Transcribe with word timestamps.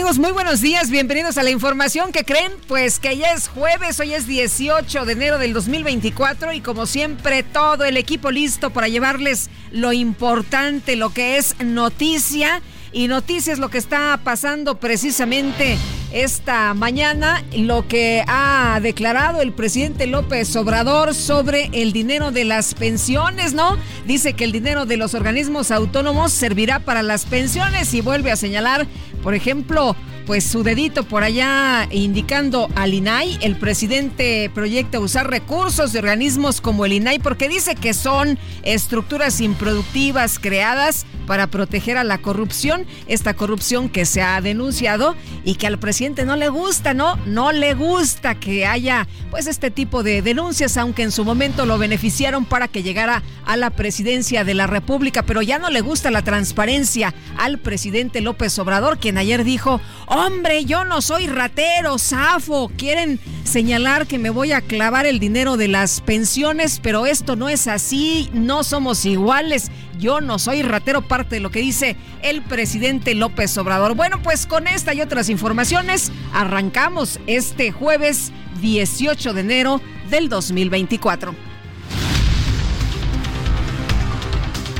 Amigos? 0.00 0.18
Muy 0.18 0.32
buenos 0.32 0.62
días, 0.62 0.88
bienvenidos 0.88 1.36
a 1.36 1.42
la 1.42 1.50
información 1.50 2.10
que 2.10 2.24
creen, 2.24 2.52
pues 2.66 2.98
que 2.98 3.18
ya 3.18 3.32
es 3.32 3.48
jueves, 3.48 4.00
hoy 4.00 4.14
es 4.14 4.26
18 4.26 5.04
de 5.04 5.12
enero 5.12 5.36
del 5.36 5.52
2024 5.52 6.54
y 6.54 6.62
como 6.62 6.86
siempre 6.86 7.42
todo 7.42 7.84
el 7.84 7.98
equipo 7.98 8.30
listo 8.30 8.70
para 8.70 8.88
llevarles 8.88 9.50
lo 9.72 9.92
importante, 9.92 10.96
lo 10.96 11.10
que 11.10 11.36
es 11.36 11.54
noticia 11.62 12.62
y 12.92 13.08
noticias, 13.08 13.58
lo 13.58 13.68
que 13.68 13.78
está 13.78 14.20
pasando 14.24 14.78
precisamente 14.78 15.78
esta 16.12 16.74
mañana, 16.74 17.44
lo 17.56 17.86
que 17.86 18.24
ha 18.26 18.80
declarado 18.82 19.42
el 19.42 19.52
presidente 19.52 20.06
López 20.06 20.54
Obrador 20.56 21.14
sobre 21.14 21.70
el 21.72 21.92
dinero 21.92 22.32
de 22.32 22.44
las 22.44 22.74
pensiones, 22.74 23.52
¿no? 23.52 23.76
Dice 24.06 24.32
que 24.32 24.44
el 24.44 24.52
dinero 24.52 24.86
de 24.86 24.96
los 24.96 25.14
organismos 25.14 25.70
autónomos 25.70 26.32
servirá 26.32 26.80
para 26.80 27.02
las 27.02 27.26
pensiones 27.26 27.94
y 27.94 28.00
vuelve 28.00 28.32
a 28.32 28.36
señalar, 28.36 28.88
por 29.22 29.34
ejemplo, 29.34 29.94
pues 30.26 30.44
su 30.44 30.62
dedito 30.62 31.04
por 31.04 31.22
allá 31.22 31.88
indicando 31.90 32.68
al 32.74 32.94
INAI. 32.94 33.38
El 33.40 33.56
presidente 33.56 34.50
proyecta 34.54 35.00
usar 35.00 35.28
recursos 35.28 35.92
de 35.92 35.98
organismos 35.98 36.60
como 36.60 36.84
el 36.84 36.92
INAI 36.92 37.18
porque 37.18 37.48
dice 37.48 37.74
que 37.74 37.94
son 37.94 38.38
estructuras 38.62 39.40
improductivas 39.40 40.38
creadas 40.38 41.06
para 41.26 41.46
proteger 41.46 41.96
a 41.96 42.02
la 42.02 42.18
corrupción, 42.18 42.86
esta 43.06 43.34
corrupción 43.34 43.88
que 43.88 44.04
se 44.04 44.20
ha 44.20 44.40
denunciado 44.40 45.14
y 45.44 45.54
que 45.54 45.68
al 45.68 45.78
presidente 45.78 46.24
no 46.24 46.34
le 46.34 46.48
gusta, 46.48 46.92
¿no? 46.92 47.16
No 47.24 47.52
le 47.52 47.74
gusta 47.74 48.34
que 48.34 48.66
haya 48.66 49.06
pues 49.30 49.46
este 49.46 49.70
tipo 49.70 50.02
de 50.02 50.22
denuncias, 50.22 50.76
aunque 50.76 51.04
en 51.04 51.12
su 51.12 51.24
momento 51.24 51.66
lo 51.66 51.78
beneficiaron 51.78 52.44
para 52.44 52.66
que 52.66 52.82
llegara 52.82 53.22
a 53.46 53.56
la 53.56 53.70
presidencia 53.70 54.42
de 54.42 54.54
la 54.54 54.66
República, 54.66 55.22
pero 55.22 55.40
ya 55.40 55.60
no 55.60 55.70
le 55.70 55.82
gusta 55.82 56.10
la 56.10 56.22
transparencia 56.22 57.14
al 57.38 57.58
presidente 57.58 58.20
López 58.20 58.58
Obrador, 58.58 58.98
quien 58.98 59.16
ayer 59.16 59.44
dijo, 59.44 59.80
hombre, 60.10 60.64
yo 60.64 60.84
no 60.84 61.00
soy 61.00 61.28
ratero, 61.28 61.98
zafo, 61.98 62.70
quieren 62.76 63.20
señalar 63.44 64.06
que 64.06 64.18
me 64.18 64.30
voy 64.30 64.52
a 64.52 64.60
clavar 64.60 65.06
el 65.06 65.18
dinero 65.20 65.56
de 65.56 65.68
las 65.68 66.00
pensiones, 66.00 66.80
pero 66.82 67.06
esto 67.06 67.36
no 67.36 67.48
es 67.48 67.68
así, 67.68 68.28
no 68.32 68.64
somos 68.64 69.04
iguales. 69.04 69.70
Yo 69.98 70.20
no 70.20 70.38
soy 70.38 70.62
ratero, 70.62 71.02
parte 71.02 71.36
de 71.36 71.40
lo 71.40 71.50
que 71.50 71.60
dice 71.60 71.96
el 72.22 72.42
presidente 72.42 73.14
López 73.14 73.56
Obrador. 73.58 73.94
Bueno, 73.94 74.20
pues 74.22 74.46
con 74.46 74.66
esta 74.66 74.94
y 74.94 75.00
otras 75.00 75.28
informaciones 75.28 76.10
arrancamos 76.32 77.20
este 77.26 77.70
jueves 77.70 78.32
18 78.60 79.32
de 79.32 79.40
enero 79.40 79.80
del 80.10 80.28
2024. 80.28 81.49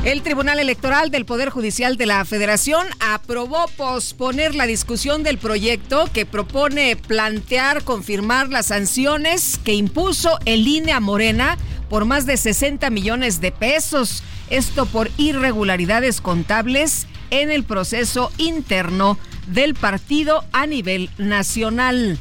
El 0.03 0.23
Tribunal 0.23 0.59
Electoral 0.59 1.11
del 1.11 1.25
Poder 1.25 1.51
Judicial 1.51 1.95
de 1.95 2.07
la 2.07 2.25
Federación 2.25 2.87
aprobó 2.99 3.67
posponer 3.77 4.55
la 4.55 4.65
discusión 4.65 5.21
del 5.21 5.37
proyecto 5.37 6.09
que 6.11 6.25
propone 6.25 6.95
plantear 6.95 7.83
confirmar 7.83 8.49
las 8.49 8.67
sanciones 8.67 9.59
que 9.63 9.75
impuso 9.75 10.39
el 10.45 10.67
INE 10.67 10.91
a 10.91 10.99
Morena 10.99 11.55
por 11.87 12.05
más 12.05 12.25
de 12.25 12.37
60 12.37 12.89
millones 12.89 13.41
de 13.41 13.51
pesos. 13.51 14.23
Esto 14.49 14.87
por 14.87 15.11
irregularidades 15.17 16.19
contables 16.19 17.05
en 17.29 17.51
el 17.51 17.63
proceso 17.63 18.31
interno 18.39 19.19
del 19.45 19.75
partido 19.75 20.43
a 20.51 20.65
nivel 20.65 21.11
nacional. 21.19 22.17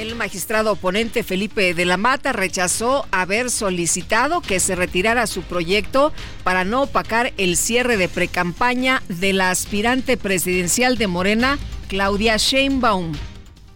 El 0.00 0.16
magistrado 0.16 0.72
oponente 0.72 1.22
Felipe 1.22 1.74
de 1.74 1.84
la 1.84 1.98
Mata 1.98 2.32
rechazó 2.32 3.04
haber 3.10 3.50
solicitado 3.50 4.40
que 4.40 4.58
se 4.58 4.74
retirara 4.74 5.26
su 5.26 5.42
proyecto 5.42 6.14
para 6.42 6.64
no 6.64 6.84
opacar 6.84 7.34
el 7.36 7.58
cierre 7.58 7.98
de 7.98 8.08
precampaña 8.08 9.02
de 9.10 9.34
la 9.34 9.50
aspirante 9.50 10.16
presidencial 10.16 10.96
de 10.96 11.06
Morena, 11.06 11.58
Claudia 11.88 12.38
Sheinbaum. 12.38 13.12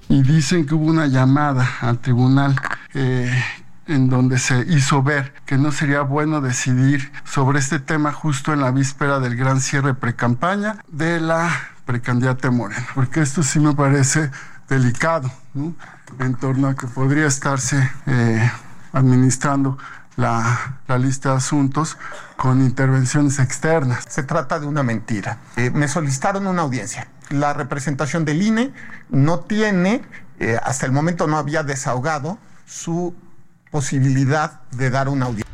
Y 0.08 0.22
dicen 0.22 0.64
que 0.64 0.74
hubo 0.74 0.86
una 0.86 1.08
llamada 1.08 1.68
al 1.82 1.98
tribunal 1.98 2.56
eh, 2.94 3.30
en 3.86 4.08
donde 4.08 4.38
se 4.38 4.64
hizo 4.66 5.02
ver 5.02 5.34
que 5.44 5.58
no 5.58 5.72
sería 5.72 6.00
bueno 6.00 6.40
decidir 6.40 7.12
sobre 7.24 7.58
este 7.58 7.80
tema 7.80 8.14
justo 8.14 8.54
en 8.54 8.62
la 8.62 8.70
víspera 8.70 9.20
del 9.20 9.36
gran 9.36 9.60
cierre 9.60 9.92
precampaña 9.92 10.78
de 10.88 11.20
la 11.20 11.50
precandidata 11.84 12.50
Morena, 12.50 12.86
porque 12.94 13.20
esto 13.20 13.42
sí 13.42 13.60
me 13.60 13.74
parece 13.74 14.30
delicado. 14.70 15.30
En 16.18 16.34
torno 16.34 16.68
a 16.68 16.74
que 16.74 16.86
podría 16.86 17.26
estarse 17.26 17.90
eh, 18.06 18.50
administrando 18.92 19.78
la, 20.16 20.78
la, 20.86 20.98
lista 20.98 21.30
de 21.30 21.36
asuntos 21.36 21.98
con 22.36 22.60
intervenciones 22.60 23.38
externas. 23.38 24.04
Se 24.08 24.22
trata 24.22 24.60
de 24.60 24.66
una 24.66 24.82
mentira. 24.82 25.38
Eh, 25.56 25.70
me 25.70 25.88
solicitaron 25.88 26.46
una 26.46 26.62
audiencia. 26.62 27.08
La 27.30 27.52
representación 27.52 28.24
del 28.24 28.42
INE 28.42 28.72
no 29.10 29.40
tiene, 29.40 30.02
eh, 30.38 30.58
hasta 30.62 30.86
el 30.86 30.92
momento 30.92 31.26
no 31.26 31.36
había 31.36 31.62
desahogado 31.62 32.38
su 32.66 33.14
posibilidad 33.70 34.60
de 34.70 34.90
dar 34.90 35.08
una 35.08 35.26
audiencia. 35.26 35.53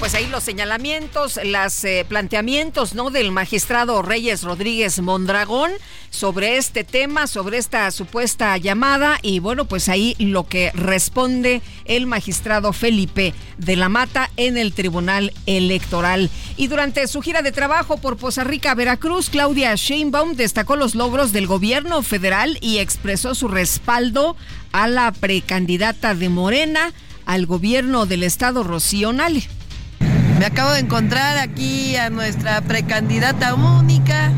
Pues 0.00 0.14
ahí 0.14 0.28
los 0.28 0.44
señalamientos, 0.44 1.38
los 1.44 1.84
eh, 1.84 2.06
planteamientos, 2.08 2.94
¿no? 2.94 3.10
Del 3.10 3.32
magistrado 3.32 4.00
Reyes 4.00 4.42
Rodríguez 4.44 4.98
Mondragón 5.02 5.70
sobre 6.08 6.56
este 6.56 6.84
tema, 6.84 7.26
sobre 7.26 7.58
esta 7.58 7.90
supuesta 7.90 8.56
llamada 8.56 9.18
y 9.20 9.40
bueno, 9.40 9.66
pues 9.66 9.90
ahí 9.90 10.16
lo 10.18 10.48
que 10.48 10.72
responde 10.72 11.60
el 11.84 12.06
magistrado 12.06 12.72
Felipe 12.72 13.34
de 13.58 13.76
la 13.76 13.90
Mata 13.90 14.30
en 14.38 14.56
el 14.56 14.72
Tribunal 14.72 15.34
Electoral. 15.44 16.30
Y 16.56 16.68
durante 16.68 17.06
su 17.06 17.20
gira 17.20 17.42
de 17.42 17.52
trabajo 17.52 17.98
por 17.98 18.16
Poza 18.16 18.42
Rica, 18.42 18.74
Veracruz, 18.74 19.28
Claudia 19.28 19.74
Sheinbaum 19.74 20.34
destacó 20.34 20.76
los 20.76 20.94
logros 20.94 21.32
del 21.32 21.46
gobierno 21.46 22.02
federal 22.02 22.56
y 22.62 22.78
expresó 22.78 23.34
su 23.34 23.48
respaldo 23.48 24.34
a 24.72 24.88
la 24.88 25.12
precandidata 25.12 26.14
de 26.14 26.30
Morena 26.30 26.94
al 27.26 27.44
gobierno 27.44 28.06
del 28.06 28.22
estado 28.22 28.62
Rocío 28.62 29.12
Nale. 29.12 29.59
Me 30.40 30.46
acabo 30.46 30.70
de 30.72 30.78
encontrar 30.78 31.36
aquí 31.36 31.96
a 31.96 32.08
nuestra 32.08 32.62
precandidata 32.62 33.54
única, 33.54 34.32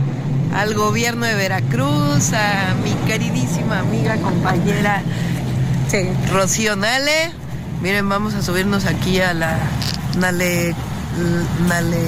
al 0.53 0.75
gobierno 0.75 1.27
de 1.27 1.37
Veracruz, 1.37 2.33
a 2.33 2.75
mi 2.83 2.91
queridísima 3.07 3.79
amiga, 3.79 4.17
compañera 4.17 5.01
sí. 5.89 6.09
Rocío 6.33 6.75
Nale. 6.75 7.31
Miren, 7.83 8.09
vamos 8.09 8.35
a 8.35 8.43
subirnos 8.43 8.85
aquí 8.87 9.21
a 9.21 9.33
la 9.33 9.57
Nale, 10.19 10.75
Nale 11.69 12.01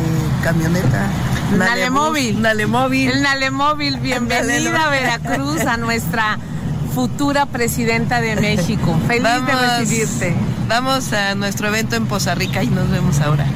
camioneta. 0.43 1.07
Nale, 1.53 1.71
Nale 1.71 1.91
móvil. 1.91 2.43
Nale 2.43 2.67
móvil. 2.67 3.13
El 3.13 3.23
Nale 3.23 3.53
móvil. 3.53 3.99
Bienvenida 3.99 4.87
a 4.87 4.91
Veracruz, 4.91 5.61
a 5.61 5.77
nuestra 5.77 6.41
futura 6.97 7.47
presidenta 7.47 8.21
de 8.21 8.35
México. 8.35 8.99
Feliz 9.07 9.23
vamos, 9.23 9.47
de 9.47 9.79
recibirte. 9.79 10.35
Vamos 10.67 11.13
a 11.13 11.37
nuestro 11.37 11.69
evento 11.69 11.95
en 11.95 12.07
Poza 12.07 12.35
Rica 12.35 12.65
y 12.65 12.67
nos 12.67 12.91
vemos 12.91 13.21
ahora. 13.21 13.47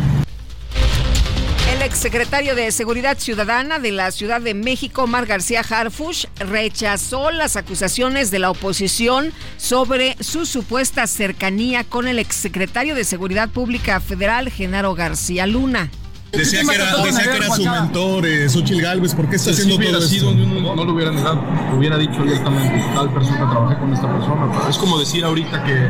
El 1.69 1.83
exsecretario 1.83 2.55
de 2.55 2.73
Seguridad 2.73 3.19
Ciudadana 3.19 3.79
de 3.79 3.93
la 3.93 4.11
Ciudad 4.11 4.41
de 4.41 4.55
México, 4.55 5.03
Omar 5.03 5.27
García 5.27 5.61
Harfush, 5.61 6.25
rechazó 6.39 7.31
las 7.31 7.57
acusaciones 7.57 8.31
de 8.31 8.39
la 8.39 8.51
oposición 8.51 9.33
sobre 9.59 10.17
su 10.21 10.47
supuesta 10.47 11.07
cercanía 11.07 11.85
con 11.85 12.09
el 12.09 12.19
exsecretario 12.19 12.95
de 12.95 13.05
Seguridad 13.05 13.51
Pública 13.51 14.01
Federal, 14.01 14.51
Genaro 14.51 14.95
García 14.95 15.47
Luna. 15.47 15.91
Decía 16.33 16.61
que 16.63 16.75
era, 16.75 16.97
decía 17.03 17.31
que 17.31 17.37
era 17.37 17.51
su 17.51 17.65
mentor, 17.65 18.27
eh, 18.27 18.49
Xochitl 18.49 18.83
Galvez. 18.83 19.15
¿Por 19.15 19.29
qué 19.31 19.37
está 19.37 19.51
haciendo 19.51 19.77
si 19.77 19.85
todo 19.85 19.99
esto? 19.99 20.35
No, 20.35 20.77
no, 20.77 20.85
lo 20.85 20.93
hubiera 20.93 21.11
negado. 21.11 21.43
Hubiera 21.75 21.97
dicho 21.97 22.23
directamente, 22.23 22.85
tal 22.95 23.13
persona 23.13 23.51
trabajé 23.51 23.79
con 23.79 23.93
esta 23.95 24.13
persona. 24.13 24.53
Pero 24.53 24.69
es 24.69 24.77
como 24.77 24.99
decir 24.99 25.25
ahorita 25.25 25.65
que 25.65 25.89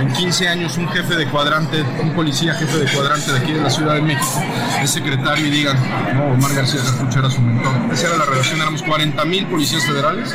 en 0.00 0.12
15 0.12 0.48
años 0.48 0.76
un 0.76 0.88
jefe 0.88 1.16
de 1.16 1.26
cuadrante, 1.26 1.82
un 2.02 2.12
policía 2.14 2.54
jefe 2.54 2.78
de 2.78 2.92
cuadrante 2.92 3.32
de 3.32 3.38
aquí 3.38 3.52
de 3.52 3.62
la 3.62 3.70
Ciudad 3.70 3.94
de 3.94 4.02
México, 4.02 4.42
es 4.82 4.90
secretario 4.90 5.46
y 5.46 5.50
digan, 5.50 5.78
no, 6.14 6.34
Omar 6.34 6.54
García 6.54 6.80
Cartucho 6.82 7.18
era 7.20 7.30
su 7.30 7.40
mentor. 7.40 7.72
Esa 7.92 8.08
era 8.08 8.18
la 8.18 8.26
relación, 8.26 8.60
éramos 8.60 8.82
40 8.82 9.24
mil 9.24 9.46
policías 9.46 9.84
federales 9.86 10.34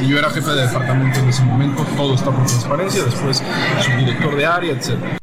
y 0.00 0.06
yo 0.06 0.18
era 0.18 0.30
jefe 0.30 0.50
de 0.50 0.62
departamento 0.62 1.18
en 1.20 1.28
ese 1.28 1.42
momento. 1.42 1.84
Todo 1.96 2.14
está 2.14 2.30
por 2.30 2.46
transparencia, 2.46 3.04
después 3.04 3.42
subdirector 3.84 4.36
de 4.36 4.46
área, 4.46 4.72
etcétera. 4.72 5.18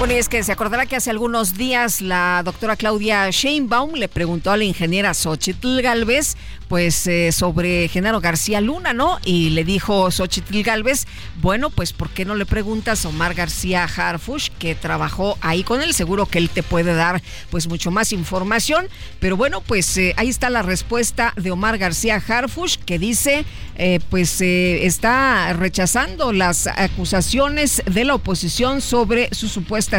Bueno, 0.00 0.14
y 0.14 0.16
es 0.16 0.30
que 0.30 0.42
se 0.42 0.50
acordará 0.50 0.86
que 0.86 0.96
hace 0.96 1.10
algunos 1.10 1.58
días 1.58 2.00
la 2.00 2.40
doctora 2.42 2.74
Claudia 2.76 3.28
Sheinbaum 3.28 3.96
le 3.96 4.08
preguntó 4.08 4.50
a 4.50 4.56
la 4.56 4.64
ingeniera 4.64 5.12
Xochitl 5.12 5.82
Galvez, 5.82 6.38
pues 6.68 7.06
eh, 7.06 7.32
sobre 7.32 7.86
Genaro 7.88 8.20
García 8.20 8.62
Luna, 8.62 8.94
¿no? 8.94 9.18
Y 9.26 9.50
le 9.50 9.62
dijo 9.62 10.10
Xochitl 10.10 10.62
Galvez, 10.62 11.04
bueno, 11.42 11.68
pues 11.68 11.92
¿por 11.92 12.08
qué 12.08 12.24
no 12.24 12.34
le 12.34 12.46
preguntas 12.46 13.04
a 13.04 13.10
Omar 13.10 13.34
García 13.34 13.84
Harfush, 13.84 14.48
que 14.58 14.74
trabajó 14.74 15.36
ahí 15.42 15.64
con 15.64 15.82
él? 15.82 15.92
Seguro 15.92 16.24
que 16.24 16.38
él 16.38 16.48
te 16.48 16.62
puede 16.62 16.94
dar 16.94 17.20
pues 17.50 17.68
mucho 17.68 17.90
más 17.90 18.12
información. 18.12 18.88
Pero 19.18 19.36
bueno, 19.36 19.60
pues 19.60 19.98
eh, 19.98 20.14
ahí 20.16 20.30
está 20.30 20.48
la 20.48 20.62
respuesta 20.62 21.34
de 21.36 21.50
Omar 21.50 21.76
García 21.76 22.22
Harfush, 22.26 22.76
que 22.86 22.98
dice, 22.98 23.44
eh, 23.76 23.98
pues 24.08 24.40
está 24.40 25.52
rechazando 25.52 26.32
las 26.32 26.68
acusaciones 26.68 27.82
de 27.84 28.04
la 28.04 28.14
oposición 28.14 28.80
sobre 28.80 29.28
su 29.34 29.48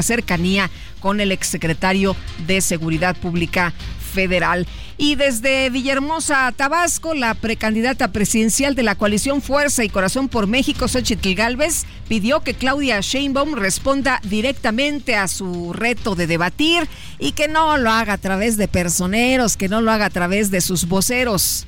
cercanía 0.01 0.69
con 0.99 1.19
el 1.19 1.31
exsecretario 1.31 2.15
de 2.45 2.61
Seguridad 2.61 3.15
Pública 3.17 3.73
Federal. 4.13 4.67
Y 4.97 5.15
desde 5.15 5.69
Villahermosa, 5.69 6.51
Tabasco, 6.55 7.15
la 7.15 7.33
precandidata 7.33 8.11
presidencial 8.11 8.75
de 8.75 8.83
la 8.83 8.95
coalición 8.95 9.41
Fuerza 9.41 9.83
y 9.83 9.89
Corazón 9.89 10.29
por 10.29 10.45
México, 10.47 10.87
Xochitl 10.87 11.33
Galvez, 11.33 11.85
pidió 12.07 12.41
que 12.41 12.53
Claudia 12.53 12.99
Sheinbaum 12.99 13.55
responda 13.55 14.19
directamente 14.23 15.15
a 15.15 15.27
su 15.27 15.73
reto 15.73 16.13
de 16.15 16.27
debatir 16.27 16.87
y 17.17 17.31
que 17.31 17.47
no 17.47 17.77
lo 17.77 17.89
haga 17.89 18.13
a 18.13 18.17
través 18.17 18.57
de 18.57 18.67
personeros, 18.67 19.57
que 19.57 19.69
no 19.69 19.81
lo 19.81 19.91
haga 19.91 20.05
a 20.05 20.11
través 20.11 20.51
de 20.51 20.61
sus 20.61 20.87
voceros. 20.87 21.65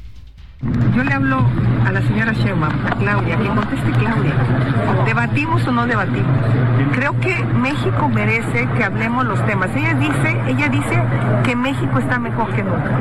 Yo 0.95 1.04
le 1.04 1.13
hablo 1.13 1.45
a 1.86 1.92
la 1.92 2.01
señora 2.01 2.31
Sheinbaum, 2.31 2.74
a 2.86 2.95
Claudia, 2.95 3.38
que 3.38 3.48
conteste 3.48 3.92
Claudia. 3.92 4.33
¿Debatimos 5.06 5.68
o 5.68 5.71
no 5.71 5.86
debatimos? 5.86 6.38
Creo 6.94 7.19
que 7.19 7.44
México 7.44 8.07
merece 8.07 8.68
que 8.77 8.83
hablemos 8.83 9.25
los 9.25 9.45
temas. 9.45 9.69
Ella 9.75 9.94
dice, 9.95 10.42
ella 10.48 10.69
dice 10.69 11.01
que 11.44 11.56
México 11.56 12.00
está 12.00 12.18
mejor 12.19 12.50
que 12.54 12.63
nunca. 12.63 12.92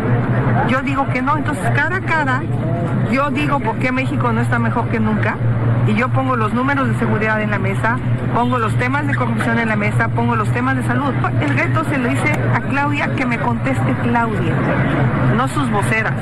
Yo 0.68 0.82
digo 0.82 1.06
que 1.08 1.22
no, 1.22 1.36
entonces 1.36 1.64
cara 1.76 1.96
a 1.96 2.00
cara, 2.00 2.42
yo 3.12 3.30
digo 3.30 3.60
por 3.60 3.76
qué 3.76 3.92
México 3.92 4.32
no 4.32 4.40
está 4.40 4.58
mejor 4.58 4.88
que 4.88 4.98
nunca 4.98 5.36
y 5.86 5.94
yo 5.94 6.08
pongo 6.08 6.36
los 6.36 6.52
números 6.54 6.88
de 6.88 6.98
seguridad 6.98 7.40
en 7.42 7.50
la 7.50 7.58
mesa, 7.58 7.98
pongo 8.34 8.58
los 8.58 8.74
temas 8.76 9.06
de 9.06 9.14
corrupción 9.14 9.58
en 9.58 9.68
la 9.68 9.76
mesa, 9.76 10.08
pongo 10.08 10.34
los 10.34 10.50
temas 10.52 10.76
de 10.76 10.82
salud. 10.84 11.12
El 11.40 11.56
reto 11.56 11.84
se 11.84 11.98
lo 11.98 12.08
dice 12.08 12.32
a 12.54 12.60
Claudia 12.60 13.14
que 13.14 13.26
me 13.26 13.38
conteste 13.38 13.94
Claudia, 14.02 14.54
no 15.36 15.46
sus 15.48 15.70
voceras. 15.70 16.14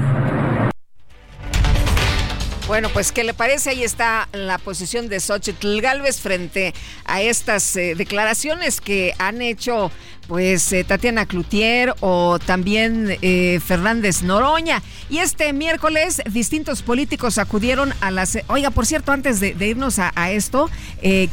Bueno, 2.71 2.89
pues, 2.93 3.11
¿qué 3.11 3.25
le 3.25 3.35
parece? 3.35 3.71
Ahí 3.71 3.83
está 3.83 4.29
la 4.33 4.57
posición 4.57 5.09
de 5.09 5.19
Xochitl 5.19 5.81
Galvez 5.81 6.21
frente 6.21 6.73
a 7.05 7.21
estas 7.21 7.75
eh, 7.75 7.97
declaraciones 7.97 8.81
que 8.81 9.13
han 9.19 9.43
hecho 9.43 9.91
pues 10.29 10.73
eh, 10.73 10.85
Tatiana 10.85 11.27
Cloutier 11.27 11.93
o 11.99 12.39
también 12.39 13.19
eh, 13.23 13.59
Fernández 13.59 14.23
Noroña. 14.23 14.85
Y 15.09 15.19
este 15.19 15.53
miércoles 15.53 16.23
distintos 16.31 16.83
políticos 16.83 17.39
acudieron 17.39 17.93
a 18.01 18.13
las... 18.13 18.39
Oiga, 18.47 18.71
por 18.71 18.87
cierto, 18.87 19.11
antes 19.11 19.41
de, 19.41 19.57
irnos 19.59 19.99
a, 19.99 20.31
esto, 20.31 20.71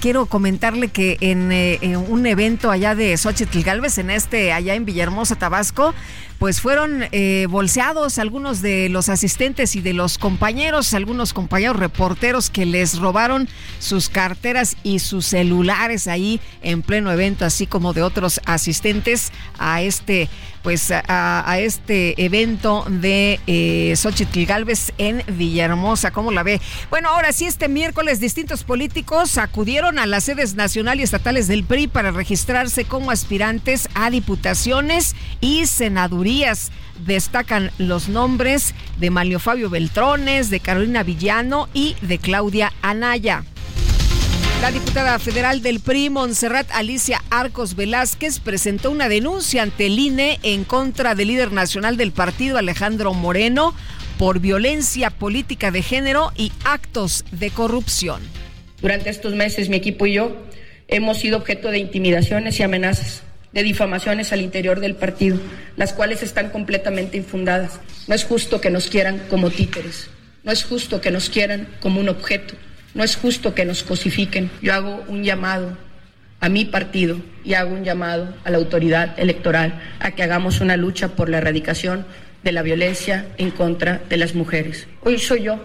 quiero 0.01 0.25
comentarle 0.25 0.87
que 0.87 1.17
en, 1.21 1.51
en, 1.51 1.97
un 1.97 2.25
evento 2.25 2.71
allá 2.71 2.95
de 2.95 3.15
Xochitl 3.15 3.61
Galvez, 3.61 3.99
en 3.99 4.09
este, 4.09 4.51
allá 4.53 4.73
en 4.73 4.85
Villahermosa, 4.85 5.35
Tabasco, 5.35 5.93
pues 6.39 6.61
fueron 6.61 7.05
eh, 7.11 7.47
bolseados 7.49 8.19
algunos 8.19 8.61
de 8.61 8.89
los 8.89 9.09
asistentes 9.09 9.75
y 9.75 9.81
de 9.81 9.93
los 9.93 10.17
compañeros, 10.17 10.93
algunos 10.93 11.33
compañeros 11.33 11.77
reporteros 11.77 12.49
que 12.49 12.65
les 12.65 12.99
robaron 12.99 13.47
sus 13.79 14.09
carteras 14.09 14.77
y 14.83 14.99
sus 14.99 15.25
celulares 15.25 16.07
ahí 16.07 16.39
en 16.61 16.81
pleno 16.83 17.11
evento, 17.11 17.45
así 17.45 17.65
como 17.65 17.93
de 17.93 18.03
otros 18.03 18.39
asistentes 18.45 19.31
a 19.57 19.81
este 19.81 20.29
pues 20.63 20.91
a, 20.91 21.59
este 21.59 22.21
evento 22.25 22.83
de 22.89 23.39
eh, 23.47 23.93
Xochitl 23.95 24.43
Galvez 24.43 24.91
en 24.97 25.23
Villahermosa. 25.25 26.11
¿Cómo 26.11 26.29
la 26.31 26.43
ve? 26.43 26.59
Bueno, 26.89 27.07
ahora 27.07 27.31
sí, 27.31 27.45
este 27.45 27.69
miércoles 27.69 28.19
distintos 28.19 28.65
políticos 28.65 29.37
acudieron 29.37 29.97
a 29.97 30.05
las 30.05 30.25
sedes 30.25 30.55
nacional 30.55 30.99
y 30.99 31.03
estatales 31.03 31.47
del 31.47 31.63
PRI 31.63 31.87
para 31.87 32.11
registrarse 32.11 32.83
como 32.83 33.11
aspirantes 33.11 33.87
a 33.93 34.09
diputaciones 34.09 35.15
y 35.39 35.67
senadurías. 35.67 36.26
Destacan 37.05 37.71
los 37.77 38.09
nombres 38.09 38.73
de 38.99 39.09
Manlio 39.11 39.39
Fabio 39.39 39.69
Beltrones, 39.69 40.49
de 40.49 40.59
Carolina 40.59 41.03
Villano 41.03 41.69
y 41.73 41.95
de 42.01 42.17
Claudia 42.17 42.73
Anaya. 42.81 43.45
La 44.61 44.71
diputada 44.71 45.19
federal 45.19 45.61
del 45.61 45.79
PRI, 45.79 46.09
Montserrat 46.09 46.69
Alicia 46.71 47.23
Arcos 47.29 47.75
Velázquez, 47.75 48.39
presentó 48.41 48.91
una 48.91 49.07
denuncia 49.07 49.63
ante 49.63 49.85
el 49.85 49.97
INE 49.97 50.39
en 50.43 50.65
contra 50.65 51.15
del 51.15 51.29
líder 51.29 51.53
nacional 51.53 51.95
del 51.95 52.11
partido, 52.11 52.57
Alejandro 52.57 53.13
Moreno, 53.13 53.73
por 54.17 54.41
violencia 54.41 55.11
política 55.11 55.71
de 55.71 55.81
género 55.81 56.33
y 56.35 56.51
actos 56.65 57.23
de 57.31 57.51
corrupción. 57.51 58.21
Durante 58.81 59.11
estos 59.11 59.33
meses, 59.33 59.69
mi 59.69 59.77
equipo 59.77 60.07
y 60.07 60.13
yo 60.13 60.35
hemos 60.89 61.19
sido 61.19 61.37
objeto 61.37 61.69
de 61.69 61.77
intimidaciones 61.79 62.59
y 62.59 62.63
amenazas, 62.63 63.23
de 63.57 63.63
difamaciones 63.63 64.31
al 64.31 64.41
interior 64.41 64.79
del 64.79 64.93
partido, 64.93 65.39
las 65.77 65.91
cuales 65.91 66.21
están 66.21 66.51
completamente 66.51 67.17
infundadas. 67.17 67.79
No 68.07 68.13
es 68.13 68.23
justo 68.23 68.61
que 68.61 68.69
nos 68.69 68.87
quieran 68.87 69.19
como 69.31 69.49
títeres, 69.49 70.11
no 70.43 70.51
es 70.51 70.63
justo 70.63 71.01
que 71.01 71.09
nos 71.09 71.27
quieran 71.31 71.67
como 71.79 71.99
un 71.99 72.07
objeto. 72.07 72.53
No 72.93 73.03
es 73.03 73.15
justo 73.15 73.55
que 73.55 73.65
nos 73.65 73.81
cosifiquen. 73.81 74.51
Yo 74.61 74.75
hago 74.75 75.03
un 75.07 75.23
llamado 75.23 75.75
a 76.39 76.49
mi 76.49 76.65
partido 76.65 77.19
y 77.43 77.55
hago 77.55 77.73
un 77.73 77.83
llamado 77.83 78.31
a 78.43 78.51
la 78.51 78.57
autoridad 78.57 79.19
electoral 79.19 79.81
a 79.99 80.11
que 80.11 80.21
hagamos 80.21 80.61
una 80.61 80.77
lucha 80.77 81.07
por 81.09 81.27
la 81.27 81.39
erradicación 81.39 82.05
de 82.43 82.51
la 82.51 82.61
violencia 82.61 83.25
en 83.39 83.49
contra 83.49 84.01
de 84.07 84.17
las 84.17 84.35
mujeres. 84.35 84.87
Hoy 85.01 85.17
soy 85.17 85.41
yo, 85.41 85.59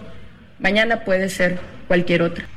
mañana 0.57 1.05
puede 1.05 1.29
ser 1.29 1.59
cualquier 1.87 2.23
otra. 2.23 2.47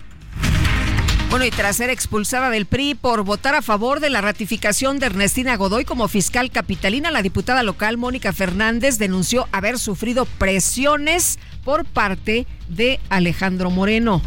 Bueno, 1.30 1.45
y 1.45 1.50
tras 1.50 1.76
ser 1.76 1.90
expulsada 1.90 2.50
del 2.50 2.66
PRI 2.66 2.95
por 2.95 3.25
votar 3.25 3.54
a 3.54 3.62
favor 3.62 4.00
de 4.00 4.11
la 4.11 4.21
ratificación 4.21 4.99
de 4.99 5.06
Ernestina 5.06 5.56
Godoy 5.56 5.85
como 5.85 6.09
fiscal 6.09 6.50
capitalina, 6.50 7.11
la 7.11 7.21
diputada 7.21 7.62
local 7.62 7.99
Mónica 7.99 8.33
Fernández 8.33 8.99
denunció 8.99 9.49
haber 9.50 9.78
sufrido 9.78 10.25
presiones 10.25 11.38
por 11.64 11.85
parte 11.85 12.47
de 12.68 13.00
Alejandro 13.11 13.71
Moreno. 13.71 14.23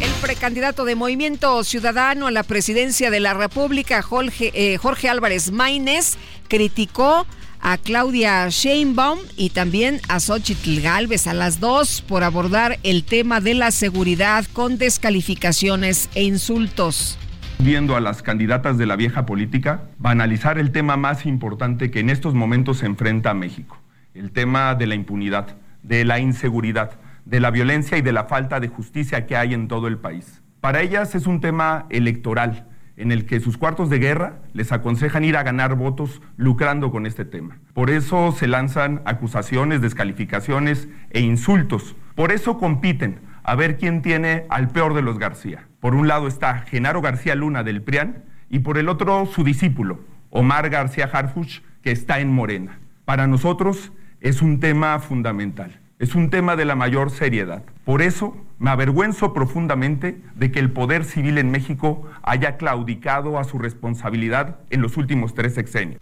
El 0.00 0.10
precandidato 0.20 0.84
de 0.84 0.96
Movimiento 0.96 1.62
Ciudadano 1.64 2.26
a 2.26 2.30
la 2.30 2.42
presidencia 2.42 3.10
de 3.10 3.20
la 3.20 3.32
República, 3.32 4.02
Jorge, 4.02 4.50
eh, 4.54 5.08
Álvarez 5.08 5.52
Maínez, 5.52 6.16
criticó 6.48 7.26
a 7.66 7.78
Claudia 7.78 8.48
Sheinbaum 8.48 9.18
y 9.36 9.50
también 9.50 9.98
a 10.08 10.20
Xochitl 10.20 10.80
Galvez, 10.80 11.26
a 11.26 11.34
las 11.34 11.58
dos, 11.58 12.00
por 12.00 12.22
abordar 12.22 12.78
el 12.84 13.02
tema 13.02 13.40
de 13.40 13.54
la 13.54 13.72
seguridad 13.72 14.44
con 14.52 14.78
descalificaciones 14.78 16.08
e 16.14 16.22
insultos. 16.22 17.18
Viendo 17.58 17.96
a 17.96 18.00
las 18.00 18.22
candidatas 18.22 18.78
de 18.78 18.86
la 18.86 18.94
vieja 18.94 19.26
política, 19.26 19.82
banalizar 19.98 20.58
el 20.58 20.70
tema 20.70 20.96
más 20.96 21.26
importante 21.26 21.90
que 21.90 21.98
en 21.98 22.08
estos 22.08 22.34
momentos 22.34 22.78
se 22.78 22.86
enfrenta 22.86 23.30
a 23.30 23.34
México, 23.34 23.76
el 24.14 24.30
tema 24.30 24.76
de 24.76 24.86
la 24.86 24.94
impunidad, 24.94 25.56
de 25.82 26.04
la 26.04 26.20
inseguridad 26.20 26.92
de 27.24 27.40
la 27.40 27.50
violencia 27.50 27.98
y 27.98 28.02
de 28.02 28.12
la 28.12 28.26
falta 28.26 28.60
de 28.60 28.68
justicia 28.68 29.26
que 29.26 29.36
hay 29.36 29.54
en 29.54 29.66
todo 29.66 29.88
el 29.88 29.98
país. 29.98 30.40
Para 30.60 30.82
ellas 30.82 31.16
es 31.16 31.26
un 31.26 31.40
tema 31.40 31.86
electoral 31.90 32.64
en 32.96 33.12
el 33.12 33.26
que 33.26 33.40
sus 33.40 33.58
cuartos 33.58 33.90
de 33.90 33.98
guerra 33.98 34.38
les 34.52 34.72
aconsejan 34.72 35.24
ir 35.24 35.36
a 35.36 35.42
ganar 35.42 35.74
votos 35.74 36.22
lucrando 36.36 36.90
con 36.90 37.06
este 37.06 37.24
tema. 37.24 37.58
Por 37.74 37.90
eso 37.90 38.32
se 38.32 38.46
lanzan 38.46 39.02
acusaciones, 39.04 39.82
descalificaciones 39.82 40.88
e 41.10 41.20
insultos. 41.20 41.94
Por 42.14 42.32
eso 42.32 42.58
compiten 42.58 43.20
a 43.42 43.54
ver 43.54 43.76
quién 43.76 44.02
tiene 44.02 44.46
al 44.48 44.68
peor 44.68 44.94
de 44.94 45.02
los 45.02 45.18
García. 45.18 45.68
Por 45.80 45.94
un 45.94 46.08
lado 46.08 46.26
está 46.26 46.60
Genaro 46.60 47.00
García 47.00 47.34
Luna 47.34 47.62
del 47.62 47.82
PRIAN 47.82 48.24
y 48.48 48.60
por 48.60 48.78
el 48.78 48.88
otro 48.88 49.26
su 49.26 49.44
discípulo, 49.44 50.00
Omar 50.30 50.68
García 50.70 51.08
Harfuch, 51.12 51.60
que 51.82 51.92
está 51.92 52.18
en 52.20 52.32
Morena. 52.32 52.78
Para 53.04 53.26
nosotros 53.26 53.92
es 54.20 54.42
un 54.42 54.58
tema 54.58 54.98
fundamental, 54.98 55.78
es 55.98 56.14
un 56.14 56.30
tema 56.30 56.56
de 56.56 56.64
la 56.64 56.74
mayor 56.74 57.10
seriedad. 57.10 57.62
Por 57.86 58.02
eso 58.02 58.36
me 58.58 58.70
avergüenzo 58.70 59.32
profundamente 59.32 60.20
de 60.34 60.50
que 60.50 60.58
el 60.58 60.72
poder 60.72 61.04
civil 61.04 61.38
en 61.38 61.52
México 61.52 62.02
haya 62.24 62.56
claudicado 62.56 63.38
a 63.38 63.44
su 63.44 63.58
responsabilidad 63.58 64.58
en 64.70 64.82
los 64.82 64.96
últimos 64.96 65.34
tres 65.34 65.54
sexenios. 65.54 66.00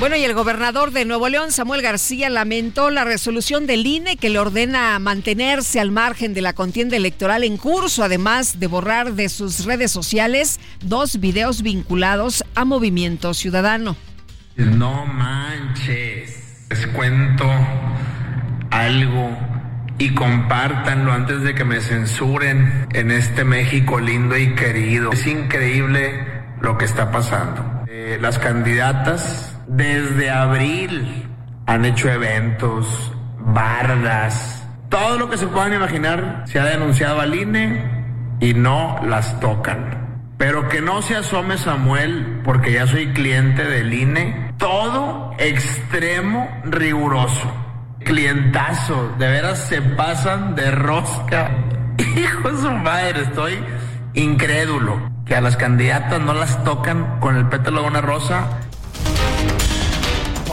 Bueno, 0.00 0.16
y 0.16 0.24
el 0.24 0.32
gobernador 0.32 0.90
de 0.90 1.04
Nuevo 1.04 1.28
León, 1.28 1.52
Samuel 1.52 1.82
García, 1.82 2.30
lamentó 2.30 2.88
la 2.88 3.04
resolución 3.04 3.66
del 3.66 3.86
INE 3.86 4.16
que 4.16 4.30
le 4.30 4.38
ordena 4.38 4.98
mantenerse 4.98 5.80
al 5.80 5.90
margen 5.90 6.32
de 6.32 6.40
la 6.40 6.54
contienda 6.54 6.96
electoral 6.96 7.44
en 7.44 7.58
curso, 7.58 8.02
además 8.02 8.58
de 8.58 8.66
borrar 8.66 9.12
de 9.12 9.28
sus 9.28 9.66
redes 9.66 9.90
sociales 9.92 10.60
dos 10.82 11.20
videos 11.20 11.60
vinculados 11.60 12.42
a 12.54 12.64
Movimiento 12.64 13.34
Ciudadano. 13.34 13.96
No 14.56 15.04
manches, 15.04 16.66
les 16.70 16.86
cuento 16.86 17.44
algo 18.70 19.53
y 19.98 20.14
compártanlo 20.14 21.12
antes 21.12 21.42
de 21.42 21.54
que 21.54 21.64
me 21.64 21.80
censuren 21.80 22.86
en 22.92 23.10
este 23.10 23.44
México 23.44 24.00
lindo 24.00 24.36
y 24.36 24.54
querido. 24.54 25.12
Es 25.12 25.26
increíble 25.26 26.24
lo 26.60 26.76
que 26.78 26.84
está 26.84 27.10
pasando. 27.10 27.84
Eh, 27.88 28.18
las 28.20 28.38
candidatas 28.38 29.58
desde 29.66 30.30
abril 30.30 31.28
han 31.66 31.84
hecho 31.84 32.10
eventos, 32.10 33.12
bardas, 33.38 34.64
todo 34.94 35.18
lo 35.18 35.28
que 35.28 35.36
se 35.36 35.48
puedan 35.48 35.74
imaginar 35.74 36.44
se 36.46 36.60
ha 36.60 36.64
denunciado 36.66 37.20
al 37.20 37.34
INE 37.34 37.82
y 38.40 38.54
no 38.54 39.00
las 39.04 39.40
tocan. 39.40 40.22
Pero 40.38 40.68
que 40.68 40.80
no 40.80 41.02
se 41.02 41.16
asome 41.16 41.58
Samuel, 41.58 42.42
porque 42.44 42.72
ya 42.72 42.86
soy 42.86 43.12
cliente 43.12 43.64
del 43.64 43.92
INE. 43.92 44.52
Todo 44.56 45.32
extremo 45.38 46.48
riguroso. 46.64 47.63
Clientazo, 48.04 49.14
de 49.18 49.28
veras 49.28 49.58
se 49.68 49.82
pasan 49.82 50.54
de 50.54 50.70
rosca. 50.70 51.50
Hijo 52.16 52.50
de 52.50 52.62
su 52.62 52.70
madre, 52.70 53.22
estoy 53.22 53.58
incrédulo. 54.14 55.10
Que 55.26 55.34
a 55.36 55.40
las 55.40 55.56
candidatas 55.56 56.20
no 56.20 56.34
las 56.34 56.62
tocan 56.64 57.18
con 57.20 57.36
el 57.36 57.48
pétalo 57.48 57.82
de 57.82 57.88
una 57.88 58.00
rosa 58.02 58.60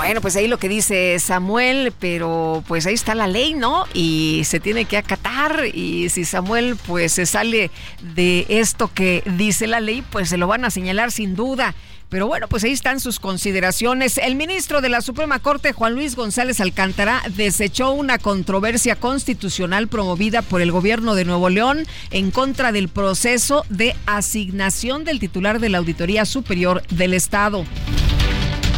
bueno, 0.02 0.20
pues 0.20 0.36
ahí 0.36 0.48
lo 0.48 0.58
que 0.58 0.68
dice 0.68 1.20
Samuel, 1.20 1.94
pero 2.00 2.64
pues 2.68 2.88
ahí 2.88 2.96
está 2.96 3.14
la 3.14 3.28
ley, 3.28 3.54
¿no? 3.54 3.86
Y 3.94 4.42
se 4.46 4.60
tiene 4.60 4.86
que 4.86 4.98
acatar 4.98 5.66
y 5.72 6.10
si 6.10 6.26
Samuel 6.26 6.76
pues 6.88 7.12
se 7.12 7.28
sale 7.28 7.70
de 8.16 8.48
esto 8.50 8.90
que 8.92 9.22
dice 9.38 9.68
la 9.68 9.80
ley, 9.80 10.02
pues 10.02 10.30
se 10.30 10.38
lo 10.38 10.48
van 10.48 10.66
a 10.66 10.72
señalar 10.72 11.12
sin 11.12 11.36
duda. 11.36 11.76
Pero 12.12 12.28
bueno, 12.28 12.50
pues 12.50 12.66
ahí 12.66 12.74
están 12.74 13.00
sus 13.00 13.22
consideraciones. 13.22 14.18
El 14.18 14.36
ministro 14.36 14.82
de 14.82 14.90
la 14.90 15.00
Suprema 15.00 15.40
Corte, 15.40 15.72
Juan 15.72 15.96
Luis 15.96 16.18
González 16.18 16.60
Alcántara, 16.60 17.24
desechó 17.38 17.94
una 17.94 18.18
controversia 18.18 18.98
constitucional 18.98 19.88
promovida 19.88 20.42
por 20.42 20.62
el 20.62 20.74
gobierno 20.74 21.16
de 21.16 21.24
Nuevo 21.24 21.48
León 21.48 21.86
en 22.10 22.32
contra 22.32 22.74
del 22.74 22.90
proceso 22.90 23.66
de 23.70 23.96
asignación 24.08 25.06
del 25.06 25.22
titular 25.22 25.62
de 25.62 25.70
la 25.70 25.78
Auditoría 25.78 26.26
Superior 26.26 26.86
del 26.90 27.14
Estado. 27.14 27.64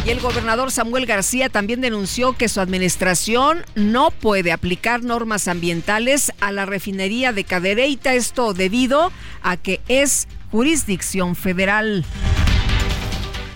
Y 0.06 0.10
el 0.10 0.20
gobernador 0.20 0.70
Samuel 0.70 1.04
García 1.04 1.48
también 1.48 1.80
denunció 1.80 2.34
que 2.34 2.48
su 2.48 2.60
administración 2.60 3.64
no 3.74 4.12
puede 4.12 4.52
aplicar 4.52 5.02
normas 5.02 5.48
ambientales 5.48 6.30
a 6.38 6.52
la 6.52 6.66
refinería 6.66 7.32
de 7.32 7.42
Cadereyta, 7.42 8.14
esto 8.14 8.54
debido 8.54 9.10
a 9.42 9.56
que 9.56 9.80
es 9.88 10.28
jurisdicción 10.52 11.34
federal. 11.34 12.04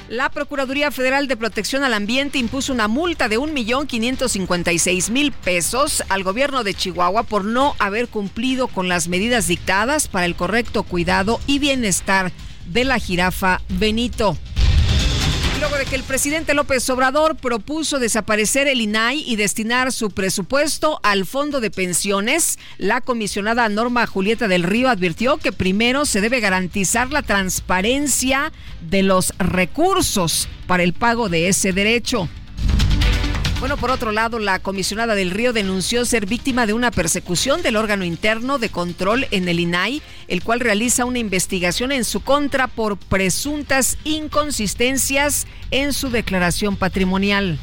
La 0.08 0.30
Procuraduría 0.30 0.90
Federal 0.90 1.28
de 1.28 1.36
Protección 1.36 1.84
al 1.84 1.92
Ambiente 1.92 2.38
impuso 2.38 2.72
una 2.72 2.88
multa 2.88 3.28
de 3.28 3.38
1.556.000 3.38 5.32
pesos 5.32 6.02
al 6.08 6.22
gobierno 6.22 6.64
de 6.64 6.72
Chihuahua 6.72 7.24
por 7.24 7.44
no 7.44 7.74
haber 7.78 8.08
cumplido 8.08 8.68
con 8.68 8.88
las 8.88 9.08
medidas 9.08 9.48
dictadas 9.48 10.08
para 10.08 10.24
el 10.24 10.34
correcto 10.34 10.82
cuidado 10.82 11.40
y 11.46 11.58
bienestar 11.58 12.32
de 12.66 12.84
la 12.84 12.98
jirafa 12.98 13.60
Benito 13.68 14.38
luego 15.58 15.76
de 15.76 15.86
que 15.86 15.96
el 15.96 16.04
presidente 16.04 16.54
López 16.54 16.88
Obrador 16.90 17.36
propuso 17.36 17.98
desaparecer 17.98 18.68
el 18.68 18.80
INAI 18.80 19.24
y 19.26 19.36
destinar 19.36 19.92
su 19.92 20.10
presupuesto 20.10 21.00
al 21.02 21.26
fondo 21.26 21.60
de 21.60 21.70
pensiones, 21.70 22.58
la 22.76 23.00
comisionada 23.00 23.68
Norma 23.68 24.06
Julieta 24.06 24.46
del 24.46 24.62
Río 24.62 24.88
advirtió 24.88 25.38
que 25.38 25.50
primero 25.50 26.04
se 26.04 26.20
debe 26.20 26.40
garantizar 26.40 27.10
la 27.10 27.22
transparencia 27.22 28.52
de 28.88 29.02
los 29.02 29.32
recursos 29.38 30.48
para 30.66 30.82
el 30.82 30.92
pago 30.92 31.28
de 31.28 31.48
ese 31.48 31.72
derecho. 31.72 32.28
Bueno, 33.60 33.76
por 33.76 33.90
otro 33.90 34.12
lado, 34.12 34.38
la 34.38 34.60
comisionada 34.60 35.16
del 35.16 35.32
Río 35.32 35.52
denunció 35.52 36.04
ser 36.04 36.26
víctima 36.26 36.64
de 36.64 36.74
una 36.74 36.92
persecución 36.92 37.60
del 37.60 37.74
órgano 37.74 38.04
interno 38.04 38.58
de 38.58 38.68
control 38.68 39.26
en 39.32 39.48
el 39.48 39.58
INAI, 39.58 40.00
el 40.28 40.44
cual 40.44 40.60
realiza 40.60 41.04
una 41.04 41.18
investigación 41.18 41.90
en 41.90 42.04
su 42.04 42.20
contra 42.20 42.68
por 42.68 42.96
presuntas 42.96 43.98
inconsistencias 44.04 45.48
en 45.72 45.92
su 45.92 46.08
declaración 46.08 46.76
patrimonial. 46.76 47.58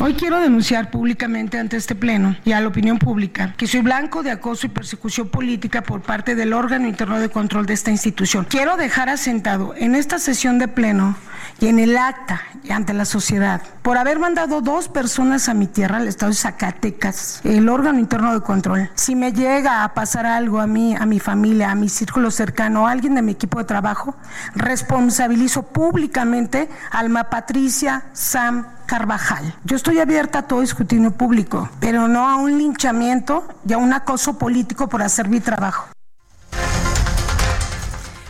Hoy 0.00 0.14
quiero 0.14 0.40
denunciar 0.40 0.90
públicamente 0.90 1.58
ante 1.58 1.76
este 1.76 1.94
Pleno 1.94 2.36
y 2.44 2.52
a 2.52 2.60
la 2.62 2.68
opinión 2.68 2.98
pública 2.98 3.54
que 3.58 3.66
soy 3.66 3.80
blanco 3.80 4.22
de 4.22 4.30
acoso 4.30 4.66
y 4.66 4.70
persecución 4.70 5.28
política 5.28 5.82
por 5.82 6.00
parte 6.00 6.34
del 6.34 6.54
órgano 6.54 6.88
interno 6.88 7.20
de 7.20 7.28
control 7.28 7.66
de 7.66 7.74
esta 7.74 7.90
institución. 7.90 8.46
Quiero 8.48 8.76
dejar 8.76 9.10
asentado 9.10 9.74
en 9.76 9.94
esta 9.94 10.18
sesión 10.18 10.58
de 10.58 10.68
Pleno 10.68 11.16
y 11.60 11.68
en 11.68 11.78
el 11.78 11.96
acta 11.96 12.42
ante 12.70 12.92
la 12.92 13.04
sociedad 13.04 13.62
por 13.82 13.96
haber 13.98 14.18
mandado 14.18 14.60
dos 14.60 14.88
personas 14.88 15.48
a 15.48 15.54
mi 15.54 15.66
tierra, 15.66 15.98
al 15.98 16.08
estado 16.08 16.30
de 16.30 16.36
Zacatecas, 16.36 17.40
el 17.44 17.68
órgano 17.68 17.98
interno 17.98 18.34
de 18.34 18.40
control. 18.40 18.90
Si 18.94 19.14
me 19.14 19.32
llega 19.32 19.84
a 19.84 19.94
pasar 19.94 20.26
algo 20.26 20.60
a 20.60 20.66
mí, 20.66 20.94
a 20.96 21.06
mi 21.06 21.20
familia, 21.20 21.70
a 21.70 21.74
mi 21.74 21.88
círculo 21.88 22.30
cercano, 22.30 22.86
a 22.86 22.90
alguien 22.90 23.14
de 23.14 23.22
mi 23.22 23.32
equipo 23.32 23.58
de 23.58 23.64
trabajo, 23.64 24.16
responsabilizo 24.54 25.62
públicamente 25.62 26.68
a 26.90 26.98
Alma 26.98 27.24
Patricia 27.24 28.04
Sam 28.12 28.66
Carvajal. 28.86 29.54
Yo 29.64 29.76
estoy 29.76 29.98
abierta 30.00 30.40
a 30.40 30.42
todo 30.42 30.62
escrutinio 30.62 31.12
público, 31.12 31.68
pero 31.80 32.08
no 32.08 32.28
a 32.28 32.36
un 32.36 32.58
linchamiento 32.58 33.46
y 33.66 33.72
a 33.72 33.78
un 33.78 33.92
acoso 33.92 34.38
político 34.38 34.88
por 34.88 35.02
hacer 35.02 35.28
mi 35.28 35.40
trabajo. 35.40 35.95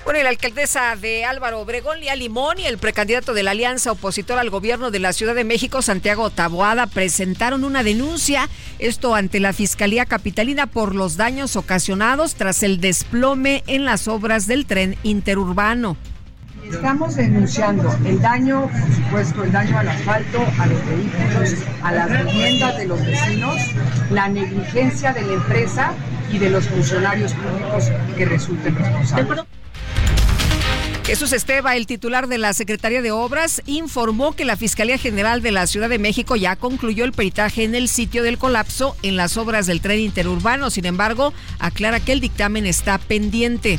Bueno, 0.07 0.21
y 0.21 0.23
la 0.23 0.29
alcaldesa 0.29 0.95
de 0.95 1.25
Álvaro 1.25 1.59
Obregón, 1.59 1.99
Lía 1.99 2.15
Limón, 2.15 2.61
y 2.61 2.67
el 2.67 2.79
precandidato 2.79 3.35
de 3.35 3.43
la 3.43 3.51
alianza 3.51 3.91
opositora 3.91 4.41
al 4.41 4.51
gobierno 4.51 4.93
de 4.93 5.01
la 5.01 5.13
Ciudad 5.13 5.35
de 5.35 5.43
México, 5.43 5.83
Santiago 5.83 6.31
Taboada, 6.31 6.87
presentaron 6.87 7.65
una 7.65 7.83
denuncia, 7.83 8.49
esto 8.79 9.17
ante 9.17 9.41
la 9.41 9.53
Fiscalía 9.53 10.07
Capitalina 10.07 10.69
por 10.69 10.95
los 10.95 11.17
daños 11.17 11.57
ocasionados 11.57 12.37
tras 12.37 12.63
el 12.63 12.81
desplome 12.81 13.65
en 13.67 13.85
las 13.85 14.07
obras 14.07 14.47
del 14.47 14.65
tren 14.65 14.95
interurbano. 15.03 15.97
Estamos 16.71 17.17
denunciando 17.17 17.93
el 18.05 18.21
daño, 18.21 18.71
por 18.71 18.95
supuesto, 18.95 19.43
el 19.43 19.51
daño 19.51 19.77
al 19.77 19.89
asfalto, 19.89 20.39
a 20.61 20.67
los 20.67 20.87
vehículos, 20.87 21.55
a 21.83 21.93
las 21.93 22.27
viviendas 22.27 22.77
de 22.77 22.87
los 22.87 23.05
vecinos, 23.05 23.57
la 24.13 24.29
negligencia 24.29 25.13
de 25.13 25.23
la 25.23 25.33
empresa 25.33 25.95
y 26.31 26.39
de 26.39 26.51
los 26.51 26.65
funcionarios 26.69 27.33
públicos 27.33 27.91
que 28.17 28.25
resulten 28.25 28.77
responsables. 28.77 29.45
Jesús 31.07 31.33
Esteba, 31.33 31.77
el 31.77 31.87
titular 31.87 32.27
de 32.27 32.37
la 32.37 32.53
Secretaría 32.53 33.01
de 33.01 33.13
Obras, 33.13 33.63
informó 33.67 34.33
que 34.33 34.45
la 34.45 34.57
Fiscalía 34.57 34.99
General 34.99 35.41
de 35.41 35.53
la 35.53 35.69
Ciudad 35.69 35.89
de 35.89 36.01
México 36.01 36.35
ya 36.35 36.57
concluyó 36.57 37.05
el 37.05 37.13
peritaje 37.13 37.63
en 37.63 37.77
el 37.77 37.87
sitio 37.87 38.25
del 38.25 38.39
colapso 38.39 38.97
en 39.05 39.15
las 39.15 39.37
obras 39.37 39.67
del 39.67 39.81
tren 39.81 40.01
interurbano. 40.01 40.69
Sin 40.69 40.85
embargo, 40.85 41.33
aclara 41.61 42.01
que 42.01 42.11
el 42.11 42.19
dictamen 42.19 42.67
está 42.67 42.99
pendiente. 42.99 43.79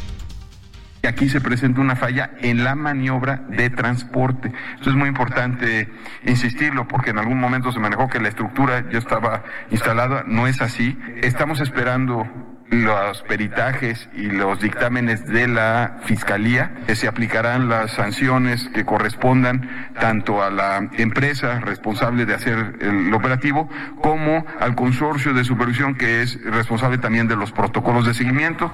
Aquí 1.08 1.30
se 1.30 1.42
presenta 1.42 1.82
una 1.82 1.96
falla 1.96 2.32
en 2.42 2.64
la 2.64 2.76
maniobra 2.76 3.44
de 3.50 3.70
transporte. 3.70 4.52
Eso 4.80 4.90
es 4.90 4.96
muy 4.96 5.08
importante 5.08 5.90
insistirlo 6.26 6.88
porque 6.88 7.12
en 7.12 7.20
algún 7.20 7.40
momento 7.40 7.72
se 7.72 7.80
manejó 7.80 8.10
que 8.10 8.20
la 8.20 8.28
estructura 8.28 8.84
ya 8.92 9.00
estaba 9.00 9.44
instalada. 9.72 10.24
No 10.28 10.48
es 10.48 10.62
así. 10.62 10.98
Estamos 11.22 11.62
esperando 11.62 12.28
los 12.70 13.22
peritajes 13.24 14.10
y 14.14 14.24
los 14.24 14.60
dictámenes 14.60 15.26
de 15.26 15.48
la 15.48 16.00
Fiscalía, 16.04 16.74
se 16.94 17.08
aplicarán 17.08 17.70
las 17.70 17.92
sanciones 17.92 18.70
que 18.74 18.84
correspondan 18.84 19.90
tanto 20.00 20.44
a 20.44 20.50
la 20.50 20.90
empresa 20.98 21.60
responsable 21.62 22.26
de 22.26 22.34
hacer 22.34 22.76
el 22.82 23.14
operativo 23.14 23.70
como 24.02 24.46
al 24.60 24.76
consorcio 24.76 25.34
de 25.34 25.46
supervisión 25.46 25.96
que 25.96 26.22
es 26.22 26.44
responsable 26.44 26.98
también 26.98 27.28
de 27.28 27.38
los 27.38 27.52
protocolos 27.52 28.06
de 28.06 28.14
seguimiento. 28.14 28.72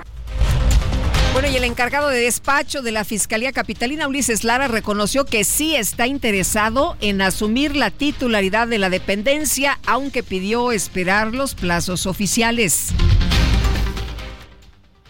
Bueno, 1.33 1.47
y 1.49 1.55
el 1.55 1.63
encargado 1.63 2.09
de 2.09 2.21
despacho 2.21 2.83
de 2.83 2.91
la 2.91 3.03
Fiscalía 3.03 3.51
Capitalina, 3.51 4.07
Ulises 4.07 4.43
Lara, 4.43 4.67
reconoció 4.67 5.25
que 5.25 5.43
sí 5.43 5.75
está 5.75 6.05
interesado 6.05 6.95
en 7.01 7.23
asumir 7.23 7.75
la 7.75 7.89
titularidad 7.89 8.67
de 8.67 8.77
la 8.77 8.91
dependencia, 8.91 9.79
aunque 9.87 10.21
pidió 10.21 10.71
esperar 10.71 11.33
los 11.33 11.55
plazos 11.55 12.05
oficiales. 12.05 12.93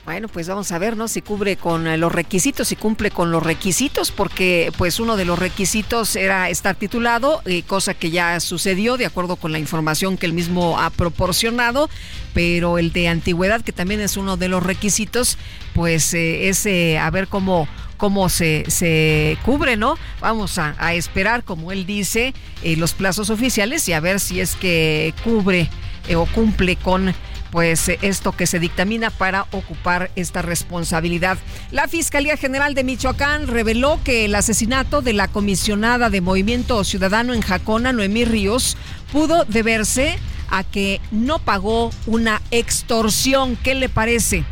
Bueno, 0.06 0.28
pues 0.28 0.50
vamos 0.50 0.70
a 0.74 0.80
ver, 0.80 0.98
¿no? 0.98 1.08
Si 1.08 1.22
cubre 1.22 1.56
con 1.56 1.88
eh, 1.88 1.98
los 1.98 2.12
requisitos, 2.12 2.68
si 2.68 2.76
cumple 2.76 3.10
con 3.10 3.32
los 3.32 3.42
requisitos, 3.42 4.12
porque 4.12 4.70
pues 4.78 5.00
uno 5.00 5.16
de 5.16 5.24
los 5.24 5.40
requisitos 5.40 6.18
era 6.18 6.50
estar 6.50 6.76
titulado, 6.76 7.42
eh, 7.46 7.64
cosa 7.64 7.94
que 7.94 8.12
ya 8.12 8.38
sucedió 8.42 8.98
de 8.98 9.06
acuerdo 9.06 9.38
con 9.38 9.54
la 9.54 9.60
información 9.60 10.18
que 10.18 10.26
él 10.26 10.34
mismo 10.34 10.78
ha 10.78 10.90
proporcionado, 10.90 11.90
pero 12.34 12.80
el 12.80 12.92
de 12.92 13.08
antigüedad, 13.08 13.62
que 13.62 13.72
también 13.72 14.02
es 14.02 14.18
uno 14.18 14.36
de 14.36 14.50
los 14.50 14.62
requisitos, 14.62 15.38
pues 15.74 16.14
eh, 16.14 16.50
es 16.50 16.68
a 17.00 17.10
ver 17.10 17.30
cómo 17.30 17.70
cómo 17.96 18.28
se, 18.28 18.66
se 18.68 19.38
cubre, 19.46 19.78
¿no? 19.78 19.98
Vamos 20.20 20.58
a, 20.58 20.76
a 20.78 20.94
esperar, 20.94 21.46
como 21.46 21.72
él 21.72 21.86
dice, 21.86 22.34
los 22.62 22.92
plazos 22.92 23.30
oficiales 23.30 23.88
y 23.88 23.94
a 23.94 24.02
ver 24.02 24.20
si 24.20 24.42
es 24.42 24.58
que 24.58 25.14
cubre 25.24 25.70
o 26.14 26.26
cumple 26.26 26.76
con 26.76 27.14
pues 27.54 27.88
esto 28.02 28.32
que 28.32 28.48
se 28.48 28.60
dictamina 28.60 29.12
para 29.12 29.46
ocupar 29.52 30.10
esta 30.16 30.42
responsabilidad. 30.42 31.38
La 31.70 31.88
Fiscalía 31.88 32.36
General 32.36 32.74
de 32.74 32.84
Michoacán 32.84 33.46
reveló 33.46 34.00
que 34.04 34.26
el 34.26 34.34
asesinato 34.34 35.04
de 35.04 35.14
la 35.14 35.28
comisionada 35.28 36.10
de 36.10 36.20
Movimiento 36.20 36.84
Ciudadano 36.84 37.32
en 37.32 37.42
Jacona, 37.42 37.94
Noemí 37.94 38.26
Ríos, 38.26 38.76
pudo 39.12 39.46
deberse 39.46 40.18
a 40.50 40.64
que 40.64 41.00
no 41.12 41.38
pagó 41.38 41.92
una 42.08 42.42
extorsión. 42.50 43.56
¿Qué 43.58 43.76
le 43.76 43.88
parece? 43.88 44.46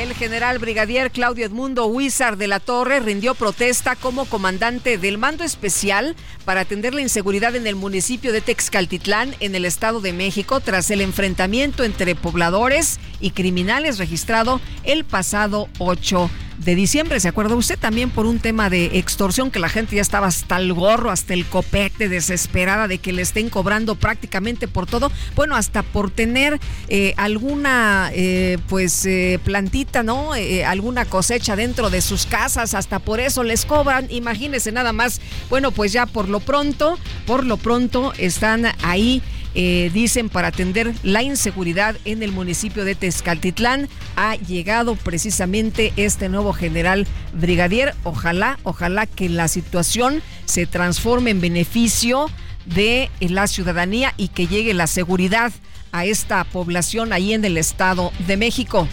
El 0.00 0.14
general 0.14 0.58
brigadier 0.58 1.10
Claudio 1.10 1.44
Edmundo 1.44 1.84
Huizar 1.84 2.38
de 2.38 2.46
la 2.46 2.58
Torre 2.58 3.00
rindió 3.00 3.34
protesta 3.34 3.96
como 3.96 4.24
comandante 4.24 4.96
del 4.96 5.18
mando 5.18 5.44
especial 5.44 6.16
para 6.46 6.62
atender 6.62 6.94
la 6.94 7.02
inseguridad 7.02 7.54
en 7.54 7.66
el 7.66 7.76
municipio 7.76 8.32
de 8.32 8.40
Texcaltitlán, 8.40 9.34
en 9.40 9.54
el 9.54 9.66
Estado 9.66 10.00
de 10.00 10.14
México, 10.14 10.60
tras 10.60 10.90
el 10.90 11.02
enfrentamiento 11.02 11.84
entre 11.84 12.14
pobladores 12.14 12.98
y 13.20 13.32
criminales 13.32 13.98
registrado 13.98 14.62
el 14.84 15.04
pasado 15.04 15.68
8 15.78 16.30
de 16.64 16.74
diciembre. 16.74 17.20
¿Se 17.20 17.28
acuerda 17.28 17.54
usted 17.54 17.78
también 17.78 18.10
por 18.10 18.26
un 18.26 18.38
tema 18.38 18.70
de 18.70 18.98
extorsión 18.98 19.50
que 19.50 19.58
la 19.58 19.68
gente 19.68 19.96
ya 19.96 20.02
estaba 20.02 20.26
hasta 20.26 20.56
el 20.56 20.72
gorro, 20.72 21.10
hasta 21.10 21.34
el 21.34 21.46
copete, 21.46 22.08
desesperada 22.08 22.86
de 22.86 22.98
que 22.98 23.12
le 23.12 23.22
estén 23.22 23.48
cobrando 23.48 23.94
prácticamente 23.94 24.68
por 24.68 24.86
todo? 24.86 25.10
Bueno, 25.34 25.56
hasta 25.56 25.82
por 25.82 26.10
tener 26.10 26.60
eh, 26.88 27.14
alguna 27.16 28.10
eh, 28.12 28.58
pues 28.68 29.06
eh, 29.06 29.40
plantita, 29.42 30.02
¿no? 30.02 30.32
alguna 30.66 31.04
cosecha 31.04 31.56
dentro 31.56 31.90
de 31.90 32.00
sus 32.00 32.26
casas, 32.26 32.74
hasta 32.74 32.98
por 32.98 33.20
eso 33.20 33.42
les 33.42 33.64
cobran. 33.64 34.06
Imagínense 34.10 34.72
nada 34.72 34.92
más. 34.92 35.20
Bueno, 35.48 35.70
pues 35.70 35.92
ya 35.92 36.06
por 36.06 36.28
lo 36.28 36.40
pronto, 36.40 36.98
por 37.26 37.44
lo 37.44 37.56
pronto 37.56 38.12
están 38.18 38.66
ahí 38.82 39.22
eh, 39.54 39.90
dicen 39.92 40.28
para 40.28 40.48
atender 40.48 40.92
la 41.02 41.22
inseguridad 41.22 41.96
en 42.04 42.22
el 42.22 42.32
municipio 42.32 42.84
de 42.84 42.94
Tezcaltitlán. 42.94 43.88
Ha 44.16 44.36
llegado 44.36 44.96
precisamente 44.96 45.92
este 45.96 46.28
nuevo 46.28 46.52
general 46.52 47.06
brigadier. 47.32 47.94
Ojalá, 48.04 48.58
ojalá 48.62 49.06
que 49.06 49.28
la 49.28 49.48
situación 49.48 50.22
se 50.44 50.66
transforme 50.66 51.30
en 51.30 51.40
beneficio 51.40 52.30
de 52.66 53.10
la 53.20 53.46
ciudadanía 53.46 54.14
y 54.16 54.28
que 54.28 54.46
llegue 54.46 54.74
la 54.74 54.86
seguridad 54.86 55.52
a 55.92 56.04
esta 56.04 56.44
población 56.44 57.12
ahí 57.12 57.32
en 57.32 57.44
el 57.44 57.56
Estado 57.56 58.12
de 58.26 58.36
México. 58.36 58.86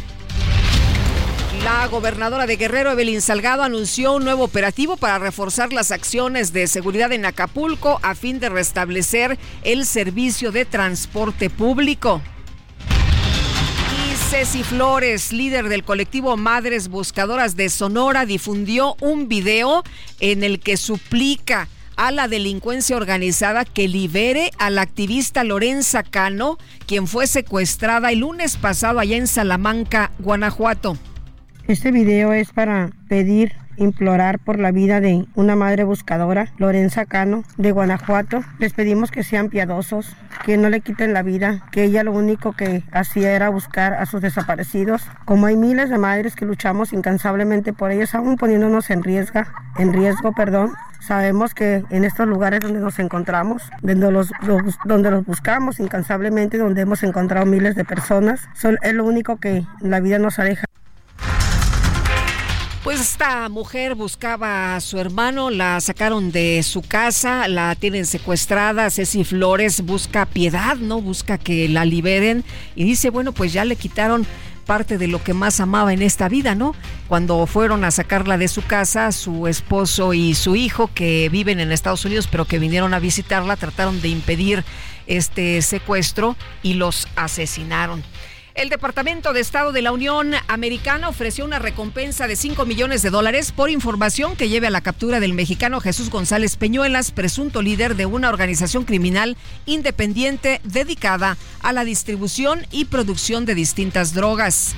La 1.64 1.88
gobernadora 1.88 2.46
de 2.46 2.56
Guerrero, 2.56 2.92
Evelyn 2.92 3.22
Salgado, 3.22 3.64
anunció 3.64 4.14
un 4.14 4.24
nuevo 4.24 4.44
operativo 4.44 4.96
para 4.98 5.20
reforzar 5.20 5.74
las 5.74 5.92
acciones 5.92 6.54
de 6.54 6.68
seguridad 6.68 7.12
en 7.12 7.26
Acapulco 7.26 8.00
a 8.04 8.16
fin 8.16 8.40
de 8.40 8.50
restablecer 8.50 9.38
el 9.64 9.86
servicio 9.86 10.52
de 10.52 10.66
transporte 10.66 11.50
público. 11.50 12.22
Y 13.92 14.16
Ceci 14.16 14.64
Flores, 14.64 15.34
líder 15.34 15.70
del 15.70 15.84
colectivo 15.84 16.38
Madres 16.38 16.90
Buscadoras 16.90 17.56
de 17.56 17.70
Sonora, 17.70 18.26
difundió 18.26 18.96
un 19.02 19.28
video 19.28 19.84
en 20.20 20.44
el 20.44 20.60
que 20.60 20.78
suplica 20.78 21.68
a 21.96 22.12
la 22.12 22.28
delincuencia 22.28 22.96
organizada 22.96 23.66
que 23.66 23.88
libere 23.88 24.52
a 24.60 24.70
la 24.70 24.84
activista 24.84 25.44
Lorenza 25.44 26.04
Cano, 26.04 26.58
quien 26.86 27.08
fue 27.08 27.26
secuestrada 27.26 28.12
el 28.12 28.20
lunes 28.20 28.58
pasado 28.58 29.00
allá 29.00 29.18
en 29.18 29.28
Salamanca, 29.28 30.12
Guanajuato. 30.20 30.98
Este 31.68 31.92
video 31.92 32.32
es 32.32 32.54
para 32.54 32.92
pedir, 33.10 33.52
implorar 33.76 34.40
por 34.40 34.58
la 34.58 34.72
vida 34.72 35.02
de 35.02 35.26
una 35.36 35.58
madre 35.58 35.84
buscadora, 35.84 36.48
Lorenza 36.58 37.06
Cano, 37.06 37.44
de 37.58 37.74
Guanajuato. 37.74 38.42
Les 38.58 38.72
pedimos 38.72 39.12
que 39.12 39.22
sean 39.22 39.50
piadosos, 39.50 40.16
que 40.46 40.56
no 40.56 40.70
le 40.70 40.80
quiten 40.80 41.12
la 41.12 41.24
vida, 41.24 41.66
que 41.74 41.84
ella 41.84 42.06
lo 42.06 42.14
único 42.14 42.54
que 42.54 42.84
hacía 42.94 43.34
era 43.34 43.50
buscar 43.50 43.96
a 43.96 44.06
sus 44.06 44.22
desaparecidos. 44.22 45.04
Como 45.26 45.46
hay 45.46 45.58
miles 45.58 45.90
de 45.90 45.98
madres 45.98 46.38
que 46.38 46.46
luchamos 46.46 46.94
incansablemente 46.94 47.74
por 47.74 47.92
ellos, 47.92 48.16
aún 48.16 48.38
poniéndonos 48.38 48.90
en 48.90 49.04
riesgo, 49.04 49.42
en 49.78 49.92
riesgo, 49.92 50.32
perdón, 50.32 50.72
Sabemos 51.00 51.54
que 51.54 51.86
en 51.90 52.04
estos 52.04 52.28
lugares 52.28 52.60
donde 52.60 52.80
nos 52.80 53.00
encontramos, 53.00 53.70
donde 53.82 54.12
los, 54.12 54.32
donde 54.84 55.12
los 55.12 55.26
buscamos 55.26 55.80
incansablemente, 55.80 56.58
donde 56.58 56.82
hemos 56.82 57.02
encontrado 57.04 57.46
miles 57.46 57.76
de 57.76 57.86
personas, 57.86 58.50
son, 58.54 58.78
es 58.82 58.94
lo 58.94 59.06
único 59.06 59.38
que 59.38 59.64
la 59.80 60.02
vida 60.02 60.20
nos 60.20 60.38
aleja. 60.38 60.66
Pues 62.88 63.02
esta 63.02 63.50
mujer 63.50 63.96
buscaba 63.96 64.78
a 64.78 64.80
su 64.80 64.98
hermano, 64.98 65.50
la 65.50 65.82
sacaron 65.82 66.32
de 66.32 66.64
su 66.64 66.82
casa, 66.82 67.50
la 67.50 67.76
tienen 67.76 68.06
secuestrada. 68.06 68.90
Ceci 68.90 69.26
Flores 69.26 69.82
busca 69.82 70.26
piedad, 70.26 70.78
¿no? 70.78 71.02
Busca 71.02 71.38
que 71.38 71.68
la 71.68 71.84
liberen 71.84 72.46
y 72.78 72.86
dice, 72.86 73.10
bueno, 73.10 73.34
pues 73.34 73.52
ya 73.52 73.66
le 73.66 73.76
quitaron 73.76 74.26
parte 74.66 74.98
de 74.98 75.10
lo 75.10 75.22
que 75.22 75.34
más 75.34 75.60
amaba 75.60 75.92
en 75.92 76.02
esta 76.02 76.30
vida, 76.30 76.56
¿no? 76.56 76.76
Cuando 77.10 77.46
fueron 77.46 77.84
a 77.84 77.92
sacarla 77.92 78.38
de 78.38 78.48
su 78.48 78.64
casa, 78.66 79.12
su 79.12 79.48
esposo 79.48 80.14
y 80.14 80.34
su 80.34 80.56
hijo, 80.56 80.90
que 80.94 81.28
viven 81.28 81.60
en 81.60 81.74
Estados 81.74 82.06
Unidos, 82.06 82.30
pero 82.32 82.46
que 82.46 82.58
vinieron 82.58 82.94
a 82.94 83.00
visitarla, 83.00 83.58
trataron 83.58 84.00
de 84.00 84.08
impedir 84.08 84.64
este 85.08 85.62
secuestro 85.62 86.38
y 86.64 86.76
los 86.76 87.10
asesinaron. 87.18 88.02
El 88.58 88.70
Departamento 88.70 89.34
de 89.34 89.40
Estado 89.40 89.72
de 89.72 89.84
la 89.84 89.92
Unión 89.92 90.32
Americana 90.48 91.10
ofreció 91.10 91.46
una 91.46 91.60
recompensa 91.60 92.28
de 92.28 92.36
5 92.36 92.66
millones 92.66 93.04
de 93.04 93.12
dólares 93.12 93.52
por 93.52 93.70
información 93.70 94.36
que 94.36 94.50
lleve 94.50 94.66
a 94.66 94.72
la 94.72 94.82
captura 94.82 95.20
del 95.20 95.36
mexicano 95.36 95.80
Jesús 95.80 96.10
González 96.10 96.56
Peñuelas, 96.56 97.12
presunto 97.12 97.62
líder 97.62 97.96
de 97.96 98.08
una 98.08 98.30
organización 98.30 98.84
criminal 98.84 99.38
independiente 99.68 100.60
dedicada 100.64 101.38
a 101.62 101.72
la 101.72 101.86
distribución 101.86 102.66
y 102.72 102.86
producción 102.86 103.46
de 103.46 103.54
distintas 103.54 104.16
drogas. 104.16 104.74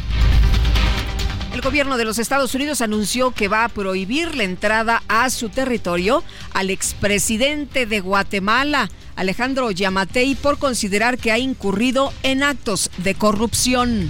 El 1.53 1.61
gobierno 1.61 1.97
de 1.97 2.05
los 2.05 2.19
Estados 2.19 2.53
Unidos 2.55 2.81
anunció 2.81 3.31
que 3.31 3.47
va 3.47 3.63
a 3.63 3.69
prohibir 3.69 4.35
la 4.35 4.43
entrada 4.43 5.03
a 5.07 5.29
su 5.29 5.47
territorio 5.47 6.23
al 6.53 6.69
expresidente 6.69 7.85
de 7.85 8.01
Guatemala, 8.01 8.89
Alejandro 9.19 9.69
Yamatei, 9.69 10.35
por 10.35 10.57
considerar 10.57 11.17
que 11.17 11.33
ha 11.33 11.37
incurrido 11.37 12.13
en 12.23 12.41
actos 12.41 12.89
de 12.99 13.15
corrupción. 13.15 14.09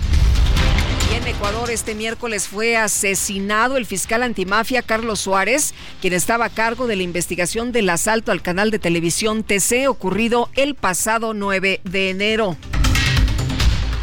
Y 1.11 1.15
en 1.15 1.27
Ecuador 1.27 1.71
este 1.71 1.95
miércoles 1.95 2.47
fue 2.47 2.77
asesinado 2.77 3.77
el 3.77 3.87
fiscal 3.87 4.21
antimafia 4.21 4.83
Carlos 4.83 5.19
Suárez, 5.19 5.73
quien 5.99 6.13
estaba 6.13 6.45
a 6.45 6.49
cargo 6.49 6.85
de 6.85 6.95
la 6.95 7.01
investigación 7.01 7.71
del 7.71 7.89
asalto 7.89 8.31
al 8.31 8.43
canal 8.43 8.69
de 8.69 8.77
televisión 8.77 9.43
TC 9.43 9.87
ocurrido 9.89 10.51
el 10.55 10.75
pasado 10.75 11.33
9 11.33 11.81
de 11.83 12.09
enero. 12.11 12.55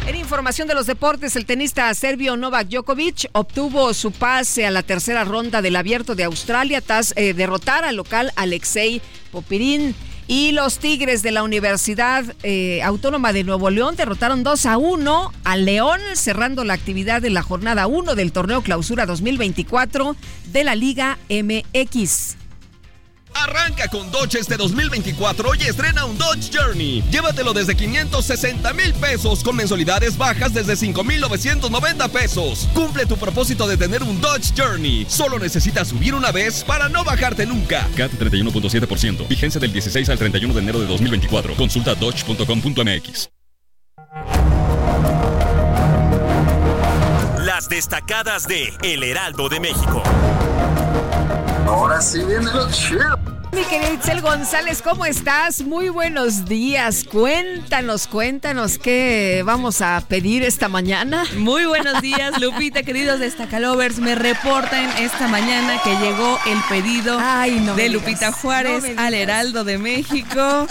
En 0.07 0.15
información 0.17 0.67
de 0.67 0.73
los 0.73 0.87
deportes, 0.87 1.37
el 1.37 1.45
tenista 1.45 1.93
serbio 1.93 2.35
Novak 2.35 2.67
Djokovic 2.67 3.29
obtuvo 3.31 3.93
su 3.93 4.11
pase 4.11 4.65
a 4.65 4.71
la 4.71 4.83
tercera 4.83 5.23
ronda 5.23 5.61
del 5.61 5.77
Abierto 5.77 6.15
de 6.15 6.25
Australia 6.25 6.81
tras 6.81 7.13
eh, 7.15 7.33
derrotar 7.33 7.85
al 7.85 7.95
local 7.95 8.33
Alexei 8.35 9.01
Popirin. 9.31 9.95
Y 10.27 10.51
los 10.51 10.79
Tigres 10.79 11.23
de 11.23 11.31
la 11.31 11.43
Universidad 11.43 12.25
eh, 12.43 12.81
Autónoma 12.83 13.31
de 13.31 13.45
Nuevo 13.45 13.69
León 13.69 13.95
derrotaron 13.95 14.43
2 14.43 14.65
a 14.65 14.77
1 14.77 15.31
al 15.45 15.65
León, 15.65 16.01
cerrando 16.15 16.65
la 16.65 16.73
actividad 16.73 17.21
de 17.21 17.29
la 17.29 17.41
jornada 17.41 17.87
1 17.87 18.13
del 18.15 18.33
torneo 18.33 18.61
Clausura 18.61 19.05
2024 19.05 20.17
de 20.51 20.63
la 20.65 20.75
Liga 20.75 21.17
MX. 21.29 22.46
Arranca 23.43 23.87
con 23.87 24.09
Dodge 24.11 24.39
este 24.39 24.57
2024 24.57 25.55
y 25.55 25.63
estrena 25.63 26.05
un 26.05 26.17
Dodge 26.17 26.49
Journey. 26.51 27.03
Llévatelo 27.11 27.53
desde 27.53 27.75
560 27.75 28.73
mil 28.73 28.93
pesos 28.95 29.43
con 29.43 29.55
mensualidades 29.55 30.17
bajas 30.17 30.53
desde 30.53 30.75
5,990 30.75 32.07
pesos. 32.07 32.67
Cumple 32.73 33.05
tu 33.05 33.15
propósito 33.17 33.67
de 33.67 33.77
tener 33.77 34.01
un 34.01 34.19
Dodge 34.19 34.53
Journey. 34.57 35.05
Solo 35.07 35.37
necesitas 35.37 35.89
subir 35.89 36.15
una 36.15 36.31
vez 36.31 36.63
para 36.63 36.89
no 36.89 37.03
bajarte 37.03 37.45
nunca. 37.45 37.87
CAT 37.95 38.11
31.7%. 38.13 39.27
Vigencia 39.27 39.61
del 39.61 39.71
16 39.71 40.09
al 40.09 40.17
31 40.17 40.53
de 40.53 40.59
enero 40.59 40.79
de 40.79 40.87
2024. 40.87 41.55
Consulta 41.55 41.93
dodge.com.mx. 41.95 43.29
Las 47.45 47.69
destacadas 47.69 48.47
de 48.47 48.73
El 48.83 49.03
Heraldo 49.03 49.47
de 49.47 49.59
México. 49.59 50.03
Ahora 51.67 52.01
sí 52.01 52.23
viene 52.23 52.51
lo 52.51 52.69
chido 52.71 53.16
Mi 53.57 53.63
querida 53.63 53.91
Itzel 53.91 54.21
González, 54.21 54.83
¿cómo 54.83 55.03
estás? 55.03 55.63
Muy 55.63 55.89
buenos 55.89 56.45
días. 56.45 57.03
Cuéntanos, 57.03 58.05
cuéntanos 58.05 58.77
qué 58.77 59.41
vamos 59.43 59.81
a 59.81 60.03
pedir 60.07 60.43
esta 60.43 60.67
mañana. 60.67 61.25
Muy 61.37 61.65
buenos 61.65 61.99
días, 62.01 62.39
Lupita, 62.39 62.83
queridos 62.83 63.19
destacalovers. 63.19 63.97
Me 63.97 64.13
reportan 64.13 64.87
esta 64.99 65.27
mañana 65.27 65.81
que 65.83 65.89
llegó 65.95 66.37
el 66.45 66.59
pedido 66.69 67.19
de 67.75 67.89
Lupita 67.89 68.31
Juárez 68.31 68.83
al 68.95 69.15
Heraldo 69.15 69.63
de 69.63 69.79
México. 69.79 70.67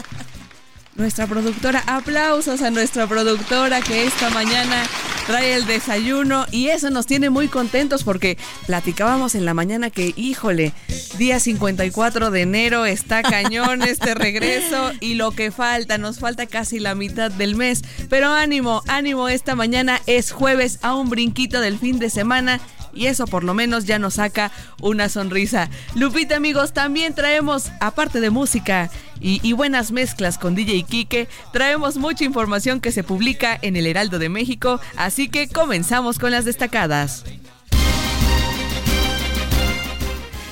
Nuestra 0.94 1.26
productora, 1.26 1.82
aplausos 1.88 2.62
a 2.62 2.70
nuestra 2.70 3.08
productora 3.08 3.80
que 3.80 4.04
esta 4.04 4.30
mañana 4.30 4.84
trae 5.26 5.54
el 5.54 5.66
desayuno 5.66 6.46
y 6.50 6.68
eso 6.68 6.90
nos 6.90 7.06
tiene 7.06 7.30
muy 7.30 7.48
contentos 7.48 8.04
porque 8.04 8.38
platicábamos 8.66 9.34
en 9.34 9.44
la 9.44 9.54
mañana 9.54 9.90
que, 9.90 10.12
híjole, 10.16 10.72
día 11.18 11.40
54 11.40 12.30
de 12.30 12.42
enero 12.42 12.86
está 12.86 13.22
cañón 13.22 13.82
este 13.82 14.14
regreso 14.14 14.92
y 15.00 15.14
lo 15.14 15.32
que 15.32 15.50
falta, 15.50 15.98
nos 15.98 16.20
falta 16.20 16.46
casi 16.46 16.78
la 16.78 16.94
mitad 16.94 17.30
del 17.30 17.56
mes. 17.56 17.82
Pero 18.08 18.32
ánimo, 18.32 18.82
ánimo, 18.86 19.28
esta 19.28 19.54
mañana 19.54 20.00
es 20.06 20.30
jueves 20.30 20.78
a 20.82 20.94
un 20.94 21.10
brinquito 21.10 21.60
del 21.60 21.78
fin 21.78 21.98
de 21.98 22.10
semana 22.10 22.60
y 22.96 23.06
eso 23.06 23.26
por 23.26 23.44
lo 23.44 23.54
menos 23.54 23.84
ya 23.84 23.98
nos 23.98 24.14
saca 24.14 24.50
una 24.80 25.08
sonrisa. 25.08 25.70
Lupita 25.94 26.36
amigos, 26.36 26.72
también 26.72 27.14
traemos, 27.14 27.70
aparte 27.80 28.20
de 28.20 28.30
música 28.30 28.90
y, 29.20 29.52
buenas 29.52 29.92
mezclas 29.92 30.38
con 30.38 30.54
DJ 30.54 30.82
Kike, 30.82 31.28
traemos 31.52 31.96
mucha 31.96 32.24
información 32.24 32.80
que 32.80 32.92
se 32.92 33.02
publica 33.02 33.58
en 33.60 33.76
el 33.76 33.86
Heraldo 33.86 34.18
de 34.18 34.28
México, 34.28 34.80
así 34.96 35.28
que 35.28 35.48
comenzamos 35.48 36.18
con 36.18 36.30
las 36.30 36.44
destacadas. 36.44 37.24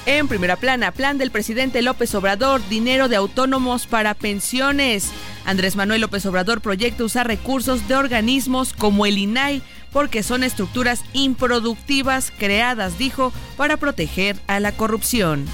En 0.06 0.28
primera 0.28 0.56
plana, 0.56 0.92
plan 0.92 1.16
del 1.16 1.30
presidente 1.30 1.80
López 1.80 2.14
Obrador, 2.14 2.60
dinero 2.68 3.08
de 3.08 3.16
autónomos 3.16 3.86
para 3.86 4.12
pensiones. 4.12 5.10
Andrés 5.46 5.76
Manuel 5.76 6.02
López 6.02 6.26
Obrador 6.26 6.60
proyecta 6.60 7.04
usar 7.04 7.26
recursos 7.26 7.88
de 7.88 7.94
organismos 7.96 8.74
como 8.74 9.06
el 9.06 9.16
INAI 9.16 9.62
porque 9.94 10.24
son 10.24 10.42
estructuras 10.42 11.02
improductivas 11.14 12.32
creadas, 12.36 12.98
dijo, 12.98 13.32
para 13.56 13.78
proteger 13.78 14.36
a 14.48 14.58
la 14.60 14.72
corrupción. 14.72 15.46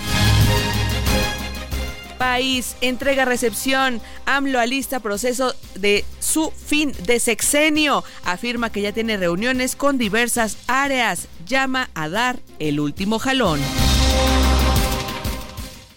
País, 2.18 2.74
entrega-recepción. 2.80 4.00
AMLO 4.26 4.58
alista 4.58 5.00
proceso 5.00 5.54
de 5.74 6.04
su 6.18 6.50
fin 6.50 6.92
de 7.06 7.20
sexenio. 7.20 8.02
Afirma 8.24 8.70
que 8.72 8.82
ya 8.82 8.92
tiene 8.92 9.18
reuniones 9.18 9.76
con 9.76 9.98
diversas 9.98 10.56
áreas. 10.66 11.28
Llama 11.46 11.90
a 11.94 12.08
dar 12.08 12.40
el 12.58 12.80
último 12.80 13.18
jalón. 13.18 13.60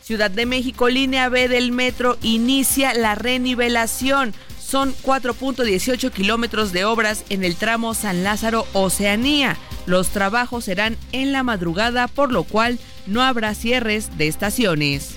Ciudad 0.02 0.32
de 0.32 0.46
México, 0.46 0.90
línea 0.90 1.30
B 1.30 1.48
del 1.48 1.72
metro, 1.72 2.18
inicia 2.22 2.94
la 2.94 3.16
renivelación. 3.16 4.34
Son 4.74 4.96
4.18 5.04 6.12
kilómetros 6.12 6.72
de 6.72 6.84
obras 6.84 7.26
en 7.30 7.44
el 7.44 7.58
tramo 7.58 7.94
San 7.94 8.24
Lázaro 8.24 8.66
Oceanía. 8.74 9.56
Los 9.86 10.08
trabajos 10.08 10.66
serán 10.66 10.98
en 11.12 11.32
la 11.32 11.44
madrugada, 11.44 12.08
por 12.08 12.32
lo 12.32 12.44
cual 12.44 12.80
no 13.06 13.22
habrá 13.22 13.54
cierres 13.54 14.18
de 14.18 14.28
estaciones. 14.28 15.14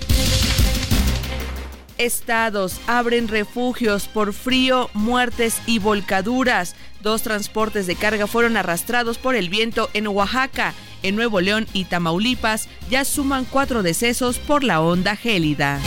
Estados 1.97 2.79
abren 2.85 3.27
refugios 3.27 4.07
por 4.07 4.33
frío, 4.33 4.91
muertes 4.93 5.59
y 5.65 5.79
volcaduras. 5.79 6.75
Dos 7.01 7.23
transportes 7.23 7.87
de 7.87 7.95
carga 7.95 8.27
fueron 8.27 8.57
arrastrados 8.57 9.17
por 9.17 9.35
el 9.35 9.49
viento 9.49 9.89
en 9.95 10.05
Oaxaca. 10.05 10.75
En 11.01 11.15
Nuevo 11.15 11.41
León 11.41 11.65
y 11.73 11.85
Tamaulipas 11.85 12.69
ya 12.91 13.03
suman 13.05 13.43
cuatro 13.43 13.81
decesos 13.81 14.37
por 14.37 14.63
la 14.63 14.81
onda 14.81 15.15
gélida. 15.15 15.79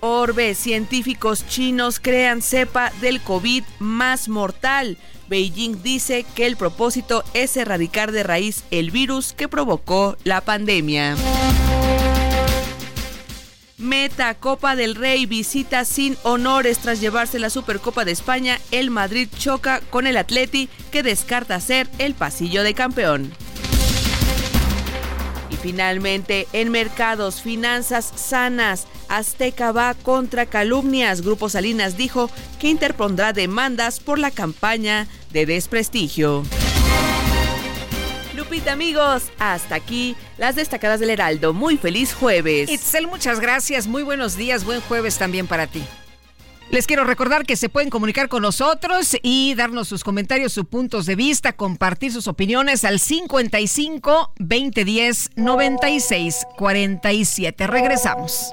Orbe, 0.00 0.54
científicos 0.54 1.46
chinos 1.46 2.00
crean 2.00 2.42
cepa 2.42 2.92
del 3.00 3.20
COVID 3.20 3.64
más 3.78 4.28
mortal. 4.28 4.98
Beijing 5.28 5.82
dice 5.82 6.24
que 6.34 6.46
el 6.46 6.56
propósito 6.56 7.24
es 7.34 7.56
erradicar 7.56 8.12
de 8.12 8.22
raíz 8.22 8.64
el 8.70 8.90
virus 8.90 9.32
que 9.32 9.48
provocó 9.48 10.16
la 10.24 10.40
pandemia. 10.40 11.16
Meta, 13.78 14.34
Copa 14.34 14.74
del 14.74 14.94
Rey, 14.94 15.26
visita 15.26 15.84
sin 15.84 16.16
honores 16.22 16.78
tras 16.78 17.00
llevarse 17.00 17.38
la 17.38 17.50
Supercopa 17.50 18.04
de 18.04 18.12
España. 18.12 18.58
El 18.70 18.90
Madrid 18.90 19.28
choca 19.38 19.80
con 19.90 20.06
el 20.06 20.16
Atleti 20.16 20.68
que 20.90 21.02
descarta 21.02 21.60
ser 21.60 21.88
el 21.98 22.14
pasillo 22.14 22.62
de 22.62 22.74
campeón. 22.74 23.32
Finalmente, 25.66 26.46
en 26.52 26.70
mercados, 26.70 27.42
finanzas 27.42 28.12
sanas, 28.14 28.86
Azteca 29.08 29.72
va 29.72 29.94
contra 29.94 30.46
calumnias. 30.46 31.22
Grupo 31.22 31.48
Salinas 31.48 31.96
dijo 31.96 32.30
que 32.60 32.68
interpondrá 32.68 33.32
demandas 33.32 33.98
por 33.98 34.20
la 34.20 34.30
campaña 34.30 35.08
de 35.32 35.44
desprestigio. 35.44 36.44
Lupita, 38.36 38.70
amigos, 38.74 39.24
hasta 39.40 39.74
aquí 39.74 40.14
las 40.38 40.54
destacadas 40.54 41.00
del 41.00 41.10
Heraldo. 41.10 41.52
Muy 41.52 41.78
feliz 41.78 42.14
jueves. 42.14 42.70
Itzel, 42.70 43.08
muchas 43.08 43.40
gracias. 43.40 43.88
Muy 43.88 44.04
buenos 44.04 44.36
días. 44.36 44.64
Buen 44.64 44.80
jueves 44.82 45.18
también 45.18 45.48
para 45.48 45.66
ti. 45.66 45.82
Les 46.70 46.86
quiero 46.86 47.04
recordar 47.04 47.46
que 47.46 47.56
se 47.56 47.68
pueden 47.68 47.90
comunicar 47.90 48.28
con 48.28 48.42
nosotros 48.42 49.16
y 49.22 49.54
darnos 49.54 49.86
sus 49.88 50.02
comentarios, 50.02 50.52
sus 50.52 50.66
puntos 50.66 51.06
de 51.06 51.14
vista, 51.14 51.52
compartir 51.52 52.12
sus 52.12 52.26
opiniones 52.26 52.84
al 52.84 52.98
55 52.98 54.32
2010 54.38 55.30
96 55.36 56.46
47. 56.56 57.66
Regresamos. 57.68 58.52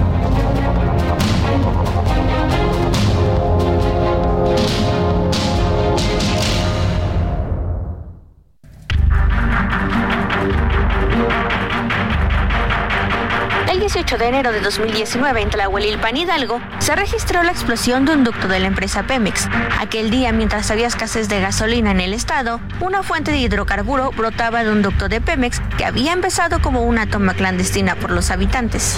El 14.11 14.17
18 14.17 14.25
de 14.25 14.37
enero 14.37 14.51
de 14.51 14.59
2019 14.59 15.41
en 15.41 15.49
Tlahuelilpan, 15.49 16.17
Hidalgo, 16.17 16.59
se 16.79 16.97
registró 16.97 17.43
la 17.43 17.51
explosión 17.51 18.03
de 18.03 18.11
un 18.13 18.25
ducto 18.25 18.49
de 18.49 18.59
la 18.59 18.67
empresa 18.67 19.03
Pemex. 19.03 19.47
Aquel 19.79 20.09
día, 20.09 20.33
mientras 20.33 20.69
había 20.69 20.87
escasez 20.87 21.29
de 21.29 21.39
gasolina 21.39 21.91
en 21.91 22.01
el 22.01 22.13
estado, 22.13 22.59
una 22.81 23.03
fuente 23.03 23.31
de 23.31 23.37
hidrocarburo 23.37 24.11
brotaba 24.11 24.65
de 24.65 24.71
un 24.71 24.81
ducto 24.81 25.07
de 25.07 25.21
Pemex 25.21 25.61
que 25.77 25.85
había 25.85 26.11
empezado 26.11 26.61
como 26.61 26.83
una 26.83 27.07
toma 27.07 27.35
clandestina 27.35 27.95
por 27.95 28.11
los 28.11 28.31
habitantes. 28.31 28.97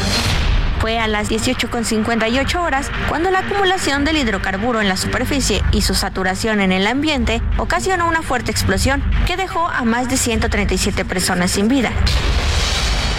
Fue 0.80 0.98
a 0.98 1.08
las 1.08 1.30
18.58 1.30 2.56
horas 2.60 2.90
cuando 3.08 3.30
la 3.30 3.40
acumulación 3.40 4.06
del 4.06 4.18
hidrocarburo 4.18 4.82
en 4.82 4.90
la 4.90 4.98
superficie 4.98 5.62
y 5.72 5.82
su 5.82 5.94
saturación 5.94 6.60
en 6.60 6.72
el 6.72 6.88
ambiente 6.88 7.40
ocasionó 7.58 8.08
una 8.08 8.24
fuerte 8.24 8.50
explosión 8.50 9.04
que 9.28 9.38
dejó 9.38 9.68
a 9.68 9.84
más 9.84 10.10
de 10.10 10.18
137 10.18 11.06
personas 11.06 11.52
sin 11.52 11.68
vida. 11.68 11.92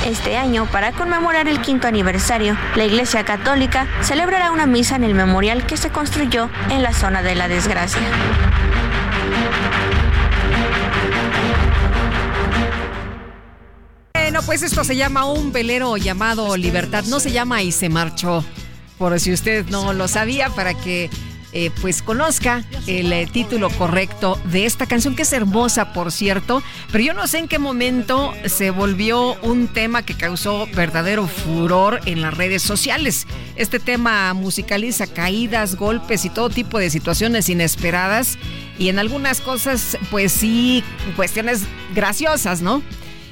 Este 0.04 0.36
año, 0.36 0.66
para 0.70 0.92
conmemorar 0.92 1.48
el 1.48 1.62
quinto 1.62 1.88
aniversario, 1.88 2.58
la 2.76 2.84
Iglesia 2.84 3.24
Católica 3.24 3.88
celebrará 4.02 4.50
una 4.50 4.66
misa 4.66 4.96
en 4.96 5.04
el 5.04 5.14
memorial 5.14 5.64
que 5.64 5.78
se 5.78 5.88
construyó 5.88 6.50
en 6.68 6.82
la 6.82 6.92
zona 6.92 7.22
de 7.22 7.34
la 7.34 7.48
desgracia. 7.48 8.02
Bueno, 14.12 14.42
pues 14.42 14.62
esto 14.62 14.84
se 14.84 14.94
llama 14.94 15.24
un 15.24 15.52
velero 15.52 15.96
llamado 15.96 16.54
Libertad. 16.58 17.04
No 17.04 17.18
se 17.18 17.32
llama 17.32 17.62
y 17.62 17.72
se 17.72 17.88
marchó. 17.88 18.44
Por 18.98 19.18
si 19.18 19.32
usted 19.32 19.64
no 19.70 19.94
lo 19.94 20.06
sabía, 20.06 20.50
para 20.50 20.74
que 20.74 21.08
eh, 21.56 21.70
pues 21.80 22.02
conozca 22.02 22.64
el 22.88 23.12
eh, 23.12 23.28
título 23.32 23.70
correcto 23.70 24.40
de 24.50 24.66
esta 24.66 24.86
canción, 24.86 25.14
que 25.14 25.22
es 25.22 25.32
hermosa, 25.32 25.92
por 25.92 26.10
cierto, 26.10 26.64
pero 26.90 27.04
yo 27.04 27.14
no 27.14 27.28
sé 27.28 27.38
en 27.38 27.46
qué 27.46 27.60
momento 27.60 28.34
se 28.46 28.70
volvió 28.70 29.34
un 29.40 29.68
tema 29.68 30.02
que 30.02 30.14
causó 30.14 30.66
verdadero 30.74 31.28
furor 31.28 32.00
en 32.06 32.22
las 32.22 32.36
redes 32.36 32.60
sociales. 32.62 33.28
Este 33.54 33.78
tema 33.78 34.34
musicaliza 34.34 35.06
caídas, 35.06 35.76
golpes 35.76 36.24
y 36.24 36.30
todo 36.30 36.50
tipo 36.50 36.80
de 36.80 36.90
situaciones 36.90 37.48
inesperadas 37.48 38.36
y 38.76 38.88
en 38.88 38.98
algunas 38.98 39.40
cosas, 39.40 39.96
pues 40.10 40.32
sí, 40.32 40.82
cuestiones 41.14 41.62
graciosas, 41.94 42.62
¿no? 42.62 42.82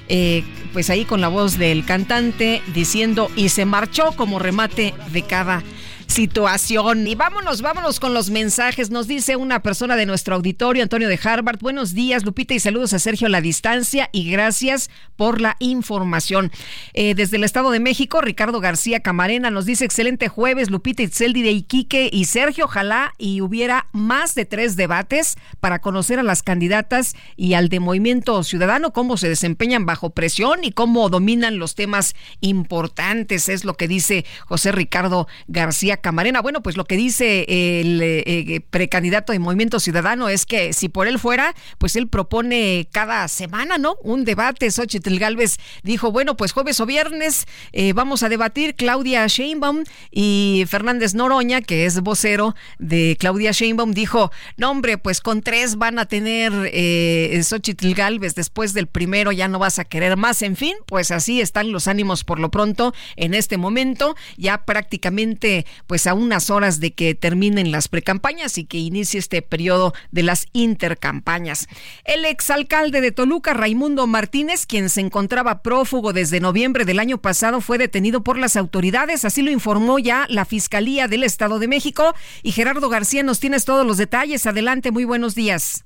Eh, 0.08 0.44
pues 0.72 0.90
ahí 0.90 1.04
con 1.04 1.20
la 1.20 1.28
voz 1.28 1.58
del 1.58 1.84
cantante 1.84 2.62
diciendo 2.72 3.30
y 3.34 3.48
se 3.48 3.64
marchó 3.64 4.12
como 4.12 4.38
remate 4.38 4.94
de 5.10 5.22
cada 5.22 5.64
situación. 6.12 7.08
Y 7.08 7.14
vámonos, 7.14 7.62
vámonos 7.62 7.98
con 7.98 8.12
los 8.12 8.28
mensajes. 8.28 8.90
Nos 8.90 9.08
dice 9.08 9.36
una 9.36 9.62
persona 9.62 9.96
de 9.96 10.04
nuestro 10.04 10.34
auditorio, 10.34 10.82
Antonio 10.82 11.08
de 11.08 11.18
Harvard. 11.22 11.58
Buenos 11.58 11.94
días, 11.94 12.24
Lupita, 12.24 12.52
y 12.52 12.60
saludos 12.60 12.92
a 12.92 12.98
Sergio 12.98 13.28
a 13.28 13.30
la 13.30 13.40
distancia 13.40 14.10
y 14.12 14.30
gracias 14.30 14.90
por 15.16 15.40
la 15.40 15.56
información. 15.58 16.52
Eh, 16.92 17.14
desde 17.14 17.38
el 17.38 17.44
Estado 17.44 17.70
de 17.70 17.80
México, 17.80 18.20
Ricardo 18.20 18.60
García 18.60 19.00
Camarena 19.00 19.50
nos 19.50 19.64
dice 19.64 19.86
excelente 19.86 20.28
jueves, 20.28 20.70
Lupita 20.70 21.02
Itzeldi 21.02 21.42
de 21.42 21.52
Iquique 21.52 22.10
y 22.12 22.26
Sergio, 22.26 22.66
ojalá 22.66 23.14
y 23.16 23.40
hubiera 23.40 23.86
más 23.92 24.34
de 24.34 24.44
tres 24.44 24.76
debates 24.76 25.36
para 25.60 25.80
conocer 25.80 26.18
a 26.18 26.22
las 26.22 26.42
candidatas 26.42 27.14
y 27.36 27.54
al 27.54 27.70
de 27.70 27.80
Movimiento 27.80 28.42
Ciudadano, 28.44 28.92
cómo 28.92 29.16
se 29.16 29.30
desempeñan 29.30 29.86
bajo 29.86 30.10
presión 30.10 30.62
y 30.62 30.72
cómo 30.72 31.08
dominan 31.08 31.58
los 31.58 31.74
temas 31.74 32.14
importantes, 32.40 33.48
es 33.48 33.64
lo 33.64 33.74
que 33.78 33.88
dice 33.88 34.26
José 34.44 34.72
Ricardo 34.72 35.26
García 35.46 36.01
Camarena. 36.02 36.42
Bueno, 36.42 36.62
pues 36.62 36.76
lo 36.76 36.84
que 36.84 36.96
dice 36.96 37.46
el 37.48 38.02
eh, 38.02 38.22
eh, 38.26 38.60
precandidato 38.60 39.32
de 39.32 39.38
Movimiento 39.38 39.80
Ciudadano 39.80 40.28
es 40.28 40.44
que 40.44 40.72
si 40.74 40.88
por 40.88 41.06
él 41.06 41.18
fuera, 41.18 41.54
pues 41.78 41.96
él 41.96 42.08
propone 42.08 42.88
cada 42.92 43.26
semana, 43.28 43.78
¿no? 43.78 43.96
Un 44.02 44.24
debate. 44.24 44.70
Xochitl 44.70 45.18
Galvez 45.18 45.56
dijo, 45.82 46.12
bueno, 46.12 46.36
pues 46.36 46.52
jueves 46.52 46.80
o 46.80 46.86
viernes 46.86 47.46
eh, 47.72 47.92
vamos 47.94 48.22
a 48.22 48.28
debatir 48.28 48.74
Claudia 48.74 49.26
Sheinbaum 49.26 49.84
y 50.10 50.64
Fernández 50.68 51.14
Noroña, 51.14 51.62
que 51.62 51.86
es 51.86 52.00
vocero 52.00 52.54
de 52.78 53.16
Claudia 53.18 53.52
Sheinbaum, 53.52 53.92
dijo, 53.92 54.30
no 54.56 54.70
hombre, 54.70 54.98
pues 54.98 55.20
con 55.20 55.42
tres 55.42 55.76
van 55.76 55.98
a 55.98 56.06
tener 56.06 56.52
eh, 56.72 57.40
Xochitl 57.42 57.94
Galvez, 57.94 58.34
después 58.34 58.74
del 58.74 58.86
primero 58.86 59.32
ya 59.32 59.48
no 59.48 59.58
vas 59.58 59.78
a 59.78 59.84
querer 59.84 60.16
más. 60.16 60.42
En 60.42 60.56
fin, 60.56 60.74
pues 60.86 61.10
así 61.10 61.40
están 61.40 61.72
los 61.72 61.86
ánimos 61.86 62.24
por 62.24 62.40
lo 62.40 62.50
pronto 62.50 62.92
en 63.16 63.34
este 63.34 63.56
momento, 63.56 64.16
ya 64.36 64.64
prácticamente 64.64 65.66
pues 65.92 66.06
a 66.06 66.14
unas 66.14 66.48
horas 66.48 66.80
de 66.80 66.94
que 66.94 67.14
terminen 67.14 67.70
las 67.70 67.88
precampañas 67.88 68.56
y 68.56 68.64
que 68.64 68.78
inicie 68.78 69.20
este 69.20 69.42
periodo 69.42 69.92
de 70.10 70.22
las 70.22 70.46
intercampañas. 70.54 71.68
El 72.06 72.24
exalcalde 72.24 73.02
de 73.02 73.12
Toluca, 73.12 73.52
Raimundo 73.52 74.06
Martínez, 74.06 74.64
quien 74.64 74.88
se 74.88 75.02
encontraba 75.02 75.60
prófugo 75.60 76.14
desde 76.14 76.40
noviembre 76.40 76.86
del 76.86 76.98
año 76.98 77.18
pasado, 77.18 77.60
fue 77.60 77.76
detenido 77.76 78.22
por 78.22 78.38
las 78.38 78.56
autoridades, 78.56 79.26
así 79.26 79.42
lo 79.42 79.50
informó 79.50 79.98
ya 79.98 80.24
la 80.30 80.46
Fiscalía 80.46 81.08
del 81.08 81.24
Estado 81.24 81.58
de 81.58 81.68
México. 81.68 82.14
Y 82.42 82.52
Gerardo 82.52 82.88
García, 82.88 83.22
nos 83.22 83.38
tienes 83.38 83.66
todos 83.66 83.86
los 83.86 83.98
detalles. 83.98 84.46
Adelante, 84.46 84.92
muy 84.92 85.04
buenos 85.04 85.34
días. 85.34 85.84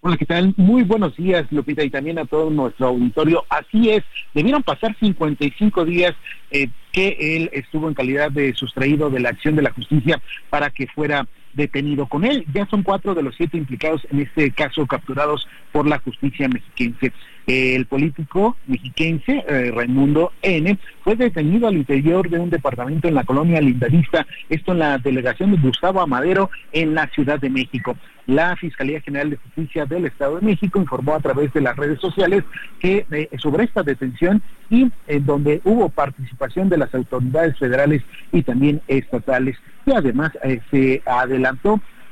Hola, 0.00 0.16
¿qué 0.16 0.26
tal? 0.26 0.54
Muy 0.56 0.82
buenos 0.82 1.14
días, 1.14 1.46
Lupita, 1.52 1.84
y 1.84 1.90
también 1.90 2.18
a 2.18 2.24
todo 2.24 2.50
nuestro 2.50 2.88
auditorio. 2.88 3.44
Así 3.48 3.90
es, 3.90 4.02
debieron 4.34 4.64
pasar 4.64 4.96
55 4.98 5.84
días 5.84 6.16
eh, 6.50 6.68
que 6.92 7.16
él 7.36 7.50
estuvo 7.52 7.88
en 7.88 7.94
calidad 7.94 8.30
de 8.30 8.54
sustraído 8.54 9.10
de 9.10 9.20
la 9.20 9.30
acción 9.30 9.56
de 9.56 9.62
la 9.62 9.72
justicia 9.72 10.20
para 10.48 10.70
que 10.70 10.86
fuera 10.86 11.26
detenido 11.54 12.06
con 12.06 12.24
él. 12.24 12.44
Ya 12.54 12.66
son 12.66 12.82
cuatro 12.82 13.14
de 13.14 13.22
los 13.22 13.34
siete 13.36 13.56
implicados 13.56 14.06
en 14.10 14.20
este 14.20 14.50
caso 14.50 14.86
capturados 14.86 15.48
por 15.72 15.86
la 15.86 15.98
justicia 15.98 16.48
mexiquense. 16.48 17.12
El 17.46 17.86
político 17.86 18.56
mexiquense 18.66 19.44
eh, 19.48 19.72
Raimundo 19.74 20.32
N 20.42 20.78
fue 21.02 21.16
detenido 21.16 21.66
al 21.66 21.76
interior 21.76 22.28
de 22.28 22.38
un 22.38 22.50
departamento 22.50 23.08
en 23.08 23.14
la 23.14 23.24
colonia 23.24 23.60
Lindavista, 23.60 24.26
esto 24.48 24.72
en 24.72 24.78
la 24.78 24.98
delegación 24.98 25.50
de 25.50 25.56
Gustavo 25.56 26.00
Amadero 26.00 26.50
en 26.72 26.94
la 26.94 27.08
Ciudad 27.08 27.40
de 27.40 27.50
México. 27.50 27.96
La 28.26 28.54
Fiscalía 28.54 29.00
General 29.00 29.30
de 29.30 29.36
Justicia 29.38 29.86
del 29.86 30.04
Estado 30.04 30.36
de 30.36 30.46
México 30.46 30.78
informó 30.78 31.14
a 31.14 31.20
través 31.20 31.52
de 31.52 31.60
las 31.60 31.76
redes 31.76 31.98
sociales 31.98 32.44
que 32.78 33.04
eh, 33.10 33.28
sobre 33.38 33.64
esta 33.64 33.82
detención 33.82 34.42
y 34.68 34.88
en 35.08 35.26
donde 35.26 35.60
hubo 35.64 35.88
participación 35.88 36.68
de 36.68 36.78
las 36.78 36.94
autoridades 36.94 37.58
federales 37.58 38.02
y 38.30 38.42
también 38.42 38.80
estatales. 38.86 39.56
Y 39.86 39.92
además 39.92 40.30
eh, 40.44 40.60
se 40.70 41.02
adelantó 41.06 41.39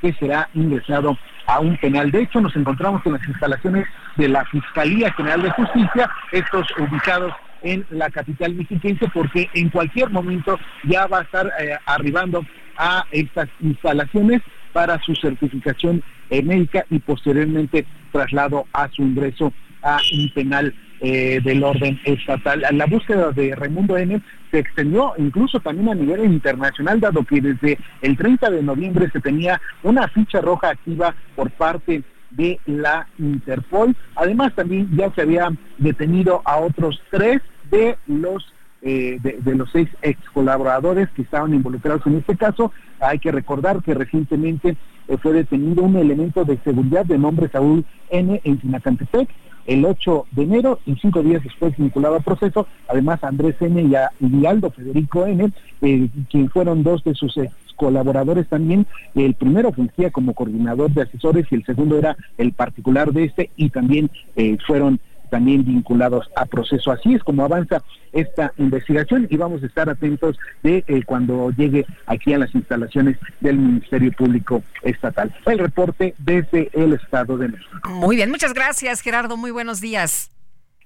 que 0.01 0.13
será 0.15 0.49
ingresado 0.55 1.17
a 1.47 1.61
un 1.61 1.77
penal. 1.79 2.11
De 2.11 2.23
hecho, 2.23 2.41
nos 2.41 2.55
encontramos 2.57 3.03
en 3.05 3.13
las 3.13 3.27
instalaciones 3.27 3.87
de 4.17 4.29
la 4.29 4.45
Fiscalía 4.45 5.13
General 5.13 5.43
de 5.43 5.51
Justicia, 5.51 6.11
estos 6.31 6.67
ubicados 6.79 7.33
en 7.63 7.85
la 7.91 8.11
capital 8.11 8.55
mexiquense, 8.55 9.09
porque 9.13 9.49
en 9.55 9.71
cualquier 9.71 10.11
momento 10.11 10.59
ya 10.85 11.07
va 11.07 11.21
a 11.21 11.23
estar 11.23 11.51
eh, 11.59 11.77
arribando 11.87 12.45
a 12.77 13.05
estas 13.11 13.49
instalaciones 13.61 14.43
para 14.73 15.01
su 15.03 15.15
certificación 15.15 16.03
eh, 16.31 16.43
médica 16.43 16.85
y 16.91 16.99
posteriormente 17.01 17.87
traslado 18.13 18.67
a 18.73 18.89
su 18.89 19.03
ingreso 19.03 19.53
a 19.83 19.99
un 20.13 20.31
penal 20.31 20.75
eh, 21.01 21.41
del 21.43 21.63
orden 21.63 22.01
estatal. 22.05 22.65
La 22.73 22.87
búsqueda 22.87 23.31
de 23.31 23.55
Raimundo 23.55 23.97
N 23.97 24.21
se 24.51 24.59
extendió 24.59 25.13
incluso 25.19 25.61
también 25.61 25.89
a 25.91 25.95
nivel 25.95 26.25
internacional, 26.25 27.01
dado 27.01 27.25
que 27.25 27.41
desde 27.41 27.79
el 28.03 28.17
30 28.17 28.51
de 28.51 28.63
noviembre 28.63 29.09
se 29.13 29.21
tenía 29.21 29.61
una 29.83 30.09
ficha 30.09 30.41
roja 30.41 30.71
activa 30.71 31.15
por 31.37 31.51
parte 31.51 32.03
de 32.31 32.59
la 32.67 33.07
Interpol. 33.19 33.95
Además, 34.17 34.55
también 34.55 34.89
ya 34.97 35.13
se 35.15 35.23
había 35.23 35.51
detenido 35.79 36.43
a 36.45 36.57
otros 36.59 37.01
tres 37.11 37.41
de 37.71 37.97
los 38.07 38.53
eh, 38.81 39.19
de, 39.21 39.55
los 39.57 39.71
seis 39.73 39.89
ex 40.03 40.19
colaboradores 40.31 41.09
que 41.11 41.23
estaban 41.23 41.53
involucrados 41.53 42.07
en 42.07 42.19
este 42.19 42.37
caso. 42.37 42.73
Hay 43.01 43.19
que 43.19 43.33
recordar 43.33 43.83
que 43.83 43.93
recientemente 43.93 44.77
eh, 45.09 45.17
fue 45.21 45.33
detenido 45.33 45.83
un 45.83 45.97
elemento 45.97 46.45
de 46.45 46.59
seguridad 46.59 47.05
de 47.05 47.19
nombre 47.19 47.49
Saúl 47.49 47.85
N 48.11 48.41
en 48.45 48.61
Sinacantepec 48.61 49.29
el 49.69 49.85
8 49.85 50.27
de 50.33 50.43
enero 50.43 50.81
y 50.87 50.95
cinco 50.97 51.23
días 51.23 51.45
después 51.45 51.77
vinculado 51.77 52.17
al 52.17 52.23
proceso. 52.23 52.67
Además, 52.89 53.23
Andrés 53.23 53.55
N. 53.61 53.81
y, 53.83 53.95
a, 53.95 54.11
Aldo 54.49 54.71
Federico 54.71 55.27
N., 55.27 55.53
eh, 55.83 56.09
quien 56.31 56.49
fueron 56.49 56.83
dos 56.83 57.05
de 57.05 57.15
sus 57.15 57.39
colaboradores 57.77 58.49
también. 58.49 58.87
El 59.15 59.35
primero 59.35 59.71
fungía 59.73 60.11
como 60.11 60.35
coordinador 60.35 60.91
de 60.91 61.03
asesores 61.03 61.47
y 61.51 61.57
el 61.57 61.67
segundo 61.67 61.99
era 61.99 62.17
el 62.39 62.53
particular 62.53 63.13
de 63.13 63.25
este 63.25 63.51
y 63.57 63.69
también 63.69 64.11
eh, 64.37 64.57
fueron 64.67 65.01
también 65.29 65.65
vinculados 65.65 66.29
a 66.37 66.47
proceso. 66.47 66.91
Así 66.91 67.15
es 67.15 67.23
como 67.23 67.45
avanza 67.45 67.83
esta 68.13 68.53
investigación 68.59 69.27
y 69.31 69.37
vamos 69.37 69.63
a 69.63 69.67
estar 69.67 69.89
atentos 69.89 70.39
de 70.63 70.85
eh, 70.87 71.03
cuando 71.05 71.51
llegue 71.51 71.87
aquí 72.07 72.33
a 72.33 72.39
las 72.39 72.55
instalaciones 72.55 73.19
del 73.41 73.59
Ministerio 73.59 74.13
Público 74.13 74.63
Estatal. 74.83 75.35
El 75.47 75.59
reporte 75.59 76.15
desde 76.19 76.71
el 76.73 76.95
Estado 76.95 77.37
de 77.37 77.49
México. 77.49 77.91
Muy 77.91 78.17
bien, 78.17 78.31
muchas 78.31 78.55
gracias 78.55 79.01
Gerardo, 79.01 79.37
muy 79.37 79.51
buenos 79.51 79.81
días. 79.81 80.31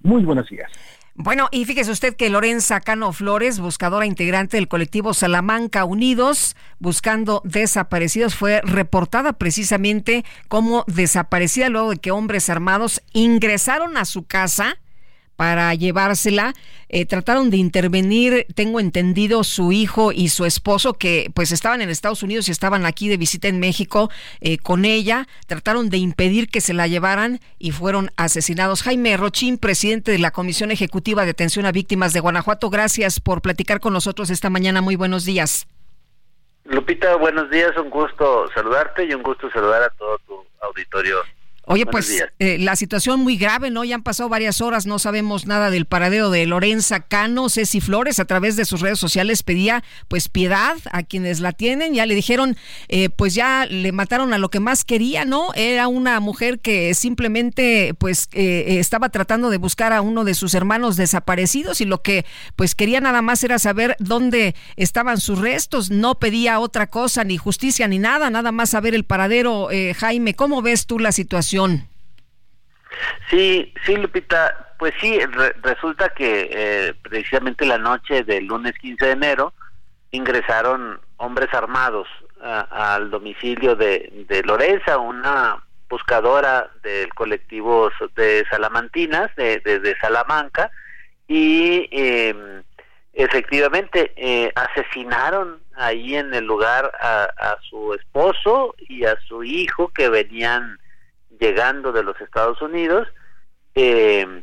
Muy 0.03 0.25
buenos 0.25 0.49
días. 0.49 0.71
Bueno, 1.15 1.49
y 1.53 1.67
fíjese 1.67 1.91
usted 1.91 2.17
que 2.17 2.31
Lorenza 2.31 2.81
Cano 2.81 3.13
Flores, 3.13 3.61
buscadora 3.61 4.07
integrante 4.07 4.57
del 4.57 4.67
colectivo 4.67 5.13
Salamanca 5.13 5.85
Unidos, 5.85 6.57
buscando 6.79 7.43
desaparecidos, 7.45 8.35
fue 8.35 8.63
reportada 8.65 9.35
precisamente 9.35 10.25
como 10.49 10.85
desaparecida 10.87 11.69
luego 11.69 11.91
de 11.91 11.99
que 11.99 12.13
hombres 12.13 12.49
armados 12.49 13.03
ingresaron 13.13 13.99
a 13.99 14.07
su 14.07 14.25
casa 14.25 14.79
para 15.43 15.75
llevársela. 15.75 16.55
Eh, 16.89 17.05
trataron 17.05 17.51
de 17.51 17.57
intervenir, 17.57 18.47
tengo 18.55 18.79
entendido, 18.79 19.43
su 19.43 19.73
hijo 19.73 20.13
y 20.13 20.29
su 20.29 20.45
esposo, 20.45 20.95
que 20.95 21.33
pues 21.35 21.51
estaban 21.51 21.83
en 21.83 21.91
Estados 21.91 22.23
Unidos 22.23 22.47
y 22.47 22.53
estaban 22.53 22.87
aquí 22.87 23.09
de 23.09 23.17
visita 23.17 23.49
en 23.49 23.59
México 23.59 24.09
eh, 24.41 24.59
con 24.59 24.85
ella. 24.85 25.27
Trataron 25.49 25.91
de 25.91 25.97
impedir 25.97 26.47
que 26.47 26.61
se 26.61 26.75
la 26.75 26.87
llevaran 26.87 27.41
y 27.59 27.73
fueron 27.73 28.13
asesinados. 28.17 28.85
Jaime 28.85 29.17
Rochín, 29.17 29.59
presidente 29.59 30.13
de 30.13 30.21
la 30.21 30.31
Comisión 30.31 30.71
Ejecutiva 30.71 31.25
de 31.25 31.33
Atención 31.33 31.67
a 31.67 31.73
Víctimas 31.73 32.13
de 32.13 32.21
Guanajuato, 32.21 32.71
gracias 32.71 33.19
por 33.19 33.43
platicar 33.43 33.81
con 33.81 33.93
nosotros 33.93 34.31
esta 34.31 34.49
mañana. 34.49 34.81
Muy 34.81 34.95
buenos 34.95 35.25
días. 35.25 35.67
Lupita, 36.67 37.17
buenos 37.17 37.51
días, 37.51 37.77
un 37.79 37.91
gusto 37.91 38.49
saludarte 38.55 39.07
y 39.07 39.13
un 39.13 39.25
gusto 39.25 39.51
saludar 39.51 39.83
a 39.83 39.91
todo 39.91 40.19
tu 40.19 40.47
auditorio 40.61 41.17
Oye, 41.67 41.87
pues 41.87 42.25
eh, 42.41 42.59
la 42.59 42.75
situación 42.75 43.21
muy 43.21 43.37
grave, 43.37 43.71
¿no? 43.71 43.85
Ya 43.85 43.95
han 43.95 44.03
pasado 44.03 44.29
varias 44.29 44.61
horas, 44.61 44.85
no 44.85 44.99
sabemos 44.99 45.47
nada 45.47 45.71
del 45.71 45.87
paradero 45.87 46.29
de 46.29 46.45
Lorenza 46.45 47.01
Cano. 47.01 47.49
Ceci 47.49 47.81
Flores, 47.81 48.19
a 48.19 48.25
través 48.25 48.57
de 48.57 48.65
sus 48.65 48.81
redes 48.81 48.99
sociales, 48.99 49.45
pedía 49.45 49.85
pues 50.09 50.29
piedad 50.29 50.77
a 50.91 51.05
quienes 51.05 51.39
la 51.39 51.53
tienen. 51.53 51.95
Ya 51.95 52.05
le 52.05 52.17
dijeron, 52.17 52.57
eh, 52.89 53.11
pues 53.11 53.35
ya 53.35 53.67
le 53.67 53.93
mataron 53.93 54.35
a 54.35 54.39
lo 54.39 54.49
que 54.49 54.59
más 54.59 54.85
quería, 54.85 55.25
¿no? 55.25 55.55
Era 55.55 55.87
una 55.87 56.19
mujer 56.19 56.59
que 56.59 56.95
simplemente 56.95 57.95
pues 57.97 58.29
eh, 58.33 58.79
estaba 58.81 59.11
tratando 59.11 59.49
de 59.49 59.59
buscar 59.59 59.93
a 59.93 60.01
uno 60.01 60.25
de 60.25 60.35
sus 60.35 60.55
hermanos 60.55 60.97
desaparecidos 60.97 61.81
y 61.81 61.85
lo 61.85 62.03
que 62.03 62.27
pues 62.57 62.75
quería 62.75 63.01
nada 63.01 63.23
más 63.23 63.45
era 63.45 63.61
saber 63.61 63.95
dónde 64.01 64.57
estaban 64.75 65.21
sus 65.21 65.39
restos. 65.39 65.91
No 65.93 66.17
pedía 66.17 66.59
otra 66.59 66.89
cosa, 66.89 67.23
ni 67.23 67.37
justicia, 67.37 67.87
ni 67.87 68.01
nada, 68.01 68.31
nada 68.31 68.51
más 68.51 68.71
saber 68.71 68.97
el 68.97 69.05
paradero. 69.05 69.69
Jaime, 69.97 70.35
¿cómo 70.35 70.61
ves 70.61 70.87
tú 70.87 70.99
la 70.99 71.13
situación? 71.13 71.52
Sí, 73.31 73.73
sí, 73.85 73.97
Lupita, 73.97 74.75
pues 74.79 74.95
sí, 75.01 75.19
resulta 75.63 76.11
que 76.11 76.51
eh, 76.53 76.95
precisamente 77.03 77.65
la 77.65 77.79
noche 77.79 78.25
del 78.25 78.47
lunes 78.47 78.73
15 78.79 79.07
de 79.07 79.13
enero 79.13 79.53
ingresaron 80.11 81.01
hombres 81.17 81.53
armados 81.55 82.09
al 82.43 83.11
domicilio 83.11 83.77
de, 83.77 84.25
de 84.29 84.43
Lorenza, 84.43 84.99
una 84.99 85.63
buscadora 85.89 86.71
del 86.83 87.13
colectivo 87.15 87.91
de 88.17 88.45
Salamantinas, 88.51 89.35
de, 89.37 89.61
de, 89.61 89.97
Salamanca, 90.01 90.71
y 91.29 91.89
em, 91.93 92.63
efectivamente 93.13 94.13
eh, 94.17 94.51
asesinaron 94.55 95.61
ahí 95.77 96.17
en 96.17 96.35
el 96.35 96.45
lugar 96.45 96.91
a, 97.01 97.25
a, 97.25 97.59
su 97.69 97.95
esposo 97.95 98.75
y 98.89 99.05
a 99.05 99.17
su 99.29 99.45
hijo 99.45 99.89
que 99.89 100.09
venían 100.09 100.79
llegando 101.43 101.91
de 101.91 102.05
los 102.05 102.19
Estados 102.21 102.63
Unidos, 102.63 103.09
eh, 103.75 104.43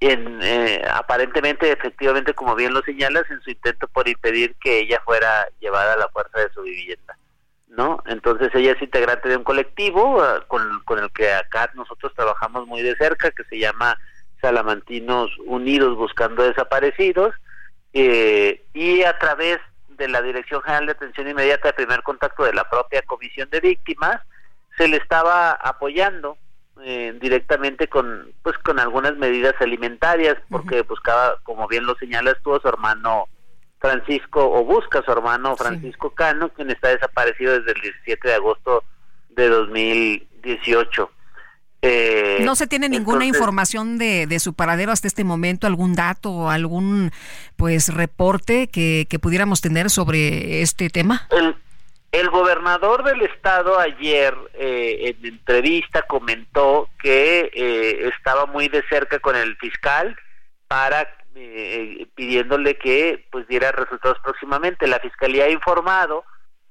en, 0.00 0.42
eh, 0.42 0.82
aparentemente, 0.92 1.72
efectivamente, 1.72 2.34
como 2.34 2.54
bien 2.54 2.74
lo 2.74 2.82
señalas, 2.82 3.24
en 3.30 3.40
su 3.40 3.50
intento 3.50 3.88
por 3.88 4.06
impedir 4.06 4.54
que 4.60 4.80
ella 4.80 5.00
fuera 5.06 5.48
llevada 5.58 5.94
a 5.94 5.96
la 5.96 6.08
fuerza 6.08 6.38
de 6.38 6.52
su 6.52 6.62
vivienda. 6.62 7.16
¿no? 7.68 8.02
Entonces 8.06 8.50
ella 8.54 8.72
es 8.72 8.82
integrante 8.82 9.28
de 9.28 9.36
un 9.36 9.44
colectivo 9.44 10.22
con, 10.48 10.80
con, 10.84 10.98
el 10.98 11.10
que 11.12 11.32
acá 11.32 11.70
nosotros 11.74 12.12
trabajamos 12.14 12.66
muy 12.66 12.82
de 12.82 12.94
cerca, 12.96 13.30
que 13.30 13.44
se 13.44 13.58
llama 13.58 13.98
Salamantinos 14.42 15.30
Unidos 15.46 15.96
Buscando 15.96 16.42
Desaparecidos, 16.42 17.34
eh, 17.94 18.64
y 18.74 19.02
a 19.02 19.18
través 19.18 19.58
de 19.88 20.08
la 20.08 20.20
Dirección 20.20 20.60
General 20.62 20.86
de 20.86 20.92
Atención 20.92 21.28
Inmediata 21.28 21.68
de 21.68 21.74
Primer 21.74 22.02
Contacto 22.02 22.44
de 22.44 22.52
la 22.52 22.68
propia 22.68 23.02
Comisión 23.02 23.48
de 23.50 23.60
Víctimas, 23.60 24.20
se 24.78 24.88
le 24.88 24.96
estaba 24.96 25.50
apoyando 25.50 26.38
eh, 26.82 27.16
directamente 27.20 27.88
con 27.88 28.32
pues 28.42 28.56
con 28.58 28.78
algunas 28.78 29.16
medidas 29.16 29.54
alimentarias 29.60 30.36
porque 30.48 30.82
buscaba 30.82 31.38
como 31.42 31.66
bien 31.66 31.84
lo 31.84 31.96
señalas 31.96 32.36
tú 32.42 32.54
a 32.54 32.60
su 32.60 32.68
hermano 32.68 33.24
Francisco 33.80 34.48
o 34.48 34.64
busca 34.64 35.00
a 35.00 35.04
su 35.04 35.10
hermano 35.10 35.56
Francisco 35.56 36.10
Cano 36.14 36.50
quien 36.50 36.70
está 36.70 36.88
desaparecido 36.88 37.58
desde 37.58 37.72
el 37.72 37.80
17 37.80 38.28
de 38.28 38.34
agosto 38.34 38.84
de 39.30 39.48
2018 39.48 41.10
eh, 41.82 42.38
no 42.44 42.56
se 42.56 42.66
tiene 42.66 42.88
ninguna 42.88 43.24
información 43.24 43.98
de, 43.98 44.26
de, 44.26 44.40
su 44.40 44.52
paradero 44.52 44.90
hasta 44.90 45.06
este 45.06 45.22
momento, 45.22 45.68
algún 45.68 45.94
dato 45.94 46.32
o 46.32 46.50
algún 46.50 47.12
pues 47.54 47.94
reporte 47.94 48.66
que, 48.66 49.06
que 49.08 49.20
pudiéramos 49.20 49.60
tener 49.60 49.88
sobre 49.88 50.60
este 50.60 50.90
tema. 50.90 51.28
El, 51.30 51.54
el 52.12 52.30
gobernador 52.30 53.04
del 53.04 53.22
estado 53.22 53.78
ayer 53.78 54.34
eh, 54.54 55.14
en 55.20 55.26
entrevista 55.26 56.02
comentó 56.02 56.88
que 57.02 57.50
eh, 57.52 58.10
estaba 58.16 58.46
muy 58.46 58.68
de 58.68 58.82
cerca 58.88 59.18
con 59.18 59.36
el 59.36 59.56
fiscal 59.56 60.16
para 60.66 61.06
eh, 61.34 62.06
pidiéndole 62.14 62.78
que 62.78 63.26
pues 63.30 63.46
diera 63.46 63.72
resultados 63.72 64.18
próximamente. 64.24 64.86
La 64.86 65.00
fiscalía 65.00 65.44
ha 65.44 65.50
informado 65.50 66.24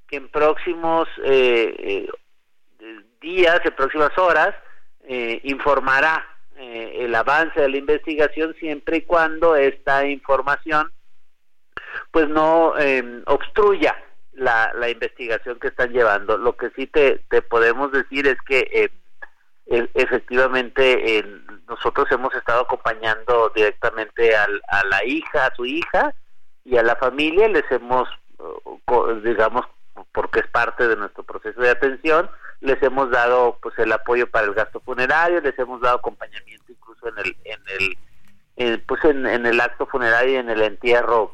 que 0.07 0.17
en 0.17 0.29
próximos 0.29 1.07
días, 3.21 3.59
en 3.63 3.75
próximas 3.75 4.17
horas, 4.17 4.55
informará 5.43 6.25
el 6.55 7.13
avance 7.13 7.59
de 7.59 7.69
la 7.69 7.77
investigación 7.77 8.55
siempre 8.59 8.97
y 8.97 9.01
cuando 9.01 9.55
esta 9.55 10.05
información 10.07 10.91
pues 12.11 12.29
no 12.29 12.73
obstruya 13.25 13.95
la, 14.37 14.71
la 14.75 14.89
investigación 14.89 15.59
que 15.59 15.67
están 15.67 15.91
llevando. 15.91 16.37
Lo 16.37 16.55
que 16.55 16.69
sí 16.75 16.87
te, 16.87 17.19
te 17.29 17.41
podemos 17.41 17.91
decir 17.91 18.27
es 18.27 18.37
que 18.47 18.59
eh, 18.71 18.89
e, 19.65 19.89
efectivamente 19.95 21.25
nosotros 21.67 22.07
hemos 22.11 22.33
estado 22.35 22.61
acompañando 22.61 23.51
directamente 23.55 24.35
al, 24.35 24.61
a 24.69 24.85
la 24.85 25.03
hija, 25.05 25.47
a 25.47 25.55
su 25.55 25.65
hija 25.65 26.13
y 26.63 26.77
a 26.77 26.83
la 26.83 26.95
familia, 26.95 27.47
les 27.47 27.69
hemos, 27.71 28.07
digamos, 29.23 29.65
porque 30.13 30.41
es 30.41 30.47
parte 30.47 30.87
de 30.87 30.95
nuestro 30.95 31.23
proceso 31.23 31.59
de 31.59 31.71
atención, 31.71 32.29
les 32.61 32.81
hemos 32.83 33.09
dado 33.09 33.57
pues 33.61 33.77
el 33.79 33.91
apoyo 33.91 34.29
para 34.29 34.45
el 34.45 34.53
gasto 34.53 34.79
funerario, 34.81 35.41
les 35.41 35.57
hemos 35.57 35.81
dado 35.81 35.97
acompañamiento 35.97 36.71
incluso 36.71 37.07
en 37.09 37.17
el, 37.19 37.35
en 37.45 37.59
el 37.79 37.97
eh, 38.59 38.81
pues 38.87 39.05
en, 39.05 39.25
el 39.27 39.61
acto 39.61 39.85
funerario 39.85 40.33
y 40.33 40.37
en 40.37 40.49
el 40.49 40.63
entierro 40.63 41.29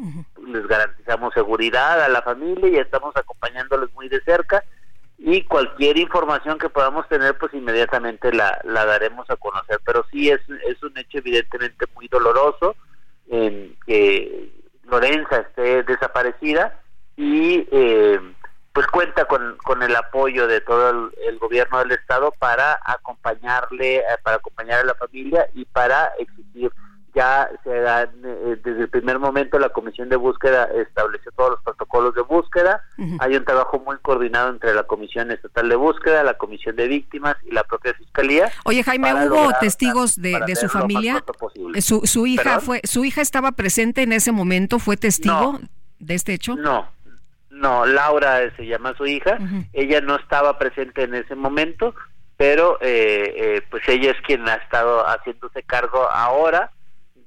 les 0.45 0.67
garantizamos 0.67 1.33
seguridad 1.33 2.03
a 2.03 2.09
la 2.09 2.21
familia 2.21 2.67
y 2.67 2.75
estamos 2.75 3.15
acompañándoles 3.15 3.93
muy 3.93 4.09
de 4.09 4.21
cerca. 4.21 4.61
Y 5.17 5.43
cualquier 5.43 5.97
información 5.97 6.57
que 6.57 6.67
podamos 6.67 7.07
tener 7.07 7.37
pues 7.37 7.53
inmediatamente 7.53 8.33
la, 8.33 8.59
la 8.65 8.85
daremos 8.85 9.29
a 9.29 9.37
conocer. 9.37 9.79
Pero 9.85 10.05
sí 10.11 10.29
es, 10.29 10.41
es 10.67 10.83
un 10.83 10.97
hecho 10.97 11.19
evidentemente 11.19 11.85
muy 11.95 12.09
doloroso 12.09 12.75
en 13.29 13.73
que 13.85 14.51
Lorenza 14.83 15.37
esté 15.37 15.83
desaparecida 15.83 16.77
y 17.15 17.65
eh, 17.71 18.19
pues 18.73 18.85
cuenta 18.87 19.23
con, 19.25 19.55
con 19.63 19.81
el 19.81 19.95
apoyo 19.95 20.45
de 20.45 20.59
todo 20.59 20.89
el, 20.89 21.29
el, 21.29 21.39
gobierno 21.39 21.79
del 21.79 21.91
estado 21.91 22.33
para 22.37 22.79
acompañarle 22.83 23.97
eh, 23.97 24.03
para 24.23 24.37
acompañar 24.37 24.81
a 24.81 24.85
la 24.85 24.95
familia 24.95 25.47
y 25.53 25.63
para 25.63 26.11
exigir 26.19 26.69
ya 27.15 27.49
se 27.63 27.69
dan, 27.69 28.09
eh, 28.25 28.57
desde 28.63 28.81
el 28.81 28.89
primer 28.89 29.19
momento 29.19 29.59
la 29.59 29.69
comisión 29.69 30.09
de 30.09 30.15
búsqueda 30.15 30.67
estableció 30.75 31.31
todos 31.33 31.51
los 31.51 31.61
protocolos 31.61 32.15
de 32.15 32.21
búsqueda, 32.21 32.83
hay 33.19 33.35
un 33.35 33.45
trabajo 33.45 33.79
muy 33.79 33.97
coordinado 34.01 34.49
entre 34.49 34.73
la 34.73 34.83
comisión 34.83 35.29
estatal 35.31 35.69
de 35.69 35.75
búsqueda, 35.75 36.23
la 36.23 36.37
comisión 36.37 36.75
de 36.75 36.87
víctimas 36.87 37.35
y 37.43 37.51
la 37.51 37.63
propia 37.63 37.93
fiscalía. 37.93 38.51
Oye 38.65 38.83
Jaime, 38.83 39.13
¿hubo 39.13 39.51
testigos 39.59 40.19
de, 40.19 40.55
su 40.55 40.69
familia? 40.69 41.23
Eh, 41.75 41.81
su, 41.81 42.01
su 42.05 42.25
hija 42.25 42.59
fue, 42.59 42.81
su 42.83 43.05
hija 43.05 43.21
estaba 43.21 43.51
presente 43.51 44.01
en 44.01 44.13
ese 44.13 44.31
momento, 44.31 44.79
fue 44.79 44.97
testigo 44.97 45.59
de 45.99 46.15
este 46.15 46.33
hecho. 46.33 46.55
No, 46.55 46.89
no, 47.51 47.85
Laura 47.85 48.39
se 48.55 48.65
llama 48.65 48.95
su 48.97 49.05
hija, 49.05 49.37
ella 49.73 50.01
no 50.01 50.15
estaba 50.15 50.57
presente 50.57 51.03
en 51.03 51.13
ese 51.13 51.35
momento, 51.35 51.93
pero 52.37 52.79
eh, 52.81 53.61
pues 53.69 53.87
ella 53.87 54.11
es 54.11 54.21
quien 54.25 54.49
ha 54.49 54.55
estado 54.55 55.03
haciéndose 55.05 55.61
cargo 55.61 56.09
ahora 56.09 56.71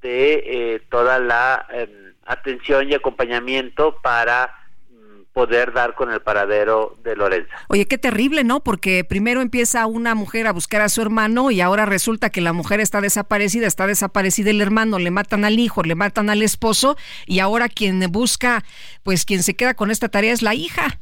de 0.07 0.35
eh, 0.47 0.83
toda 0.89 1.19
la 1.19 1.67
em, 1.73 1.91
atención 2.27 2.89
y 2.89 2.95
acompañamiento 2.95 3.97
para 4.03 4.55
mm, 4.89 5.33
poder 5.33 5.73
dar 5.73 5.97
con 5.97 6.13
el 6.13 6.21
paradero 6.21 6.97
de 7.03 7.17
Lorenza. 7.17 7.53
Oye, 7.69 7.87
qué 7.87 7.99
terrible, 7.99 8.45
¿no? 8.45 8.61
Porque 8.61 9.03
primero 9.03 9.41
empieza 9.41 9.85
una 9.87 10.15
mujer 10.15 10.47
a 10.47 10.53
buscar 10.53 10.81
a 10.81 10.89
su 10.89 11.03
hermano 11.03 11.51
y 11.51 11.61
ahora 11.61 11.87
resulta 11.87 12.31
que 12.31 12.41
la 12.41 12.53
mujer 12.53 12.79
está 12.79 13.01
desaparecida, 13.01 13.67
está 13.67 13.89
desaparecida 13.89 14.51
el 14.51 14.61
hermano, 14.61 15.01
le 15.01 15.11
matan 15.11 15.45
al 15.45 15.59
hijo, 15.59 15.83
le 15.83 15.97
matan 15.97 16.31
al 16.31 16.43
esposo 16.43 16.97
y 17.27 17.41
ahora 17.41 17.69
quien 17.69 18.01
busca, 18.13 18.63
pues 19.03 19.25
quien 19.25 19.43
se 19.43 19.57
queda 19.57 19.75
con 19.75 19.91
esta 19.91 20.09
tarea 20.09 20.33
es 20.33 20.43
la 20.43 20.55
hija. 20.55 21.01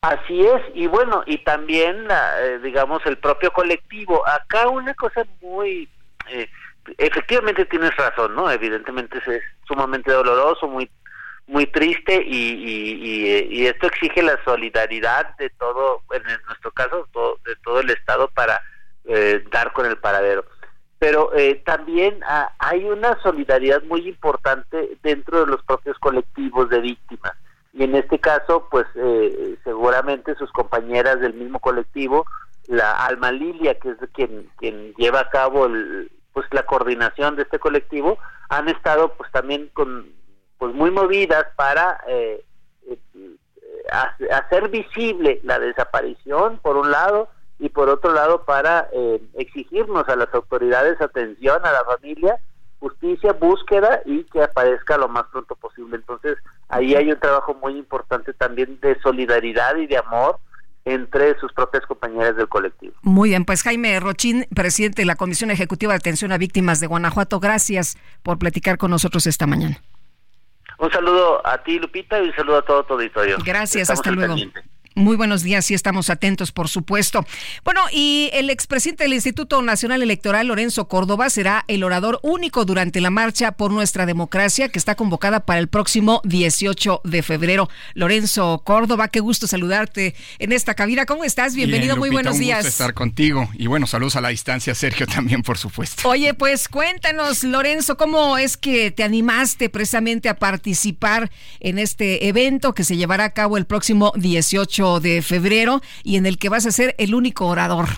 Así 0.00 0.40
es, 0.40 0.62
y 0.74 0.88
bueno, 0.88 1.22
y 1.26 1.38
también, 1.44 2.08
eh, 2.10 2.58
digamos, 2.60 3.06
el 3.06 3.18
propio 3.18 3.52
colectivo. 3.52 4.26
Acá 4.26 4.68
una 4.68 4.94
cosa 4.94 5.24
muy... 5.40 5.88
Eh, 6.28 6.48
efectivamente 6.98 7.64
tienes 7.66 7.94
razón, 7.96 8.34
¿no? 8.34 8.50
Evidentemente 8.50 9.18
es, 9.18 9.42
sumamente 9.66 10.12
doloroso, 10.12 10.68
muy 10.68 10.90
muy 11.46 11.66
triste 11.66 12.22
y, 12.24 13.48
y, 13.50 13.66
esto 13.66 13.86
exige 13.88 14.22
la 14.22 14.42
solidaridad 14.44 15.36
de 15.36 15.50
todo, 15.50 16.02
en 16.12 16.22
nuestro 16.46 16.70
caso, 16.70 17.08
de 17.44 17.56
todo 17.64 17.80
el 17.80 17.90
Estado 17.90 18.28
para 18.28 18.62
eh, 19.04 19.44
dar 19.50 19.72
con 19.72 19.86
el 19.86 19.98
paradero. 19.98 20.44
Pero 20.98 21.34
eh, 21.34 21.60
también 21.64 22.20
ah, 22.24 22.52
hay 22.58 22.84
una 22.84 23.20
solidaridad 23.22 23.82
muy 23.82 24.08
importante 24.08 24.96
dentro 25.02 25.40
de 25.40 25.46
los 25.46 25.62
propios 25.64 25.98
colectivos 25.98 26.70
de 26.70 26.80
víctimas. 26.80 27.32
Y 27.72 27.84
en 27.84 27.96
este 27.96 28.18
caso, 28.18 28.68
pues 28.70 28.86
eh, 28.94 29.56
seguramente 29.64 30.36
sus 30.36 30.50
compañeras 30.52 31.20
del 31.20 31.34
mismo 31.34 31.58
colectivo, 31.58 32.24
la 32.68 33.04
Alma 33.04 33.32
Lilia, 33.32 33.78
que 33.80 33.90
es 33.90 33.96
quien, 34.14 34.48
quien 34.58 34.94
lleva 34.94 35.20
a 35.20 35.30
cabo 35.30 35.66
el, 35.66 36.10
pues 36.32 36.46
la 36.50 36.64
coordinación 36.64 37.36
de 37.36 37.42
este 37.42 37.58
colectivo 37.58 38.18
han 38.48 38.68
estado 38.68 39.14
pues 39.14 39.30
también 39.32 39.70
con 39.72 40.06
pues 40.58 40.74
muy 40.74 40.90
movidas 40.90 41.46
para 41.56 42.00
eh, 42.06 42.44
eh, 42.88 42.98
hacer 44.30 44.68
visible 44.68 45.40
la 45.42 45.58
desaparición 45.58 46.58
por 46.58 46.76
un 46.76 46.90
lado 46.90 47.28
y 47.58 47.68
por 47.68 47.88
otro 47.88 48.12
lado 48.12 48.44
para 48.44 48.88
eh, 48.92 49.22
exigirnos 49.34 50.08
a 50.08 50.16
las 50.16 50.32
autoridades 50.34 51.00
atención 51.00 51.64
a 51.64 51.72
la 51.72 51.84
familia, 51.84 52.38
justicia, 52.80 53.32
búsqueda 53.32 54.02
y 54.04 54.24
que 54.24 54.42
aparezca 54.42 54.96
lo 54.96 55.08
más 55.08 55.24
pronto 55.30 55.54
posible. 55.54 55.96
Entonces, 55.96 56.38
ahí 56.68 56.94
hay 56.94 57.10
un 57.12 57.20
trabajo 57.20 57.54
muy 57.54 57.76
importante 57.76 58.32
también 58.32 58.80
de 58.80 58.98
solidaridad 59.00 59.76
y 59.76 59.86
de 59.86 59.98
amor 59.98 60.38
entre 60.84 61.38
sus 61.38 61.52
propias 61.52 61.86
compañeras 61.86 62.36
del 62.36 62.48
colectivo. 62.48 62.94
Muy 63.02 63.30
bien, 63.30 63.44
pues 63.44 63.62
Jaime 63.62 63.98
Rochín, 64.00 64.46
presidente 64.54 65.02
de 65.02 65.06
la 65.06 65.16
Comisión 65.16 65.50
Ejecutiva 65.50 65.92
de 65.92 65.98
Atención 65.98 66.32
a 66.32 66.38
Víctimas 66.38 66.80
de 66.80 66.86
Guanajuato, 66.86 67.40
gracias 67.40 67.96
por 68.22 68.38
platicar 68.38 68.78
con 68.78 68.90
nosotros 68.90 69.26
esta 69.26 69.46
mañana. 69.46 69.80
Un 70.78 70.90
saludo 70.90 71.46
a 71.46 71.62
ti, 71.62 71.78
Lupita, 71.78 72.18
y 72.18 72.28
un 72.28 72.34
saludo 72.34 72.58
a 72.58 72.62
todo 72.62 72.84
tu 72.84 72.94
auditorio. 72.94 73.38
Gracias, 73.44 73.88
hasta 73.90 74.10
luego. 74.10 74.34
Muy 74.94 75.16
buenos 75.16 75.42
días, 75.42 75.64
sí 75.64 75.72
estamos 75.72 76.10
atentos, 76.10 76.52
por 76.52 76.68
supuesto. 76.68 77.24
Bueno, 77.64 77.80
y 77.90 78.28
el 78.34 78.50
expresidente 78.50 79.04
del 79.04 79.14
Instituto 79.14 79.62
Nacional 79.62 80.02
Electoral, 80.02 80.48
Lorenzo 80.48 80.86
Córdoba, 80.86 81.30
será 81.30 81.64
el 81.66 81.82
orador 81.82 82.20
único 82.22 82.66
durante 82.66 83.00
la 83.00 83.08
marcha 83.08 83.52
por 83.52 83.72
nuestra 83.72 84.04
democracia 84.04 84.68
que 84.68 84.78
está 84.78 84.94
convocada 84.94 85.46
para 85.46 85.60
el 85.60 85.68
próximo 85.68 86.20
18 86.24 87.00
de 87.04 87.22
febrero. 87.22 87.70
Lorenzo 87.94 88.60
Córdoba, 88.64 89.08
qué 89.08 89.20
gusto 89.20 89.46
saludarte 89.46 90.14
en 90.38 90.52
esta 90.52 90.74
cabina. 90.74 91.06
¿Cómo 91.06 91.24
estás? 91.24 91.54
Bienvenido, 91.54 91.96
muy 91.96 92.10
buenos 92.10 92.38
días. 92.38 92.58
Un 92.58 92.64
gusto 92.64 92.82
estar 92.82 92.94
contigo 92.94 93.48
y 93.54 93.68
bueno, 93.68 93.86
saludos 93.86 94.16
a 94.16 94.20
la 94.20 94.28
distancia, 94.28 94.74
Sergio, 94.74 95.06
también, 95.14 95.42
por 95.42 95.56
supuesto. 95.56 96.06
Oye, 96.06 96.34
pues 96.34 96.68
cuéntanos, 96.68 97.44
Lorenzo, 97.44 97.96
¿cómo 97.96 98.36
es 98.36 98.58
que 98.58 98.90
te 98.90 99.04
animaste 99.04 99.70
precisamente 99.70 100.28
a 100.28 100.38
participar 100.38 101.30
en 101.60 101.78
este 101.78 102.28
evento 102.28 102.74
que 102.74 102.84
se 102.84 102.98
llevará 102.98 103.24
a 103.24 103.30
cabo 103.30 103.56
el 103.56 103.64
próximo 103.64 104.12
18 104.16 104.81
de 105.00 105.22
febrero 105.22 105.80
y 106.02 106.16
en 106.16 106.26
el 106.26 106.38
que 106.38 106.48
vas 106.48 106.66
a 106.66 106.72
ser 106.72 106.94
el 106.98 107.14
único 107.14 107.46
orador. 107.46 107.88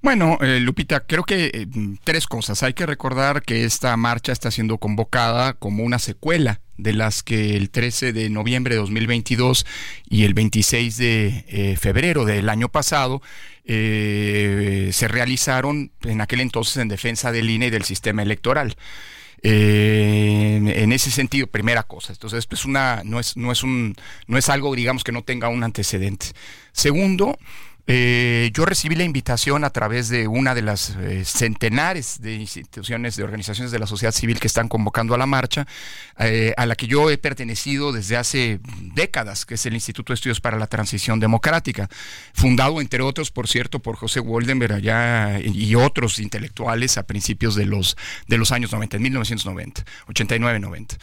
Bueno, 0.00 0.38
eh, 0.40 0.60
Lupita, 0.60 1.00
creo 1.00 1.24
que 1.24 1.50
eh, 1.52 1.66
tres 2.04 2.28
cosas. 2.28 2.62
Hay 2.62 2.72
que 2.72 2.86
recordar 2.86 3.42
que 3.42 3.64
esta 3.64 3.96
marcha 3.96 4.30
está 4.30 4.50
siendo 4.52 4.78
convocada 4.78 5.54
como 5.54 5.82
una 5.82 5.98
secuela 5.98 6.60
de 6.76 6.92
las 6.92 7.24
que 7.24 7.56
el 7.56 7.70
13 7.70 8.12
de 8.12 8.30
noviembre 8.30 8.76
de 8.76 8.80
2022 8.80 9.66
y 10.08 10.22
el 10.22 10.34
26 10.34 10.96
de 10.96 11.44
eh, 11.48 11.76
febrero 11.76 12.24
del 12.24 12.48
año 12.48 12.68
pasado 12.68 13.22
se 13.66 15.08
realizaron 15.08 15.92
en 16.04 16.22
aquel 16.22 16.40
entonces 16.40 16.78
en 16.78 16.88
defensa 16.88 17.32
del 17.32 17.50
INE 17.50 17.66
y 17.66 17.70
del 17.70 17.84
sistema 17.84 18.22
electoral. 18.22 18.76
En 19.42 20.92
ese 20.92 21.10
sentido, 21.10 21.46
primera 21.46 21.82
cosa. 21.82 22.12
Entonces, 22.12 22.46
pues 22.46 22.64
una, 22.64 23.02
no 23.04 23.20
es, 23.20 23.36
no 23.36 23.52
es 23.52 23.62
un, 23.62 23.94
no 24.26 24.38
es 24.38 24.48
algo, 24.48 24.74
digamos, 24.74 25.04
que 25.04 25.12
no 25.12 25.22
tenga 25.22 25.48
un 25.48 25.62
antecedente. 25.64 26.26
Segundo, 26.72 27.38
eh, 27.90 28.50
yo 28.52 28.66
recibí 28.66 28.96
la 28.96 29.04
invitación 29.04 29.64
a 29.64 29.70
través 29.70 30.10
de 30.10 30.28
una 30.28 30.54
de 30.54 30.60
las 30.60 30.90
eh, 30.90 31.24
centenares 31.24 32.20
de 32.20 32.34
instituciones, 32.34 33.16
de 33.16 33.24
organizaciones 33.24 33.72
de 33.72 33.78
la 33.78 33.86
sociedad 33.86 34.12
civil 34.12 34.38
que 34.38 34.46
están 34.46 34.68
convocando 34.68 35.14
a 35.14 35.18
la 35.18 35.24
marcha, 35.24 35.66
eh, 36.18 36.52
a 36.58 36.66
la 36.66 36.76
que 36.76 36.86
yo 36.86 37.10
he 37.10 37.16
pertenecido 37.16 37.90
desde 37.92 38.18
hace 38.18 38.60
décadas, 38.94 39.46
que 39.46 39.54
es 39.54 39.64
el 39.64 39.72
Instituto 39.72 40.12
de 40.12 40.16
Estudios 40.16 40.38
para 40.38 40.58
la 40.58 40.66
Transición 40.66 41.18
Democrática, 41.18 41.88
fundado, 42.34 42.82
entre 42.82 43.02
otros, 43.02 43.30
por 43.30 43.48
cierto, 43.48 43.78
por 43.78 43.96
José 43.96 44.20
Woldenberg 44.20 44.74
allá 44.74 45.40
y 45.40 45.74
otros 45.74 46.18
intelectuales 46.18 46.98
a 46.98 47.06
principios 47.06 47.54
de 47.54 47.64
los, 47.64 47.96
de 48.26 48.36
los 48.36 48.52
años 48.52 48.70
90, 48.70 48.98
en 48.98 49.02
1990, 49.02 49.84
89-90. 50.08 50.98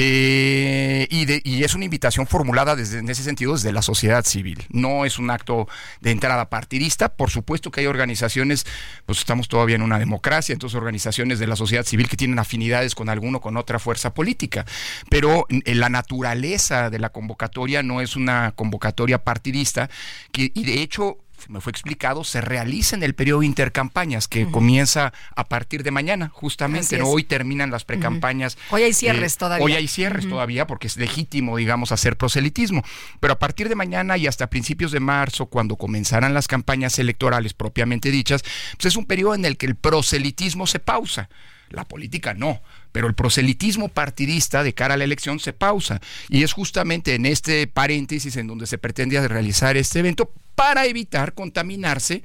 Y, 0.00 1.50
y 1.50 1.64
es 1.64 1.74
una 1.74 1.84
invitación 1.84 2.26
formulada 2.26 2.76
desde, 2.76 2.98
en 2.98 3.08
ese 3.08 3.24
sentido 3.24 3.54
desde 3.54 3.72
la 3.72 3.82
sociedad 3.82 4.24
civil, 4.24 4.64
no 4.70 5.04
es 5.04 5.18
un 5.18 5.30
acto 5.30 5.66
de 6.00 6.12
entrada 6.12 6.48
partidista. 6.48 7.08
Por 7.08 7.30
supuesto 7.30 7.70
que 7.70 7.80
hay 7.80 7.86
organizaciones, 7.86 8.64
pues 9.06 9.18
estamos 9.18 9.48
todavía 9.48 9.76
en 9.76 9.82
una 9.82 9.98
democracia, 9.98 10.52
entonces 10.52 10.76
organizaciones 10.76 11.38
de 11.38 11.46
la 11.46 11.56
sociedad 11.56 11.84
civil 11.84 12.08
que 12.08 12.16
tienen 12.16 12.38
afinidades 12.38 12.94
con 12.94 13.08
alguno, 13.08 13.40
con 13.40 13.56
otra 13.56 13.78
fuerza 13.78 14.14
política. 14.14 14.64
Pero 15.10 15.46
la 15.48 15.88
naturaleza 15.88 16.90
de 16.90 16.98
la 16.98 17.10
convocatoria 17.10 17.82
no 17.82 18.00
es 18.00 18.14
una 18.14 18.52
convocatoria 18.52 19.24
partidista, 19.24 19.90
y 20.32 20.64
de 20.64 20.80
hecho 20.80 21.18
me 21.48 21.60
fue 21.60 21.70
explicado, 21.70 22.24
se 22.24 22.40
realiza 22.40 22.96
en 22.96 23.02
el 23.02 23.14
periodo 23.14 23.40
de 23.40 23.46
intercampañas 23.46 24.28
que 24.28 24.50
comienza 24.50 25.12
a 25.36 25.44
partir 25.44 25.82
de 25.82 25.90
mañana, 25.90 26.30
justamente. 26.32 27.00
Hoy 27.02 27.24
terminan 27.24 27.70
las 27.70 27.84
precampañas. 27.84 28.58
Hoy 28.70 28.82
hay 28.82 28.92
cierres 28.92 29.34
eh, 29.34 29.38
todavía. 29.38 29.64
Hoy 29.64 29.72
hay 29.74 29.88
cierres 29.88 30.28
todavía 30.28 30.66
porque 30.66 30.86
es 30.86 30.96
legítimo, 30.96 31.56
digamos, 31.56 31.92
hacer 31.92 32.16
proselitismo. 32.16 32.82
Pero 33.20 33.34
a 33.34 33.38
partir 33.38 33.68
de 33.68 33.74
mañana 33.74 34.16
y 34.16 34.26
hasta 34.26 34.48
principios 34.48 34.92
de 34.92 35.00
marzo, 35.00 35.46
cuando 35.46 35.76
comenzarán 35.76 36.34
las 36.34 36.48
campañas 36.48 36.98
electorales 36.98 37.54
propiamente 37.54 38.10
dichas, 38.10 38.42
pues 38.72 38.86
es 38.86 38.96
un 38.96 39.06
periodo 39.06 39.34
en 39.34 39.44
el 39.44 39.56
que 39.56 39.66
el 39.66 39.76
proselitismo 39.76 40.66
se 40.66 40.80
pausa. 40.80 41.28
La 41.70 41.84
política 41.84 42.32
no, 42.32 42.62
pero 42.92 43.06
el 43.06 43.14
proselitismo 43.14 43.88
partidista 43.88 44.62
de 44.62 44.74
cara 44.74 44.94
a 44.94 44.96
la 44.96 45.04
elección 45.04 45.40
se 45.40 45.52
pausa. 45.52 46.00
Y 46.28 46.42
es 46.42 46.52
justamente 46.52 47.14
en 47.14 47.26
este 47.26 47.66
paréntesis 47.66 48.36
en 48.36 48.46
donde 48.46 48.66
se 48.66 48.78
pretende 48.78 49.26
realizar 49.28 49.76
este 49.76 50.00
evento 50.00 50.32
para 50.54 50.86
evitar 50.86 51.34
contaminarse 51.34 52.22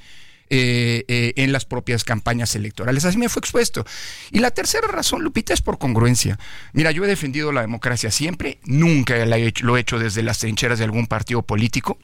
eh, 0.49 1.05
eh, 1.07 1.34
en 1.38 1.51
las 1.51 1.66
propias 1.66 2.03
campañas 2.03 2.55
electorales. 2.55 3.05
Así 3.05 3.18
me 3.18 3.30
fue 3.30 3.39
expuesto. 3.39 3.86
Y 4.32 4.39
la 4.39 4.51
tercera 4.51 4.88
razón, 4.88 5.24
Lupita, 5.24 5.53
es 5.53 5.61
por 5.61 5.80
congruencia. 5.80 6.38
Mira, 6.74 6.91
yo 6.91 7.03
he 7.03 7.07
defendido 7.07 7.51
la 7.51 7.61
democracia 7.61 8.11
siempre, 8.11 8.59
nunca 8.66 9.16
lo 9.61 9.78
he 9.78 9.80
hecho 9.80 9.97
desde 9.97 10.22
las 10.22 10.39
trincheras 10.39 10.78
de 10.80 10.86
algún 10.86 11.07
partido 11.07 11.41
político 11.41 11.97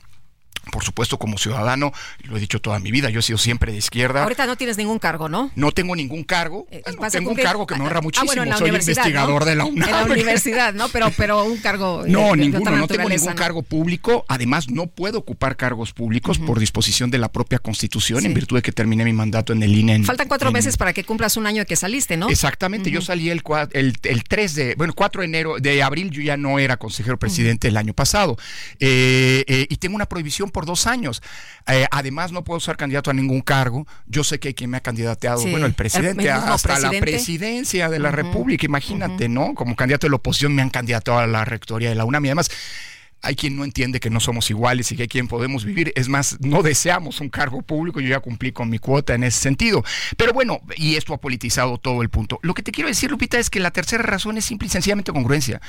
por 0.72 0.84
supuesto, 0.84 1.18
como 1.18 1.38
ciudadano, 1.38 1.92
lo 2.24 2.38
he 2.38 2.40
dicho 2.40 2.62
toda 2.62 2.80
mi 2.80 2.92
vida, 2.92 3.10
yo 3.10 3.20
he 3.20 3.24
sido 3.24 3.38
siempre 3.38 3.72
de 3.72 3.80
izquierda. 3.80 4.24
Ahorita 4.24 4.46
no 4.46 4.56
tienes 4.56 4.78
ningún 4.78 5.00
cargo, 5.00 5.30
¿no? 5.30 5.52
No 5.56 5.72
tengo 5.72 5.96
ningún 5.96 6.24
cargo. 6.24 6.68
Eh, 6.72 6.84
tengo 7.12 7.32
un 7.32 7.36
cargo 7.38 7.66
que 7.66 7.76
me 7.76 7.86
honra 7.86 8.00
ah, 8.00 8.02
muchísimo. 8.02 8.58
Soy 8.58 8.70
investigador 8.70 9.46
de 9.46 9.56
la 9.56 9.66
UNAM. 9.66 9.90
En 9.90 9.96
la 9.96 10.06
universidad, 10.06 10.74
¿no? 10.74 10.90
Pero, 10.90 11.12
pero 11.18 11.44
un 11.44 11.58
cargo. 11.58 12.04
No, 12.10 12.36
ninguno, 12.36 12.72
no 12.72 12.88
tengo 12.88 13.08
ningún 13.08 13.34
cargo 13.34 13.62
público. 13.62 14.26
Además, 14.28 14.70
no 14.70 14.88
puedo 14.88 15.20
ocupar 15.20 15.56
cargos 15.56 15.94
públicos 15.94 16.40
por 16.40 16.60
disposición 16.60 17.12
de 17.12 17.18
la 17.18 17.32
propia 17.32 17.60
Constitución, 17.60 18.26
en 18.26 18.34
virtud 18.34 18.58
de 18.58 18.62
que 18.62 18.72
terminé 18.72 19.06
mi 19.06 19.14
mandato 19.14 19.54
en 19.54 19.64
el 19.64 19.76
INE. 19.76 20.04
Faltan 20.04 20.28
cuatro 20.28 20.52
meses 20.52 20.76
para 20.76 20.94
que 20.94 21.04
cumplas 21.04 21.38
un 21.38 21.46
año 21.46 21.62
de 21.62 21.66
que 21.66 21.76
saliste, 21.76 22.18
¿no? 22.18 22.30
Exactamente, 22.30 22.92
yo 22.92 23.02
salí 23.02 23.30
el, 23.30 23.44
el, 23.72 23.98
el 24.04 24.24
3 24.24 24.56
de, 24.56 24.76
bueno, 24.76 24.94
4 24.94 25.22
de 25.22 25.26
enero, 25.26 25.60
de 25.60 25.84
abril, 25.84 26.10
yo 26.10 26.22
ya 26.22 26.36
no 26.36 26.60
era 26.60 26.78
consejero 26.78 27.18
presidente 27.18 27.68
el 27.68 27.78
año 27.78 27.94
pasado. 27.94 28.38
Eh, 28.80 29.44
eh, 29.48 29.68
y 29.70 29.78
tengo 29.78 29.96
una 29.96 30.08
prohibición 30.08 30.39
por 30.48 30.66
dos 30.66 30.88
años. 30.88 31.22
Eh, 31.68 31.86
además, 31.92 32.32
no 32.32 32.46
puedo 32.46 32.62
ser 32.62 32.78
candidato 32.78 33.12
a 33.12 33.14
ningún 33.14 33.42
cargo. 33.42 33.86
Yo 34.08 34.24
sé 34.24 34.40
que 34.40 34.48
hay 34.48 34.54
quien 34.54 34.70
me 34.70 34.78
ha 34.78 34.82
candidateado, 34.82 35.42
bueno, 35.42 35.66
el 35.66 35.74
presidente, 35.74 36.32
hasta 36.32 36.80
la 36.80 36.92
presidencia 36.92 37.90
de 37.90 38.00
la 38.00 38.12
República, 38.12 38.66
imagínate, 38.66 39.28
¿no? 39.28 39.54
Como 39.54 39.76
candidato 39.76 40.08
de 40.08 40.12
la 40.12 40.16
oposición 40.16 40.56
me 40.56 40.62
han 40.62 40.70
candidato 40.70 41.18
a 41.18 41.28
la 41.28 41.44
rectoría 41.44 41.90
de 41.90 41.96
la 41.96 42.06
UNAM 42.06 42.26
y 42.26 42.30
además 42.30 42.50
hay 43.22 43.36
quien 43.36 43.56
no 43.56 43.64
entiende 43.64 44.00
que 44.00 44.10
no 44.10 44.20
somos 44.20 44.50
iguales 44.50 44.92
y 44.92 44.96
que 44.96 45.04
hay 45.04 45.08
quien 45.08 45.28
podemos 45.28 45.66
vivir. 45.66 45.92
Es 45.96 46.08
más, 46.08 46.38
no 46.40 46.64
deseamos 46.64 47.20
un 47.20 47.30
cargo 47.30 47.62
público. 47.62 48.00
Yo 48.00 48.08
ya 48.08 48.20
cumplí 48.20 48.52
con 48.52 48.70
mi 48.70 48.80
cuota 48.80 49.14
en 49.14 49.24
ese 49.24 49.40
sentido. 49.40 49.84
Pero 50.18 50.34
bueno, 50.34 50.62
y 50.78 50.96
esto 50.96 51.14
ha 51.14 51.18
politizado 51.18 51.78
todo 51.78 52.02
el 52.02 52.10
punto. 52.10 52.40
Lo 52.44 52.54
que 52.54 52.64
te 52.64 52.72
quiero 52.72 52.88
decir, 52.88 53.12
Lupita, 53.12 53.38
es 53.38 53.50
que 53.50 53.60
la 53.60 53.72
tercera 53.72 54.04
razón 54.04 54.38
es 54.38 54.46
simple 54.46 54.68
y 54.68 54.70
sencillamente 54.70 55.12
congruencia. 55.12 55.62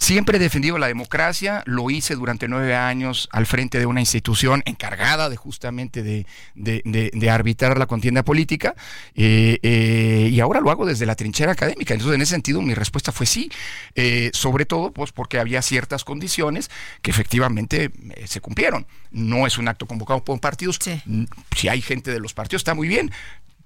Siempre 0.00 0.38
he 0.38 0.40
defendido 0.40 0.78
la 0.78 0.86
democracia, 0.86 1.62
lo 1.66 1.90
hice 1.90 2.14
durante 2.14 2.48
nueve 2.48 2.74
años 2.74 3.28
al 3.32 3.44
frente 3.44 3.78
de 3.78 3.84
una 3.84 4.00
institución 4.00 4.62
encargada 4.64 5.28
de 5.28 5.36
justamente 5.36 6.02
de, 6.02 7.30
arbitrar 7.30 7.76
la 7.78 7.84
contienda 7.84 8.24
política 8.24 8.74
eh, 9.14 9.58
eh, 9.62 10.30
y 10.32 10.40
ahora 10.40 10.60
lo 10.60 10.70
hago 10.70 10.86
desde 10.86 11.04
la 11.04 11.16
trinchera 11.16 11.52
académica. 11.52 11.92
Entonces, 11.92 12.14
en 12.14 12.22
ese 12.22 12.30
sentido, 12.30 12.62
mi 12.62 12.72
respuesta 12.72 13.12
fue 13.12 13.26
sí, 13.26 13.50
eh, 13.94 14.30
sobre 14.32 14.64
todo 14.64 14.90
pues 14.90 15.12
porque 15.12 15.38
había 15.38 15.60
ciertas 15.60 16.02
condiciones 16.02 16.70
que 17.02 17.10
efectivamente 17.10 17.90
se 18.24 18.40
cumplieron. 18.40 18.86
No 19.10 19.46
es 19.46 19.58
un 19.58 19.68
acto 19.68 19.84
convocado 19.84 20.24
por 20.24 20.40
partidos. 20.40 20.78
Si 21.54 21.68
hay 21.68 21.82
gente 21.82 22.10
de 22.10 22.20
los 22.20 22.32
partidos, 22.32 22.60
está 22.60 22.72
muy 22.72 22.88
bien 22.88 23.10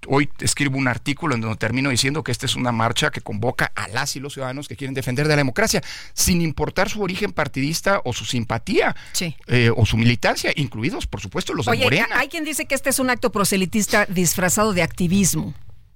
hoy 0.08 0.30
escribo 0.40 0.78
un 0.78 0.88
artículo 0.88 1.34
en 1.34 1.40
donde 1.40 1.56
termino 1.56 1.90
diciendo 1.90 2.22
que 2.22 2.32
esta 2.32 2.46
es 2.46 2.56
una 2.56 2.72
marcha 2.72 3.10
que 3.10 3.20
convoca 3.20 3.72
a 3.74 3.88
las 3.88 4.16
y 4.16 4.20
los 4.20 4.34
ciudadanos 4.34 4.68
que 4.68 4.76
quieren 4.76 4.94
defender 4.94 5.26
de 5.26 5.34
la 5.34 5.38
democracia, 5.38 5.82
sin 6.12 6.40
importar 6.40 6.88
su 6.88 7.02
origen 7.02 7.32
partidista 7.32 8.00
o 8.04 8.12
su 8.12 8.24
simpatía 8.24 8.94
eh, 9.46 9.70
o 9.74 9.86
su 9.86 9.96
militancia, 9.96 10.52
incluidos, 10.56 11.06
por 11.06 11.20
supuesto, 11.20 11.54
los 11.54 11.66
de 11.66 11.76
Morena. 11.76 12.08
Hay 12.16 12.28
quien 12.28 12.44
dice 12.44 12.66
que 12.66 12.74
este 12.74 12.90
es 12.90 12.98
un 12.98 13.10
acto 13.10 13.30
proselitista 13.30 14.06
disfrazado 14.06 14.72
de 14.72 14.82
activismo. 14.82 15.54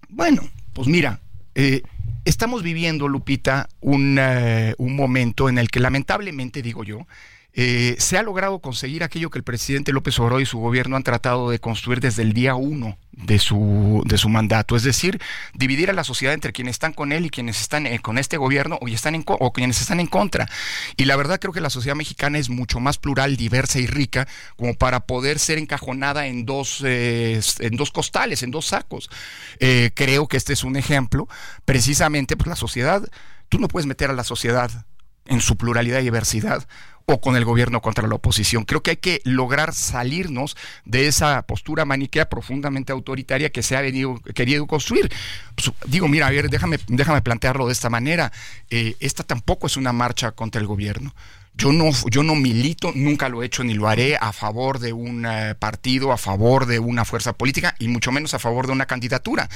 Bueno, 0.09 0.49
pues 0.73 0.89
mira, 0.89 1.21
eh, 1.55 1.83
estamos 2.25 2.63
viviendo, 2.63 3.09
Lupita, 3.09 3.69
un, 3.81 4.19
eh, 4.21 4.75
un 4.79 4.97
momento 4.97 5.49
en 5.49 5.59
el 5.59 5.71
que 5.71 5.81
lamentablemente, 5.81 6.63
digo 6.63 6.85
yo, 6.85 7.07
se 7.55 8.17
ha 8.17 8.23
logrado 8.23 8.61
conseguir 8.61 9.03
aquello 9.03 9.31
que 9.31 9.39
el 9.39 9.45
presidente 9.45 9.93
López 9.93 10.19
Obrador 10.21 10.43
y 10.43 10.47
su 10.47 10.59
gobierno 10.59 10.97
han 10.97 11.03
tratado 11.03 11.51
de 11.51 11.59
construir 11.59 12.01
desde 12.01 12.23
el 12.23 12.33
día 12.33 12.55
uno 12.55 12.99
de 13.19 13.39
su, 13.39 14.03
de 14.07 14.17
su 14.17 14.29
mandato, 14.29 14.77
es 14.77 14.85
decir, 14.85 15.21
dividir 15.55 15.91
a 15.91 15.93
la 15.93 16.05
sociedad 16.05 16.35
entre 16.35 16.53
quienes 16.53 16.77
están 16.77 16.93
con 16.93 17.11
él 17.13 17.27
y 17.27 17.31
quienes 17.31 17.61
están 17.61 17.87
eh, 17.87 17.99
con 17.99 18.17
este 18.17 18.37
gobierno 18.37 18.79
o, 18.81 18.89
están 18.89 19.25
quienes 19.55 19.81
están 19.81 20.01
en 20.01 20.07
contra. 20.07 20.49
Y 20.97 21.05
la 21.05 21.17
verdad 21.17 21.41
creo 21.41 21.53
que 21.53 21.61
la 21.61 21.71
sociedad 21.71 21.97
mexicana 21.97 22.39
es 22.39 22.49
mucho 22.49 22.79
más 22.81 22.99
plural, 22.99 23.37
diversa 23.37 23.81
y 23.81 23.87
rica 23.87 24.29
como 24.57 24.75
para 24.75 25.01
poder 25.01 25.39
ser 25.39 25.59
encajonada 25.59 26.27
en 26.27 26.47
dos, 26.47 26.83
eh, 26.85 27.41
en 27.59 27.77
dos 27.77 27.91
costales, 27.91 28.43
en 28.43 28.53
dos 28.53 28.67
sacos. 28.67 29.11
Eh, 29.59 29.91
creo 29.95 30.29
que 30.29 30.37
este 30.37 30.53
es 30.53 30.63
un 30.63 30.77
ejemplo, 30.77 31.29
precisamente, 31.65 32.37
pues 32.37 32.47
la 32.47 32.57
sociedad, 32.57 33.03
tú 33.49 33.59
no 33.59 33.69
puedes 33.69 33.87
meter 33.87 34.11
a 34.11 34.15
la 34.15 34.25
sociedad 34.25 34.87
en 35.27 35.41
su 35.41 35.57
pluralidad 35.57 36.01
y 36.01 36.05
diversidad 36.05 36.67
o 37.11 37.23
con 37.23 37.37
el 37.37 37.45
gobierno 37.47 37.81
contra 37.81 38.07
la 38.07 38.17
oposición. 38.17 38.65
Creo 38.65 38.83
que 38.83 38.91
hay 38.91 38.97
que 38.99 39.23
lograr 39.25 39.73
salirnos 39.73 40.57
de 40.85 41.07
esa 41.07 41.41
postura 41.43 41.87
maniquea 41.87 42.29
profundamente 42.29 42.93
autoritaria 42.93 43.51
que 43.51 43.63
se 43.63 43.77
ha 43.77 43.81
venido, 43.81 44.21
querido 44.35 44.67
construir. 44.67 45.11
Pues, 45.55 45.73
digo, 45.87 46.07
mira, 46.07 46.27
a 46.27 46.31
ver, 46.31 46.51
déjame, 46.51 46.79
déjame 46.87 47.23
plantearlo 47.23 47.67
de 47.67 47.73
esta 47.73 47.89
manera. 47.89 48.31
Eh, 48.69 48.95
esta 49.01 49.23
tampoco 49.23 49.67
es 49.67 49.79
una 49.79 49.95
marcha 49.95 50.33
contra 50.33 50.61
el 50.61 50.67
gobierno. 50.67 51.15
Yo 51.55 51.73
no, 51.73 51.91
yo 52.11 52.23
no 52.23 52.37
milito, 52.37 52.93
nunca 52.95 53.31
lo 53.31 53.43
he 53.43 53.47
hecho 53.47 53.65
ni 53.65 53.73
lo 53.73 53.89
haré 53.89 54.17
a 54.17 54.33
favor 54.33 54.79
de 54.79 54.93
un 54.93 55.25
eh, 55.25 55.55
partido, 55.59 56.13
a 56.13 56.19
favor 56.19 56.67
de 56.67 56.79
una 56.79 57.07
fuerza 57.07 57.33
política 57.33 57.75
y 57.79 57.89
mucho 57.89 58.13
menos 58.13 58.35
a 58.35 58.39
favor 58.39 58.67
de 58.67 58.75
una 58.75 58.87
candidatura, 58.87 59.49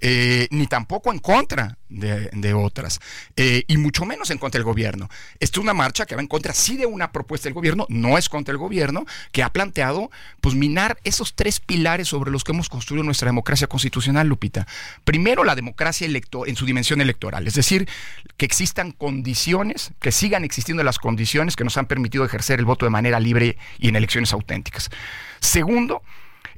eh, 0.00 0.46
ni 0.52 0.68
tampoco 0.68 1.12
en 1.12 1.18
contra 1.18 1.76
de, 1.90 2.54
otras, 2.54 3.00
eh, 3.36 3.64
y 3.66 3.76
mucho 3.76 4.04
menos 4.04 4.30
en 4.30 4.38
contra 4.38 4.58
del 4.58 4.64
gobierno. 4.64 5.08
Esta 5.38 5.58
es 5.58 5.62
una 5.62 5.74
marcha 5.74 6.06
que 6.06 6.14
va 6.14 6.22
en 6.22 6.28
contra 6.28 6.54
sí 6.54 6.76
de 6.76 6.86
una 6.86 7.12
propuesta 7.12 7.48
del 7.48 7.54
gobierno, 7.54 7.86
no 7.88 8.16
es 8.16 8.28
contra 8.28 8.52
el 8.52 8.58
gobierno, 8.58 9.04
que 9.32 9.42
ha 9.42 9.52
planteado 9.52 10.10
pues 10.40 10.54
minar 10.54 10.98
esos 11.04 11.34
tres 11.34 11.60
pilares 11.60 12.08
sobre 12.08 12.30
los 12.30 12.44
que 12.44 12.52
hemos 12.52 12.68
construido 12.68 13.04
nuestra 13.04 13.26
democracia 13.26 13.66
constitucional, 13.66 14.26
Lupita. 14.28 14.66
Primero, 15.04 15.44
la 15.44 15.54
democracia 15.54 16.06
en 16.06 16.56
su 16.56 16.66
dimensión 16.66 17.00
electoral, 17.00 17.46
es 17.46 17.54
decir, 17.54 17.88
que 18.36 18.46
existan 18.46 18.92
condiciones, 18.92 19.92
que 20.00 20.12
sigan 20.12 20.44
existiendo 20.44 20.82
las 20.82 20.98
condiciones 20.98 21.56
que 21.56 21.64
nos 21.64 21.76
han 21.76 21.86
permitido 21.86 22.24
ejercer 22.24 22.58
el 22.58 22.64
voto 22.64 22.86
de 22.86 22.90
manera 22.90 23.20
libre 23.20 23.56
y 23.78 23.88
en 23.88 23.96
elecciones 23.96 24.32
auténticas. 24.32 24.90
Segundo, 25.40 26.02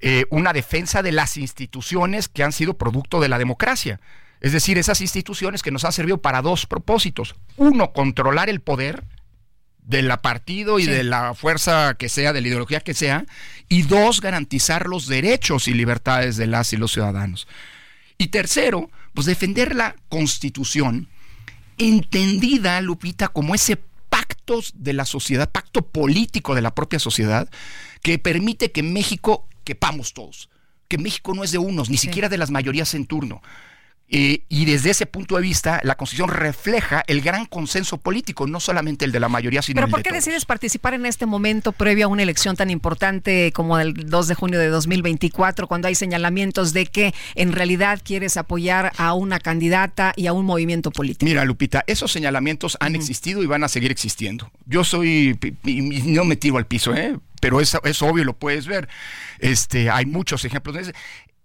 eh, 0.01 0.27
una 0.31 0.53
defensa 0.53 1.03
de 1.03 1.13
las 1.13 1.37
instituciones 1.37 2.29
que 2.29 2.43
han 2.43 2.53
sido 2.53 2.75
producto 2.75 3.21
de 3.21 3.29
la 3.29 3.39
democracia. 3.39 4.01
Es 4.43 4.53
decir, 4.53 4.77
esas 4.77 5.01
instituciones 5.01 5.63
que 5.63 5.71
nos 5.71 5.85
han 5.85 5.93
servido 5.93 6.19
para 6.19 6.43
dos 6.43 6.67
propósitos. 6.67 7.37
Uno, 7.57 7.93
controlar 7.93 8.51
el 8.51 8.61
poder 8.61 9.05
de 9.85 10.03
la 10.03 10.21
partido 10.21 10.81
y 10.81 10.87
de 10.87 11.05
la 11.05 11.33
fuerza 11.35 11.95
que 11.95 12.09
sea, 12.09 12.33
de 12.33 12.41
la 12.41 12.49
ideología 12.49 12.81
que 12.81 12.93
sea. 12.93 13.25
Y 13.69 13.83
dos, 13.83 14.21
garantizar 14.21 14.89
los 14.89 15.07
derechos 15.07 15.69
y 15.69 15.75
libertades 15.75 16.37
de 16.37 16.49
las 16.49 16.73
y 16.73 16.77
los 16.77 16.91
ciudadanos. 16.91 17.47
Y 18.19 18.29
tercero, 18.29 18.91
pues 19.15 19.29
defender 19.29 19.77
la 19.77 19.95
constitución 20.09 21.09
entendida, 21.79 22.81
Lupita, 22.81 23.29
como 23.29 23.55
ese 23.55 23.77
pactos 24.09 24.73
de 24.77 24.93
la 24.93 25.05
sociedad, 25.05 25.53
pacto 25.53 25.83
político 25.83 26.57
de 26.57 26.63
la 26.63 26.75
propia 26.75 26.99
sociedad, 26.99 27.49
que 28.03 28.19
permite 28.19 28.73
que 28.73 28.83
México 28.83 29.49
quepamos 29.63 30.15
todos, 30.15 30.51
que 30.89 30.99
México 30.99 31.33
no 31.33 31.45
es 31.45 31.53
de 31.53 31.59
unos, 31.59 31.91
ni 31.91 31.97
siquiera 31.97 32.29
de 32.29 32.39
las 32.39 32.51
mayorías 32.51 32.93
en 32.95 33.07
turno. 33.07 33.41
Eh, 34.15 34.43
y 34.51 34.67
desde 34.67 34.91
ese 34.91 35.07
punto 35.07 35.37
de 35.37 35.43
vista, 35.43 35.81
la 35.85 35.95
Constitución 35.95 36.29
refleja 36.29 37.03
el 37.07 37.23
gran 37.23 37.47
consenso 37.47 37.97
político, 37.97 38.47
no 38.47 38.61
solamente 38.61 39.07
el 39.07 39.13
de 39.13 39.19
la 39.19 39.31
mayoría, 39.31 39.63
sino 39.63 39.77
¿Pero 39.77 39.87
el 39.87 39.91
por 39.91 40.03
qué 40.03 40.13
decides 40.13 40.45
participar 40.45 40.93
en 40.93 41.07
este 41.07 41.25
momento 41.25 41.73
previo 41.73 42.05
a 42.05 42.09
una 42.09 42.23
elección 42.23 42.55
tan 42.55 42.69
importante 42.69 43.53
como 43.55 43.79
el 43.79 43.95
2 43.95 44.29
de 44.29 44.35
junio 44.35 44.59
de 44.59 44.69
2024, 44.69 45.67
cuando 45.67 45.89
hay 45.89 45.95
señalamientos 45.95 46.75
de 46.75 46.85
que 46.85 47.15
en 47.37 47.53
realidad 47.53 48.03
quieres 48.05 48.37
apoyar 48.37 48.93
a 48.99 49.15
una 49.15 49.41
candidata 49.41 50.13
y 50.15 50.27
a 50.27 50.35
un 50.35 50.45
movimiento 50.45 50.91
político? 50.91 51.25
Mira, 51.25 51.47
Lupita, 51.47 51.83
esos 51.87 52.13
señalamientos 52.13 52.77
han 52.81 52.95
existido 52.95 53.43
y 53.43 53.47
van 53.47 53.65
a 53.65 53.69
seguir 53.69 53.91
existiendo. 53.91 54.51
Yo 54.67 54.85
soy, 54.85 55.39
y 55.65 55.81
no 55.81 56.25
me 56.27 56.37
tiro 56.37 56.59
al 56.59 56.67
piso, 56.67 56.95
¿eh? 56.95 57.17
pero 57.43 57.61
es, 57.61 57.77
es 57.83 58.03
obvio, 58.03 58.25
lo 58.25 58.35
puedes 58.35 58.69
ver. 58.69 58.89
Este, 59.41 59.91
hay 59.91 60.07
muchos 60.07 60.45
ejemplos 60.45 60.77
de 60.77 60.95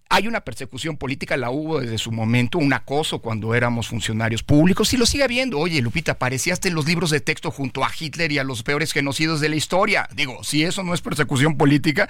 hay 0.10 0.28
una 0.28 0.42
persecución 0.42 0.98
política, 0.98 1.38
la 1.38 1.50
hubo 1.50 1.80
desde 1.80 1.98
su 1.98 2.12
momento, 2.12 2.58
un 2.58 2.74
acoso 2.74 3.20
cuando 3.20 3.54
éramos 3.56 3.88
funcionarios 3.88 4.44
públicos 4.44 4.94
y 4.94 4.98
lo 4.98 5.06
sigue 5.06 5.24
habiendo. 5.24 5.60
Oye, 5.60 5.82
Lupita, 5.82 6.14
aparecíaste 6.14 6.70
en 6.70 6.76
los 6.76 6.86
libros 6.86 7.10
de 7.10 7.20
texto 7.20 7.52
junto 7.52 7.84
a 7.84 7.92
Hitler 7.98 8.32
y 8.32 8.38
a 8.38 8.44
los 8.44 8.64
peores 8.64 8.94
genocidios 8.94 9.42
de 9.42 9.50
la 9.50 9.56
historia. 9.56 10.08
Digo, 10.16 10.44
si 10.44 10.64
eso 10.64 10.84
no 10.84 10.94
es 10.94 11.02
persecución 11.02 11.58
política, 11.58 12.10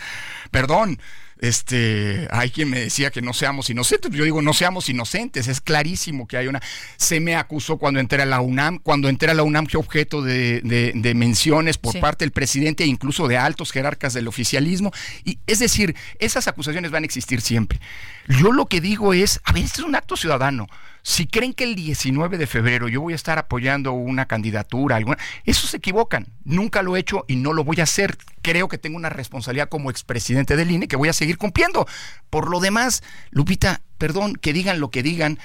perdón, 0.52 1.00
este, 1.40 2.28
hay 2.32 2.50
quien 2.50 2.70
me 2.70 2.80
decía 2.80 3.12
que 3.12 3.22
no 3.22 3.34
seamos 3.34 3.70
inocentes. 3.70 4.12
Yo 4.12 4.24
digo, 4.24 4.42
no 4.42 4.54
seamos 4.54 4.90
inocentes. 4.90 5.48
Es 5.48 5.62
clarísimo 5.62 6.28
que 6.28 6.38
hay 6.38 6.48
una. 6.48 6.62
Se 6.98 7.20
me 7.20 7.36
acusó 7.36 7.78
cuando 7.78 8.00
entré 8.00 8.22
a 8.22 8.26
la 8.26 8.42
UNAM, 8.42 8.80
cuando 8.80 9.10
entré 9.10 9.32
a 9.32 9.34
la 9.34 9.44
UNAM, 9.44 9.68
que 9.68 9.78
objeto 9.78 10.22
de, 10.22 11.14
menciones 11.16 11.78
por 11.78 12.00
parte 12.00 12.26
del 12.26 12.32
presidente 12.32 12.84
e 12.84 12.88
incluso 12.88 13.28
de 13.28 13.38
altos 13.38 13.72
jerarcas 13.72 14.14
del 14.14 14.28
oficialismo. 14.28 14.92
Y 15.24 15.40
es 15.48 15.60
decir, 15.60 15.96
esas 16.20 16.48
acusaciones 16.48 16.92
van 16.92 17.04
a 17.04 17.06
existir 17.06 17.42
siempre. 17.42 17.80
Yo 18.28 18.52
lo 18.52 18.66
que 18.66 18.82
digo 18.82 19.14
es, 19.14 19.40
a 19.44 19.54
ver, 19.54 19.64
este 19.64 19.82
es 19.82 19.88
un 19.88 19.96
acto 19.96 20.18
ciudadano. 20.18 20.68
Si 21.02 21.26
creen 21.26 21.54
que 21.54 21.64
el 21.64 21.76
19 21.76 22.38
de 22.38 22.48
febrero 22.48 22.90
yo 22.90 23.00
voy 23.00 23.14
a 23.14 23.16
estar 23.16 23.38
apoyando 23.38 23.94
una 23.94 24.26
candidatura, 24.26 24.98
alguna, 24.98 25.18
eso 25.46 25.66
se 25.66 25.78
equivocan. 25.78 26.28
Nunca 26.44 26.82
lo 26.82 26.98
he 26.98 27.00
hecho 27.00 27.24
y 27.30 27.38
no 27.38 27.54
lo 27.54 27.64
voy 27.64 27.80
a 27.80 27.84
hacer. 27.84 28.18
Creo 28.42 28.68
que 28.68 28.78
tengo 28.78 28.98
una 28.98 29.10
responsabilidad 29.10 29.70
como 29.70 29.90
expresidente 29.90 30.58
del 30.58 30.72
INE 30.72 30.90
que 30.90 30.98
voy 30.98 31.08
a 31.08 31.14
seguir 31.14 31.38
cumpliendo. 31.38 31.88
Por 32.30 32.50
lo 32.50 32.60
demás, 32.60 33.04
Lupita, 33.32 33.82
perdón, 33.98 34.36
que 34.36 34.52
digan 34.52 34.82
lo 34.82 34.92
que 34.92 35.04
digan, 35.04 35.40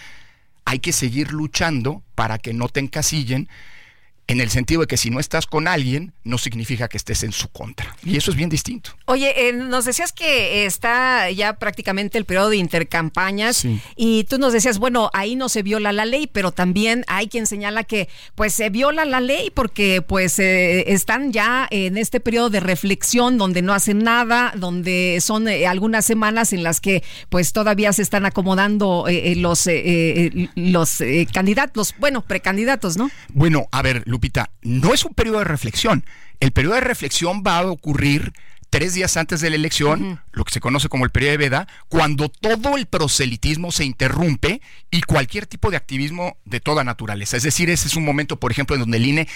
hay 0.64 0.80
que 0.80 0.92
seguir 0.92 1.32
luchando 1.32 2.02
para 2.16 2.38
que 2.38 2.52
no 2.52 2.68
te 2.68 2.80
encasillen 2.80 3.48
en 4.28 4.40
el 4.40 4.50
sentido 4.50 4.82
de 4.82 4.86
que 4.86 4.96
si 4.96 5.10
no 5.10 5.20
estás 5.20 5.46
con 5.46 5.68
alguien, 5.68 6.12
no 6.24 6.38
significa 6.38 6.88
que 6.88 6.96
estés 6.96 7.22
en 7.22 7.32
su 7.32 7.48
contra. 7.48 7.96
Y 8.04 8.16
eso 8.16 8.30
es 8.30 8.36
bien 8.36 8.48
distinto. 8.48 8.90
Oye, 9.06 9.48
eh, 9.48 9.52
nos 9.52 9.84
decías 9.84 10.12
que 10.12 10.64
está 10.64 11.30
ya 11.30 11.58
prácticamente 11.58 12.18
el 12.18 12.24
periodo 12.24 12.50
de 12.50 12.56
intercampañas 12.56 13.66
y 13.96 14.24
tú 14.24 14.38
nos 14.38 14.52
decías, 14.52 14.78
bueno, 14.78 15.10
ahí 15.12 15.36
no 15.36 15.48
se 15.48 15.62
viola 15.62 15.92
la 15.92 16.04
ley, 16.04 16.28
pero 16.32 16.52
también 16.52 17.04
hay 17.08 17.28
quien 17.28 17.46
señala 17.46 17.84
que 17.84 18.08
pues 18.34 18.54
se 18.54 18.70
viola 18.70 19.04
la 19.04 19.20
ley 19.20 19.50
porque 19.50 20.02
pues 20.02 20.38
eh, 20.38 20.92
están 20.92 21.32
ya 21.32 21.66
en 21.70 21.98
este 21.98 22.20
periodo 22.20 22.48
de 22.50 22.60
reflexión 22.60 23.38
donde 23.38 23.60
no 23.60 23.74
hacen 23.74 23.98
nada, 23.98 24.52
donde 24.56 25.18
son 25.20 25.48
eh, 25.48 25.66
algunas 25.66 26.04
semanas 26.04 26.52
en 26.52 26.62
las 26.62 26.80
que 26.80 27.02
pues 27.28 27.52
todavía 27.52 27.92
se 27.92 28.02
están 28.02 28.24
acomodando 28.24 29.04
los, 29.36 29.68
los 30.54 31.02
candidatos, 31.32 31.94
bueno, 31.98 32.22
precandidatos, 32.22 32.96
¿no? 32.96 33.10
Bueno, 33.28 33.66
a 33.72 33.82
ver, 33.82 34.04
Lupita, 34.12 34.50
no 34.62 34.94
es 34.94 35.04
un 35.04 35.14
periodo 35.14 35.38
de 35.38 35.44
reflexión. 35.44 36.04
El 36.38 36.52
periodo 36.52 36.74
de 36.74 36.82
reflexión 36.82 37.42
va 37.44 37.58
a 37.58 37.66
ocurrir 37.66 38.32
tres 38.72 38.94
días 38.94 39.18
antes 39.18 39.40
de 39.40 39.50
la 39.50 39.56
elección, 39.56 40.22
lo 40.32 40.44
que 40.44 40.52
se 40.52 40.60
conoce 40.60 40.88
como 40.88 41.04
el 41.04 41.10
periodo 41.10 41.32
de 41.32 41.36
veda, 41.36 41.68
cuando 41.88 42.30
todo 42.30 42.76
el 42.76 42.86
proselitismo 42.86 43.70
se 43.70 43.84
interrumpe 43.84 44.62
y 44.90 45.02
cualquier 45.02 45.46
tipo 45.46 45.70
de 45.70 45.76
activismo 45.76 46.38
de 46.46 46.60
toda 46.60 46.82
naturaleza. 46.82 47.36
Es 47.36 47.42
decir, 47.42 47.68
ese 47.68 47.88
es 47.88 47.96
un 47.96 48.04
momento, 48.04 48.40
por 48.40 48.50
ejemplo, 48.50 48.74
en 48.74 48.80
donde 48.80 48.96
el 48.96 49.06
INE 49.06 49.28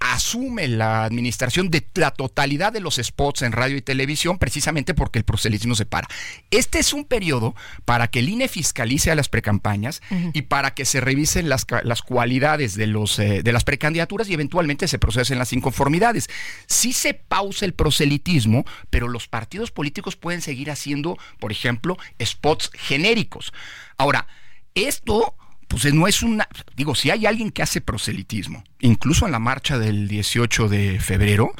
asume 0.00 0.66
la 0.66 1.04
administración 1.04 1.70
de 1.70 1.86
la 1.94 2.10
totalidad 2.10 2.72
de 2.72 2.80
los 2.80 2.96
spots 2.96 3.42
en 3.42 3.52
radio 3.52 3.76
y 3.76 3.82
televisión 3.82 4.38
precisamente 4.38 4.94
porque 4.94 5.18
el 5.18 5.24
proselitismo 5.24 5.74
se 5.74 5.84
para. 5.84 6.08
Este 6.50 6.78
es 6.78 6.94
un 6.94 7.04
periodo 7.04 7.54
para 7.84 8.08
que 8.08 8.20
el 8.20 8.30
INE 8.30 8.48
fiscalice 8.48 9.10
a 9.10 9.14
las 9.14 9.28
precampañas 9.28 10.00
y 10.32 10.42
para 10.42 10.72
que 10.72 10.86
se 10.86 11.00
revisen 11.00 11.48
las, 11.48 11.66
las 11.84 12.02
cualidades 12.02 12.74
de, 12.74 12.86
los, 12.86 13.18
eh, 13.18 13.42
de 13.42 13.52
las 13.52 13.64
precandidaturas 13.64 14.28
y 14.28 14.34
eventualmente 14.34 14.88
se 14.88 14.98
procesen 14.98 15.38
las 15.38 15.52
inconformidades. 15.52 16.28
Sí 16.66 16.92
se 16.94 17.12
pausa 17.12 17.66
el 17.66 17.74
proselitismo, 17.74 18.64
pero 18.88 19.06
los 19.06 19.28
partidos 19.28 19.70
políticos 19.70 20.16
pueden 20.16 20.40
seguir 20.40 20.70
haciendo, 20.70 21.18
por 21.38 21.52
ejemplo, 21.52 21.98
spots 22.22 22.70
genéricos. 22.74 23.52
Ahora, 23.98 24.26
esto 24.74 25.34
pues 25.70 25.94
no 25.94 26.08
es 26.08 26.24
una, 26.24 26.48
digo, 26.74 26.96
si 26.96 27.12
hay 27.12 27.26
alguien 27.26 27.52
que 27.52 27.62
hace 27.62 27.80
proselitismo, 27.80 28.64
incluso 28.80 29.24
en 29.24 29.30
la 29.30 29.38
marcha 29.38 29.78
del 29.78 30.08
18 30.08 30.68
de 30.68 30.98
febrero, 30.98 31.52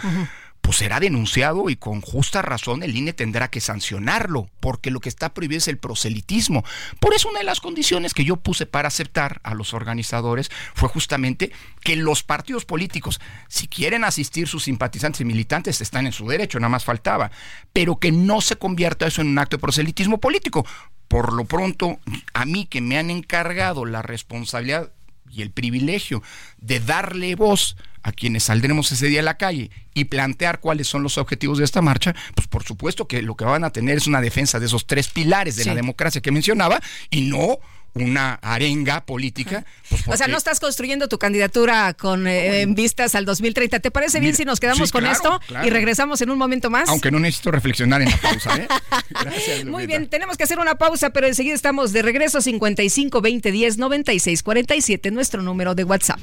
pues 0.61 0.78
será 0.78 0.98
denunciado 0.98 1.70
y 1.70 1.76
con 1.76 2.00
justa 2.00 2.42
razón 2.42 2.82
el 2.82 2.96
INE 2.96 3.12
tendrá 3.12 3.50
que 3.50 3.61
sancionarlo, 3.61 4.50
porque 4.58 4.90
lo 4.90 4.98
que 4.98 5.08
está 5.08 5.32
prohibido 5.32 5.58
es 5.58 5.68
el 5.68 5.78
proselitismo. 5.78 6.64
Por 6.98 7.14
eso 7.14 7.28
una 7.28 7.38
de 7.38 7.44
las 7.44 7.61
condiciones 7.61 8.12
que 8.12 8.24
yo 8.24 8.34
puse 8.36 8.66
para 8.66 8.88
aceptar 8.88 9.40
a 9.44 9.54
los 9.54 9.74
organizadores 9.74 10.50
fue 10.74 10.88
justamente 10.88 11.52
que 11.80 11.94
los 11.94 12.24
partidos 12.24 12.64
políticos, 12.64 13.20
si 13.46 13.68
quieren 13.68 14.02
asistir 14.02 14.48
sus 14.48 14.64
simpatizantes 14.64 15.20
y 15.20 15.24
militantes, 15.24 15.80
están 15.80 16.06
en 16.06 16.12
su 16.12 16.26
derecho, 16.26 16.58
nada 16.58 16.70
más 16.70 16.84
faltaba, 16.84 17.30
pero 17.72 18.00
que 18.00 18.11
no 18.11 18.40
se 18.40 18.56
convierta 18.56 19.06
eso 19.06 19.22
en 19.22 19.28
un 19.28 19.38
acto 19.38 19.56
de 19.56 19.61
proselitismo 19.61 20.18
político, 20.18 20.66
por 21.11 21.32
lo 21.32 21.44
pronto, 21.44 21.98
a 22.34 22.44
mí 22.44 22.66
que 22.66 22.80
me 22.80 22.96
han 22.96 23.11
encargado 23.11 23.84
la 23.84 24.00
responsabilidad 24.00 24.92
y 25.28 25.42
el 25.42 25.50
privilegio 25.50 26.22
de 26.58 26.78
darle 26.78 27.34
voz 27.34 27.76
a 28.04 28.12
quienes 28.12 28.44
saldremos 28.44 28.92
ese 28.92 29.08
día 29.08 29.18
a 29.18 29.24
la 29.24 29.36
calle 29.36 29.72
y 29.92 30.04
plantear 30.04 30.61
cuáles 30.61 30.86
son 30.86 31.02
los 31.02 31.18
objetivos 31.18 31.58
de 31.58 31.64
esta 31.64 31.82
marcha, 31.82 32.14
pues 32.36 32.46
por 32.46 32.62
supuesto 32.62 33.08
que 33.08 33.22
lo 33.22 33.34
que 33.34 33.44
van 33.44 33.64
a 33.64 33.70
tener 33.70 33.96
es 33.96 34.06
una 34.06 34.20
defensa 34.20 34.61
de 34.61 34.66
esos 34.66 34.86
tres 34.86 35.08
pilares 35.08 35.56
de 35.56 35.64
la 35.64 35.74
democracia 35.74 36.20
que 36.20 36.30
mencionaba 36.30 36.80
y 37.11 37.22
no 37.22 37.58
una 37.95 38.34
arenga 38.34 39.05
política. 39.05 39.64
Pues 39.88 40.07
o 40.07 40.16
sea, 40.16 40.28
no 40.28 40.36
estás 40.36 40.61
construyendo 40.61 41.09
tu 41.09 41.18
candidatura 41.18 41.95
con 41.95 42.26
eh, 42.26 42.62
en 42.62 42.74
vistas 42.74 43.14
al 43.14 43.24
2030. 43.24 43.80
¿Te 43.80 43.91
parece 43.91 44.20
bien 44.20 44.34
si 44.34 44.45
nos 44.45 44.61
quedamos 44.61 44.93
con 44.93 45.07
esto 45.07 45.41
y 45.64 45.70
regresamos 45.70 46.20
en 46.20 46.30
un 46.30 46.38
momento 46.38 46.70
más? 46.70 46.88
Aunque 46.88 47.11
no 47.11 47.18
necesito 47.18 47.51
reflexionar 47.51 48.03
en 48.03 48.11
la 48.11 48.16
pausa. 48.16 48.57
¿eh? 48.57 48.68
Gracias, 49.11 49.64
Muy 49.64 49.86
bien, 49.86 50.09
tenemos 50.09 50.36
que 50.36 50.45
hacer 50.45 50.59
una 50.59 50.76
pausa, 50.76 51.11
pero 51.11 51.26
enseguida 51.26 51.55
estamos 51.55 51.93
de 51.93 52.03
regreso 52.03 52.41
55 52.41 53.20
20 53.20 53.53
10 53.53 53.78
96 53.78 54.43
47, 54.43 55.11
nuestro 55.11 55.43
número 55.43 55.74
de 55.74 55.84
WhatsApp. 55.84 56.20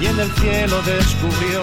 Y 0.00 0.06
en 0.06 0.18
el 0.18 0.30
cielo 0.32 0.80
descubrió 0.82 1.62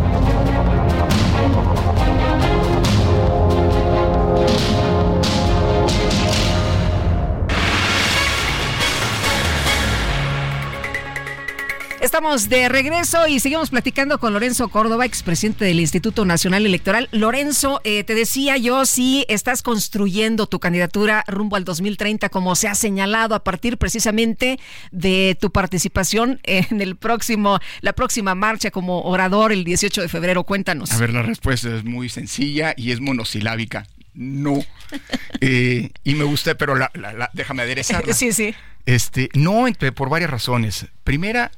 Estamos 12.01 12.49
de 12.49 12.67
regreso 12.67 13.27
y 13.27 13.39
seguimos 13.39 13.69
platicando 13.69 14.19
con 14.19 14.33
Lorenzo 14.33 14.69
Córdoba, 14.69 15.05
expresidente 15.05 15.65
del 15.65 15.79
Instituto 15.79 16.25
Nacional 16.25 16.65
Electoral. 16.65 17.07
Lorenzo, 17.11 17.79
eh, 17.83 18.03
te 18.03 18.15
decía 18.15 18.57
yo, 18.57 18.87
si 18.87 19.23
estás 19.29 19.61
construyendo 19.61 20.47
tu 20.47 20.59
candidatura 20.59 21.23
rumbo 21.27 21.57
al 21.57 21.63
2030, 21.63 22.29
como 22.29 22.55
se 22.55 22.67
ha 22.67 22.73
señalado 22.73 23.35
a 23.35 23.43
partir 23.43 23.77
precisamente 23.77 24.59
de 24.89 25.37
tu 25.39 25.51
participación 25.51 26.39
en 26.43 26.81
el 26.81 26.95
próximo, 26.95 27.59
la 27.81 27.93
próxima 27.93 28.33
marcha 28.33 28.71
como 28.71 29.03
orador 29.03 29.51
el 29.51 29.63
18 29.63 30.01
de 30.01 30.09
febrero. 30.09 30.43
Cuéntanos. 30.43 30.91
A 30.93 30.97
ver, 30.97 31.13
la 31.13 31.21
respuesta 31.21 31.69
es 31.75 31.83
muy 31.83 32.09
sencilla 32.09 32.73
y 32.75 32.93
es 32.93 32.99
monosilábica. 32.99 33.85
No. 34.15 34.59
Eh, 35.43 35.89
y 36.03 36.13
me 36.13 36.23
gusta, 36.23 36.53
pero 36.53 36.75
la, 36.75 36.91
déjame 37.33 37.63
aderezarla. 37.63 38.13
Sí, 38.13 38.31
sí. 38.31 38.53
Este, 38.85 39.29
no, 39.33 39.65
por 39.95 40.09
varias 40.09 40.29
razones. 40.29 40.85
Primera, 41.03 41.49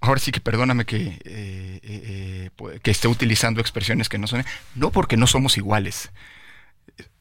ahora 0.00 0.20
sí 0.20 0.32
que 0.32 0.40
perdóname 0.40 0.84
que, 0.84 0.96
eh, 0.96 1.20
eh, 1.24 2.50
eh, 2.62 2.80
que 2.82 2.90
esté 2.90 3.08
utilizando 3.08 3.60
expresiones 3.60 4.08
que 4.08 4.18
no 4.18 4.26
son, 4.26 4.44
no 4.74 4.90
porque 4.90 5.16
no 5.16 5.26
somos 5.26 5.56
iguales. 5.56 6.10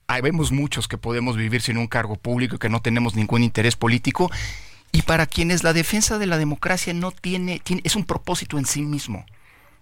Hay, 0.08 0.22
vemos 0.22 0.52
muchos 0.52 0.88
que 0.88 0.98
podemos 0.98 1.38
vivir 1.38 1.62
sin 1.62 1.78
un 1.78 1.88
cargo 1.88 2.16
público, 2.16 2.58
que 2.58 2.70
no 2.70 2.82
tenemos 2.82 3.16
ningún 3.16 3.44
interés 3.44 3.76
político, 3.76 4.32
y 4.92 5.04
para 5.04 5.28
quienes 5.28 5.64
la 5.64 5.74
defensa 5.74 6.18
de 6.18 6.26
la 6.26 6.38
democracia 6.38 6.94
no 6.94 7.12
tiene, 7.12 7.60
tiene 7.60 7.84
es 7.86 7.96
un 7.96 8.06
propósito 8.06 8.58
en 8.58 8.66
sí 8.66 8.82
mismo, 8.82 9.26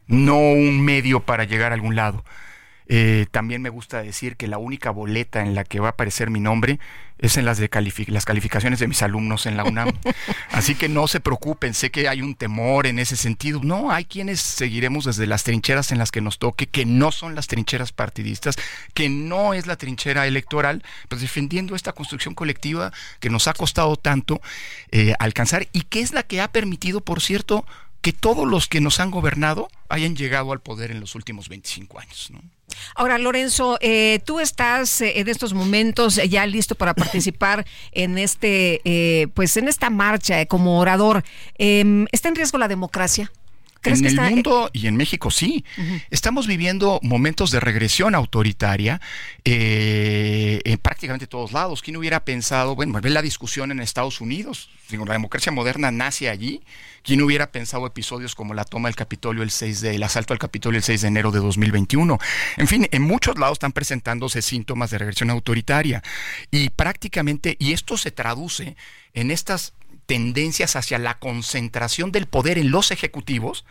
no 0.07 0.37
un 0.37 0.83
medio 0.83 1.21
para 1.21 1.45
llegar 1.45 1.71
a 1.71 1.75
algún 1.75 1.95
lado. 1.95 2.25
Eh, 2.89 3.25
también 3.31 3.61
me 3.61 3.69
gusta 3.69 4.01
decir 4.01 4.38
que 4.38 4.47
la 4.47 4.57
única 4.57 4.91
boleta 4.91 5.41
en 5.41 5.55
la 5.55 5.63
que 5.63 5.79
va 5.79 5.88
a 5.88 5.91
aparecer 5.91 6.29
mi 6.29 6.39
nombre 6.39 6.79
es 7.19 7.38
en 7.38 7.45
las 7.45 7.57
de 7.57 7.69
las 8.07 8.25
calificaciones 8.25 8.79
de 8.79 8.88
mis 8.88 9.01
alumnos 9.01 9.45
en 9.45 9.57
la 9.57 9.63
UNAM. 9.63 9.91
Así 10.51 10.75
que 10.75 10.88
no 10.88 11.07
se 11.07 11.19
preocupen, 11.19 11.73
sé 11.73 11.89
que 11.89 12.07
hay 12.07 12.21
un 12.21 12.35
temor 12.35 12.88
en 12.88 12.99
ese 12.99 13.15
sentido. 13.17 13.59
No, 13.63 13.91
hay 13.91 14.05
quienes 14.05 14.39
seguiremos 14.39 15.05
desde 15.05 15.25
las 15.25 15.43
trincheras 15.43 15.91
en 15.91 15.97
las 15.97 16.11
que 16.11 16.21
nos 16.21 16.38
toque, 16.38 16.67
que 16.67 16.85
no 16.85 17.11
son 17.11 17.35
las 17.35 17.47
trincheras 17.47 17.91
partidistas, 17.91 18.55
que 18.93 19.09
no 19.09 19.53
es 19.53 19.67
la 19.67 19.77
trinchera 19.77 20.27
electoral, 20.27 20.83
pues 21.09 21.21
defendiendo 21.21 21.75
esta 21.75 21.93
construcción 21.93 22.35
colectiva 22.35 22.91
que 23.19 23.29
nos 23.29 23.47
ha 23.47 23.53
costado 23.53 23.95
tanto 23.97 24.39
eh, 24.91 25.13
alcanzar 25.19 25.67
y 25.73 25.81
que 25.81 26.01
es 26.01 26.13
la 26.13 26.23
que 26.23 26.41
ha 26.41 26.51
permitido, 26.51 27.01
por 27.01 27.21
cierto, 27.21 27.65
que 28.08 28.14
todos 28.14 28.47
los 28.47 28.70
que 28.70 28.80
nos 28.80 29.01
han 29.01 29.12
gobernado 29.12 29.68
hayan 29.89 30.16
llegado 30.16 30.53
al 30.53 30.62
poder 30.62 30.91
en 30.91 31.01
los 31.01 31.14
últimos 31.14 31.49
25 31.49 31.99
años. 31.99 32.30
¿no? 32.32 32.39
Ahora, 32.95 33.18
Lorenzo, 33.18 33.78
eh, 33.82 34.22
tú 34.24 34.39
estás 34.39 35.01
eh, 35.01 35.20
en 35.20 35.28
estos 35.28 35.53
momentos 35.53 36.16
ya 36.16 36.45
listo 36.45 36.76
para 36.76 36.93
participar 36.93 37.66
en 37.91 38.18
este, 38.18 38.80
eh, 38.86 39.28
pues, 39.34 39.58
en 39.58 39.68
esta 39.68 39.89
marcha 39.89 40.45
como 40.45 40.80
orador. 40.80 41.26
Em, 41.58 42.08
¿Está 42.14 42.30
en 42.30 42.36
riesgo 42.36 42.58
la 42.58 42.70
democracia? 42.70 43.30
En 43.84 44.05
el 44.05 44.21
mundo 44.21 44.69
y 44.73 44.88
en 44.88 44.95
México 44.95 45.32
sí. 45.32 45.63
Estamos 46.09 46.47
viviendo 46.47 46.99
momentos 47.03 47.51
de 47.51 47.59
regresión 47.59 48.15
autoritaria 48.15 49.01
en 49.43 50.78
prácticamente 50.80 51.28
todos 51.28 51.51
lados. 51.51 51.82
¿Quién 51.82 51.97
hubiera 51.97 52.23
pensado, 52.25 52.75
bueno, 52.75 52.99
ver 52.99 53.11
la 53.11 53.21
discusión 53.21 53.71
en 53.71 53.80
Estados 53.80 54.21
Unidos? 54.21 54.69
la 54.89 55.13
democracia 55.13 55.51
moderna 55.51 55.91
nace 55.91 56.30
allí 56.30 56.61
¿Quién 57.07 57.21
hubiera 57.21 57.53
pensado 57.53 57.88
episodios 57.88 58.36
como 58.36 58.53
la 58.53 58.65
toma 58.65 58.89
del 58.89 58.97
Capitolio 58.97 59.41
el 59.41 59.49
6 59.49 59.80
de, 59.80 59.95
el 59.95 60.03
asalto 60.03 60.34
al 60.34 60.39
Capitolio 60.39 60.78
el 60.78 60.84
6 60.84 61.03
de 61.03 61.07
enero 61.07 61.32
de 61.32 61.39
2021? 61.39 62.19
En 62.57 62.67
fin, 62.67 62.86
en 62.91 63.01
muchos 63.01 63.39
lados 63.39 63.55
están 63.55 63.71
presentándose 63.71 64.41
síntomas 64.41 64.89
de 64.91 64.97
regresión 64.97 65.30
autoritaria 65.30 66.03
y 66.51 66.67
prácticamente, 66.69 67.55
y 67.59 67.71
esto 67.71 67.95
se 67.95 68.11
traduce 68.11 68.75
en 69.13 69.32
estas 69.32 69.73
tendencias 70.08 70.76
hacia 70.76 70.97
la 70.97 71.20
concentración 71.20 72.12
del 72.12 72.26
poder 72.26 72.58
en 72.58 72.72
los 72.72 72.89
ejecutivos, 72.89 73.66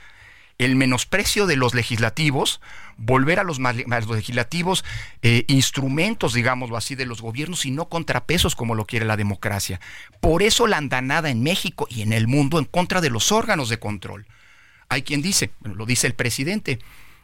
el 0.58 0.76
menosprecio 0.76 1.46
de 1.46 1.56
los 1.56 1.74
legislativos, 1.74 2.60
volver 2.96 3.38
a 3.40 3.44
los, 3.44 3.58
legislativos 3.58 4.84
eh, 5.22 5.44
instrumentos, 5.48 6.32
digámoslo 6.32 6.76
así, 6.76 6.94
de 6.94 7.04
los 7.04 7.20
gobiernos 7.20 7.66
y 7.66 7.70
no 7.70 7.88
contrapesos 7.88 8.54
como 8.54 8.74
lo 8.74 8.86
quiere 8.86 9.04
la 9.04 9.16
democracia. 9.16 9.80
Por 10.20 10.42
eso 10.42 10.66
la 10.66 10.78
andanada 10.78 11.30
en 11.30 11.42
México 11.42 11.86
y 11.90 12.02
en 12.02 12.12
el 12.12 12.26
mundo 12.26 12.58
en 12.58 12.64
contra 12.64 13.00
de 13.00 13.10
los 13.10 13.32
órganos 13.32 13.68
de 13.68 13.78
control. 13.78 14.26
Hay 14.88 15.02
quien 15.02 15.20
dice, 15.20 15.50
lo 15.62 15.84
dice 15.84 16.06
el 16.06 16.14
presidente, 16.14 16.78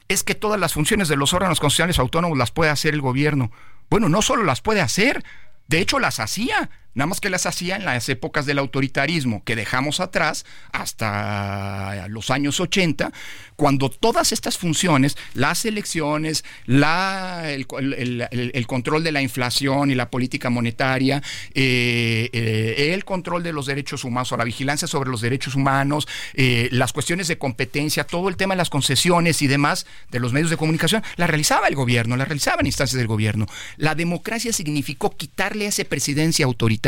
es 0.09 0.25
que 0.25 0.35
todas 0.35 0.61
las 0.61 0.75
funciones 0.75 1.09
de 1.09 1.17
los 1.17 1.33
órganos 1.33 1.61
constitucionales 1.61 1.99
autónomos 1.99 2.37
las 2.37 2.51
puede 2.51 2.71
hacer 2.71 2.93
el 2.93 3.01
gobierno. 3.01 3.51
Bueno, 3.89 4.09
no 4.09 4.21
solo 4.21 4.43
las 4.43 4.61
puede 4.61 4.81
hacer, 4.81 5.25
de 5.69 5.79
hecho 5.79 5.99
las 5.99 6.21
hacía 6.21 6.71
nada 6.95 7.07
más 7.07 7.21
que 7.21 7.31
las 7.31 7.47
hacía 7.47 7.77
en 7.77 7.85
las 7.85 8.09
épocas 8.09 8.47
del 8.47 8.59
autoritarismo 8.59 9.43
que 9.45 9.57
dejamos 9.57 10.01
atrás 10.01 10.45
hasta 10.73 12.07
los 12.09 12.31
años 12.31 12.61
80, 12.61 13.13
cuando 13.57 13.91
todas 13.91 14.33
estas 14.33 14.59
funciones, 14.59 15.17
las 15.35 15.65
elecciones, 15.65 16.45
la, 16.67 17.51
el, 17.51 18.67
control 18.67 19.05
de 19.05 19.13
la 19.13 19.23
inflación 19.23 19.91
y 19.91 19.95
la 19.95 20.11
política 20.11 20.51
monetaria, 20.51 21.23
eh, 21.55 22.29
eh, 22.33 22.93
el 22.95 23.05
control 23.05 23.43
de 23.43 23.53
los 23.53 23.67
derechos 23.67 24.05
humanos 24.05 24.33
o 24.33 24.37
la 24.37 24.45
vigilancia 24.45 24.89
sobre 24.89 25.11
los 25.11 25.21
derechos 25.21 25.55
humanos, 25.55 26.09
eh, 26.35 26.69
las 26.73 26.93
cuestiones 26.93 27.29
de 27.29 27.39
competencia, 27.39 28.05
todo 28.05 28.29
el 28.29 28.37
tema 28.37 28.55
de 28.55 28.59
las 28.59 28.71
concesiones 28.71 29.43
y 29.43 29.47
demás 29.47 29.87
de 30.11 30.21
los 30.21 30.33
medios 30.33 30.51
de 30.51 30.57
comunicación, 30.57 31.03
la 31.17 31.27
realizaba 31.27 31.69
el 31.69 31.75
gobierno, 31.75 32.17
la 32.17 32.25
realizaban 32.25 32.67
instancias 32.67 32.99
del 32.99 33.07
gobierno. 33.07 33.47
La 33.77 33.95
democracia 33.95 34.53
significó 34.53 35.17
quitarle 35.17 35.67
a 35.67 35.69
esa 35.69 35.85
presidencia 35.85 36.45
autoritaria 36.45 36.82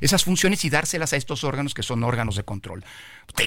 esas 0.00 0.24
funciones 0.24 0.64
y 0.64 0.70
dárselas 0.70 1.12
a 1.12 1.16
estos 1.16 1.44
órganos 1.44 1.74
que 1.74 1.82
son 1.82 2.04
órganos 2.04 2.36
de 2.36 2.44
control. 2.44 2.84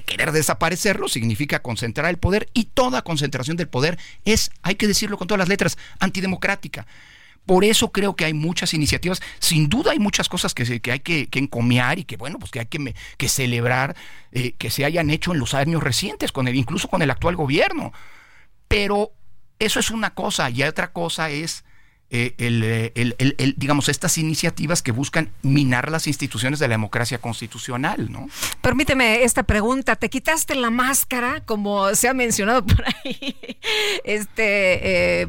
Querer 0.05 0.31
desaparecerlo 0.31 1.07
significa 1.07 1.61
concentrar 1.61 2.09
el 2.09 2.17
poder 2.17 2.49
y 2.53 2.65
toda 2.65 3.03
concentración 3.03 3.57
del 3.57 3.67
poder 3.67 3.97
es, 4.25 4.51
hay 4.61 4.75
que 4.75 4.87
decirlo 4.87 5.17
con 5.17 5.27
todas 5.27 5.39
las 5.39 5.49
letras, 5.49 5.77
antidemocrática. 5.99 6.85
Por 7.45 7.65
eso 7.65 7.91
creo 7.91 8.15
que 8.15 8.25
hay 8.25 8.33
muchas 8.33 8.73
iniciativas. 8.73 9.21
Sin 9.39 9.67
duda 9.67 9.91
hay 9.91 9.99
muchas 9.99 10.29
cosas 10.29 10.53
que, 10.53 10.79
que 10.79 10.91
hay 10.91 10.99
que, 11.01 11.27
encomiar 11.33 11.99
y 11.99 12.05
que, 12.05 12.15
bueno, 12.15 12.39
pues 12.39 12.51
que 12.51 12.61
hay 12.61 12.67
que, 12.67 12.95
que 13.17 13.27
celebrar 13.27 13.95
eh, 14.31 14.53
que 14.53 14.69
se 14.69 14.85
hayan 14.85 15.09
hecho 15.09 15.33
en 15.33 15.39
los 15.39 15.53
años 15.53 15.83
recientes, 15.83 16.31
con 16.31 16.47
el, 16.47 16.55
incluso 16.55 16.87
con 16.87 17.01
el 17.01 17.11
actual 17.11 17.35
gobierno. 17.35 17.91
Pero 18.69 19.11
eso 19.59 19.79
es 19.79 19.91
una 19.91 20.13
cosa 20.13 20.49
y 20.49 20.63
otra 20.63 20.93
cosa 20.93 21.29
es 21.29 21.65
eh, 22.15 22.35
el, 22.37 23.15
el, 23.17 23.55
digamos, 23.57 23.89
estas 23.89 24.19
iniciativas 24.19 24.83
que 24.83 24.91
buscan 24.91 25.31
minar 25.41 25.89
las 25.89 26.05
instituciones 26.05 26.59
de 26.59 26.67
la 26.67 26.75
democracia 26.75 27.17
constitucional, 27.17 28.11
¿no? 28.11 28.29
Permíteme 28.61 29.23
esta 29.23 29.41
pregunta. 29.41 29.95
¿Te 29.95 30.11
quitaste 30.11 30.53
la 30.53 30.69
máscara, 30.69 31.43
como 31.43 31.95
se 31.95 32.07
ha 32.07 32.13
mencionado 32.13 32.63
por 32.63 32.85
ahí? 32.85 33.35
Este, 34.03 35.21
eh, 35.21 35.27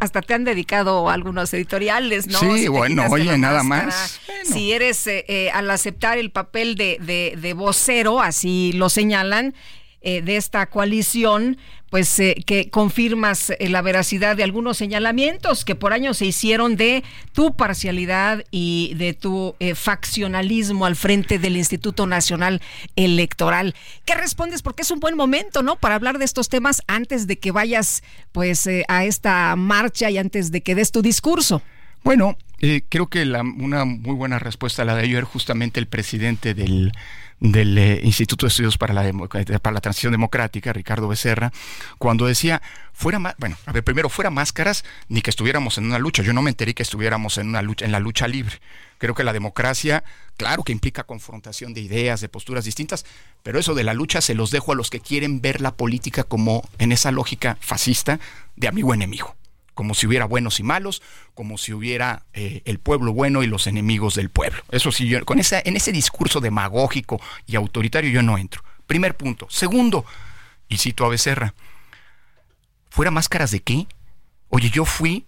hasta 0.00 0.22
te 0.22 0.34
han 0.34 0.42
dedicado 0.44 1.10
algunos 1.10 1.52
editoriales, 1.54 2.26
¿no? 2.26 2.40
Sí, 2.40 2.66
bueno, 2.66 3.06
oye, 3.10 3.38
nada 3.38 3.62
más. 3.62 4.18
Si 4.44 4.72
eres, 4.72 5.06
eh, 5.06 5.50
al 5.52 5.70
aceptar 5.70 6.18
el 6.18 6.30
papel 6.30 6.74
de, 6.74 6.98
de, 7.00 7.38
de 7.40 7.52
vocero, 7.52 8.20
así 8.20 8.72
lo 8.72 8.88
señalan, 8.88 9.54
eh, 10.06 10.20
de 10.20 10.36
esta 10.36 10.66
coalición, 10.66 11.56
pues 11.88 12.20
eh, 12.20 12.36
que 12.44 12.68
confirmas 12.68 13.48
eh, 13.48 13.70
la 13.70 13.80
veracidad 13.80 14.36
de 14.36 14.44
algunos 14.44 14.76
señalamientos 14.76 15.64
que 15.64 15.74
por 15.74 15.94
años 15.94 16.18
se 16.18 16.26
hicieron 16.26 16.76
de 16.76 17.02
tu 17.32 17.56
parcialidad 17.56 18.44
y 18.50 18.92
de 18.96 19.14
tu 19.14 19.56
faccionalismo 19.74 20.84
al 20.84 20.94
frente 20.94 21.38
del 21.38 21.56
Instituto 21.56 22.06
Nacional 22.06 22.60
Electoral. 22.96 23.74
¿Qué 24.04 24.14
respondes? 24.14 24.60
Porque 24.60 24.82
es 24.82 24.90
un 24.90 25.00
buen 25.00 25.16
momento, 25.16 25.62
¿no? 25.62 25.76
Para 25.76 25.94
hablar 25.94 26.18
de 26.18 26.26
estos 26.26 26.50
temas 26.50 26.82
antes 26.86 27.26
de 27.26 27.38
que 27.38 27.50
vayas, 27.50 28.02
pues, 28.32 28.68
a 28.88 29.04
esta 29.06 29.56
marcha 29.56 30.10
y 30.10 30.18
antes 30.18 30.52
de 30.52 30.60
que 30.60 30.74
des 30.74 30.92
tu 30.92 31.00
discurso. 31.00 31.62
Bueno, 32.02 32.36
creo 32.90 33.06
que 33.06 33.24
la, 33.24 33.40
una 33.40 33.86
muy 33.86 34.14
buena 34.14 34.38
respuesta 34.38 34.84
la 34.84 34.96
de 34.96 35.04
ayer 35.04 35.24
justamente 35.24 35.80
el 35.80 35.86
presidente 35.86 36.52
del 36.52 36.92
del 37.44 37.76
eh, 37.76 38.00
Instituto 38.02 38.46
de 38.46 38.48
Estudios 38.48 38.78
para 38.78 38.94
la, 38.94 39.12
para 39.12 39.74
la 39.74 39.80
Transición 39.80 40.12
Democrática, 40.12 40.72
Ricardo 40.72 41.08
Becerra, 41.08 41.52
cuando 41.98 42.26
decía, 42.26 42.62
fuera 42.94 43.34
bueno, 43.38 43.58
a 43.66 43.72
ver, 43.72 43.84
primero, 43.84 44.08
fuera 44.08 44.30
máscaras, 44.30 44.82
ni 45.08 45.20
que 45.20 45.28
estuviéramos 45.28 45.76
en 45.76 45.84
una 45.84 45.98
lucha. 45.98 46.22
Yo 46.22 46.32
no 46.32 46.40
me 46.40 46.50
enteré 46.50 46.74
que 46.74 46.82
estuviéramos 46.82 47.36
en 47.36 47.48
una 47.48 47.60
lucha, 47.60 47.84
en 47.84 47.92
la 47.92 48.00
lucha 48.00 48.26
libre. 48.28 48.60
Creo 48.96 49.14
que 49.14 49.24
la 49.24 49.34
democracia, 49.34 50.04
claro 50.38 50.62
que 50.62 50.72
implica 50.72 51.04
confrontación 51.04 51.74
de 51.74 51.82
ideas, 51.82 52.22
de 52.22 52.30
posturas 52.30 52.64
distintas, 52.64 53.04
pero 53.42 53.58
eso 53.58 53.74
de 53.74 53.84
la 53.84 53.92
lucha 53.92 54.22
se 54.22 54.34
los 54.34 54.50
dejo 54.50 54.72
a 54.72 54.74
los 54.74 54.88
que 54.88 55.00
quieren 55.00 55.42
ver 55.42 55.60
la 55.60 55.74
política 55.74 56.24
como 56.24 56.66
en 56.78 56.92
esa 56.92 57.12
lógica 57.12 57.58
fascista 57.60 58.20
de 58.56 58.68
amigo 58.68 58.94
enemigo 58.94 59.36
como 59.74 59.94
si 59.94 60.06
hubiera 60.06 60.24
buenos 60.24 60.60
y 60.60 60.62
malos, 60.62 61.02
como 61.34 61.58
si 61.58 61.72
hubiera 61.72 62.24
eh, 62.32 62.62
el 62.64 62.78
pueblo 62.78 63.12
bueno 63.12 63.42
y 63.42 63.46
los 63.46 63.66
enemigos 63.66 64.14
del 64.14 64.30
pueblo. 64.30 64.62
Eso 64.70 64.92
sí, 64.92 65.06
yo, 65.08 65.24
con 65.24 65.38
esa, 65.38 65.60
en 65.64 65.76
ese 65.76 65.92
discurso 65.92 66.40
demagógico 66.40 67.20
y 67.46 67.56
autoritario 67.56 68.10
yo 68.10 68.22
no 68.22 68.38
entro. 68.38 68.62
Primer 68.86 69.16
punto. 69.16 69.46
Segundo, 69.50 70.04
y 70.68 70.78
cito 70.78 71.04
a 71.04 71.08
Becerra, 71.08 71.54
¿fuera 72.90 73.10
máscaras 73.10 73.50
de 73.50 73.60
qué? 73.60 73.86
Oye, 74.48 74.70
yo 74.70 74.84
fui 74.84 75.26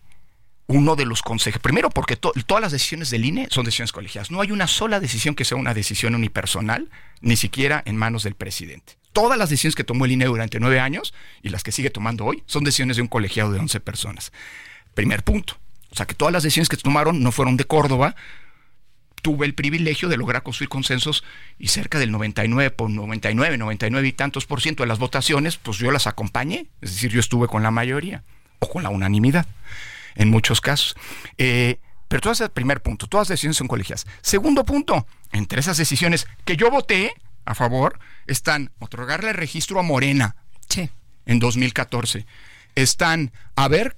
uno 0.69 0.97
de 0.97 1.05
los 1.07 1.23
consejeros. 1.23 1.63
Primero, 1.63 1.91
porque 1.91 2.17
todas 2.17 2.61
las 2.61 2.73
decisiones 2.73 3.11
del 3.11 3.25
INE 3.25 3.49
son 3.51 3.65
decisiones 3.65 3.93
colegiadas. 3.93 4.31
No 4.31 4.41
hay 4.41 4.53
una 4.53 4.67
sola 4.67 5.01
decisión 5.01 5.35
que 5.35 5.45
sea 5.45 5.57
una 5.57 5.75
decisión 5.75 6.15
unipersonal, 6.15 6.89
ni 7.21 7.37
siquiera 7.37 7.83
en 7.87 7.97
manos 7.97 8.23
del 8.25 8.35
presidente 8.35 8.97
todas 9.17 9.39
las 9.39 9.49
decisiones 9.49 9.75
que 9.75 9.83
tomó 9.83 10.05
el 10.05 10.13
INE 10.13 10.27
durante 10.27 10.61
nueve 10.61 10.79
años 10.79 11.15
y 11.41 11.49
las 11.49 11.63
que 11.63 11.73
sigue 11.73 11.89
tomando 11.89 12.27
hoy 12.27 12.43
son 12.45 12.65
decisiones 12.65 12.97
de 12.97 13.03
un 13.03 13.09
colegiado 13.09 13.51
de 13.51 13.59
11 13.59 13.81
personas. 13.81 14.31
Primer 14.93 15.25
punto. 15.25 15.57
O 15.91 15.97
sea, 15.97 16.05
que 16.05 16.15
todas 16.15 16.33
las 16.35 16.43
decisiones 16.43 16.69
que 16.69 16.77
tomaron 16.77 17.23
no 17.23 17.33
fueron 17.33 17.57
de 17.57 17.65
Córdoba. 17.65 18.15
Tuve 19.23 19.47
el 19.47 19.55
privilegio 19.55 20.11
de 20.11 20.19
lograr 20.19 20.43
construir 20.43 20.69
consensos 20.69 21.25
y 21.59 21.69
cerca 21.69 21.99
del 21.99 22.13
99, 22.13 22.71
por 22.73 22.91
99, 22.91 23.57
99 23.57 24.07
y 24.07 24.13
tantos 24.13 24.45
por 24.45 24.61
ciento 24.61 24.83
de 24.83 24.89
las 24.89 24.99
votaciones, 24.99 25.57
pues 25.57 25.79
yo 25.79 25.91
las 25.91 26.07
acompañé. 26.07 26.67
Es 26.83 26.93
decir, 26.93 27.11
yo 27.11 27.21
estuve 27.21 27.49
con 27.49 27.63
la 27.63 27.71
mayoría 27.71 28.23
o 28.59 28.69
con 28.69 28.83
la 28.83 28.91
unanimidad 28.91 29.47
en 30.15 30.29
muchos 30.29 30.61
casos. 30.61 30.95
Eh, 31.39 31.79
pero 32.09 32.21
todo 32.21 32.35
ese 32.35 32.51
primer 32.51 32.83
punto, 32.83 33.07
todas 33.07 33.23
las 33.23 33.37
decisiones 33.37 33.57
son 33.57 33.67
colegiadas. 33.67 34.07
Segundo 34.21 34.67
punto, 34.67 35.07
entre 35.33 35.61
esas 35.61 35.79
decisiones 35.79 36.27
que 36.45 36.59
yo 36.59 36.71
voté, 36.71 37.15
a 37.47 37.55
favor 37.55 37.99
están 38.27 38.71
otorgarle 38.79 39.33
registro 39.33 39.81
a 39.81 39.83
Morena 39.83 40.37
en 41.25 41.39
2014. 41.39 42.27
Están 42.75 43.33
haber 43.55 43.97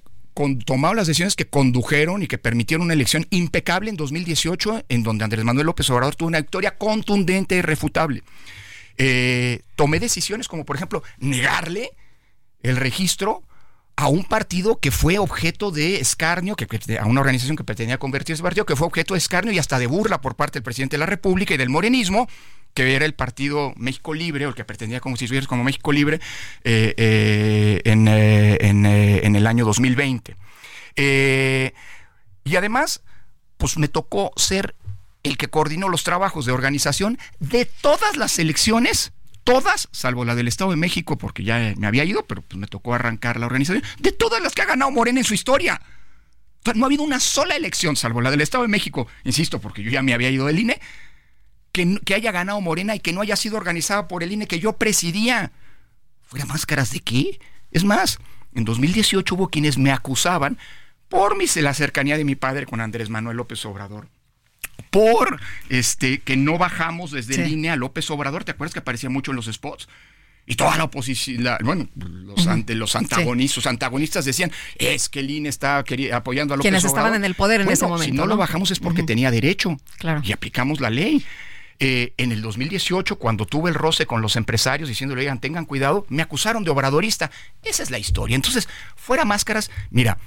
tomado 0.65 0.93
las 0.93 1.07
decisiones 1.07 1.35
que 1.35 1.47
condujeron 1.47 2.23
y 2.23 2.27
que 2.27 2.37
permitieron 2.37 2.85
una 2.85 2.93
elección 2.93 3.27
impecable 3.29 3.89
en 3.89 3.97
2018, 3.97 4.85
en 4.87 5.03
donde 5.03 5.25
Andrés 5.25 5.43
Manuel 5.43 5.65
López 5.65 5.89
Obrador 5.89 6.15
tuvo 6.15 6.29
una 6.29 6.39
victoria 6.39 6.77
contundente 6.77 7.55
y 7.55 7.61
refutable. 7.61 8.23
Eh, 8.97 9.61
tomé 9.75 9.99
decisiones 9.99 10.47
como, 10.47 10.65
por 10.65 10.77
ejemplo, 10.77 11.03
negarle 11.17 11.91
el 12.63 12.77
registro 12.77 13.43
a 13.99 14.07
un 14.07 14.23
partido 14.23 14.79
que 14.79 14.91
fue 14.91 15.19
objeto 15.19 15.71
de 15.71 15.99
escarnio, 15.99 16.55
que, 16.55 16.65
a 16.97 17.05
una 17.05 17.19
organización 17.19 17.57
que 17.57 17.65
pretendía 17.65 17.97
convertirse 17.97 18.39
en 18.39 18.43
partido, 18.45 18.65
que 18.65 18.77
fue 18.77 18.87
objeto 18.87 19.13
de 19.13 19.17
escarnio 19.17 19.51
y 19.51 19.59
hasta 19.59 19.77
de 19.77 19.87
burla 19.87 20.21
por 20.21 20.35
parte 20.35 20.53
del 20.53 20.63
presidente 20.63 20.95
de 20.95 20.99
la 20.99 21.05
República 21.05 21.53
y 21.53 21.57
del 21.57 21.67
morenismo, 21.67 22.29
que 22.73 22.95
era 22.95 23.03
el 23.03 23.13
partido 23.13 23.73
México 23.75 24.13
Libre, 24.13 24.45
o 24.45 24.49
el 24.49 24.55
que 24.55 24.63
pretendía 24.63 25.01
constituirse 25.01 25.49
como 25.49 25.65
México 25.65 25.91
Libre 25.91 26.21
eh, 26.63 26.93
eh, 26.95 27.81
en, 27.83 28.07
eh, 28.07 28.57
en, 28.61 29.35
el 29.35 29.45
año 29.45 29.65
2020. 29.65 30.33
y 30.95 32.55
además, 32.55 33.01
pues 33.57 33.77
me 33.77 33.89
tocó 33.89 34.31
ser 34.37 34.75
el 35.23 35.35
que 35.35 35.49
coordinó 35.49 35.89
los 35.89 36.05
trabajos 36.05 36.45
de 36.45 36.53
organización 36.53 37.19
de 37.41 37.65
todas 37.65 38.15
las 38.15 38.39
elecciones 38.39 39.11
todas, 39.43 39.89
salvo 39.91 40.25
la 40.25 40.35
del 40.35 40.47
Estado 40.47 40.71
de 40.71 40.77
México, 40.77 41.17
porque 41.17 41.43
ya 41.43 41.73
me 41.77 41.87
había 41.87 42.05
ido, 42.05 42.25
pero 42.25 42.41
pues 42.41 42.59
me 42.59 42.67
tocó 42.67 42.93
arrancar 42.93 43.39
la 43.39 43.45
organización, 43.45 43.83
de 43.99 44.11
todas 44.11 44.41
las 44.41 44.53
que 44.53 44.61
ha 44.61 44.65
ganado 44.65 44.91
Morena 44.91 45.19
en 45.19 45.25
su 45.25 45.33
historia. 45.33 45.81
No 46.75 46.85
ha 46.85 46.87
habido 46.87 47.03
una 47.03 47.19
sola 47.19 47.55
elección, 47.55 47.95
salvo 47.95 48.21
la 48.21 48.31
del 48.31 48.41
Estado 48.41 48.63
de 48.63 48.67
México, 48.67 49.07
insisto, 49.23 49.59
porque 49.59 49.81
yo 49.81 49.91
ya 49.91 50.01
me 50.01 50.13
había 50.13 50.29
ido 50.29 50.45
del 50.45 50.59
INE, 50.59 50.79
que, 51.71 52.13
haya 52.13 52.31
ganado 52.31 52.59
Morena 52.61 52.95
y 52.95 52.99
que 52.99 53.13
no 53.13 53.21
haya 53.21 53.35
sido 53.35 53.57
organizada 53.57 54.07
por 54.07 54.23
el 54.23 54.31
INE 54.31 54.47
que 54.47 54.59
yo 54.59 54.73
presidía. 54.73 55.51
¿Fuera 56.23 56.45
máscaras 56.45 56.91
de 56.91 56.99
qué? 56.99 57.39
Es 57.71 57.83
más, 57.83 58.19
en 58.53 58.65
2018 58.65 59.35
hubo 59.35 59.49
quienes 59.49 59.77
me 59.77 59.91
acusaban 59.91 60.57
por 61.07 61.37
mi, 61.37 61.45
la 61.55 61.73
cercanía 61.73 62.17
de 62.17 62.25
mi 62.25 62.35
padre 62.35 62.65
con 62.65 62.81
Andrés 62.81 63.09
Manuel 63.09 63.37
López 63.37 63.65
Obrador. 63.65 64.09
Por 64.89 65.39
este 65.69 66.19
que 66.19 66.37
no 66.37 66.57
bajamos 66.57 67.11
desde 67.11 67.35
el 67.35 67.51
INE 67.51 67.71
a 67.71 67.75
López 67.75 68.09
Obrador, 68.09 68.43
¿te 68.43 68.51
acuerdas 68.51 68.73
que 68.73 68.79
aparecía 68.79 69.09
mucho 69.09 69.31
en 69.31 69.35
los 69.35 69.45
spots? 69.45 69.87
Y 70.45 70.55
toda 70.55 70.75
la 70.77 70.85
oposición, 70.85 71.47
bueno, 71.61 71.87
los, 71.95 72.47
ante, 72.47 72.73
los 72.73 72.95
antagonistas, 72.95 73.67
antagonistas 73.67 74.25
decían, 74.25 74.51
es 74.79 75.07
que 75.07 75.19
el 75.19 75.29
INE 75.29 75.47
está 75.47 75.83
apoyando 76.11 76.55
a 76.55 76.57
López 76.57 76.63
Quienes 76.63 76.85
estaban 76.85 77.13
en 77.13 77.23
el 77.23 77.35
poder 77.35 77.61
en 77.61 77.69
ese 77.69 77.85
momento. 77.85 78.05
Si 78.05 78.11
no, 78.11 78.25
lo 78.25 78.35
bajamos 78.35 78.71
es 78.71 78.79
porque 78.79 79.03
tenía 79.03 79.29
derecho. 79.29 79.77
Claro. 79.99 80.21
Y 80.23 80.31
aplicamos 80.31 80.81
la 80.81 80.89
ley. 80.89 81.23
Eh, 81.81 82.13
en 82.17 82.33
el 82.33 82.41
2018, 82.41 83.17
cuando 83.17 83.45
tuve 83.45 83.69
el 83.69 83.75
roce 83.75 84.05
con 84.05 84.21
los 84.21 84.35
empresarios 84.35 84.89
diciéndole, 84.89 85.21
oigan, 85.21 85.39
tengan 85.39 85.65
cuidado, 85.65 86.05
me 86.09 86.23
acusaron 86.23 86.63
de 86.63 86.71
obradorista. 86.71 87.31
Esa 87.63 87.83
es 87.83 87.91
la 87.91 87.99
historia. 87.99 88.35
Entonces, 88.35 88.67
fuera 88.97 89.23
máscaras, 89.23 89.69
mira, 89.91 90.17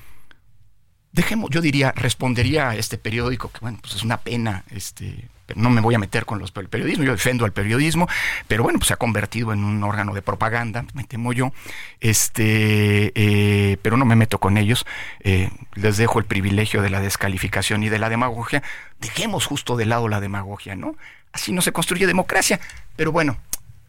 dejemos, 1.12 1.50
yo 1.50 1.60
diría, 1.60 1.92
respondería 1.92 2.70
a 2.70 2.76
este 2.76 2.98
periódico, 2.98 3.50
que 3.50 3.60
bueno, 3.60 3.78
pues 3.80 3.94
es 3.94 4.02
una 4.02 4.18
pena, 4.18 4.64
este, 4.70 5.28
no 5.54 5.70
me 5.70 5.80
voy 5.80 5.94
a 5.94 5.98
meter 5.98 6.24
con 6.24 6.38
los 6.38 6.52
el 6.56 6.68
periodismo, 6.68 7.04
yo 7.04 7.12
defiendo 7.12 7.44
al 7.44 7.52
periodismo, 7.52 8.08
pero 8.48 8.62
bueno, 8.62 8.78
pues 8.78 8.88
se 8.88 8.94
ha 8.94 8.96
convertido 8.96 9.52
en 9.52 9.64
un 9.64 9.82
órgano 9.84 10.14
de 10.14 10.22
propaganda, 10.22 10.84
me 10.94 11.04
temo 11.04 11.32
yo, 11.32 11.52
este, 12.00 13.12
eh, 13.14 13.76
pero 13.82 13.96
no 13.96 14.04
me 14.04 14.16
meto 14.16 14.38
con 14.38 14.56
ellos, 14.56 14.86
eh, 15.20 15.50
les 15.74 15.96
dejo 15.96 16.18
el 16.18 16.24
privilegio 16.24 16.82
de 16.82 16.90
la 16.90 17.00
descalificación 17.00 17.82
y 17.82 17.88
de 17.88 17.98
la 17.98 18.08
demagogia, 18.08 18.62
dejemos 19.00 19.46
justo 19.46 19.76
de 19.76 19.86
lado 19.86 20.08
la 20.08 20.20
demagogia, 20.20 20.76
¿no? 20.76 20.96
Así 21.32 21.52
no 21.52 21.62
se 21.62 21.72
construye 21.72 22.06
democracia. 22.06 22.60
Pero 22.96 23.10
bueno, 23.10 23.38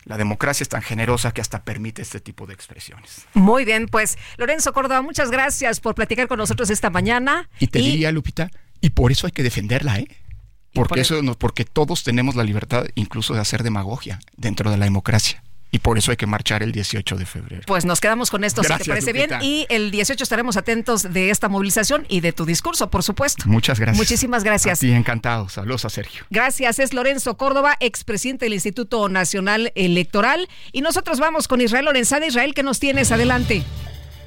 la 0.06 0.18
democracia 0.18 0.64
es 0.64 0.70
tan 0.70 0.82
generosa 0.82 1.32
que 1.32 1.42
hasta 1.42 1.64
permite 1.64 2.02
este 2.02 2.20
tipo 2.20 2.46
de 2.46 2.54
expresiones. 2.54 3.26
Muy 3.34 3.66
bien, 3.66 3.88
pues 3.88 4.18
Lorenzo 4.38 4.74
Córdoba, 4.74 5.02
muchas 5.02 5.32
gracias 5.32 5.80
por 5.80 5.96
platicar 5.96 6.28
con 6.28 6.38
nosotros 6.38 6.70
esta 6.70 6.90
mañana. 6.90 7.50
Y 7.60 7.68
te 7.68 7.80
diría, 7.80 8.12
Lupita, 8.12 8.50
y 8.82 8.90
por 8.92 9.12
eso 9.12 9.28
hay 9.28 9.32
que 9.32 9.44
defenderla, 9.44 10.00
¿eh? 10.00 10.08
Porque, 10.74 11.02
eso, 11.02 11.22
porque 11.38 11.66
todos 11.66 12.04
tenemos 12.04 12.36
la 12.36 12.44
libertad 12.44 12.86
incluso 12.96 13.36
de 13.36 13.40
hacer 13.40 13.62
demagogia 13.62 14.20
dentro 14.38 14.72
de 14.72 14.78
la 14.78 14.86
democracia 14.86 15.44
y 15.74 15.80
por 15.80 15.98
eso 15.98 16.12
hay 16.12 16.18
que 16.18 16.28
marchar 16.28 16.62
el 16.62 16.72
18 16.72 17.16
de 17.16 17.26
febrero. 17.26 17.64
Pues 17.66 17.84
nos 17.84 18.00
quedamos 18.00 18.30
con 18.30 18.44
esto, 18.44 18.62
si 18.62 18.72
te 18.72 18.86
parece 18.86 19.12
bien. 19.12 19.32
Y 19.42 19.66
el 19.70 19.90
18 19.90 20.24
estaremos 20.24 20.56
atentos 20.56 21.12
de 21.12 21.32
esta 21.32 21.50
movilización 21.50 22.06
y 22.10 22.22
de 22.22 22.32
tu 22.32 22.46
discurso, 22.46 22.92
por 22.92 23.02
supuesto. 23.02 23.46
Muchas 23.48 23.80
gracias. 23.80 23.98
Muchísimas 23.98 24.44
gracias. 24.44 24.78
Sí, 24.78 24.92
encantado. 24.92 25.50
Saludos 25.50 25.84
a 25.86 25.90
Sergio. 25.90 26.26
Gracias. 26.30 26.78
Es 26.78 26.94
Lorenzo 26.94 27.38
Córdoba, 27.38 27.76
expresidente 27.80 28.46
del 28.46 28.54
Instituto 28.54 29.10
Nacional 29.10 29.72
Electoral. 29.74 30.48
Y 30.72 30.82
nosotros 30.82 31.20
vamos 31.20 31.48
con 31.48 31.60
Israel 31.60 31.86
Lorenzana. 31.86 32.28
Israel, 32.28 32.54
¿qué 32.54 32.62
nos 32.62 32.80
tienes? 32.80 33.12
Adelante. 33.12 33.64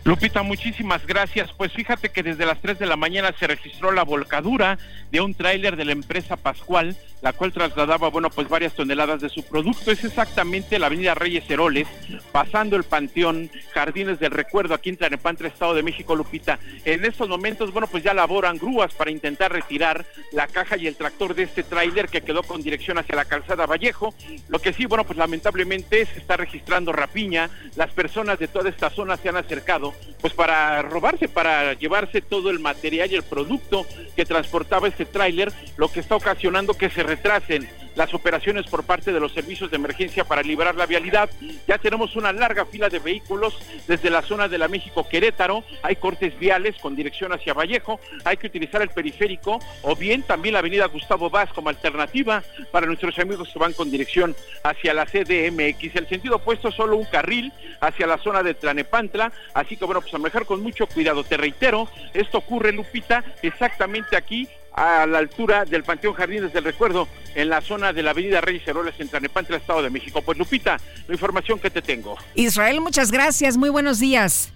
Lupita, 0.07 0.45
muchísimas 0.45 1.05
gracias. 1.05 1.53
Pues 1.53 1.73
fíjate 1.73 2.11
que 2.11 2.23
desde 2.23 2.47
las 2.47 2.61
3 2.61 2.79
de 2.79 2.87
la 2.87 2.95
mañana 2.95 3.35
se 3.37 3.49
registró 3.49 3.91
la 3.91 4.05
volcadura 4.05 4.79
de 5.11 5.21
un 5.21 5.35
tráiler 5.35 5.75
de 5.75 5.85
la 5.85 5.91
empresa 5.91 6.37
Pascual, 6.37 6.97
la 7.23 7.33
cual 7.33 7.53
trasladaba, 7.53 8.09
bueno, 8.09 8.31
pues 8.31 8.49
varias 8.49 8.75
toneladas 8.75 9.21
de 9.21 9.29
su 9.29 9.43
producto. 9.43 9.91
Es 9.91 10.05
exactamente 10.05 10.79
la 10.79 10.87
avenida 10.87 11.17
Reyes 11.17 11.51
Heroles, 11.51 11.89
pasando 12.31 12.77
el 12.77 12.85
Panteón 12.85 13.51
Jardines 13.75 14.21
del 14.21 14.31
Recuerdo 14.31 14.75
aquí 14.75 14.91
en 14.91 14.97
Tlanepantla, 14.97 15.49
Estado 15.49 15.75
de 15.75 15.83
México, 15.83 16.15
Lupita. 16.15 16.61
En 16.85 17.05
estos 17.05 17.29
momentos, 17.29 17.73
bueno, 17.73 17.89
pues 17.89 18.05
ya 18.05 18.15
laboran 18.15 18.59
grúas 18.59 18.95
para 18.95 19.11
intentar 19.11 19.53
retirar 19.53 20.07
la 20.31 20.47
caja 20.47 20.77
y 20.77 20.87
el 20.87 20.95
tractor 20.95 21.35
de 21.35 21.43
este 21.43 21.65
tráiler 21.65 22.07
que 22.07 22.21
quedó 22.21 22.45
con 22.45 22.63
dirección 22.63 22.97
hacia 22.99 23.17
la 23.17 23.25
calzada 23.25 23.67
Vallejo. 23.67 24.15
Lo 24.49 24.61
que 24.61 24.73
sí, 24.73 24.87
bueno, 24.87 25.03
pues 25.03 25.19
lamentablemente 25.19 26.07
se 26.07 26.21
está 26.21 26.37
registrando 26.37 26.93
rapiña. 26.93 27.51
Las 27.75 27.91
personas 27.91 28.39
de 28.39 28.47
toda 28.47 28.71
esta 28.71 28.89
zona 28.89 29.17
se 29.17 29.31
han 29.31 29.37
acercado 29.37 29.96
pues 30.21 30.33
para 30.33 30.83
robarse, 30.83 31.29
para 31.29 31.75
llevarse 31.75 32.21
todo 32.21 32.51
el 32.51 32.59
material 32.59 33.11
y 33.13 33.17
el 33.17 33.23
producto 33.23 33.87
que 34.15 34.25
transportaba 34.25 34.89
este 34.89 35.05
tráiler, 35.05 35.53
lo 35.77 35.89
que 35.89 36.01
está 36.01 36.17
ocasionando 36.17 36.75
que 36.75 36.91
se 36.91 37.03
retrasen 37.03 37.69
las 37.97 38.13
operaciones 38.15 38.67
por 38.67 38.85
parte 38.85 39.13
de 39.13 39.19
los 39.19 39.33
servicios 39.33 39.71
de 39.71 39.77
emergencia 39.77 40.25
para 40.25 40.43
liberar 40.43 40.77
la 40.77 40.87
vialidad. 40.87 41.29
Ya 41.67 41.79
tenemos 41.79 42.15
una 42.15 42.33
larga 42.33 42.67
fila 42.67 42.89
de 42.89 42.99
vehículos 42.99 43.59
desde 43.89 44.11
la 44.11 44.23
zona 44.23 44.49
de 44.49 44.59
la 44.59 44.69
México 44.69 45.09
Querétaro. 45.09 45.65
Hay 45.83 45.97
cortes 45.97 46.39
viales 46.39 46.77
con 46.77 46.95
dirección 46.95 47.33
hacia 47.33 47.55
Vallejo. 47.55 47.99
Hay 48.25 48.37
que 48.37 48.47
utilizar 48.47 48.83
el 48.83 48.91
periférico 48.91 49.59
o 49.83 49.97
bien 49.97 50.23
también 50.23 50.53
la 50.53 50.59
avenida 50.59 50.87
Gustavo 50.87 51.31
Vaz 51.31 51.51
como 51.55 51.71
alternativa 51.71 52.45
para 52.71 52.87
nuestros 52.87 53.19
amigos 53.19 53.49
que 53.53 53.59
van 53.59 53.73
con 53.73 53.91
dirección 53.91 54.37
hacia 54.63 54.93
la 54.93 55.07
CDMX. 55.07 55.97
El 55.97 56.09
sentido 56.09 56.37
opuesto 56.37 56.71
solo 56.71 56.97
un 56.97 57.07
carril 57.07 57.53
hacia 57.81 58.07
la 58.07 58.19
zona 58.19 58.43
de 58.43 58.55
Tlanepantla. 58.55 59.33
Así 59.55 59.77
bueno, 59.87 60.01
pues 60.01 60.13
a 60.15 60.19
manejar 60.19 60.47
con 60.47 60.63
mucho 60.63 60.87
cuidado. 60.87 61.25
Te 61.25 61.37
reitero, 61.37 61.89
esto 62.15 62.39
ocurre, 62.39 62.73
Lupita, 62.73 63.25
exactamente 63.43 64.17
aquí 64.17 64.49
a 64.73 65.07
la 65.07 65.19
altura 65.19 65.65
del 65.65 65.85
Panteón 65.85 66.15
Jardines 66.15 66.53
del 66.53 66.65
Recuerdo, 66.65 67.09
en 67.35 67.49
la 67.49 67.63
zona 67.63 67.93
de 67.95 68.03
la 68.03 68.11
Avenida 68.11 68.43
Reyes 68.43 68.69
Heroles, 68.69 68.95
en 68.99 69.09
Tlanepantla, 69.09 69.57
Estado 69.57 69.83
de 69.83 69.91
México. 69.91 70.21
Pues 70.21 70.37
Lupita, 70.37 70.79
la 71.09 71.15
información 71.15 71.59
que 71.59 71.71
te 71.71 71.81
tengo. 71.81 72.17
Israel, 72.35 72.81
muchas 72.81 73.11
gracias, 73.11 73.57
muy 73.57 73.71
buenos 73.71 73.99
días. 73.99 74.53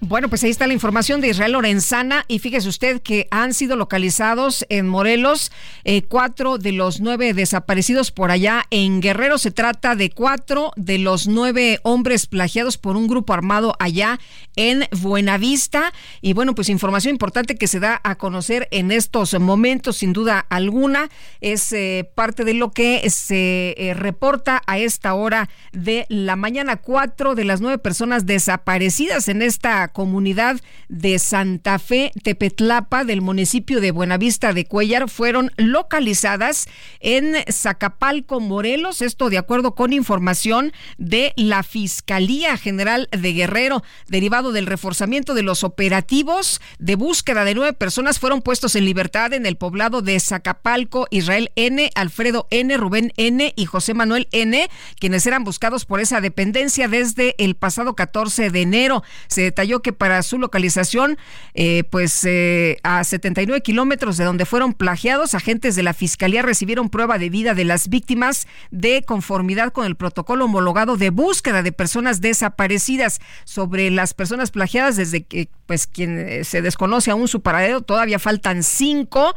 Bueno, 0.00 0.28
pues 0.28 0.44
ahí 0.44 0.50
está 0.50 0.68
la 0.68 0.74
información 0.74 1.20
de 1.20 1.28
Israel 1.28 1.52
Lorenzana 1.52 2.24
y 2.28 2.38
fíjese 2.38 2.68
usted 2.68 3.02
que 3.02 3.26
han 3.32 3.52
sido 3.52 3.74
localizados 3.74 4.64
en 4.68 4.86
Morelos 4.86 5.50
eh, 5.82 6.02
cuatro 6.02 6.56
de 6.56 6.70
los 6.70 7.00
nueve 7.00 7.34
desaparecidos 7.34 8.12
por 8.12 8.30
allá. 8.30 8.64
En 8.70 9.00
Guerrero 9.00 9.38
se 9.38 9.50
trata 9.50 9.96
de 9.96 10.10
cuatro 10.10 10.70
de 10.76 10.98
los 10.98 11.26
nueve 11.26 11.80
hombres 11.82 12.28
plagiados 12.28 12.78
por 12.78 12.96
un 12.96 13.08
grupo 13.08 13.32
armado 13.32 13.74
allá 13.80 14.20
en 14.54 14.84
Buenavista. 15.00 15.92
Y 16.20 16.32
bueno, 16.32 16.54
pues 16.54 16.68
información 16.68 17.14
importante 17.14 17.56
que 17.56 17.66
se 17.66 17.80
da 17.80 18.00
a 18.04 18.14
conocer 18.14 18.68
en 18.70 18.92
estos 18.92 19.38
momentos, 19.40 19.96
sin 19.96 20.12
duda 20.12 20.46
alguna, 20.48 21.08
es 21.40 21.72
eh, 21.72 22.08
parte 22.14 22.44
de 22.44 22.54
lo 22.54 22.70
que 22.70 23.10
se 23.10 23.74
eh, 23.76 23.94
reporta 23.94 24.62
a 24.68 24.78
esta 24.78 25.14
hora 25.14 25.50
de 25.72 26.06
la 26.08 26.36
mañana. 26.36 26.76
Cuatro 26.76 27.34
de 27.34 27.44
las 27.44 27.60
nueve 27.60 27.78
personas 27.78 28.26
desaparecidas 28.26 29.28
en 29.28 29.42
esta 29.42 29.87
comunidad 29.88 30.60
de 30.88 31.18
Santa 31.18 31.78
Fe 31.78 32.12
Tepetlapa 32.22 33.04
del 33.04 33.20
municipio 33.20 33.80
de 33.80 33.90
Buenavista 33.90 34.52
de 34.52 34.64
Cuellar 34.64 35.08
fueron 35.08 35.52
localizadas 35.56 36.68
en 37.00 37.34
Zacapalco, 37.50 38.40
Morelos, 38.40 39.02
esto 39.02 39.30
de 39.30 39.38
acuerdo 39.38 39.74
con 39.74 39.92
información 39.92 40.72
de 40.96 41.32
la 41.36 41.62
Fiscalía 41.62 42.56
General 42.56 43.08
de 43.10 43.32
Guerrero, 43.32 43.82
derivado 44.08 44.52
del 44.52 44.66
reforzamiento 44.66 45.34
de 45.34 45.42
los 45.42 45.64
operativos 45.64 46.60
de 46.78 46.96
búsqueda 46.96 47.44
de 47.44 47.54
nueve 47.54 47.72
personas 47.72 48.18
fueron 48.18 48.42
puestos 48.42 48.76
en 48.76 48.84
libertad 48.84 49.32
en 49.32 49.46
el 49.46 49.56
poblado 49.56 50.02
de 50.02 50.18
Zacapalco, 50.20 51.06
Israel 51.10 51.50
N, 51.56 51.90
Alfredo 51.94 52.46
N, 52.50 52.76
Rubén 52.76 53.12
N. 53.16 53.52
y 53.56 53.66
José 53.66 53.94
Manuel 53.94 54.28
N, 54.32 54.68
quienes 54.98 55.26
eran 55.26 55.44
buscados 55.44 55.84
por 55.84 56.00
esa 56.00 56.20
dependencia 56.20 56.88
desde 56.88 57.34
el 57.38 57.54
pasado 57.54 57.94
14 57.94 58.50
de 58.50 58.62
enero. 58.62 59.02
Se 59.26 59.42
detalló 59.42 59.77
que 59.80 59.92
para 59.92 60.22
su 60.22 60.38
localización, 60.38 61.18
eh, 61.54 61.84
pues 61.90 62.24
eh, 62.24 62.78
a 62.82 63.04
79 63.04 63.62
kilómetros 63.62 64.16
de 64.16 64.24
donde 64.24 64.46
fueron 64.46 64.72
plagiados, 64.72 65.34
agentes 65.34 65.76
de 65.76 65.82
la 65.82 65.94
Fiscalía 65.94 66.42
recibieron 66.42 66.88
prueba 66.88 67.18
de 67.18 67.30
vida 67.30 67.54
de 67.54 67.64
las 67.64 67.88
víctimas 67.88 68.46
de 68.70 69.02
conformidad 69.02 69.72
con 69.72 69.86
el 69.86 69.96
protocolo 69.96 70.46
homologado 70.46 70.96
de 70.96 71.10
búsqueda 71.10 71.62
de 71.62 71.72
personas 71.72 72.20
desaparecidas. 72.20 73.20
Sobre 73.44 73.90
las 73.90 74.14
personas 74.14 74.50
plagiadas, 74.50 74.96
desde 74.96 75.24
que 75.24 75.48
pues 75.66 75.86
quien 75.86 76.18
eh, 76.18 76.44
se 76.44 76.62
desconoce 76.62 77.10
aún 77.10 77.28
su 77.28 77.42
paradero, 77.42 77.82
todavía 77.82 78.18
faltan 78.18 78.62
cinco, 78.62 79.34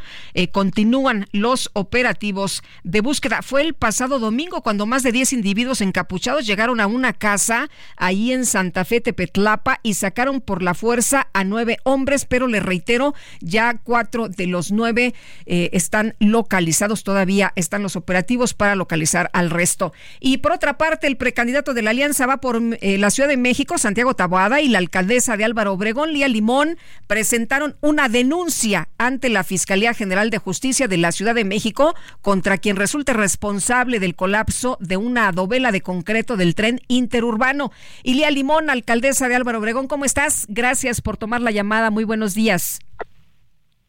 continúan 0.52 1.28
los 1.32 1.70
operativos 1.74 2.64
de 2.84 3.02
búsqueda. 3.02 3.42
Fue 3.42 3.62
el 3.62 3.74
pasado 3.74 4.20
domingo 4.20 4.62
cuando 4.62 4.86
más 4.86 5.04
de 5.04 5.12
10 5.12 5.34
individuos 5.34 5.82
encapuchados 5.82 6.46
llegaron 6.46 6.80
a 6.80 6.88
una 6.88 7.14
casa 7.14 7.70
ahí 7.98 8.32
en 8.32 8.46
Santa 8.46 8.86
Fe, 8.86 9.02
Tepetlapa, 9.02 9.80
y 9.84 9.96
sacaron 9.96 10.31
por 10.40 10.64
la 10.64 10.74
fuerza 10.74 11.28
a 11.34 11.44
nueve 11.44 11.80
hombres, 11.84 12.26
pero 12.26 12.48
le 12.48 12.62
reitero, 12.62 13.14
ya 13.42 13.78
cuatro 13.84 14.30
de 14.30 14.48
los 14.48 14.72
nueve 14.72 15.14
eh, 15.46 15.70
están 15.74 16.16
localizados, 16.20 17.04
todavía 17.04 17.52
están 17.56 17.84
los 17.84 17.98
operativos 17.98 18.54
para 18.54 18.76
localizar 18.76 19.30
al 19.34 19.50
resto. 19.50 19.92
Y 20.20 20.38
por 20.38 20.54
otra 20.54 20.78
parte, 20.78 21.08
el 21.08 21.18
precandidato 21.18 21.74
de 21.74 21.82
la 21.82 21.90
Alianza 21.90 22.26
va 22.26 22.38
por 22.38 22.62
eh, 22.62 22.98
la 22.98 23.10
Ciudad 23.10 23.28
de 23.28 23.38
México, 23.38 23.78
Santiago 23.78 24.14
Taboada, 24.14 24.62
y 24.62 24.70
la 24.70 24.78
alcaldesa 24.78 25.36
de 25.36 25.44
Álvaro 25.44 25.74
Obregón, 25.74 26.14
Lía 26.14 26.28
Limón, 26.28 26.78
presentaron 27.08 27.76
una 27.82 28.08
denuncia 28.08 28.90
ante 28.98 29.30
la 29.30 29.44
Fiscalía 29.44 29.94
General 29.94 30.30
de 30.30 30.38
Justicia 30.38 30.88
de 30.88 30.98
la 30.98 31.12
Ciudad 31.12 31.36
de 31.36 31.44
México 31.44 31.96
contra 32.22 32.58
quien 32.58 32.76
resulte 32.76 33.14
responsable 33.14 34.00
del 34.00 34.16
colapso 34.16 34.78
de 34.80 34.98
una 34.98 35.32
dovela 35.32 35.72
de 35.72 35.82
concreto 35.82 36.38
del 36.38 36.56
tren 36.56 36.82
interurbano. 36.88 37.72
Y 38.04 38.14
Lía 38.14 38.32
Limón, 38.32 38.70
alcaldesa 38.70 39.28
de 39.28 39.36
Álvaro 39.36 39.60
Obregón, 39.60 39.88
¿cómo 39.88 40.06
está? 40.06 40.21
Gracias 40.48 41.02
por 41.02 41.18
tomar 41.18 41.42
la 41.42 41.52
llamada. 41.52 41.90
Muy 41.90 42.04
buenos 42.04 42.36
días. 42.36 42.80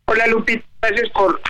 Hola 0.07 0.27
Lupita, 0.27 0.65
gracias 0.81 1.11
por 1.11 1.41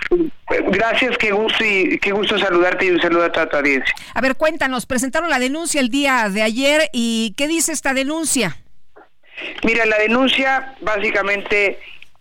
gracias, 0.71 1.17
qué 1.17 1.31
gusto 1.31 1.63
y 1.63 1.97
qué 1.99 2.11
gusto 2.11 2.37
saludarte 2.37 2.85
y 2.85 2.91
un 2.91 3.01
saludo 3.01 3.25
a 3.25 3.31
toda 3.31 3.49
tu 3.49 3.57
audiencia. 3.57 3.93
A 4.13 4.21
ver, 4.21 4.35
cuéntanos, 4.35 4.85
presentaron 4.85 5.29
la 5.29 5.39
denuncia 5.39 5.81
el 5.81 5.89
día 5.89 6.29
de 6.29 6.43
ayer 6.43 6.89
y 6.91 7.33
¿qué 7.35 7.47
dice 7.47 7.71
esta 7.71 7.93
denuncia? 7.93 8.57
Mira, 9.63 9.85
la 9.85 9.97
denuncia 9.97 10.75
básicamente 10.81 11.79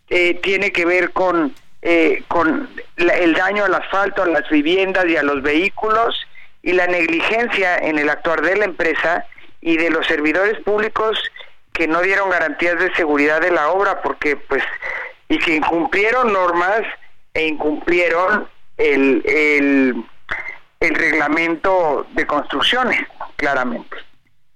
eh, 0.08 0.34
tiene 0.42 0.72
que 0.72 0.84
ver 0.84 1.10
con 1.10 1.54
eh, 1.82 2.22
con 2.28 2.68
el 2.96 3.34
daño 3.34 3.64
al 3.64 3.74
asfalto, 3.74 4.22
a 4.22 4.26
las 4.26 4.48
viviendas 4.48 5.04
y 5.06 5.16
a 5.16 5.22
los 5.24 5.42
vehículos 5.42 6.14
y 6.62 6.72
la 6.72 6.86
negligencia 6.86 7.76
en 7.76 7.98
el 7.98 8.08
actuar 8.08 8.40
de 8.40 8.56
la 8.56 8.66
empresa 8.66 9.26
y 9.60 9.76
de 9.76 9.90
los 9.90 10.06
servidores 10.06 10.60
públicos 10.62 11.18
que 11.72 11.88
no 11.88 12.00
dieron 12.02 12.30
garantías 12.30 12.78
de 12.78 12.94
seguridad 12.94 13.40
de 13.40 13.50
la 13.50 13.70
obra 13.70 14.02
porque 14.02 14.36
pues 14.36 14.62
y 15.28 15.38
que 15.38 15.56
incumplieron 15.56 16.32
normas 16.32 16.82
e 17.32 17.46
incumplieron 17.46 18.46
el, 18.76 19.22
el, 19.24 20.04
el 20.80 20.94
reglamento 20.94 22.06
de 22.12 22.26
construcciones 22.26 23.00
claramente. 23.36 23.96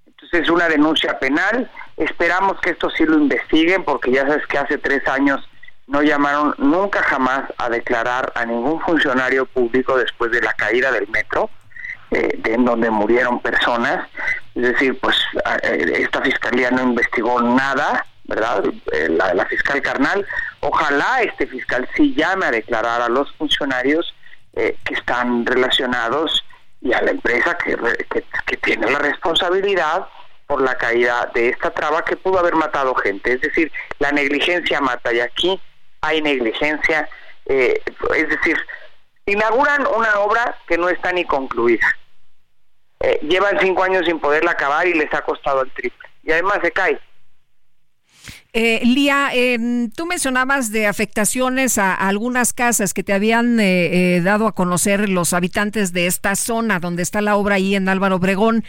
Entonces 0.06 0.42
es 0.42 0.50
una 0.50 0.68
denuncia 0.68 1.18
penal. 1.18 1.70
Esperamos 1.96 2.60
que 2.60 2.70
esto 2.70 2.90
sí 2.90 3.06
lo 3.06 3.16
investiguen 3.16 3.84
porque 3.84 4.10
ya 4.10 4.26
sabes 4.26 4.46
que 4.46 4.58
hace 4.58 4.76
tres 4.76 5.06
años 5.08 5.48
no 5.86 6.02
llamaron 6.02 6.54
nunca 6.58 7.02
jamás 7.02 7.44
a 7.58 7.70
declarar 7.70 8.32
a 8.34 8.44
ningún 8.44 8.80
funcionario 8.80 9.46
público 9.46 9.96
después 9.96 10.30
de 10.32 10.42
la 10.42 10.52
caída 10.52 10.90
del 10.90 11.08
metro 11.08 11.48
eh, 12.12 12.40
en 12.44 12.64
donde 12.64 12.88
murieron 12.88 13.40
personas. 13.40 14.08
Es 14.54 14.62
decir, 14.62 14.96
pues 15.00 15.16
eh, 15.64 15.92
esta 15.98 16.22
fiscalía 16.22 16.70
no 16.70 16.82
investigó 16.82 17.42
nada, 17.42 18.06
¿verdad? 18.24 18.64
Eh, 18.92 19.08
la, 19.08 19.44
fiscal 19.46 19.82
carnal. 19.82 20.24
Ojalá 20.60 21.22
este 21.22 21.48
fiscal 21.48 21.88
sí 21.96 22.14
llame 22.14 22.46
a 22.46 22.52
declarar 22.52 23.02
a 23.02 23.08
los 23.08 23.32
funcionarios 23.32 24.14
que 24.54 24.94
están 24.94 25.44
relacionados 25.44 26.42
y 26.80 26.90
a 26.94 27.02
la 27.02 27.10
empresa 27.10 27.58
que, 27.58 27.76
que, 28.46 28.56
tiene 28.56 28.90
la 28.90 29.00
responsabilidad 29.00 30.06
por 30.46 30.62
la 30.62 30.78
caída 30.78 31.30
de 31.34 31.50
esta 31.50 31.70
traba 31.72 32.02
que 32.06 32.16
pudo 32.16 32.38
haber 32.38 32.54
matado 32.54 32.94
gente. 32.94 33.34
Es 33.34 33.42
decir, 33.42 33.70
la 33.98 34.12
negligencia 34.12 34.80
mata 34.80 35.12
y 35.12 35.20
aquí 35.20 35.60
hay 36.00 36.22
negligencia. 36.22 37.06
es 37.44 38.28
decir, 38.30 38.56
inauguran 39.26 39.86
una 39.86 40.20
obra 40.20 40.56
que 40.66 40.78
no 40.78 40.88
está 40.88 41.12
ni 41.12 41.24
concluida. 41.24 41.86
Eh, 43.00 43.18
llevan 43.22 43.58
cinco 43.60 43.82
años 43.82 44.06
sin 44.06 44.18
poderla 44.18 44.52
acabar 44.52 44.86
y 44.86 44.94
les 44.94 45.12
ha 45.12 45.22
costado 45.22 45.62
el 45.62 45.70
triple. 45.72 46.08
Y 46.22 46.32
además 46.32 46.58
se 46.62 46.72
cae. 46.72 46.98
Eh, 48.58 48.80
Lía, 48.86 49.28
em, 49.34 49.90
tú 49.90 50.06
mencionabas 50.06 50.72
de 50.72 50.86
afectaciones 50.86 51.76
a, 51.76 51.92
algunas 51.92 52.54
casas 52.54 52.94
que 52.94 53.04
te 53.04 53.12
habían 53.12 53.60
eh, 53.60 54.16
eh, 54.16 54.20
dado 54.22 54.46
a 54.46 54.54
conocer 54.54 55.10
los 55.10 55.34
habitantes 55.34 55.92
de 55.92 56.06
esta 56.06 56.34
zona 56.36 56.80
donde 56.80 57.02
está 57.02 57.20
la 57.20 57.36
obra 57.36 57.56
ahí 57.56 57.74
en 57.74 57.86
Álvaro 57.90 58.16
Obregón. 58.16 58.64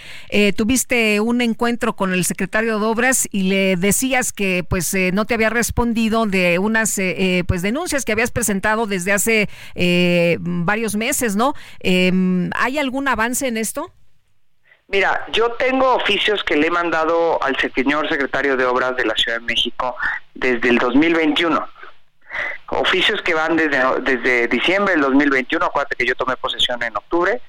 tuviste 0.58 1.22
un 1.22 1.40
encuentro 1.40 1.96
con 1.96 2.12
el 2.12 2.26
secretario 2.26 2.80
de 2.80 2.86
Obras 2.86 3.30
y 3.32 3.44
le 3.44 3.78
decías 3.78 4.34
que 4.34 4.66
pues 4.68 4.94
no 5.14 5.24
te 5.24 5.36
había 5.36 5.50
respondido 5.50 6.26
de 6.26 6.60
unas 6.60 7.00
pues 7.48 7.62
denuncias 7.62 8.04
que 8.04 8.12
habías 8.12 8.32
presentado 8.32 8.88
desde 8.88 9.14
hace 9.14 9.48
varios 10.40 10.98
meses, 10.98 11.38
¿no? 11.38 11.54
Em, 11.80 12.50
¿Hay 12.56 12.78
algún 12.78 13.08
avance 13.08 13.48
en 13.48 13.56
esto? 13.56 13.94
Mira, 14.90 15.26
yo 15.34 15.52
tengo 15.54 15.96
oficios 15.96 16.44
que 16.46 16.56
le 16.56 16.68
he 16.68 16.72
mandado 16.72 17.44
al 17.44 17.58
señor 17.58 18.08
secretario 18.08 18.56
de 18.56 18.66
Obras 18.66 18.96
de 18.96 19.06
la 19.06 19.16
Ciudad 19.16 19.40
de 19.40 19.46
México 19.46 19.98
desde 20.34 20.70
el 20.70 20.78
2021. 20.78 21.68
Oficios 22.68 23.22
que 23.22 23.34
van 23.34 23.58
desde, 23.58 23.82
desde 24.00 24.48
diciembre 24.48 24.94
del 24.94 25.02
2021, 25.02 25.66
acuérdate 25.66 25.98
que 25.98 26.06
yo 26.06 26.16
tomé 26.16 26.38
posesión 26.38 26.82
en 26.84 26.96
octubre, 26.96 27.42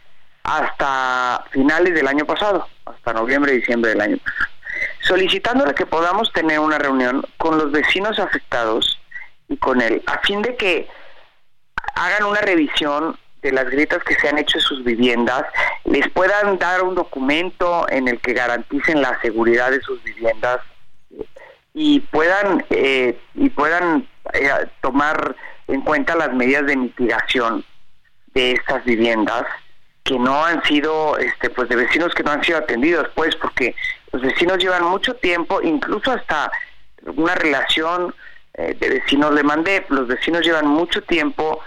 hasta 0.42 1.44
finales 1.52 1.94
del 1.94 2.08
año 2.08 2.24
pasado, 2.24 2.66
hasta 2.84 3.12
noviembre, 3.12 3.52
diciembre 3.52 3.90
del 3.90 4.00
año 4.00 4.16
pasado, 4.18 4.50
solicitándole 5.02 5.74
que 5.74 5.86
podamos 5.86 6.32
tener 6.32 6.58
una 6.58 6.78
reunión 6.78 7.24
con 7.36 7.56
los 7.56 7.70
vecinos 7.70 8.18
afectados 8.18 8.98
y 9.48 9.56
con 9.58 9.80
él, 9.80 10.02
a 10.06 10.18
fin 10.20 10.42
de 10.42 10.56
que 10.56 10.88
hagan 11.94 12.24
una 12.24 12.40
revisión 12.40 13.16
de 13.42 13.52
las 13.52 13.70
grietas 13.70 14.02
que 14.04 14.14
se 14.14 14.28
han 14.28 14.38
hecho 14.38 14.58
en 14.58 14.62
sus 14.62 14.84
viviendas, 14.84 15.44
les 15.84 16.08
puedan 16.10 16.58
dar 16.58 16.82
un 16.82 16.94
documento 16.94 17.86
en 17.88 18.08
el 18.08 18.20
que 18.20 18.32
garanticen 18.32 19.00
la 19.00 19.20
seguridad 19.20 19.70
de 19.70 19.80
sus 19.80 20.02
viviendas 20.02 20.60
y 21.74 22.00
puedan 22.00 22.64
eh, 22.70 23.18
y 23.34 23.48
puedan 23.50 24.08
eh, 24.32 24.50
tomar 24.80 25.36
en 25.68 25.82
cuenta 25.82 26.16
las 26.16 26.32
medidas 26.32 26.66
de 26.66 26.76
mitigación 26.76 27.64
de 28.34 28.52
estas 28.52 28.84
viviendas 28.84 29.44
que 30.02 30.18
no 30.18 30.44
han 30.44 30.62
sido 30.64 31.16
este 31.18 31.50
pues 31.50 31.68
de 31.68 31.76
vecinos 31.76 32.14
que 32.14 32.22
no 32.22 32.32
han 32.32 32.42
sido 32.42 32.58
atendidos 32.58 33.08
pues 33.14 33.36
porque 33.36 33.74
los 34.12 34.22
vecinos 34.22 34.58
llevan 34.58 34.84
mucho 34.84 35.14
tiempo 35.14 35.60
incluso 35.62 36.10
hasta 36.10 36.50
una 37.16 37.34
relación 37.34 38.14
eh, 38.54 38.74
de 38.78 38.88
vecinos 38.88 39.32
le 39.34 39.42
mandé 39.42 39.84
los 39.88 40.08
vecinos 40.08 40.42
llevan 40.42 40.66
mucho 40.66 41.02
tiempo 41.02 41.60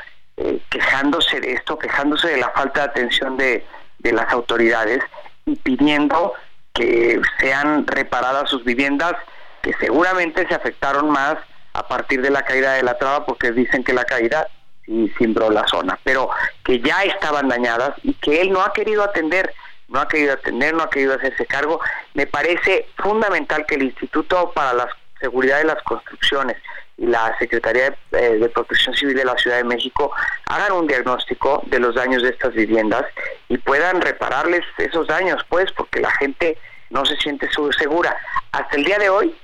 eh, 0.44 0.60
quejándose 0.70 1.40
de 1.40 1.54
esto, 1.54 1.78
quejándose 1.78 2.30
de 2.30 2.38
la 2.38 2.50
falta 2.50 2.82
de 2.82 2.86
atención 2.88 3.38
de, 3.38 3.64
las 4.00 4.34
autoridades 4.34 5.00
y 5.46 5.56
pidiendo 5.58 6.34
que 6.74 7.22
sean 7.40 7.86
reparadas 7.86 8.50
sus 8.50 8.64
viviendas 8.64 9.14
que 9.62 9.74
seguramente 9.74 10.48
se 10.48 10.56
afectaron 10.56 11.12
más 11.12 11.38
a 11.74 11.88
partir 11.88 12.24
de 12.24 12.32
la 12.32 12.42
caída 12.44 12.74
de 12.74 12.82
la 12.82 12.98
traba 12.98 13.24
porque 13.28 13.52
dicen 13.52 13.84
que 13.84 13.94
la 13.94 14.04
caída 14.04 14.48
sí 14.84 15.14
cimbró 15.20 15.52
la 15.52 15.68
zona, 15.68 16.00
pero 16.04 16.32
que 16.64 16.80
ya 16.80 17.04
estaban 17.04 17.48
dañadas 17.48 17.94
y 18.02 18.16
que 18.16 18.42
él 18.42 18.52
no 18.52 18.64
ha 18.64 18.74
querido 18.74 19.04
atender, 19.04 19.54
no 19.90 20.00
ha 20.00 20.08
querido 20.08 20.34
atender, 20.34 20.74
no 20.74 20.82
ha 20.82 20.90
querido 20.90 21.14
hacerse 21.14 21.46
cargo. 21.46 21.80
Me 22.16 22.26
parece 22.26 22.88
fundamental 22.98 23.68
que 23.68 23.76
el 23.76 23.84
Instituto 23.84 24.52
para 24.56 24.74
la 24.74 24.90
Seguridad 25.20 25.60
de 25.60 25.66
las 25.66 25.84
Construcciones 25.84 26.58
y 27.02 27.08
la 27.08 27.36
Secretaría 27.40 27.96
eh, 28.12 28.38
de, 28.40 28.50
Protección 28.50 28.96
Civil 28.96 29.16
de 29.16 29.26
la 29.26 29.36
Ciudad 29.36 29.58
de 29.58 29.64
México 29.64 30.12
hagan 30.46 30.72
un 30.74 30.86
diagnóstico 30.86 31.64
de 31.66 31.80
los 31.80 31.96
daños 31.96 32.22
de 32.22 32.30
estas 32.30 32.54
viviendas 32.54 33.04
y 33.50 33.58
puedan 33.58 34.02
repararles 34.02 34.62
esos 34.78 35.08
daños, 35.08 35.44
pues, 35.50 35.72
porque 35.72 36.00
la 36.00 36.12
gente 36.12 36.60
no 36.92 37.04
se 37.04 37.18
siente 37.18 37.50
segura. 37.76 38.16
Hasta 38.52 38.78
el 38.78 38.84
día 38.84 39.00
de 39.00 39.10
hoy 39.10 39.36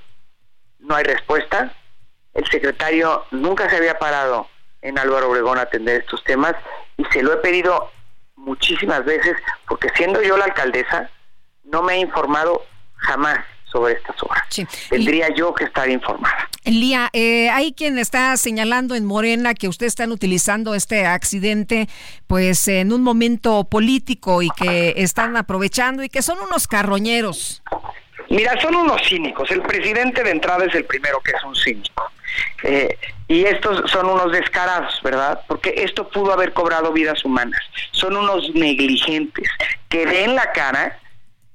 no 0.78 0.94
hay 0.94 1.02
respuesta. 1.02 1.74
El 2.32 2.46
secretario 2.46 3.24
nunca 3.32 3.68
se 3.68 3.76
había 3.76 3.98
parado 3.98 4.48
en 4.80 4.96
Álvaro 4.96 5.28
Obregón 5.28 5.58
a 5.58 5.62
atender 5.62 6.02
estos 6.02 6.22
temas 6.22 6.54
y 6.96 7.04
se 7.06 7.24
lo 7.24 7.32
he 7.32 7.38
pedido 7.38 7.90
muchísimas 8.36 9.04
veces 9.04 9.36
porque 9.66 9.88
siendo 9.96 10.22
yo 10.22 10.36
la 10.36 10.44
alcaldesa 10.44 11.10
no 11.64 11.82
me 11.82 11.94
ha 11.94 11.96
informado 11.96 12.64
jamás 12.94 13.44
sobre 13.70 13.94
estas 13.94 14.16
obras. 14.22 14.42
Tendría 14.88 15.28
yo 15.34 15.54
que 15.54 15.64
estar 15.64 15.88
informada. 15.88 16.48
Lía, 16.64 17.08
eh, 17.12 17.48
hay 17.50 17.72
quien 17.72 17.98
está 17.98 18.36
señalando 18.36 18.94
en 18.94 19.04
Morena 19.04 19.54
que 19.54 19.68
ustedes 19.68 19.92
están 19.92 20.12
utilizando 20.12 20.74
este 20.74 21.06
accidente 21.06 21.88
pues 22.26 22.68
en 22.68 22.92
un 22.92 23.02
momento 23.02 23.64
político 23.64 24.42
y 24.42 24.50
que 24.50 24.94
están 24.96 25.36
aprovechando 25.36 26.02
y 26.02 26.08
que 26.08 26.22
son 26.22 26.38
unos 26.40 26.66
carroñeros. 26.66 27.62
Mira, 28.30 28.60
son 28.60 28.74
unos 28.74 29.00
cínicos. 29.08 29.50
El 29.50 29.62
presidente 29.62 30.22
de 30.22 30.30
entrada 30.30 30.64
es 30.66 30.74
el 30.74 30.84
primero 30.84 31.20
que 31.20 31.32
es 31.32 31.42
un 31.44 31.56
cínico. 31.56 32.10
Eh, 32.62 32.98
y 33.26 33.44
estos 33.44 33.90
son 33.90 34.06
unos 34.06 34.32
descarados, 34.32 35.00
¿verdad? 35.02 35.40
Porque 35.48 35.74
esto 35.78 36.08
pudo 36.08 36.32
haber 36.32 36.52
cobrado 36.52 36.92
vidas 36.92 37.24
humanas. 37.24 37.60
Son 37.92 38.16
unos 38.16 38.50
negligentes 38.54 39.48
que 39.88 40.04
den 40.04 40.34
la 40.34 40.52
cara 40.52 40.98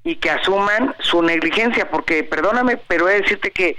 y 0.03 0.17
que 0.17 0.29
asuman 0.29 0.95
su 0.99 1.21
negligencia, 1.21 1.89
porque 1.89 2.23
perdóname, 2.23 2.77
pero 2.77 3.07
he 3.07 3.13
de 3.13 3.21
decirte 3.21 3.51
que 3.51 3.77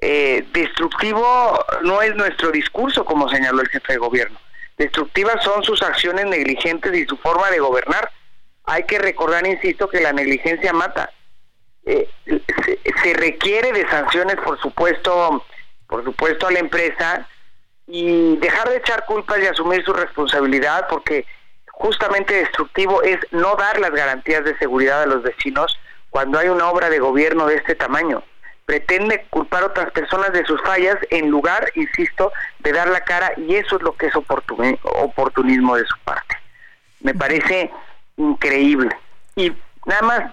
eh, 0.00 0.44
destructivo 0.52 1.64
no 1.82 2.02
es 2.02 2.14
nuestro 2.14 2.50
discurso, 2.50 3.04
como 3.04 3.28
señaló 3.28 3.60
el 3.60 3.68
jefe 3.68 3.92
de 3.92 3.98
gobierno. 3.98 4.38
Destructivas 4.78 5.44
son 5.44 5.62
sus 5.62 5.82
acciones 5.82 6.26
negligentes 6.26 6.94
y 6.94 7.04
su 7.04 7.16
forma 7.18 7.50
de 7.50 7.58
gobernar. 7.58 8.10
Hay 8.64 8.84
que 8.84 8.98
recordar, 8.98 9.46
insisto, 9.46 9.88
que 9.88 10.00
la 10.00 10.12
negligencia 10.12 10.72
mata. 10.72 11.10
Eh, 11.84 12.08
se, 12.24 13.12
requiere 13.14 13.72
de 13.72 13.88
sanciones, 13.88 14.36
por 14.36 14.58
supuesto, 14.60 15.44
por 15.86 16.04
supuesto 16.04 16.46
a 16.46 16.52
la 16.52 16.60
empresa 16.60 17.28
y 17.86 18.36
dejar 18.36 18.70
de 18.70 18.76
echar 18.76 19.04
culpas 19.04 19.38
y 19.40 19.46
asumir 19.46 19.84
su 19.84 19.92
responsabilidad, 19.92 20.86
porque 20.88 21.26
justamente 21.80 22.34
destructivo 22.34 23.02
es 23.02 23.18
no 23.30 23.56
dar 23.56 23.80
las 23.80 23.90
garantías 23.92 24.44
de 24.44 24.56
seguridad 24.58 25.02
a 25.02 25.06
los 25.06 25.22
vecinos 25.22 25.78
cuando 26.10 26.38
hay 26.38 26.48
una 26.48 26.68
obra 26.68 26.90
de 26.90 26.98
gobierno 26.98 27.46
de 27.46 27.56
este 27.56 27.74
tamaño. 27.74 28.22
Pretende 28.66 29.24
culpar 29.30 29.62
a 29.62 29.66
otras 29.66 29.90
personas 29.90 30.30
de 30.32 30.44
sus 30.44 30.60
fallas 30.60 30.98
en 31.08 31.30
lugar, 31.30 31.72
insisto, 31.74 32.32
de 32.58 32.72
dar 32.72 32.88
la 32.88 33.00
cara 33.00 33.32
y 33.38 33.54
eso 33.54 33.76
es 33.76 33.82
lo 33.82 33.96
que 33.96 34.08
es 34.08 34.12
oportunismo 34.14 35.76
de 35.76 35.86
su 35.86 35.96
parte. 36.04 36.36
Me 37.00 37.14
parece 37.14 37.70
increíble. 38.18 38.94
Y 39.36 39.50
nada 39.86 40.02
más 40.02 40.32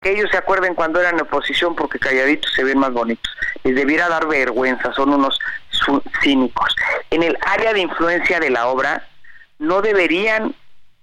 Que 0.00 0.12
ellos 0.12 0.30
se 0.30 0.36
acuerden 0.36 0.74
cuando 0.74 1.00
eran 1.00 1.20
oposición 1.20 1.74
porque 1.74 1.98
calladitos 1.98 2.52
se 2.54 2.64
ven 2.64 2.78
más 2.78 2.92
bonitos. 2.92 3.32
Les 3.64 3.74
debiera 3.74 4.08
dar 4.08 4.26
vergüenza, 4.28 4.92
son 4.92 5.12
unos 5.12 5.38
cínicos. 6.22 6.74
En 7.10 7.22
el 7.22 7.36
área 7.42 7.72
de 7.72 7.80
influencia 7.80 8.38
de 8.40 8.50
la 8.50 8.68
obra 8.68 9.08
no 9.58 9.82
deberían 9.82 10.54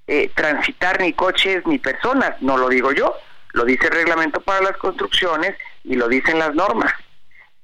eh, 0.07 0.31
transitar 0.35 1.01
ni 1.01 1.13
coches 1.13 1.65
ni 1.65 1.79
personas, 1.79 2.41
no 2.41 2.57
lo 2.57 2.69
digo 2.69 2.91
yo, 2.91 3.13
lo 3.53 3.65
dice 3.65 3.87
el 3.87 3.93
reglamento 3.93 4.39
para 4.41 4.61
las 4.61 4.77
construcciones 4.77 5.55
y 5.83 5.95
lo 5.95 6.07
dicen 6.07 6.39
las 6.39 6.53
normas. 6.55 6.93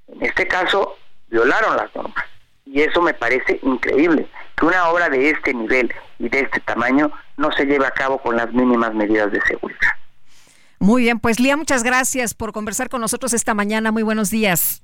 En 0.07 0.25
este 0.25 0.47
caso, 0.47 0.97
violaron 1.29 1.77
las 1.77 1.93
normas. 1.95 2.25
Y 2.65 2.81
eso 2.81 3.01
me 3.01 3.13
parece 3.13 3.59
increíble, 3.63 4.27
que 4.57 4.65
una 4.65 4.89
obra 4.89 5.09
de 5.09 5.29
este 5.29 5.53
nivel 5.53 5.93
y 6.19 6.29
de 6.29 6.41
este 6.41 6.59
tamaño 6.61 7.11
no 7.37 7.51
se 7.51 7.65
lleve 7.65 7.85
a 7.85 7.91
cabo 7.91 8.17
con 8.21 8.37
las 8.37 8.51
mínimas 8.53 8.93
medidas 8.93 9.31
de 9.31 9.41
seguridad. 9.41 10.00
Muy 10.81 11.03
bien, 11.03 11.19
pues 11.19 11.39
Lía, 11.39 11.55
muchas 11.55 11.83
gracias 11.83 12.33
por 12.33 12.53
conversar 12.53 12.89
con 12.89 13.01
nosotros 13.01 13.33
esta 13.33 13.53
mañana. 13.53 13.91
Muy 13.91 14.01
buenos 14.01 14.31
días. 14.31 14.81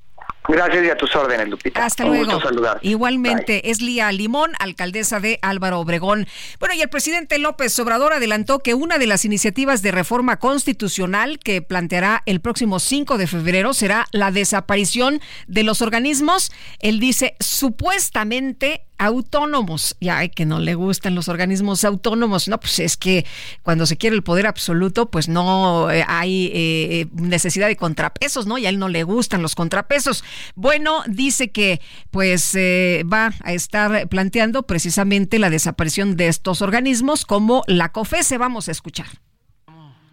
Gracias 0.48 0.86
y 0.86 0.90
a 0.90 0.98
tus 0.98 1.16
órdenes, 1.16 1.50
Lupita. 1.50 1.86
Hasta 1.86 2.06
Un 2.06 2.18
luego. 2.18 2.34
Gusto 2.34 2.48
saludar. 2.50 2.80
Igualmente, 2.82 3.70
es 3.70 3.82
Lía 3.82 4.12
Limón, 4.12 4.52
alcaldesa 4.60 5.20
de 5.20 5.40
Álvaro 5.42 5.80
Obregón. 5.80 6.28
Bueno, 6.60 6.76
y 6.76 6.82
el 6.82 6.90
presidente 6.90 7.38
López 7.38 7.78
Obrador 7.80 8.14
adelantó 8.14 8.60
que 8.60 8.74
una 8.74 8.98
de 8.98 9.08
las 9.08 9.26
iniciativas 9.26 9.82
de 9.82 9.92
reforma 9.92 10.38
constitucional 10.38 11.40
que 11.40 11.62
planteará 11.62 12.24
el 12.26 12.40
próximo 12.40 12.80
5 12.80 13.18
de 13.18 13.28
febrero 13.28 13.74
será 13.74 14.08
la 14.12 14.32
desaparición 14.32 15.22
de 15.48 15.64
los 15.64 15.82
organismos, 15.82 16.52
él 16.80 17.00
dice, 17.00 17.36
supuestamente 17.40 18.84
autónomos. 18.98 19.96
Ya 20.02 20.18
hay 20.20 20.30
que 20.30 20.46
no 20.46 20.60
le 20.60 20.76
gustan 20.76 21.16
los 21.16 21.28
organismos 21.30 21.84
autónomos. 21.84 22.48
No, 22.48 22.60
pues 22.60 22.80
es 22.80 22.98
que 22.98 23.26
cuando 23.64 23.86
se 23.86 23.98
quiere 23.98 24.16
el 24.16 24.24
poder 24.24 24.48
absoluto, 24.48 25.10
pues 25.10 25.30
no 25.30 25.92
eh, 25.92 26.04
hay 26.08 26.52
eh, 26.54 27.08
necesidad 27.14 27.68
de 27.68 27.76
contrapesos, 27.76 28.48
¿no? 28.48 28.58
Y 28.58 28.66
a 28.66 28.70
él 28.70 28.80
no 28.80 28.90
le 28.90 29.04
gustan 29.04 29.42
los 29.42 29.56
contrapesos. 29.56 30.24
Bueno, 30.56 31.04
dice 31.08 31.52
que 31.52 31.82
pues 32.12 32.56
eh, 32.56 33.04
va 33.12 33.34
a 33.44 33.54
estar 33.54 34.08
planteando 34.10 34.64
precisamente 34.64 35.40
la 35.40 35.50
desaparición 35.50 36.16
de 36.16 36.28
estos 36.28 36.62
organismos 36.62 37.26
como 37.26 37.64
la 37.68 37.92
COFESE. 37.92 38.38
Vamos 38.38 38.68
a 38.68 38.72
escuchar. 38.72 39.08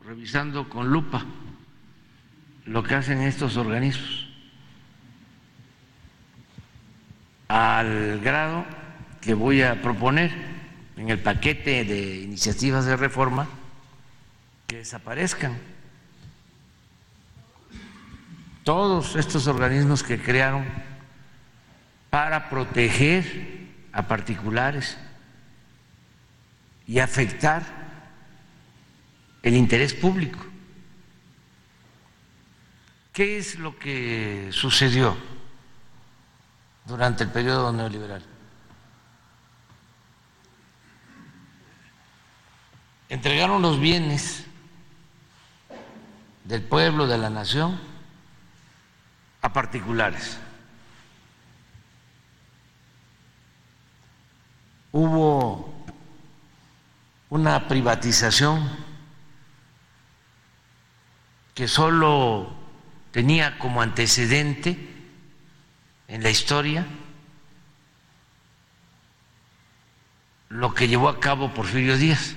Revisando 0.05 0.69
con 0.69 0.89
lupa 0.89 1.25
lo 2.67 2.83
que 2.83 2.95
hacen 2.95 3.21
estos 3.21 3.57
organismos 3.57 4.29
al 7.49 8.21
grado 8.21 8.65
que 9.21 9.35
voy 9.35 9.63
a 9.63 9.81
proponer 9.83 10.33
en 10.97 11.11
el 11.11 11.19
paquete 11.21 11.85
de 11.85 12.23
iniciativas 12.23 12.87
de 12.87 12.97
reforma 12.97 13.49
que 14.67 14.79
desaparezcan 14.79 15.57
todos 18.65 19.15
estos 19.17 19.47
organismos 19.47 20.03
que 20.03 20.21
crearon 20.21 20.67
para 22.11 22.49
proteger 22.49 23.69
a 23.93 24.09
particulares 24.09 24.99
y 26.87 26.99
afectar 26.99 27.63
el 29.43 29.55
interés 29.55 29.95
público. 29.95 30.45
¿Qué 33.13 33.39
es 33.39 33.59
lo 33.59 33.79
que 33.79 34.49
sucedió? 34.51 35.17
durante 36.85 37.25
el 37.25 37.31
periodo 37.31 37.73
neoliberal. 37.73 38.23
Entregaron 43.09 43.63
los 43.63 43.79
bienes 43.81 44.45
del 46.45 46.63
pueblo, 46.63 47.07
de 47.07 47.19
la 47.19 47.31
nación, 47.31 47.81
a 49.45 49.53
particulares. 49.53 50.39
Hubo 54.91 55.85
una 57.29 57.69
privatización 57.69 58.67
que 61.55 61.69
solo 61.69 62.55
tenía 63.11 63.59
como 63.59 63.83
antecedente 63.83 64.79
en 66.09 66.23
la 66.23 66.31
historia 66.31 66.87
lo 70.49 70.73
que 70.73 70.89
llevó 70.89 71.11
a 71.11 71.21
cabo 71.21 71.53
Porfirio 71.53 71.99
Díaz, 71.99 72.35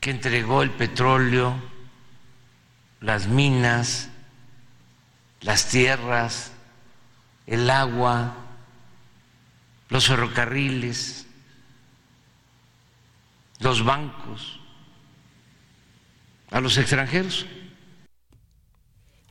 que 0.00 0.10
entregó 0.10 0.62
el 0.62 0.70
petróleo, 0.70 1.54
las 3.00 3.26
minas, 3.26 4.08
las 5.44 5.68
tierras, 5.68 6.52
el 7.46 7.68
agua, 7.70 8.34
los 9.90 10.08
ferrocarriles, 10.08 11.26
los 13.60 13.84
bancos 13.84 14.58
a 16.50 16.60
los 16.60 16.78
extranjeros. 16.78 17.46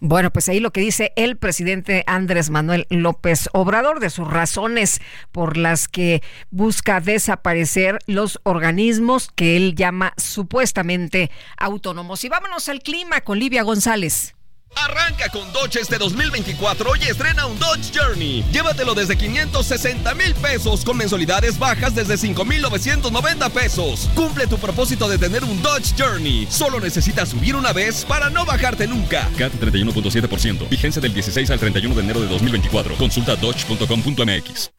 Bueno, 0.05 0.31
pues 0.31 0.49
ahí 0.49 0.59
lo 0.59 0.71
que 0.71 0.81
dice 0.81 1.13
el 1.15 1.37
presidente 1.37 2.03
Andrés 2.07 2.49
Manuel 2.49 2.85
López 2.89 3.49
Obrador 3.53 4.01
de 4.01 4.09
sus 4.09 4.27
razones 4.27 4.99
por 5.31 5.55
las 5.55 5.87
que 5.87 6.21
busca 6.51 6.99
desaparecer 6.99 7.99
los 8.05 8.39
organismos 8.43 9.31
que 9.33 9.55
él 9.55 9.75
llama 9.75 10.13
supuestamente 10.17 11.31
autónomos. 11.57 12.23
Y 12.25 12.29
vámonos 12.29 12.67
al 12.67 12.81
clima 12.81 13.21
con 13.21 13.39
Livia 13.39 13.63
González. 13.63 14.35
Arranca 14.75 15.29
con 15.29 15.51
Dodge 15.53 15.79
este 15.79 15.97
2024 15.97 16.95
y 16.97 17.03
estrena 17.09 17.45
un 17.45 17.57
Dodge 17.59 17.91
Journey. 17.93 18.43
Llévatelo 18.51 18.93
desde 18.93 19.17
560 19.17 20.13
mil 20.15 20.33
pesos 20.35 20.83
con 20.83 20.97
mensualidades 20.97 21.57
bajas 21.57 21.95
desde 21.95 22.17
5,990 22.17 23.49
pesos. 23.49 24.09
Cumple 24.15 24.47
tu 24.47 24.57
propósito 24.57 25.07
de 25.07 25.17
tener 25.17 25.43
un 25.43 25.61
Dodge 25.61 25.93
Journey. 25.97 26.47
Solo 26.49 26.79
necesitas 26.79 27.29
subir 27.29 27.55
una 27.55 27.73
vez 27.73 28.05
para 28.05 28.29
no 28.29 28.45
bajarte 28.45 28.87
nunca. 28.87 29.29
CAT 29.37 29.53
31.7%. 29.53 30.69
Vigencia 30.69 31.01
del 31.01 31.13
16 31.13 31.49
al 31.49 31.59
31 31.59 31.95
de 31.95 32.01
enero 32.01 32.21
de 32.21 32.27
2024. 32.27 32.95
Consulta 32.95 33.35
dodge.com.mx. 33.35 34.71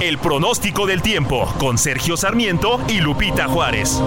El 0.00 0.18
pronóstico 0.18 0.86
del 0.86 1.00
tiempo 1.00 1.50
con 1.58 1.78
Sergio 1.78 2.16
Sarmiento 2.16 2.78
y 2.88 3.00
Lupita 3.00 3.48
Juárez. 3.48 4.00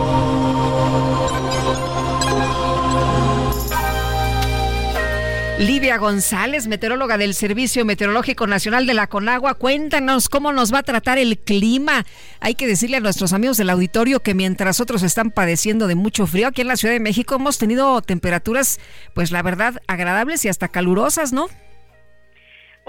Livia 5.60 5.98
González, 5.98 6.68
meteoróloga 6.68 7.18
del 7.18 7.34
Servicio 7.34 7.84
Meteorológico 7.84 8.46
Nacional 8.46 8.86
de 8.86 8.94
la 8.94 9.08
Conagua, 9.08 9.56
cuéntanos 9.56 10.30
cómo 10.30 10.54
nos 10.54 10.72
va 10.72 10.80
a 10.80 10.84
tratar 10.84 11.18
el 11.18 11.40
clima. 11.40 12.06
Hay 12.40 12.54
que 12.54 12.68
decirle 12.68 12.98
a 12.98 13.00
nuestros 13.00 13.34
amigos 13.34 13.58
del 13.58 13.72
auditorio 13.72 14.20
que 14.20 14.36
mientras 14.36 14.80
otros 14.80 15.02
están 15.02 15.32
padeciendo 15.32 15.88
de 15.88 15.96
mucho 15.96 16.28
frío, 16.28 16.50
aquí 16.50 16.62
en 16.62 16.68
la 16.68 16.78
Ciudad 16.78 16.94
de 16.94 17.00
México 17.00 17.36
hemos 17.36 17.58
tenido 17.58 18.04
temperaturas, 18.04 18.80
pues 19.16 19.32
la 19.32 19.42
verdad, 19.42 19.82
agradables 19.88 20.46
y 20.46 20.50
hasta 20.50 20.68
calurosas, 20.68 21.34
¿no? 21.34 21.48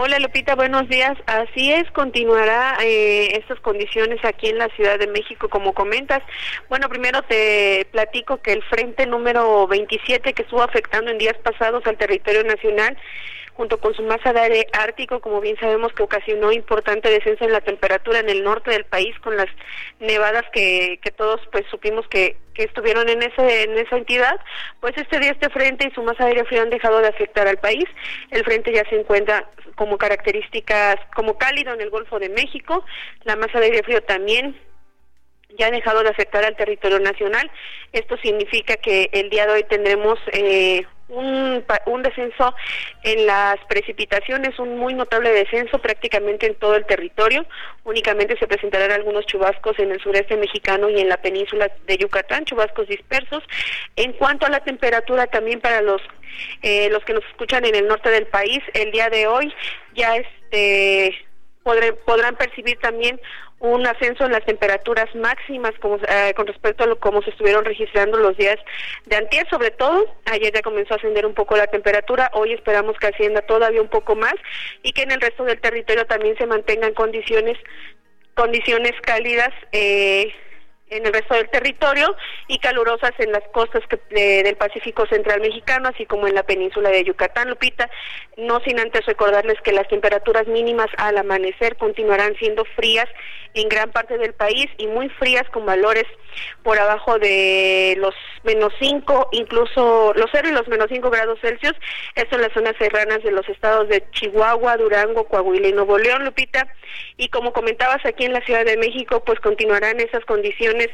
Hola 0.00 0.20
Lupita, 0.20 0.54
buenos 0.54 0.88
días. 0.88 1.18
Así 1.26 1.72
es, 1.72 1.90
continuará 1.90 2.76
eh, 2.84 3.36
estas 3.36 3.58
condiciones 3.58 4.24
aquí 4.24 4.46
en 4.46 4.58
la 4.58 4.68
Ciudad 4.76 4.96
de 4.96 5.08
México, 5.08 5.48
como 5.48 5.74
comentas. 5.74 6.22
Bueno, 6.68 6.88
primero 6.88 7.22
te 7.22 7.84
platico 7.90 8.36
que 8.36 8.52
el 8.52 8.62
frente 8.62 9.06
número 9.06 9.66
27 9.66 10.34
que 10.34 10.42
estuvo 10.42 10.62
afectando 10.62 11.10
en 11.10 11.18
días 11.18 11.36
pasados 11.42 11.84
al 11.84 11.96
territorio 11.96 12.44
nacional 12.44 12.96
junto 13.58 13.80
con 13.80 13.92
su 13.92 14.04
masa 14.04 14.32
de 14.32 14.38
aire 14.38 14.66
ártico, 14.72 15.18
como 15.20 15.40
bien 15.40 15.56
sabemos 15.58 15.92
que 15.92 16.04
ocasionó 16.04 16.52
importante 16.52 17.10
descenso 17.10 17.44
en 17.44 17.50
la 17.50 17.60
temperatura 17.60 18.20
en 18.20 18.28
el 18.28 18.44
norte 18.44 18.70
del 18.70 18.84
país 18.84 19.18
con 19.18 19.36
las 19.36 19.48
nevadas 19.98 20.44
que, 20.52 21.00
que 21.02 21.10
todos 21.10 21.40
pues 21.50 21.64
supimos 21.68 22.06
que, 22.06 22.36
que 22.54 22.62
estuvieron 22.62 23.08
en 23.08 23.20
ese 23.20 23.64
en 23.64 23.76
esa 23.76 23.96
entidad, 23.96 24.38
pues 24.78 24.96
este 24.96 25.18
día 25.18 25.32
este 25.32 25.50
frente 25.50 25.88
y 25.88 25.92
su 25.92 26.04
masa 26.04 26.22
de 26.22 26.30
aire 26.30 26.44
frío 26.44 26.62
han 26.62 26.70
dejado 26.70 27.00
de 27.00 27.08
afectar 27.08 27.48
al 27.48 27.56
país. 27.56 27.84
El 28.30 28.44
frente 28.44 28.72
ya 28.72 28.88
se 28.88 28.94
encuentra 28.94 29.50
como 29.74 29.98
características 29.98 30.94
como 31.16 31.36
cálido 31.36 31.74
en 31.74 31.80
el 31.80 31.90
Golfo 31.90 32.20
de 32.20 32.28
México, 32.28 32.84
la 33.24 33.34
masa 33.34 33.58
de 33.58 33.66
aire 33.66 33.82
frío 33.82 34.00
también 34.04 34.56
ya 35.58 35.66
ha 35.66 35.70
dejado 35.72 36.04
de 36.04 36.10
afectar 36.10 36.44
al 36.44 36.54
territorio 36.54 37.00
nacional. 37.00 37.50
Esto 37.92 38.16
significa 38.18 38.76
que 38.76 39.10
el 39.12 39.30
día 39.30 39.46
de 39.46 39.52
hoy 39.54 39.64
tendremos 39.64 40.20
eh, 40.32 40.86
un, 41.08 41.64
un 41.86 42.02
descenso 42.02 42.54
en 43.02 43.26
las 43.26 43.56
precipitaciones, 43.68 44.58
un 44.58 44.78
muy 44.78 44.94
notable 44.94 45.30
descenso 45.32 45.78
prácticamente 45.78 46.46
en 46.46 46.54
todo 46.54 46.76
el 46.76 46.86
territorio. 46.86 47.46
Únicamente 47.84 48.36
se 48.38 48.46
presentarán 48.46 48.92
algunos 48.92 49.26
chubascos 49.26 49.78
en 49.78 49.90
el 49.90 50.00
sureste 50.00 50.36
mexicano 50.36 50.88
y 50.90 51.00
en 51.00 51.08
la 51.08 51.16
península 51.16 51.70
de 51.86 51.96
Yucatán, 51.96 52.44
chubascos 52.44 52.88
dispersos. 52.88 53.42
En 53.96 54.12
cuanto 54.12 54.46
a 54.46 54.50
la 54.50 54.60
temperatura, 54.60 55.26
también 55.26 55.60
para 55.60 55.80
los 55.82 56.02
eh, 56.62 56.88
los 56.90 57.04
que 57.04 57.14
nos 57.14 57.24
escuchan 57.24 57.64
en 57.64 57.74
el 57.74 57.88
norte 57.88 58.10
del 58.10 58.26
país, 58.26 58.60
el 58.74 58.90
día 58.92 59.08
de 59.08 59.26
hoy 59.26 59.52
ya 59.94 60.16
este 60.16 61.26
podrán 62.06 62.36
percibir 62.36 62.78
también 62.78 63.20
un 63.60 63.86
ascenso 63.86 64.24
en 64.24 64.32
las 64.32 64.44
temperaturas 64.44 65.12
máximas 65.14 65.72
como, 65.80 65.96
eh, 65.96 66.32
con 66.36 66.46
respecto 66.46 66.84
a 66.84 66.86
lo 66.86 66.98
como 66.98 67.22
se 67.22 67.30
estuvieron 67.30 67.64
registrando 67.64 68.16
los 68.18 68.36
días 68.36 68.56
de 69.06 69.16
antier, 69.16 69.48
sobre 69.48 69.70
todo. 69.72 70.06
Ayer 70.26 70.52
ya 70.52 70.62
comenzó 70.62 70.94
a 70.94 70.96
ascender 70.98 71.26
un 71.26 71.34
poco 71.34 71.56
la 71.56 71.66
temperatura, 71.66 72.30
hoy 72.34 72.52
esperamos 72.52 72.96
que 72.98 73.08
ascienda 73.08 73.42
todavía 73.42 73.82
un 73.82 73.88
poco 73.88 74.14
más 74.14 74.34
y 74.82 74.92
que 74.92 75.02
en 75.02 75.10
el 75.10 75.20
resto 75.20 75.44
del 75.44 75.60
territorio 75.60 76.06
también 76.06 76.36
se 76.38 76.46
mantengan 76.46 76.94
condiciones 76.94 77.58
condiciones 78.34 78.92
cálidas 79.02 79.50
eh, 79.72 80.32
en 80.90 81.06
el 81.06 81.12
resto 81.12 81.34
del 81.34 81.48
territorio 81.50 82.14
y 82.46 82.58
calurosas 82.58 83.12
en 83.18 83.32
las 83.32 83.42
costas 83.52 83.82
del 84.10 84.56
Pacífico 84.56 85.06
Central 85.06 85.40
Mexicano, 85.40 85.88
así 85.88 86.06
como 86.06 86.26
en 86.26 86.34
la 86.34 86.42
península 86.42 86.90
de 86.90 87.04
Yucatán, 87.04 87.48
Lupita. 87.50 87.90
No 88.36 88.60
sin 88.60 88.78
antes 88.78 89.04
recordarles 89.06 89.60
que 89.62 89.72
las 89.72 89.88
temperaturas 89.88 90.46
mínimas 90.46 90.88
al 90.96 91.18
amanecer 91.18 91.76
continuarán 91.76 92.34
siendo 92.36 92.64
frías 92.76 93.06
en 93.54 93.68
gran 93.68 93.90
parte 93.90 94.18
del 94.18 94.34
país 94.34 94.66
y 94.78 94.86
muy 94.86 95.08
frías 95.10 95.48
con 95.50 95.66
valores 95.66 96.04
por 96.62 96.78
abajo 96.78 97.18
de 97.18 97.96
los 97.98 98.14
menos 98.44 98.72
5, 98.78 99.28
incluso 99.32 100.12
los 100.14 100.30
0 100.32 100.48
y 100.48 100.52
los 100.52 100.68
menos 100.68 100.86
5 100.90 101.10
grados 101.10 101.38
Celsius. 101.40 101.74
Esto 102.14 102.36
en 102.36 102.42
las 102.42 102.52
zonas 102.52 102.74
serranas 102.78 103.22
de 103.22 103.30
los 103.30 103.48
estados 103.48 103.88
de 103.88 104.04
Chihuahua, 104.10 104.76
Durango, 104.76 105.24
Coahuila 105.24 105.68
y 105.68 105.72
Nuevo 105.72 105.98
León, 105.98 106.24
Lupita. 106.24 106.66
Y 107.16 107.28
como 107.28 107.52
comentabas 107.52 108.04
aquí 108.04 108.24
en 108.24 108.32
la 108.32 108.40
Ciudad 108.42 108.64
de 108.64 108.76
México, 108.76 109.22
pues 109.24 109.40
continuarán 109.40 110.00
esas 110.00 110.24
condiciones 110.24 110.88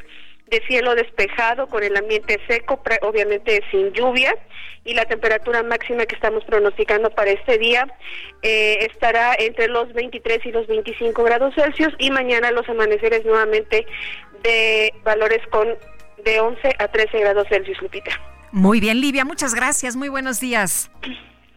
de 0.47 0.61
cielo 0.67 0.95
despejado 0.95 1.67
con 1.67 1.83
el 1.83 1.95
ambiente 1.97 2.39
seco, 2.47 2.81
obviamente 3.01 3.63
sin 3.71 3.91
lluvia, 3.93 4.35
y 4.83 4.93
la 4.93 5.05
temperatura 5.05 5.63
máxima 5.63 6.05
que 6.05 6.15
estamos 6.15 6.43
pronosticando 6.45 7.09
para 7.09 7.31
este 7.31 7.57
día 7.57 7.87
eh, 8.43 8.85
estará 8.91 9.35
entre 9.39 9.67
los 9.67 9.91
23 9.93 10.45
y 10.45 10.51
los 10.51 10.67
25 10.67 11.23
grados 11.23 11.55
Celsius 11.55 11.93
y 11.97 12.11
mañana 12.11 12.51
los 12.51 12.69
amaneceres 12.69 13.25
nuevamente 13.25 13.87
de 14.45 14.93
valores 15.03 15.41
con 15.49 15.67
de 16.23 16.39
11 16.39 16.75
a 16.79 16.87
13 16.87 17.19
grados 17.19 17.47
Celsius, 17.49 17.81
Lupita. 17.81 18.11
Muy 18.51 18.79
bien, 18.79 19.01
Livia, 19.01 19.25
muchas 19.25 19.53
gracias, 19.53 19.95
muy 19.95 20.07
buenos 20.07 20.39
días. 20.39 20.89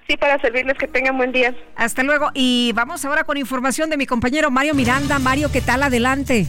Sí, 0.09 0.17
para 0.17 0.41
servirles, 0.41 0.79
que 0.79 0.89
tengan 0.89 1.19
buen 1.19 1.33
día. 1.33 1.55
Hasta 1.77 2.03
luego. 2.03 2.31
Y 2.33 2.73
vamos 2.75 3.05
ahora 3.05 3.25
con 3.25 3.37
información 3.37 3.91
de 3.91 3.99
mi 3.99 4.07
compañero 4.07 4.51
Mario 4.51 4.75
Miranda. 4.75 5.19
Mario, 5.19 5.51
¿qué 5.53 5.61
tal? 5.61 5.83
Adelante. 5.83 6.47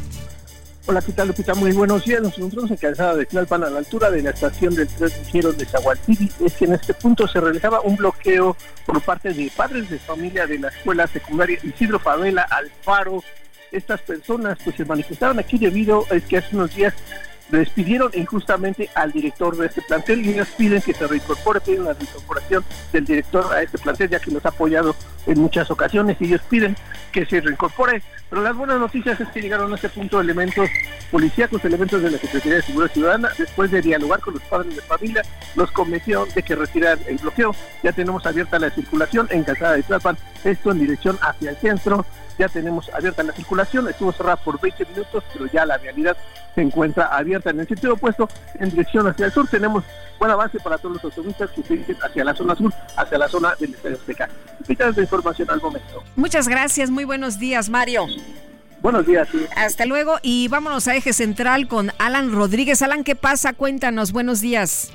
Hola, 0.85 1.01
¿qué 1.01 1.11
tal, 1.11 1.27
Lupita? 1.27 1.53
Muy 1.55 1.73
buenos 1.73 2.05
días. 2.05 2.21
Nos 2.21 2.37
encontramos 2.37 2.71
en 2.71 2.77
Calzada 2.77 3.15
de 3.15 3.25
Tlalpan, 3.25 3.63
a 3.65 3.69
la 3.69 3.79
altura 3.79 4.09
de 4.09 4.23
la 4.23 4.29
estación 4.29 4.73
del 4.73 4.87
tren 4.87 5.11
ligero 5.23 5.51
de 5.51 5.65
Zagualtiri. 5.65 6.31
Es 6.45 6.53
que 6.53 6.65
en 6.65 6.73
este 6.73 6.93
punto 6.93 7.27
se 7.27 7.39
realizaba 7.41 7.81
un 7.81 7.97
bloqueo 7.97 8.55
por 8.85 9.01
parte 9.01 9.33
de 9.33 9.51
padres 9.55 9.89
de 9.89 9.99
familia 9.99 10.47
de 10.47 10.57
la 10.57 10.69
escuela 10.69 11.05
secundaria 11.05 11.59
Isidro 11.61 11.99
Favela 11.99 12.43
Alfaro. 12.49 13.21
Estas 13.72 14.01
personas 14.01 14.57
pues 14.63 14.76
se 14.76 14.86
manifestaron 14.86 15.39
aquí 15.39 15.57
debido 15.57 16.06
a 16.11 16.19
que 16.19 16.38
hace 16.38 16.56
unos 16.56 16.76
días 16.76 16.93
despidieron 17.49 18.11
injustamente 18.14 18.89
al 18.95 19.11
director 19.11 19.56
de 19.57 19.68
este 19.68 19.81
plantel 19.81 20.26
y 20.26 20.30
ellos 20.30 20.48
piden 20.57 20.81
que 20.81 20.93
se 20.93 21.07
reincorpore, 21.07 21.60
piden 21.61 21.85
la 21.85 21.93
reincorporación 21.93 22.64
del 22.93 23.06
director 23.06 23.52
a 23.52 23.61
este 23.61 23.77
plantel 23.77 24.10
ya 24.10 24.19
que 24.19 24.31
nos 24.31 24.45
ha 24.45 24.49
apoyado 24.49 24.95
en 25.27 25.39
muchas 25.39 25.69
ocasiones 25.71 26.17
y 26.19 26.25
ellos 26.25 26.41
piden 26.49 26.75
que 27.11 27.25
se 27.25 27.41
reincorpore. 27.41 28.01
Pero 28.29 28.43
las 28.43 28.55
buenas 28.55 28.79
noticias 28.79 29.19
es 29.19 29.27
que 29.29 29.41
llegaron 29.41 29.71
a 29.71 29.75
este 29.75 29.89
punto 29.89 30.21
elementos 30.21 30.69
policíacos, 31.11 31.63
elementos 31.65 32.01
de 32.01 32.11
la 32.11 32.17
Secretaría 32.17 32.55
de 32.57 32.61
Seguridad 32.61 32.93
Ciudadana, 32.93 33.29
después 33.37 33.71
de 33.71 33.81
dialogar 33.81 34.19
con 34.19 34.35
los 34.35 34.43
padres 34.43 34.75
de 34.75 34.81
familia, 34.81 35.23
los 35.55 35.71
convencieron 35.71 36.29
de 36.35 36.43
que 36.43 36.55
retirar 36.55 36.99
el 37.07 37.17
bloqueo. 37.17 37.55
Ya 37.81 37.91
tenemos 37.91 38.25
abierta 38.25 38.59
la 38.59 38.69
circulación 38.69 39.27
en 39.31 39.43
Calzada 39.43 39.73
de 39.73 39.83
Tlalpan, 39.83 40.17
esto 40.43 40.71
en 40.71 40.79
dirección 40.79 41.17
hacia 41.21 41.49
el 41.49 41.57
centro 41.57 42.05
ya 42.39 42.47
tenemos 42.47 42.89
abierta 42.93 43.21
la 43.21 43.33
circulación, 43.33 43.89
estuvo 43.89 44.13
cerrada 44.13 44.37
por 44.37 44.59
20 44.61 44.85
minutos, 44.85 45.23
pero 45.33 45.45
ya 45.47 45.65
la 45.65 45.77
realidad 45.77 46.15
se 46.55 46.61
encuentra 46.61 47.07
abierta 47.07 47.49
en 47.49 47.59
el 47.59 47.67
sentido 47.67 47.93
opuesto, 47.93 48.29
en 48.57 48.69
dirección 48.69 49.05
hacia 49.07 49.25
el 49.25 49.31
sur. 49.33 49.45
Tenemos 49.49 49.83
buen 50.17 50.31
avance 50.31 50.57
para 50.61 50.77
todos 50.77 50.95
los 50.95 51.03
automovilistas 51.03 51.51
que 51.51 51.63
se 51.63 51.73
dirigen 51.73 51.97
hacia 52.01 52.23
la 52.23 52.33
zona 52.33 52.55
sur, 52.55 52.73
hacia 52.95 53.17
la 53.17 53.27
zona 53.27 53.55
del 53.59 53.73
Estadio 53.73 53.97
Azteca. 53.97 54.29
Pitas 54.65 54.95
información 55.10 55.49
al 55.49 55.61
momento. 55.61 56.03
Muchas 56.15 56.48
gracias, 56.48 56.90
muy 56.90 57.03
buenos 57.03 57.40
días, 57.40 57.69
Mario. 57.69 58.06
Buenos 58.81 59.06
días. 59.06 59.27
Hasta 59.56 59.86
luego 59.86 60.19
y 60.22 60.48
vámonos 60.48 60.88
a 60.88 60.95
Eje 60.95 61.11
Central 61.11 61.68
con 61.68 61.91
Alan 61.98 62.31
Rodríguez. 62.31 62.81
Alan, 62.81 63.03
¿qué 63.03 63.15
pasa? 63.15 63.53
Cuéntanos, 63.53 64.14
buenos 64.14 64.40
días. 64.40 64.91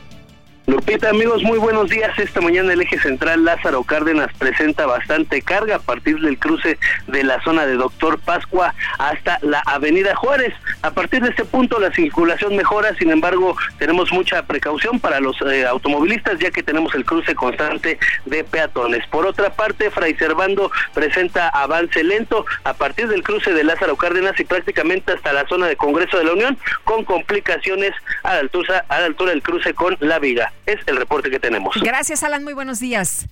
Lupita, 0.66 1.10
amigos, 1.10 1.42
muy 1.42 1.58
buenos 1.58 1.90
días. 1.90 2.18
Esta 2.18 2.40
mañana 2.40 2.72
el 2.72 2.80
eje 2.80 2.98
central 2.98 3.44
Lázaro 3.44 3.82
Cárdenas 3.84 4.30
presenta 4.38 4.86
bastante 4.86 5.42
carga 5.42 5.76
a 5.76 5.78
partir 5.78 6.18
del 6.20 6.38
cruce 6.38 6.78
de 7.06 7.22
la 7.22 7.38
zona 7.42 7.66
de 7.66 7.74
Doctor 7.74 8.18
Pascua 8.18 8.74
hasta 8.98 9.38
la 9.42 9.62
Avenida 9.66 10.16
Juárez. 10.16 10.54
A 10.80 10.90
partir 10.92 11.22
de 11.22 11.28
este 11.28 11.44
punto 11.44 11.78
la 11.78 11.92
circulación 11.92 12.56
mejora, 12.56 12.94
sin 12.96 13.10
embargo, 13.10 13.54
tenemos 13.78 14.10
mucha 14.10 14.42
precaución 14.46 15.00
para 15.00 15.20
los 15.20 15.36
eh, 15.42 15.66
automovilistas 15.66 16.38
ya 16.38 16.50
que 16.50 16.62
tenemos 16.62 16.94
el 16.94 17.04
cruce 17.04 17.34
constante 17.34 17.98
de 18.24 18.42
peatones. 18.42 19.06
Por 19.08 19.26
otra 19.26 19.50
parte, 19.50 19.90
Fray 19.90 20.14
Servando 20.14 20.70
presenta 20.94 21.50
avance 21.50 22.02
lento 22.02 22.46
a 22.64 22.72
partir 22.72 23.08
del 23.08 23.22
cruce 23.22 23.52
de 23.52 23.64
Lázaro 23.64 23.96
Cárdenas 23.96 24.40
y 24.40 24.44
prácticamente 24.44 25.12
hasta 25.12 25.34
la 25.34 25.46
zona 25.46 25.66
de 25.66 25.76
Congreso 25.76 26.16
de 26.16 26.24
la 26.24 26.32
Unión 26.32 26.56
con 26.84 27.04
complicaciones 27.04 27.92
a 28.22 28.32
la 28.32 28.40
altura, 28.40 28.86
a 28.88 29.00
la 29.00 29.06
altura 29.06 29.32
del 29.32 29.42
cruce 29.42 29.74
con 29.74 29.98
La 30.00 30.18
Viga. 30.18 30.53
Es 30.66 30.80
el 30.86 30.96
reporte 30.96 31.30
que 31.30 31.38
tenemos. 31.38 31.76
Gracias, 31.80 32.22
Alan. 32.22 32.44
Muy 32.44 32.54
buenos 32.54 32.80
días. 32.80 33.26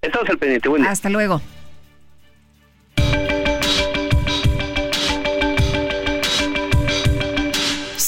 Estamos 0.00 0.28
al 0.28 0.38
pendiente. 0.38 0.68
Hasta 0.88 1.08
luego. 1.10 1.40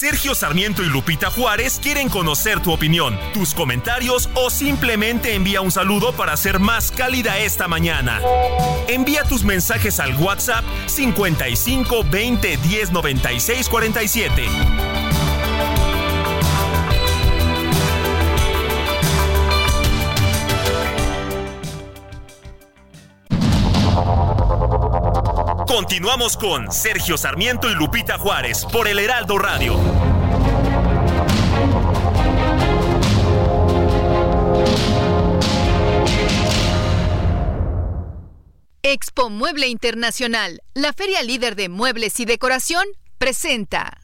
Sergio 0.04 0.34
Sarmiento 0.34 0.82
y 0.82 0.86
Lupita 0.86 1.30
Juárez 1.30 1.80
quieren 1.82 2.10
conocer 2.10 2.60
tu 2.60 2.72
opinión, 2.72 3.18
tus 3.32 3.54
comentarios 3.54 4.28
o 4.34 4.50
simplemente 4.50 5.34
envía 5.34 5.62
un 5.62 5.70
saludo 5.70 6.12
para 6.12 6.36
ser 6.36 6.58
más 6.58 6.90
cálida 6.90 7.38
esta 7.38 7.68
mañana. 7.68 8.20
Envía 8.86 9.22
tus 9.22 9.44
mensajes 9.44 10.00
al 10.00 10.14
WhatsApp 10.16 10.62
55 10.86 12.04
20 12.10 12.56
10 12.58 12.92
96 12.92 13.68
47. 13.70 14.42
Continuamos 25.74 26.36
con 26.36 26.70
Sergio 26.70 27.18
Sarmiento 27.18 27.68
y 27.68 27.74
Lupita 27.74 28.16
Juárez 28.16 28.64
por 28.64 28.86
el 28.86 28.96
Heraldo 29.00 29.38
Radio. 29.38 29.76
Expo 38.84 39.30
Mueble 39.30 39.66
Internacional, 39.66 40.62
la 40.74 40.92
feria 40.92 41.24
líder 41.24 41.56
de 41.56 41.68
muebles 41.68 42.20
y 42.20 42.24
decoración, 42.24 42.84
presenta. 43.18 44.03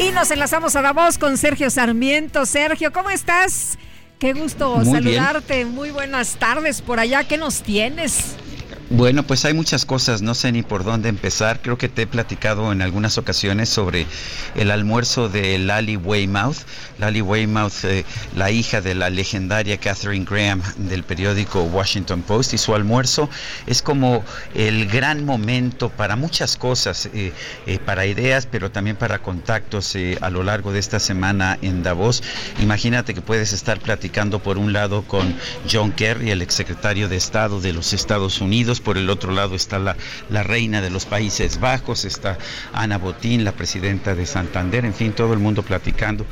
Y 0.00 0.12
nos 0.12 0.30
enlazamos 0.30 0.76
a 0.76 0.82
la 0.82 0.92
voz 0.92 1.18
con 1.18 1.36
Sergio 1.36 1.70
Sarmiento. 1.70 2.46
Sergio, 2.46 2.92
¿cómo 2.92 3.10
estás? 3.10 3.78
Qué 4.18 4.32
gusto 4.32 4.84
saludarte. 4.84 5.64
Muy 5.64 5.90
buenas 5.90 6.36
tardes 6.36 6.82
por 6.82 6.98
allá. 6.98 7.24
¿Qué 7.24 7.36
nos 7.36 7.62
tienes? 7.62 8.36
Bueno, 8.90 9.22
pues 9.22 9.44
hay 9.44 9.52
muchas 9.52 9.84
cosas, 9.84 10.22
no 10.22 10.34
sé 10.34 10.50
ni 10.50 10.62
por 10.62 10.82
dónde 10.82 11.10
empezar. 11.10 11.60
Creo 11.60 11.76
que 11.76 11.90
te 11.90 12.02
he 12.02 12.06
platicado 12.06 12.72
en 12.72 12.80
algunas 12.80 13.18
ocasiones 13.18 13.68
sobre 13.68 14.06
el 14.54 14.70
almuerzo 14.70 15.28
de 15.28 15.58
Lally 15.58 15.98
Weymouth. 15.98 16.56
Lally 16.98 17.20
Weymouth, 17.20 17.84
eh, 17.84 18.06
la 18.34 18.50
hija 18.50 18.80
de 18.80 18.94
la 18.94 19.10
legendaria 19.10 19.76
Catherine 19.76 20.24
Graham 20.24 20.62
del 20.78 21.02
periódico 21.02 21.64
Washington 21.64 22.22
Post, 22.22 22.54
y 22.54 22.58
su 22.58 22.74
almuerzo 22.74 23.28
es 23.66 23.82
como 23.82 24.24
el 24.54 24.86
gran 24.86 25.26
momento 25.26 25.90
para 25.90 26.16
muchas 26.16 26.56
cosas, 26.56 27.10
eh, 27.12 27.34
eh, 27.66 27.78
para 27.84 28.06
ideas, 28.06 28.48
pero 28.50 28.70
también 28.70 28.96
para 28.96 29.18
contactos 29.18 29.96
a 30.20 30.30
lo 30.30 30.42
largo 30.42 30.72
de 30.72 30.78
esta 30.78 30.98
semana 30.98 31.58
en 31.60 31.82
Davos. 31.82 32.22
Imagínate 32.62 33.12
que 33.12 33.20
puedes 33.20 33.52
estar 33.52 33.80
platicando 33.80 34.38
por 34.38 34.56
un 34.56 34.72
lado 34.72 35.02
con 35.02 35.36
John 35.70 35.92
Kerry, 35.92 36.30
el 36.30 36.40
exsecretario 36.40 37.10
de 37.10 37.16
Estado 37.16 37.60
de 37.60 37.74
los 37.74 37.92
Estados 37.92 38.40
Unidos, 38.40 38.77
Por 38.80 38.98
el 38.98 39.10
otro 39.10 39.32
lado 39.32 39.54
está 39.54 39.78
la, 39.78 39.96
la 40.30 40.42
reina 40.42 40.80
de 40.80 40.90
los 40.90 41.06
Países 41.06 41.60
Bajos, 41.60 42.04
está 42.04 42.38
Ana 42.72 42.98
Botín, 42.98 43.44
la 43.44 43.52
presidenta 43.52 44.14
de 44.14 44.26
Santander, 44.26 44.84
en 44.84 44.94
fin, 44.94 45.12
todo 45.12 45.32
el 45.32 45.38
mundo 45.38 45.62
platicando. 45.62 46.26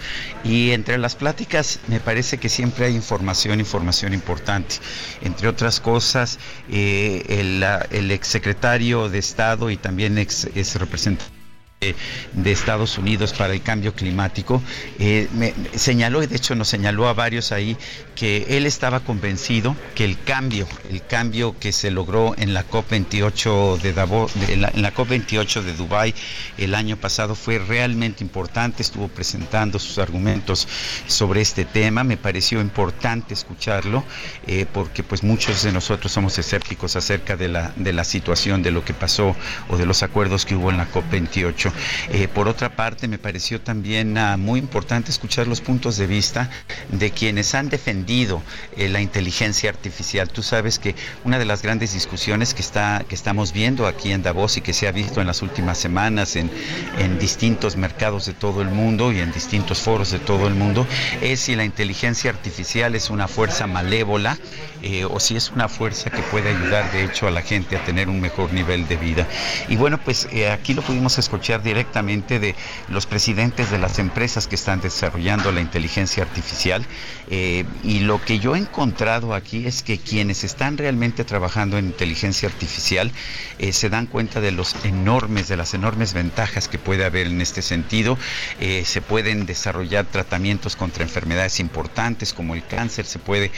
Y 0.44 0.70
entre 0.70 0.98
las 0.98 1.14
pláticas 1.14 1.80
me 1.88 2.00
parece 2.00 2.38
que 2.38 2.48
siempre 2.48 2.86
hay 2.86 2.94
información, 2.94 3.60
información 3.60 4.14
importante. 4.14 4.76
Entre 5.22 5.48
otras 5.48 5.80
cosas, 5.80 6.38
eh, 6.70 7.24
el, 7.28 7.64
el 7.90 8.10
exsecretario 8.10 9.08
de 9.08 9.18
Estado 9.18 9.70
y 9.70 9.76
también 9.76 10.18
ex, 10.18 10.48
ex 10.54 10.76
representante 10.76 11.35
de 11.78 12.52
Estados 12.52 12.96
Unidos 12.96 13.34
para 13.34 13.52
el 13.52 13.60
cambio 13.60 13.94
climático, 13.94 14.62
eh, 14.98 15.28
señaló, 15.74 16.22
y 16.22 16.26
de 16.26 16.36
hecho 16.36 16.54
nos 16.54 16.68
señaló 16.68 17.06
a 17.06 17.12
varios 17.12 17.52
ahí, 17.52 17.76
que 18.14 18.46
él 18.56 18.64
estaba 18.64 19.00
convencido 19.00 19.76
que 19.94 20.06
el 20.06 20.18
cambio, 20.22 20.66
el 20.88 21.04
cambio 21.04 21.54
que 21.58 21.72
se 21.72 21.90
logró 21.90 22.34
en 22.38 22.54
la 22.54 22.66
COP28 22.66 23.78
de 23.78 23.92
la, 23.92 24.94
COP28 24.94 25.62
de 25.62 25.74
Dubai 25.74 26.14
el 26.56 26.74
año 26.74 26.96
pasado 26.96 27.34
fue 27.34 27.58
realmente 27.58 28.24
importante, 28.24 28.82
estuvo 28.82 29.08
presentando 29.08 29.78
sus 29.78 29.98
argumentos 29.98 30.66
sobre 31.06 31.42
este 31.42 31.66
tema, 31.66 32.04
me 32.04 32.16
pareció 32.16 32.62
importante 32.62 33.34
escucharlo, 33.34 34.02
eh, 34.46 34.64
porque 34.72 35.02
pues 35.02 35.22
muchos 35.22 35.62
de 35.62 35.72
nosotros 35.72 36.10
somos 36.10 36.38
escépticos 36.38 36.96
acerca 36.96 37.36
de 37.36 37.48
la, 37.48 37.74
de 37.76 37.92
la 37.92 38.04
situación, 38.04 38.62
de 38.62 38.70
lo 38.70 38.82
que 38.82 38.94
pasó 38.94 39.36
o 39.68 39.76
de 39.76 39.84
los 39.84 40.02
acuerdos 40.02 40.46
que 40.46 40.56
hubo 40.56 40.70
en 40.70 40.78
la 40.78 40.90
COP28. 40.90 41.65
Eh, 42.10 42.28
por 42.28 42.48
otra 42.48 42.76
parte, 42.76 43.08
me 43.08 43.18
pareció 43.18 43.60
también 43.60 44.16
uh, 44.18 44.38
muy 44.38 44.60
importante 44.60 45.10
escuchar 45.10 45.46
los 45.46 45.60
puntos 45.60 45.96
de 45.96 46.06
vista 46.06 46.50
de 46.90 47.10
quienes 47.10 47.54
han 47.54 47.68
defendido 47.68 48.42
eh, 48.76 48.88
la 48.88 49.00
inteligencia 49.00 49.70
artificial. 49.70 50.28
Tú 50.28 50.42
sabes 50.42 50.78
que 50.78 50.94
una 51.24 51.38
de 51.38 51.44
las 51.44 51.62
grandes 51.62 51.92
discusiones 51.92 52.54
que, 52.54 52.62
está, 52.62 53.04
que 53.08 53.14
estamos 53.14 53.52
viendo 53.52 53.86
aquí 53.86 54.12
en 54.12 54.22
Davos 54.22 54.56
y 54.56 54.60
que 54.60 54.72
se 54.72 54.88
ha 54.88 54.92
visto 54.92 55.20
en 55.20 55.26
las 55.26 55.42
últimas 55.42 55.78
semanas 55.78 56.36
en, 56.36 56.50
en 56.98 57.18
distintos 57.18 57.76
mercados 57.76 58.26
de 58.26 58.32
todo 58.32 58.62
el 58.62 58.68
mundo 58.68 59.12
y 59.12 59.20
en 59.20 59.32
distintos 59.32 59.80
foros 59.80 60.10
de 60.10 60.18
todo 60.18 60.46
el 60.46 60.54
mundo 60.54 60.86
es 61.20 61.40
si 61.40 61.56
la 61.56 61.64
inteligencia 61.64 62.30
artificial 62.30 62.94
es 62.94 63.10
una 63.10 63.28
fuerza 63.28 63.66
malévola 63.66 64.38
eh, 64.82 65.04
o 65.04 65.20
si 65.20 65.36
es 65.36 65.50
una 65.50 65.68
fuerza 65.68 66.10
que 66.10 66.22
puede 66.22 66.50
ayudar 66.50 66.90
de 66.92 67.04
hecho 67.04 67.26
a 67.26 67.30
la 67.30 67.42
gente 67.42 67.76
a 67.76 67.84
tener 67.84 68.08
un 68.08 68.20
mejor 68.20 68.52
nivel 68.52 68.86
de 68.88 68.96
vida. 68.96 69.26
Y 69.68 69.76
bueno, 69.76 69.98
pues 69.98 70.28
aquí 70.52 70.74
lo 70.74 70.82
pudimos 70.82 71.18
escuchar 71.18 71.55
directamente 71.62 72.38
de 72.38 72.54
los 72.88 73.06
presidentes 73.06 73.70
de 73.70 73.78
las 73.78 73.98
empresas 73.98 74.46
que 74.46 74.54
están 74.54 74.80
desarrollando 74.80 75.52
la 75.52 75.60
inteligencia 75.60 76.22
artificial. 76.22 76.84
Eh, 77.28 77.64
y 77.82 78.00
lo 78.00 78.22
que 78.24 78.38
yo 78.38 78.54
he 78.54 78.58
encontrado 78.58 79.34
aquí 79.34 79.66
es 79.66 79.82
que 79.82 79.98
quienes 79.98 80.44
están 80.44 80.78
realmente 80.78 81.24
trabajando 81.24 81.76
en 81.78 81.86
inteligencia 81.86 82.48
artificial 82.48 83.10
eh, 83.58 83.72
se 83.72 83.88
dan 83.90 84.06
cuenta 84.06 84.40
de 84.40 84.52
los 84.52 84.76
enormes, 84.84 85.48
de 85.48 85.56
las 85.56 85.74
enormes 85.74 86.14
ventajas 86.14 86.68
que 86.68 86.78
puede 86.78 87.04
haber 87.04 87.26
en 87.26 87.40
este 87.40 87.62
sentido. 87.62 88.18
Eh, 88.60 88.84
se 88.84 89.02
pueden 89.02 89.46
desarrollar 89.46 90.06
tratamientos 90.06 90.76
contra 90.76 91.02
enfermedades 91.02 91.60
importantes 91.60 92.32
como 92.32 92.54
el 92.54 92.64
cáncer, 92.66 93.06
se 93.06 93.18
puede 93.18 93.50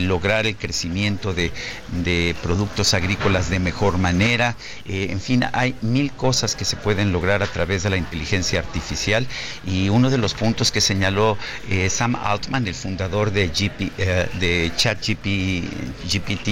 lograr 0.00 0.46
el 0.46 0.56
crecimiento 0.56 1.34
de, 1.34 1.52
de, 2.04 2.34
productos 2.42 2.94
agrícolas 2.94 3.50
de 3.50 3.58
mejor 3.58 3.98
manera. 3.98 4.56
en 4.86 5.20
fin, 5.20 5.44
hay 5.52 5.74
mil 5.82 6.12
cosas 6.12 6.54
que 6.54 6.64
se 6.64 6.76
pueden 6.76 7.12
lograr 7.12 7.37
a 7.42 7.46
través 7.46 7.82
de 7.82 7.90
la 7.90 7.96
inteligencia 7.96 8.60
artificial 8.60 9.26
y 9.66 9.88
uno 9.88 10.10
de 10.10 10.18
los 10.18 10.34
puntos 10.34 10.70
que 10.72 10.80
señaló 10.80 11.36
eh, 11.70 11.88
Sam 11.90 12.16
Altman, 12.16 12.66
el 12.66 12.74
fundador 12.74 13.30
de, 13.32 13.48
GP, 13.48 13.92
eh, 13.98 14.72
ChatGPT, 14.76 16.48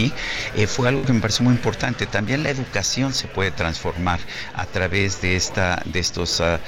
eh, 0.57 0.67
fue 0.67 0.89
algo 0.89 1.03
que 1.05 1.13
me 1.13 1.21
pareció 1.21 1.45
muy 1.45 1.55
importante. 1.55 2.07
También 2.07 2.43
la 2.43 2.51
educación 2.51 3.13
se 3.13 3.29
puede 3.29 3.51
transformar 3.51 4.21
a 4.55 4.67
través 4.67 5.21
de, 5.21 5.37
esta, 5.37 5.83
de 5.85 6.01
estos... 6.01 6.41
Uh, 6.41 6.59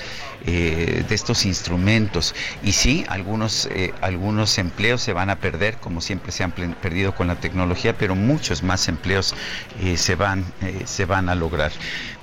eh, 0.47 1.05
de 1.09 1.15
estos 1.15 1.45
instrumentos. 1.45 2.35
Y 2.63 2.73
sí, 2.73 3.05
algunos, 3.09 3.69
eh, 3.73 3.93
algunos 4.01 4.59
empleos 4.59 5.03
se 5.03 5.13
van 5.13 5.31
a 5.31 5.41
perder, 5.41 5.79
como 5.79 6.01
siempre 6.01 6.31
se 6.31 6.45
han 6.45 6.53
perdido 6.53 7.15
con 7.15 7.27
la 7.27 7.35
tecnología, 7.35 7.97
pero 7.99 8.15
muchos 8.15 8.63
más 8.63 8.89
empleos 8.89 9.35
eh, 9.83 9.97
se, 9.97 10.15
van, 10.15 10.45
se 10.85 11.07
van 11.07 11.29
a 11.29 11.35
lograr. 11.35 11.73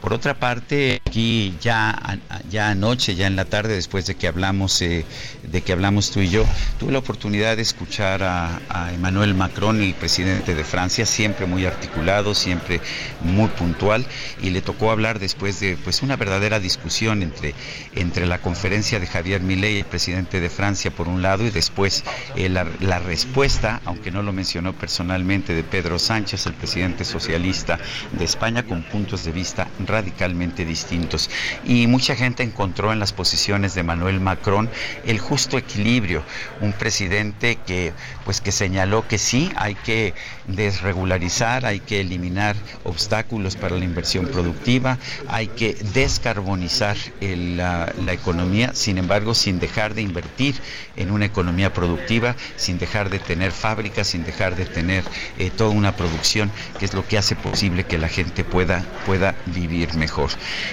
Por 0.01 0.13
otra 0.13 0.35
parte, 0.35 1.01
aquí 1.05 1.57
ya, 1.59 2.19
ya 2.49 2.69
anoche, 2.69 3.15
ya 3.15 3.27
en 3.27 3.35
la 3.35 3.45
tarde, 3.45 3.73
después 3.73 4.05
de 4.05 4.15
que 4.15 4.27
hablamos, 4.27 4.79
de 4.79 5.61
que 5.65 5.73
hablamos 5.73 6.11
tú 6.11 6.21
y 6.21 6.29
yo, 6.29 6.45
tuve 6.79 6.91
la 6.91 6.99
oportunidad 6.99 7.55
de 7.55 7.63
escuchar 7.63 8.21
a, 8.23 8.61
Emmanuel 8.93 9.33
Macron, 9.33 9.81
el 9.81 9.93
presidente 9.95 10.53
de 10.53 10.63
Francia, 10.63 11.05
siempre 11.05 11.47
muy 11.47 11.65
articulado, 11.65 12.35
siempre 12.35 12.81
muy 13.21 13.47
puntual, 13.49 14.05
y 14.41 14.51
le 14.51 14.61
tocó 14.61 14.91
hablar 14.91 15.19
después 15.19 15.59
de 15.59 15.75
pues 15.83 16.03
una 16.03 16.15
verdadera 16.15 16.59
discusión 16.59 17.23
entre 17.23 17.55
la 18.13 18.39
conferencia 18.39 18.99
de 18.99 19.07
Javier 19.07 19.41
Milei, 19.41 19.79
el 19.79 19.85
presidente 19.85 20.39
de 20.39 20.49
Francia, 20.49 20.91
por 20.91 21.07
un 21.07 21.21
lado, 21.21 21.45
y 21.45 21.49
después 21.49 22.03
eh, 22.35 22.49
la, 22.49 22.65
la, 22.79 22.99
respuesta, 22.99 23.81
aunque 23.85 24.11
no 24.11 24.21
lo 24.21 24.31
mencionó 24.31 24.73
personalmente, 24.73 25.53
de 25.53 25.63
Pedro 25.63 25.99
Sánchez, 25.99 26.45
el 26.45 26.53
presidente 26.53 27.03
socialista 27.03 27.79
de 28.11 28.23
España, 28.23 28.63
con 28.63 28.83
puntos 28.83 29.25
de 29.25 29.31
vista 29.31 29.67
radicalmente 29.85 30.65
distintos. 30.65 31.29
Y 31.65 31.87
mucha 31.87 32.15
gente 32.15 32.43
encontró 32.43 32.93
en 32.93 32.99
las 32.99 33.11
posiciones 33.11 33.75
de 33.75 33.83
Manuel 33.83 34.19
Macron 34.19 34.69
el 35.05 35.19
justo 35.19 35.57
equilibrio, 35.57 36.23
un 36.61 36.73
presidente 36.73 37.57
que, 37.65 37.91
pues, 38.23 38.39
que 38.39 38.51
señaló 38.51 39.07
que 39.07 39.17
sí, 39.17 39.51
hay 39.55 39.75
que 39.75 40.13
desregularizar, 40.47 41.65
hay 41.65 41.79
que 41.79 42.01
eliminar 42.01 42.55
obstáculos 42.83 43.55
para 43.55 43.77
la 43.77 43.85
inversión 43.85 44.27
productiva, 44.27 44.97
hay 45.27 45.47
que 45.47 45.73
descarbonizar 45.93 46.97
la 47.19 48.13
economía, 48.13 48.71
sin 48.73 48.97
embargo, 48.97 49.33
sin 49.33 49.59
dejar 49.59 49.93
de 49.93 50.01
invertir 50.01 50.55
en 50.95 51.11
una 51.11 51.25
economía 51.25 51.73
productiva, 51.73 52.35
sin 52.55 52.77
dejar 52.77 53.09
de 53.09 53.19
tener 53.19 53.51
fábricas, 53.51 54.07
sin 54.07 54.23
dejar 54.23 54.55
de 54.55 54.65
tener 54.65 55.03
eh, 55.37 55.49
toda 55.49 55.71
una 55.71 55.95
producción, 55.95 56.51
que 56.79 56.85
es 56.85 56.93
lo 56.93 57.07
que 57.07 57.17
hace 57.17 57.35
posible 57.35 57.85
que 57.85 57.97
la 57.97 58.07
gente 58.07 58.43
pueda, 58.43 58.83
pueda 59.05 59.35
vivir 59.47 59.93
mejor. 59.95 60.29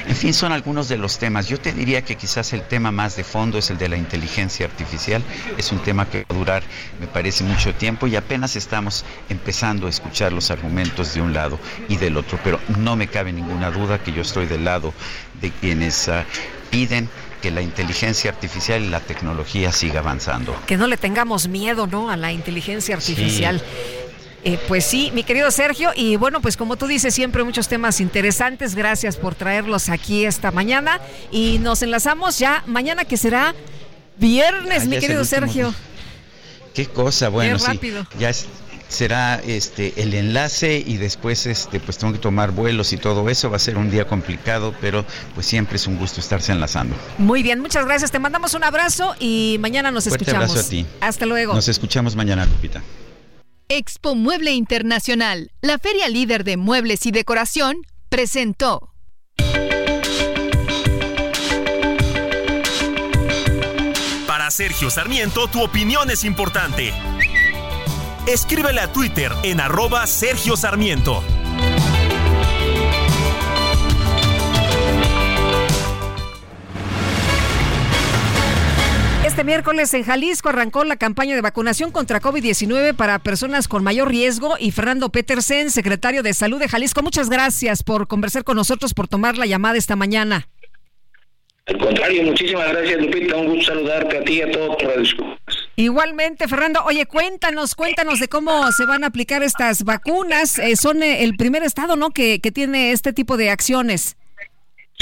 En 0.07 0.17
fin, 0.17 0.35
son 0.35 0.53
algunos 0.53 0.89
de 0.89 0.99
los 0.99 1.19
temas. 1.19 1.49
Yo 1.49 1.59
te 1.59 1.73
diría 1.73 2.03
que 2.03 2.17
quizás 2.17 2.53
el 2.53 2.63
tema 2.63 2.93
más 2.93 3.17
de 3.17 3.25
fondo 3.25 3.59
es 3.59 3.71
el 3.71 3.79
de 3.79 3.89
la 3.89 3.97
inteligencia 3.97 4.67
artificial. 4.67 5.23
Es 5.57 5.73
un 5.73 5.79
tema 5.81 6.09
que 6.09 6.19
va 6.19 6.27
a 6.29 6.35
durar, 6.35 6.63
me 7.01 7.07
parece, 7.07 7.45
mucho 7.45 7.75
tiempo 7.75 8.07
y 8.07 8.17
apenas 8.17 8.57
estamos 8.57 9.05
empezando 9.29 9.62
a 9.63 9.89
escuchar 9.89 10.33
los 10.33 10.51
argumentos 10.51 11.15
de 11.15 11.21
un 11.21 11.33
lado 11.33 11.59
y 11.89 11.97
del 11.97 12.17
otro. 12.17 12.39
Pero 12.43 12.61
no 12.79 12.97
me 12.97 13.07
cabe 13.07 13.33
ninguna 13.33 13.71
duda 13.71 14.03
que 14.03 14.13
yo 14.13 14.23
estoy 14.23 14.47
del 14.47 14.65
lado 14.65 14.93
de 15.41 15.51
quienes 15.51 16.09
uh, 16.09 16.25
piden 16.71 17.09
que 17.41 17.51
la 17.51 17.63
inteligencia 17.63 18.31
artificial 18.31 18.83
y 18.83 18.89
la 18.89 19.01
tecnología 19.01 19.73
siga 19.73 20.01
avanzando. 20.01 20.57
Que 20.67 20.77
no 20.77 20.87
le 20.87 20.97
tengamos 20.97 21.49
miedo, 21.49 21.87
¿no? 21.87 22.11
A 22.11 22.17
la 22.17 22.33
inteligencia 22.33 22.97
artificial. 22.97 23.61
Sí. 23.61 23.65
Eh, 24.45 24.59
pues 24.67 24.85
sí, 24.85 25.13
mi 25.15 25.23
querido 25.23 25.53
Sergio, 25.53 25.93
y 25.95 26.17
bueno, 26.17 26.41
pues 26.41 26.57
como 26.57 26.77
tú 26.77 26.89
dices, 26.89 27.15
siempre 27.15 27.45
muchos 27.45 27.69
temas 27.69 28.01
interesantes. 28.01 28.75
Gracias 28.75 29.17
por 29.17 29.37
traerlos 29.37 29.89
aquí 29.89 30.25
esta 30.25 30.51
mañana. 30.51 31.01
Y 31.31 31.59
nos 31.61 31.83
enlazamos 31.83 32.39
ya 32.41 32.65
mañana 32.67 33.05
que 33.05 33.17
será 33.17 33.55
viernes, 34.19 34.89
mi 34.89 34.99
querido 34.99 35.25
Sergio. 35.25 35.73
Qué 36.75 36.87
cosa, 36.87 37.29
bueno, 37.29 37.59
Qué 37.59 37.65
rápido. 37.65 38.03
sí. 38.03 38.19
Ya 38.19 38.31
es, 38.31 38.47
será 38.93 39.41
este 39.45 40.01
el 40.01 40.15
enlace 40.15 40.83
y 40.87 40.97
después 40.99 41.47
este 41.47 41.81
pues 41.81 41.99
tengo 41.99 42.13
que 42.13 42.19
tomar 42.19 42.53
vuelos 42.53 42.93
y 42.93 42.97
todo 42.97 43.29
eso. 43.29 43.51
Va 43.51 43.57
a 43.57 43.61
ser 43.61 43.77
un 43.77 43.91
día 43.91 44.07
complicado 44.07 44.75
pero 44.81 45.05
pues 45.35 45.47
siempre 45.47 45.77
es 45.77 45.87
un 45.87 45.99
gusto 45.99 46.21
estarse 46.21 46.53
enlazando. 46.53 46.95
Muy 47.19 47.43
bien 47.43 47.61
muchas 47.61 47.85
gracias. 47.85 48.11
Te 48.11 48.19
mandamos 48.19 48.55
un 48.55 48.65
abrazo 48.65 49.15
y 49.19 49.57
mañana 49.61 49.91
nos 49.91 50.05
Fuerte 50.05 50.25
escuchamos. 50.25 50.51
abrazo 50.51 50.67
a 50.67 50.71
ti. 50.71 50.87
Hasta 51.01 51.27
luego. 51.27 51.55
Nos 51.55 51.69
escuchamos 51.69 52.15
mañana 52.15 52.47
Lupita. 52.47 52.83
Expo 53.69 54.15
Mueble 54.15 54.53
Internacional. 54.53 55.51
La 55.63 55.79
feria 55.79 56.09
líder 56.09 56.45
de 56.45 56.57
muebles 56.57 57.07
y 57.07 57.11
decoración 57.11 57.79
presentó. 58.09 58.91
Para 64.27 64.51
Sergio 64.51 64.91
Sarmiento 64.91 65.47
tu 65.49 65.63
opinión 65.63 66.11
es 66.11 66.25
importante 66.25 66.93
escríbele 68.27 68.81
a 68.81 68.93
Twitter 68.93 69.33
en 69.43 69.61
arroba 69.61 70.07
Sergio 70.07 70.57
Sarmiento. 70.57 71.23
Este 79.25 79.45
miércoles 79.45 79.95
en 79.95 80.05
Jalisco 80.05 80.51
arrancó 80.51 80.85
la 80.85 80.97
campaña 80.97 81.35
de 81.35 81.41
vacunación 81.41 81.91
contra 81.91 82.21
COVID-19 82.21 82.95
para 82.95 83.19
personas 83.19 83.67
con 83.67 83.83
mayor 83.83 84.09
riesgo 84.09 84.57
y 84.59 84.73
Fernando 84.73 85.11
Petersen, 85.11 85.71
secretario 85.71 86.23
de 86.23 86.35
Salud 86.35 86.59
de 86.59 86.69
Jalisco, 86.69 87.03
muchas 87.03 87.31
gracias 87.31 87.83
por 87.83 88.09
conversar 88.09 88.45
con 88.45 88.57
nosotros, 88.57 88.95
por 88.95 89.09
tomar 89.09 89.39
la 89.39 89.47
llamada 89.47 89.79
esta 89.79 89.97
mañana. 89.97 90.49
Al 91.67 91.79
contrario, 91.79 92.25
muchísimas 92.25 92.69
gracias 92.73 93.01
Lupita, 93.01 93.37
un 93.37 93.47
gusto 93.47 93.73
saludarte 93.73 94.19
a 94.19 94.25
ti 94.25 94.33
y 94.35 94.43
a 94.43 94.51
todos 94.51 94.83
los 94.83 95.15
Igualmente, 95.77 96.49
Fernando. 96.49 96.83
Oye, 96.85 97.07
cuéntanos, 97.07 97.75
cuéntanos 97.75 98.21
de 98.21 98.29
cómo 98.29 98.71
se 98.73 98.85
van 98.85 99.05
a 99.05 99.07
aplicar 99.07 99.43
estas 99.43 99.85
vacunas. 99.85 100.59
Eh, 100.59 100.77
son 100.77 101.03
eh, 101.03 101.23
el 101.25 101.37
primer 101.37 101.63
estado, 101.63 101.97
¿no? 101.97 102.11
Que, 102.11 102.41
que 102.41 102.53
tiene 102.53 102.93
este 102.93 103.13
tipo 103.13 103.37
de 103.37 103.51
acciones. 103.51 104.17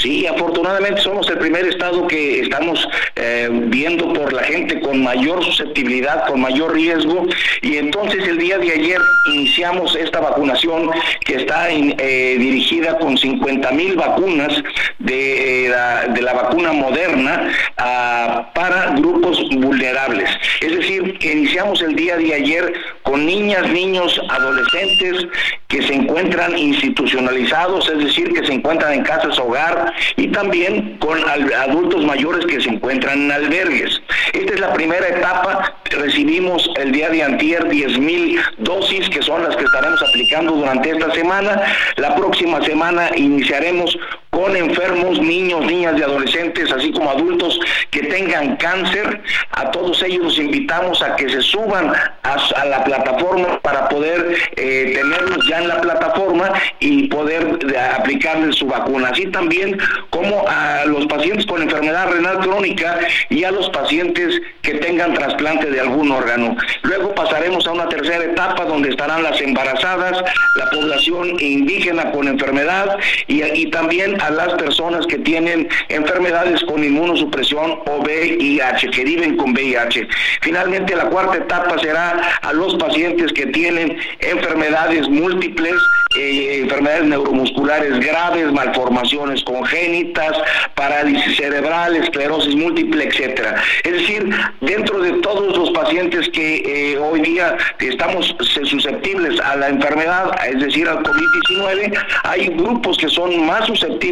Sí, 0.01 0.25
afortunadamente 0.25 0.99
somos 0.99 1.29
el 1.29 1.37
primer 1.37 1.63
estado 1.67 2.07
que 2.07 2.39
estamos 2.39 2.87
eh, 3.15 3.47
viendo 3.51 4.11
por 4.13 4.33
la 4.33 4.41
gente 4.41 4.79
con 4.79 5.03
mayor 5.03 5.43
susceptibilidad, 5.45 6.25
con 6.25 6.41
mayor 6.41 6.73
riesgo, 6.73 7.27
y 7.61 7.77
entonces 7.77 8.27
el 8.27 8.39
día 8.39 8.57
de 8.57 8.71
ayer 8.71 8.99
iniciamos 9.35 9.95
esta 9.95 10.19
vacunación 10.19 10.89
que 11.23 11.35
está 11.35 11.69
eh, 11.69 12.35
dirigida 12.39 12.97
con 12.97 13.15
50 13.15 13.71
mil 13.73 13.95
vacunas 13.95 14.63
de, 14.97 15.67
la, 15.69 16.07
de, 16.07 16.21
la, 16.23 16.33
vacuna 16.33 16.73
moderna 16.73 17.51
ah, 17.77 18.49
para 18.55 18.95
grupos 18.95 19.39
vulnerables. 19.51 20.29
Es 20.61 20.77
decir, 20.77 21.19
iniciamos 21.21 21.79
el 21.83 21.95
día 21.95 22.17
de 22.17 22.33
ayer 22.33 22.73
con 23.11 23.25
niñas, 23.25 23.69
niños, 23.69 24.21
adolescentes 24.29 25.27
que 25.67 25.81
se 25.81 25.93
encuentran 25.93 26.57
institucionalizados, 26.57 27.89
es 27.89 28.05
decir, 28.05 28.31
que 28.31 28.45
se 28.45 28.53
encuentran 28.53 28.93
en 28.93 29.03
casas 29.03 29.37
hogar 29.37 29.93
y 30.15 30.29
también 30.29 30.97
con 30.99 31.19
adultos 31.27 32.05
mayores 32.05 32.45
que 32.45 32.61
se 32.61 32.69
encuentran 32.69 33.23
en 33.23 33.31
albergues. 33.33 34.01
Esta 34.31 34.53
es 34.53 34.59
la 34.61 34.73
primera 34.73 35.05
etapa. 35.09 35.75
Recibimos 35.89 36.69
el 36.77 36.93
día 36.93 37.09
de 37.09 37.23
antier 37.23 37.67
10 37.67 37.99
mil 37.99 38.39
dosis, 38.59 39.09
que 39.09 39.21
son 39.21 39.43
las 39.43 39.57
que 39.57 39.65
estaremos 39.65 40.01
aplicando 40.01 40.53
durante 40.53 40.91
esta 40.91 41.13
semana. 41.13 41.63
La 41.97 42.15
próxima 42.15 42.63
semana 42.63 43.09
iniciaremos 43.17 43.97
con 44.31 44.55
enfermos, 44.55 45.19
niños, 45.19 45.65
niñas 45.65 45.95
y 45.97 46.03
adolescentes, 46.03 46.71
así 46.71 46.91
como 46.91 47.11
adultos 47.11 47.59
que 47.91 48.03
tengan 48.03 48.55
cáncer. 48.55 49.21
A 49.51 49.69
todos 49.71 50.01
ellos 50.03 50.23
los 50.23 50.39
invitamos 50.39 51.01
a 51.01 51.15
que 51.17 51.29
se 51.29 51.41
suban 51.41 51.91
a, 52.23 52.65
la 52.65 52.83
plataforma 52.83 53.59
para 53.59 53.89
poder 53.89 54.35
eh, 54.55 54.93
tenerlos 54.95 55.47
ya 55.47 55.61
en 55.61 55.67
la 55.67 55.81
plataforma 55.81 56.53
y 56.79 57.07
poder 57.09 57.59
aplicarles 57.97 58.55
su 58.55 58.67
vacuna. 58.67 59.09
Así 59.09 59.27
también 59.27 59.77
como 60.09 60.47
a 60.47 60.85
los 60.85 61.05
pacientes 61.07 61.45
con 61.45 61.61
enfermedad 61.61 62.09
renal 62.11 62.39
crónica 62.39 62.99
y 63.29 63.43
a 63.43 63.51
los 63.51 63.69
pacientes 63.69 64.41
que 64.61 64.75
tengan 64.75 65.13
trasplante 65.13 65.69
de 65.69 65.81
algún 65.81 66.09
órgano. 66.09 66.55
Luego 66.83 67.13
pasaremos 67.13 67.67
a 67.67 67.73
una 67.73 67.89
tercera 67.89 68.23
etapa 68.23 68.63
donde 68.63 68.89
estarán 68.89 69.23
las 69.23 69.41
embarazadas, 69.41 70.23
la 70.55 70.69
población 70.69 71.37
indígena 71.39 72.11
con 72.11 72.29
enfermedad 72.29 72.97
y, 73.27 73.43
y 73.43 73.69
también 73.71 74.20
a 74.21 74.29
las 74.29 74.53
personas 74.53 75.05
que 75.07 75.17
tienen 75.19 75.67
enfermedades 75.89 76.63
con 76.65 76.83
inmunosupresión 76.83 77.79
o 77.85 78.01
VIH, 78.03 78.91
que 78.91 79.03
viven 79.03 79.35
con 79.37 79.51
VIH. 79.53 80.07
Finalmente, 80.41 80.95
la 80.95 81.05
cuarta 81.05 81.37
etapa 81.37 81.77
será 81.79 82.39
a 82.41 82.53
los 82.53 82.75
pacientes 82.75 83.33
que 83.33 83.47
tienen 83.47 83.97
enfermedades 84.19 85.09
múltiples, 85.09 85.75
eh, 86.17 86.59
enfermedades 86.63 87.05
neuromusculares 87.05 87.99
graves, 87.99 88.51
malformaciones 88.51 89.43
congénitas, 89.43 90.37
parálisis 90.75 91.37
cerebral, 91.37 91.95
esclerosis 91.95 92.55
múltiple, 92.55 93.05
etcétera. 93.05 93.55
Es 93.83 93.93
decir, 93.93 94.29
dentro 94.61 94.99
de 94.99 95.13
todos 95.21 95.57
los 95.57 95.71
pacientes 95.71 96.29
que 96.29 96.91
eh, 96.93 96.97
hoy 96.97 97.21
día 97.21 97.57
estamos 97.79 98.35
susceptibles 98.63 99.39
a 99.39 99.55
la 99.55 99.69
enfermedad, 99.69 100.31
es 100.47 100.59
decir, 100.59 100.87
al 100.87 100.99
COVID-19, 100.99 101.97
hay 102.23 102.47
grupos 102.49 102.97
que 102.97 103.09
son 103.09 103.45
más 103.45 103.65
susceptibles 103.65 104.10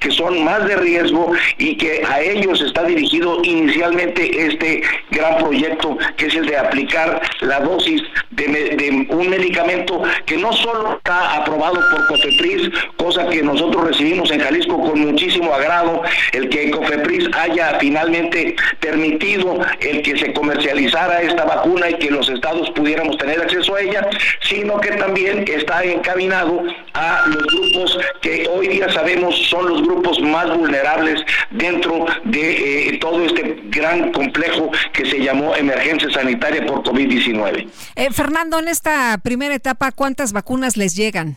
que 0.00 0.10
son 0.10 0.44
más 0.44 0.66
de 0.66 0.76
riesgo 0.76 1.32
y 1.58 1.76
que 1.76 2.02
a 2.08 2.20
ellos 2.20 2.60
está 2.60 2.84
dirigido 2.84 3.40
inicialmente 3.42 4.46
este 4.46 4.82
gran 5.10 5.38
proyecto 5.38 5.96
que 6.16 6.26
es 6.26 6.34
el 6.34 6.46
de 6.46 6.56
aplicar 6.56 7.20
la 7.40 7.60
dosis 7.60 8.02
de, 8.30 9.06
un 9.10 9.28
medicamento 9.28 10.02
que 10.26 10.36
no 10.36 10.52
solo 10.52 10.96
está 10.96 11.36
aprobado 11.36 11.80
por 11.90 12.06
COFEPRIS, 12.08 12.70
cosa 12.96 13.28
que 13.28 13.42
nosotros 13.42 13.88
recibimos 13.88 14.30
en 14.30 14.40
Jalisco 14.40 14.80
con 14.82 15.00
muchísimo 15.00 15.52
agrado, 15.52 16.02
el 16.32 16.48
que 16.48 16.70
COFEPRIS 16.70 17.28
haya 17.34 17.78
finalmente 17.80 18.56
permitido 18.80 19.58
el 19.80 20.02
que 20.02 20.18
se 20.18 20.32
comercializara 20.32 21.22
esta 21.22 21.44
vacuna 21.44 21.90
y 21.90 21.94
que 21.94 22.10
los 22.10 22.28
estados 22.28 22.70
pudiéramos 22.70 23.16
tener 23.18 23.40
acceso 23.40 23.74
a 23.74 23.80
ella, 23.80 24.08
sino 24.40 24.80
que 24.80 24.92
también 24.92 25.44
está 25.48 25.84
encaminado 25.84 26.62
a 26.94 27.24
los 27.26 27.46
grupos 27.46 27.98
que 28.20 28.48
hoy 28.48 28.68
día 28.68 28.90
sabemos 28.92 29.33
son 29.34 29.68
los 29.68 29.82
grupos 29.82 30.20
más 30.20 30.56
vulnerables 30.56 31.22
dentro 31.50 32.06
de 32.24 32.88
eh, 32.88 32.98
todo 32.98 33.24
este 33.24 33.56
gran 33.66 34.12
complejo 34.12 34.70
que 34.92 35.06
se 35.06 35.20
llamó 35.20 35.54
emergencia 35.56 36.10
sanitaria 36.10 36.64
por 36.66 36.82
COVID-19. 36.82 37.68
Eh, 37.96 38.08
Fernando, 38.12 38.58
en 38.58 38.68
esta 38.68 39.18
primera 39.22 39.54
etapa, 39.54 39.92
¿cuántas 39.92 40.32
vacunas 40.32 40.76
les 40.76 40.96
llegan? 40.96 41.36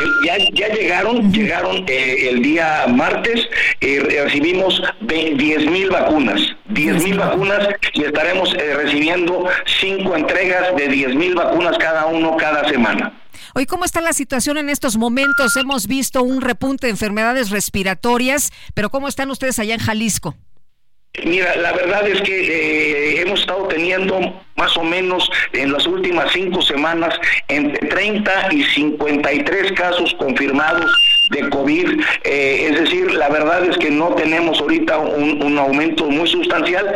Eh, 0.00 0.50
ya, 0.52 0.68
llegaron, 0.68 1.32
llegaron 1.32 1.84
el 1.88 2.42
día 2.42 2.84
martes, 2.88 3.48
recibimos 3.80 4.82
10 5.00 5.70
mil 5.70 5.90
vacunas, 5.90 6.40
10 6.68 7.02
mil 7.02 7.18
vacunas 7.18 7.68
y 7.94 8.04
estaremos 8.04 8.52
recibiendo 8.52 9.48
cinco 9.80 10.14
entregas 10.14 10.76
de 10.76 10.88
10 10.88 11.14
mil 11.14 11.34
vacunas 11.34 11.78
cada 11.78 12.06
uno 12.06 12.36
cada 12.36 12.68
semana. 12.68 13.12
Hoy, 13.58 13.66
¿cómo 13.66 13.84
está 13.84 14.00
la 14.00 14.12
situación 14.12 14.56
en 14.56 14.70
estos 14.70 14.96
momentos? 14.96 15.56
Hemos 15.56 15.88
visto 15.88 16.22
un 16.22 16.42
repunte 16.42 16.86
de 16.86 16.92
enfermedades 16.92 17.50
respiratorias, 17.50 18.52
pero 18.72 18.88
¿cómo 18.88 19.08
están 19.08 19.32
ustedes 19.32 19.58
allá 19.58 19.74
en 19.74 19.80
Jalisco? 19.80 20.36
Mira, 21.24 21.56
la 21.56 21.72
verdad 21.72 22.06
es 22.06 22.22
que 22.22 22.40
eh, 22.40 23.20
hemos 23.20 23.40
estado 23.40 23.66
teniendo 23.66 24.20
más 24.54 24.76
o 24.76 24.84
menos 24.84 25.28
en 25.52 25.72
las 25.72 25.88
últimas 25.88 26.30
cinco 26.32 26.62
semanas 26.62 27.18
entre 27.48 27.84
30 27.88 28.54
y 28.54 28.62
53 28.62 29.72
casos 29.72 30.14
confirmados 30.20 30.88
de 31.30 31.48
COVID. 31.50 32.00
Eh, 32.24 32.68
es 32.70 32.80
decir, 32.80 33.12
la 33.12 33.28
verdad 33.28 33.64
es 33.64 33.76
que 33.78 33.90
no 33.90 34.08
tenemos 34.14 34.60
ahorita 34.60 34.98
un, 34.98 35.58
aumento 35.58 36.04
muy 36.04 36.28
sustancial. 36.28 36.94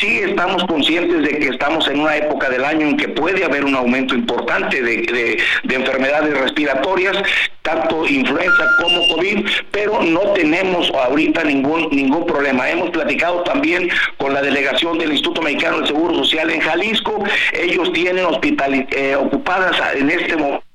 Sí 0.00 0.18
estamos 0.18 0.64
conscientes 0.64 1.22
de 1.22 1.38
que 1.38 1.48
estamos 1.48 1.88
en 1.88 2.00
una 2.00 2.16
época 2.16 2.50
del 2.50 2.64
año 2.64 2.88
en 2.88 2.96
que 2.96 3.08
puede 3.08 3.44
haber 3.44 3.64
un 3.64 3.74
aumento 3.74 4.14
importante 4.14 4.82
de, 4.82 5.38
de 5.64 5.74
enfermedades 5.74 6.38
respiratorias, 6.38 7.16
tanto 7.62 8.06
influenza 8.06 8.64
como 8.80 9.14
COVID, 9.14 9.46
pero 9.70 10.02
no 10.02 10.20
tenemos 10.32 10.90
ahorita 10.90 11.44
ningún, 11.44 11.88
ningún 11.90 12.26
problema. 12.26 12.68
Hemos 12.68 12.90
platicado 12.90 13.42
también 13.42 13.88
con 14.18 14.34
la 14.34 14.42
delegación 14.42 14.98
del 14.98 15.12
Instituto 15.12 15.42
Mexicano 15.42 15.78
del 15.78 15.86
Seguro 15.86 16.14
Social 16.14 16.50
en 16.50 16.60
Jalisco. 16.60 17.24
Ellos 17.52 17.92
tienen 17.92 18.24
hospital, 18.26 18.86
eh, 18.90 19.16
ocupadas 19.16 19.76
en 19.94 20.10
este 20.10 20.36
momento 20.36 20.71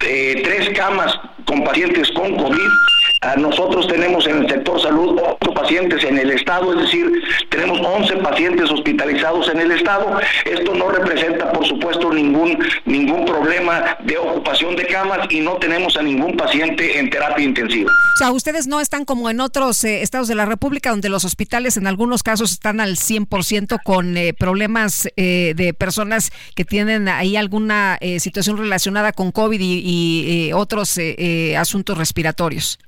eh, 0.00 0.40
tres 0.42 0.70
camas 0.76 1.18
con 1.46 1.64
pacientes 1.64 2.10
con 2.12 2.36
COVID 2.36 2.68
nosotros 3.38 3.86
tenemos 3.86 4.26
en 4.26 4.42
el 4.42 4.48
sector 4.48 4.80
salud 4.80 5.18
8 5.40 5.54
pacientes 5.54 6.04
en 6.04 6.18
el 6.18 6.30
estado, 6.30 6.74
es 6.74 6.80
decir, 6.82 7.06
tenemos 7.48 7.80
11 7.80 8.16
pacientes 8.16 8.70
hospitalizados 8.70 9.48
en 9.48 9.60
el 9.60 9.70
estado. 9.70 10.18
Esto 10.44 10.74
no 10.74 10.90
representa, 10.90 11.52
por 11.52 11.66
supuesto, 11.66 12.12
ningún, 12.12 12.58
ningún 12.84 13.24
problema 13.24 13.96
de 14.04 14.18
ocupación 14.18 14.74
de 14.76 14.86
camas 14.86 15.26
y 15.30 15.40
no 15.40 15.56
tenemos 15.58 15.96
a 15.96 16.02
ningún 16.02 16.36
paciente 16.36 16.98
en 16.98 17.10
terapia 17.10 17.44
intensiva. 17.44 17.90
O 17.90 18.18
sea, 18.18 18.32
ustedes 18.32 18.66
no 18.66 18.80
están 18.80 19.04
como 19.04 19.30
en 19.30 19.40
otros 19.40 19.84
eh, 19.84 20.02
estados 20.02 20.28
de 20.28 20.34
la 20.34 20.44
República 20.44 20.90
donde 20.90 21.08
los 21.08 21.24
hospitales 21.24 21.76
en 21.76 21.86
algunos 21.86 22.22
casos 22.22 22.52
están 22.52 22.80
al 22.80 22.96
100% 22.96 23.78
con 23.84 24.16
eh, 24.16 24.34
problemas 24.34 25.08
eh, 25.16 25.54
de 25.56 25.74
personas 25.74 26.32
que 26.54 26.64
tienen 26.64 27.08
ahí 27.08 27.36
alguna 27.36 27.98
situación 28.18 28.56
relacionada 28.56 29.12
con 29.12 29.32
COVID 29.32 29.60
y 29.60 30.50
otros 30.52 30.98
asuntos 31.56 31.98
respiratorios. 31.98 32.78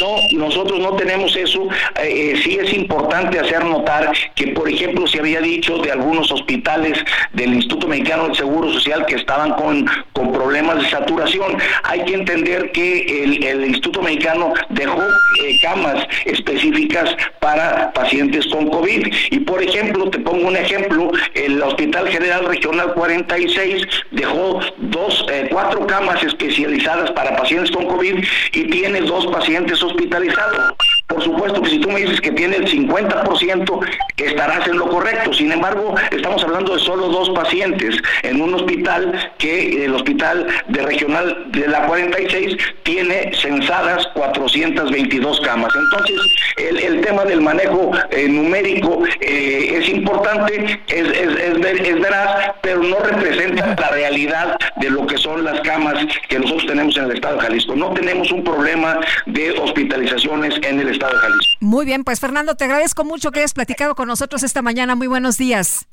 No, 0.00 0.16
nosotros 0.38 0.80
no 0.80 0.96
tenemos 0.96 1.36
eso. 1.36 1.68
Eh, 2.02 2.32
eh, 2.32 2.40
sí 2.42 2.58
es 2.60 2.72
importante 2.72 3.38
hacer 3.38 3.64
notar 3.64 4.12
que, 4.34 4.48
por 4.48 4.68
ejemplo, 4.68 5.06
se 5.06 5.20
había 5.20 5.40
dicho 5.40 5.78
de 5.78 5.92
algunos 5.92 6.30
hospitales 6.32 6.98
del 7.32 7.54
Instituto 7.54 7.86
Mexicano 7.86 8.24
del 8.24 8.36
Seguro 8.36 8.72
Social 8.72 9.06
que 9.06 9.16
estaban 9.16 9.52
con, 9.52 9.86
con 10.12 10.32
problemas 10.32 10.82
de 10.82 10.90
saturación. 10.90 11.56
Hay 11.84 12.04
que 12.04 12.14
entender 12.14 12.72
que 12.72 13.24
el, 13.24 13.64
Instituto 13.64 14.02
Mexicano 14.02 14.52
dejó 14.70 15.02
eh, 15.02 15.58
camas 15.62 16.06
específicas 16.24 17.16
para 17.40 17.92
pacientes 17.92 18.46
con 18.48 18.68
COVID. 18.68 19.06
Y, 19.30 19.40
por 19.40 19.62
ejemplo, 19.62 20.10
te 20.10 20.18
pongo 20.18 20.48
un 20.48 20.56
ejemplo, 20.56 21.10
el 21.34 21.62
Hospital 21.62 22.08
General 22.08 22.44
Regional 22.46 22.94
46 22.94 23.86
dejó 24.10 24.60
dos, 24.78 25.26
cuatro 25.50 25.86
camas 25.86 26.22
especializadas 26.22 27.10
para 27.12 27.36
pacientes 27.36 27.70
con 27.70 27.86
COVID 27.86 28.24
y 28.52 28.64
tiene 28.70 29.00
dos 29.02 29.26
pacientes 29.26 29.82
hospitalizados. 29.84 30.93
Por 31.14 31.22
supuesto 31.22 31.62
que 31.62 31.70
si 31.70 31.78
tú 31.78 31.90
me 31.90 32.00
dices 32.00 32.20
que 32.20 32.32
tiene 32.32 32.56
el 32.56 32.66
50%, 32.66 33.86
estarás 34.24 34.66
en 34.66 34.78
lo 34.78 34.88
correcto. 34.88 35.32
Sin 35.32 35.52
embargo, 35.52 35.94
estamos 36.10 36.42
hablando 36.42 36.74
de 36.74 36.80
solo 36.80 37.08
dos 37.08 37.30
pacientes 37.30 37.96
en 38.22 38.40
un 38.40 38.54
hospital 38.54 39.32
que 39.38 39.84
el 39.84 39.94
hospital 39.94 40.46
de 40.68 40.82
regional 40.82 41.44
de 41.52 41.68
la 41.68 41.86
46 41.86 42.56
tiene 42.82 43.32
censadas 43.34 44.06
422 44.14 45.40
camas. 45.40 45.72
Entonces, 45.74 46.20
el, 46.56 47.00
tema 47.00 47.24
del 47.24 47.40
manejo 47.40 47.90
eh, 48.10 48.28
numérico 48.28 49.02
eh, 49.20 49.78
es 49.78 49.88
importante, 49.88 50.80
es, 50.88 51.08
es, 51.08 52.00
veraz, 52.00 52.52
pero 52.62 52.82
no 52.82 52.98
representa 53.00 53.74
la 53.78 53.88
realidad 53.88 54.56
de 54.76 54.90
lo 54.90 55.06
que 55.06 55.18
son 55.18 55.44
las 55.44 55.60
camas 55.60 55.94
que 56.28 56.38
nosotros 56.38 56.66
tenemos 56.66 56.96
en 56.96 57.04
el 57.04 57.12
estado 57.12 57.36
de 57.36 57.42
Jalisco. 57.42 57.74
No 57.76 57.92
tenemos 57.92 58.30
un 58.32 58.42
problema 58.42 59.00
de 59.26 59.52
hospitalizaciones 59.52 60.54
en 60.62 60.80
el 60.80 60.88
estado 60.88 61.03
de 61.06 61.16
Jalisco. 61.16 61.54
Muy 61.60 61.86
bien, 61.86 62.04
pues 62.04 62.20
Fernando, 62.20 62.54
te 62.56 62.64
agradezco 62.64 63.04
mucho 63.04 63.30
que 63.30 63.40
hayas 63.40 63.54
platicado 63.54 63.94
con 63.94 64.08
nosotros 64.08 64.42
esta 64.42 64.62
mañana. 64.62 64.94
Muy 64.94 65.06
buenos 65.06 65.38
días. 65.38 65.86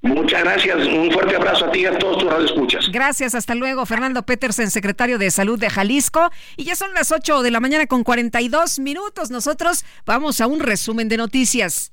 Muchas 0.00 0.42
gracias, 0.42 0.76
un 0.86 1.10
fuerte 1.10 1.36
abrazo 1.36 1.66
a 1.66 1.72
ti 1.72 1.80
y 1.80 1.86
a 1.86 1.98
todos 1.98 2.18
tus 2.18 2.44
escuchas. 2.44 2.88
Gracias, 2.92 3.34
hasta 3.34 3.54
luego. 3.54 3.84
Fernando 3.84 4.22
Petersen, 4.22 4.70
secretario 4.70 5.18
de 5.18 5.30
Salud 5.30 5.58
de 5.58 5.70
Jalisco. 5.70 6.30
Y 6.56 6.64
ya 6.64 6.76
son 6.76 6.94
las 6.94 7.10
8 7.10 7.42
de 7.42 7.50
la 7.50 7.60
mañana 7.60 7.86
con 7.86 8.04
42 8.04 8.78
minutos. 8.78 9.30
Nosotros 9.30 9.84
vamos 10.06 10.40
a 10.40 10.46
un 10.46 10.60
resumen 10.60 11.08
de 11.08 11.16
noticias 11.16 11.92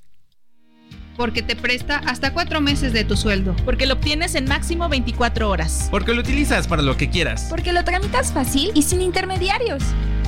porque 1.18 1.42
te 1.42 1.56
presta 1.56 1.98
hasta 2.06 2.34
cuatro 2.34 2.62
meses 2.62 2.94
de 2.94 3.04
tu 3.04 3.16
sueldo. 3.16 3.56
Porque 3.66 3.86
lo 3.86 3.96
obtienes 3.96 4.36
en 4.36 4.46
máximo 4.46 4.90
24 4.90 5.50
horas. 5.50 5.88
Porque 5.92 6.14
lo 6.14 6.22
utilizas 6.22 6.68
para 6.68 6.82
lo 6.82 6.98
que 6.98 7.10
quieras. 7.10 7.48
Porque 7.50 7.74
lo 7.74 7.84
tramitas 7.84 8.34
fácil 8.34 8.72
y 8.74 8.82
sin 8.84 9.02
intermediarios. 9.02 9.84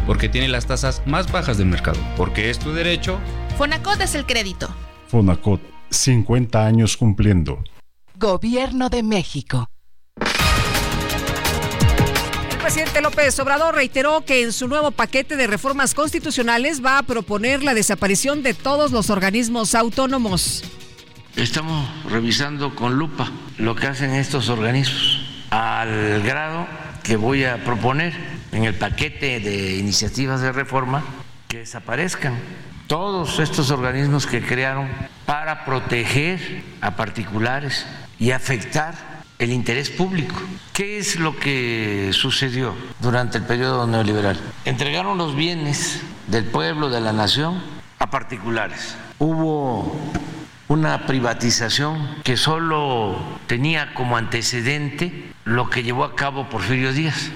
Porque 0.07 0.29
tiene 0.29 0.47
las 0.47 0.65
tasas 0.65 1.03
más 1.05 1.29
bajas 1.29 1.57
del 1.57 1.67
mercado. 1.67 1.99
Porque 2.15 2.49
es 2.49 2.57
tu 2.57 2.71
derecho. 2.71 3.19
Fonacot 3.57 3.99
es 3.99 4.15
el 4.15 4.25
crédito. 4.25 4.73
Fonacot, 5.09 5.59
50 5.89 6.65
años 6.65 6.95
cumpliendo. 6.95 7.61
Gobierno 8.15 8.89
de 8.89 9.03
México. 9.03 9.69
El 12.49 12.57
presidente 12.57 13.01
López 13.01 13.37
Obrador 13.39 13.75
reiteró 13.75 14.23
que 14.25 14.43
en 14.43 14.53
su 14.53 14.69
nuevo 14.69 14.91
paquete 14.91 15.35
de 15.35 15.45
reformas 15.45 15.93
constitucionales 15.93 16.83
va 16.83 16.99
a 16.99 17.03
proponer 17.03 17.61
la 17.63 17.73
desaparición 17.73 18.43
de 18.43 18.53
todos 18.53 18.91
los 18.91 19.09
organismos 19.09 19.75
autónomos. 19.75 20.63
Estamos 21.35 21.85
revisando 22.09 22.73
con 22.75 22.97
lupa 22.97 23.29
lo 23.57 23.75
que 23.75 23.87
hacen 23.87 24.11
estos 24.11 24.47
organismos 24.47 25.19
al 25.49 26.21
grado 26.23 26.65
que 27.03 27.15
voy 27.15 27.43
a 27.43 27.63
proponer 27.63 28.36
en 28.51 28.63
el 28.63 28.75
paquete 28.75 29.39
de 29.39 29.77
iniciativas 29.77 30.41
de 30.41 30.51
reforma 30.51 31.03
que 31.47 31.59
desaparezcan 31.59 32.37
todos 32.87 33.39
estos 33.39 33.71
organismos 33.71 34.25
que 34.25 34.41
crearon 34.41 34.87
para 35.25 35.65
proteger 35.65 36.63
a 36.81 36.95
particulares 36.95 37.85
y 38.19 38.31
afectar 38.31 38.95
el 39.39 39.51
interés 39.51 39.89
público. 39.89 40.35
¿Qué 40.73 40.97
es 40.97 41.19
lo 41.19 41.37
que 41.37 42.09
sucedió 42.13 42.73
durante 42.99 43.37
el 43.37 43.43
periodo 43.43 43.85
neoliberal? 43.85 44.39
Entregaron 44.65 45.17
los 45.17 45.35
bienes 45.35 46.01
del 46.27 46.45
pueblo, 46.45 46.89
de 46.89 47.01
la 47.01 47.13
nación, 47.13 47.61
a 47.99 48.09
particulares. 48.09 48.95
Hubo 49.19 49.95
una 50.67 51.05
privatización 51.05 52.17
que 52.23 52.37
solo 52.37 53.17
tenía 53.47 53.93
como 53.93 54.17
antecedente 54.17 55.31
lo 55.45 55.69
que 55.69 55.83
llevó 55.83 56.03
a 56.03 56.15
cabo 56.15 56.49
Porfirio 56.49 56.93
Díaz. 56.93 57.31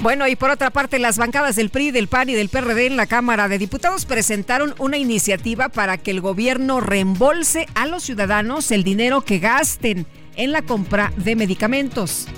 Bueno, 0.00 0.26
y 0.26 0.34
por 0.34 0.48
otra 0.48 0.70
parte, 0.70 0.98
las 0.98 1.18
bancadas 1.18 1.56
del 1.56 1.68
PRI, 1.68 1.90
del 1.90 2.08
PAN 2.08 2.30
y 2.30 2.34
del 2.34 2.48
PRD 2.48 2.86
en 2.86 2.96
la 2.96 3.04
Cámara 3.04 3.48
de 3.48 3.58
Diputados 3.58 4.06
presentaron 4.06 4.74
una 4.78 4.96
iniciativa 4.96 5.68
para 5.68 5.98
que 5.98 6.10
el 6.10 6.22
gobierno 6.22 6.80
reembolse 6.80 7.66
a 7.74 7.84
los 7.84 8.04
ciudadanos 8.04 8.70
el 8.70 8.82
dinero 8.82 9.20
que 9.20 9.38
gasten 9.38 10.06
en 10.36 10.52
la 10.52 10.62
compra 10.62 11.12
de 11.18 11.36
medicamentos. 11.36 12.28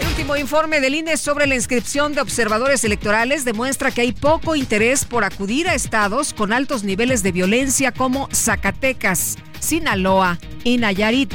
El 0.00 0.08
último 0.08 0.36
informe 0.38 0.80
del 0.80 0.94
INE 0.94 1.18
sobre 1.18 1.46
la 1.46 1.54
inscripción 1.54 2.14
de 2.14 2.22
observadores 2.22 2.82
electorales 2.84 3.44
demuestra 3.44 3.90
que 3.90 4.00
hay 4.00 4.12
poco 4.12 4.56
interés 4.56 5.04
por 5.04 5.22
acudir 5.22 5.68
a 5.68 5.74
estados 5.74 6.32
con 6.32 6.54
altos 6.54 6.82
niveles 6.82 7.22
de 7.22 7.32
violencia 7.32 7.92
como 7.92 8.30
Zacatecas, 8.32 9.36
Sinaloa 9.60 10.38
y 10.64 10.78
Nayarit 10.78 11.34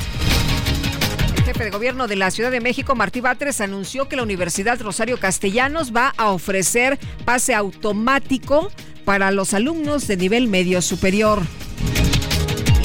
jefe 1.44 1.64
de 1.64 1.72
gobierno 1.72 2.08
de 2.08 2.16
la 2.16 2.32
Ciudad 2.32 2.52
de 2.52 2.62
México, 2.62 2.96
Martí 2.96 3.22
Batres, 3.22 3.62
anunció 3.62 4.08
que 4.08 4.16
la 4.16 4.24
Universidad 4.24 4.80
Rosario 4.80 5.18
Castellanos 5.18 5.96
va 5.96 6.14
a 6.18 6.30
ofrecer 6.30 7.00
pase 7.26 7.54
automático 7.54 8.72
para 9.06 9.32
los 9.32 9.54
alumnos 9.54 10.08
de 10.08 10.18
nivel 10.18 10.48
medio 10.48 10.82
superior. 10.82 11.42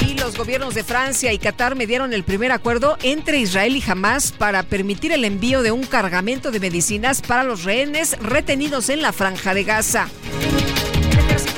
Y 0.05 0.15
los 0.15 0.37
gobiernos 0.37 0.73
de 0.73 0.83
Francia 0.83 1.33
y 1.33 1.37
Qatar 1.37 1.75
medieron 1.75 2.13
el 2.13 2.23
primer 2.23 2.51
acuerdo 2.51 2.97
entre 3.03 3.39
Israel 3.39 3.75
y 3.75 3.83
Hamas 3.85 4.31
para 4.31 4.63
permitir 4.63 5.11
el 5.11 5.25
envío 5.25 5.61
de 5.61 5.71
un 5.71 5.83
cargamento 5.83 6.51
de 6.51 6.59
medicinas 6.59 7.21
para 7.21 7.43
los 7.43 7.63
rehenes 7.63 8.17
retenidos 8.21 8.89
en 8.89 9.01
la 9.01 9.13
franja 9.13 9.53
de 9.53 9.63
Gaza 9.63 10.07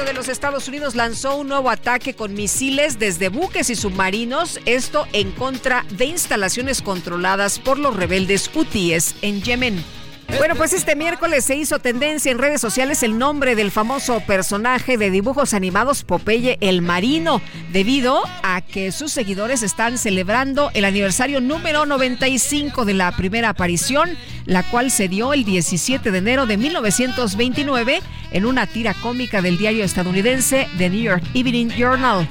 de 0.06 0.14
los 0.14 0.30
Estados 0.30 0.68
Unidos 0.68 0.96
lanzó 0.96 1.36
un 1.36 1.48
nuevo 1.50 1.70
ataque 1.70 2.14
con 2.14 2.34
misiles 2.34 3.00
desde 3.00 3.30
buques 3.30 3.70
y 3.70 3.76
submarinos, 3.76 4.60
esto 4.66 5.06
en 5.14 5.32
contra 5.32 5.86
de 5.92 6.06
instalaciones 6.06 6.82
controladas 6.82 7.60
por 7.60 7.78
los 7.78 7.96
rebeldes 7.96 8.50
hutíes 8.54 9.16
en 9.22 9.42
Yemen. 9.42 9.99
Bueno, 10.38 10.56
pues 10.56 10.74
este 10.74 10.96
miércoles 10.96 11.44
se 11.44 11.56
hizo 11.56 11.80
tendencia 11.80 12.32
en 12.32 12.38
redes 12.38 12.62
sociales 12.62 13.04
el 13.04 13.18
nombre 13.18 13.56
del 13.56 13.72
famoso 13.72 14.20
personaje 14.22 14.98
de 14.98 15.10
dibujos 15.10 15.54
animados 15.54 16.04
Popeye 16.04 16.58
el 16.62 16.82
Marino, 16.82 17.42
debido 17.74 18.22
a 18.44 18.62
que 18.62 18.92
sus 18.92 19.12
seguidores 19.12 19.64
están 19.64 19.98
celebrando 19.98 20.70
el 20.76 20.86
aniversario 20.86 21.42
número 21.42 21.86
95 21.86 22.86
de 22.86 22.94
la 22.94 23.12
primera 23.18 23.50
aparición, 23.50 24.18
la 24.46 24.64
cual 24.64 24.92
se 24.92 25.08
dio 25.08 25.34
el 25.34 25.44
17 25.44 26.12
de 26.12 26.18
enero 26.18 26.46
de 26.46 26.58
1929 26.58 28.02
en 28.32 28.46
una 28.46 28.68
tira 28.68 28.94
cómica 28.94 29.42
del 29.42 29.58
diario 29.58 29.84
estadounidense 29.84 30.68
The 30.78 30.90
New 30.90 31.02
York 31.02 31.24
Evening 31.34 31.70
Journal. 31.70 32.30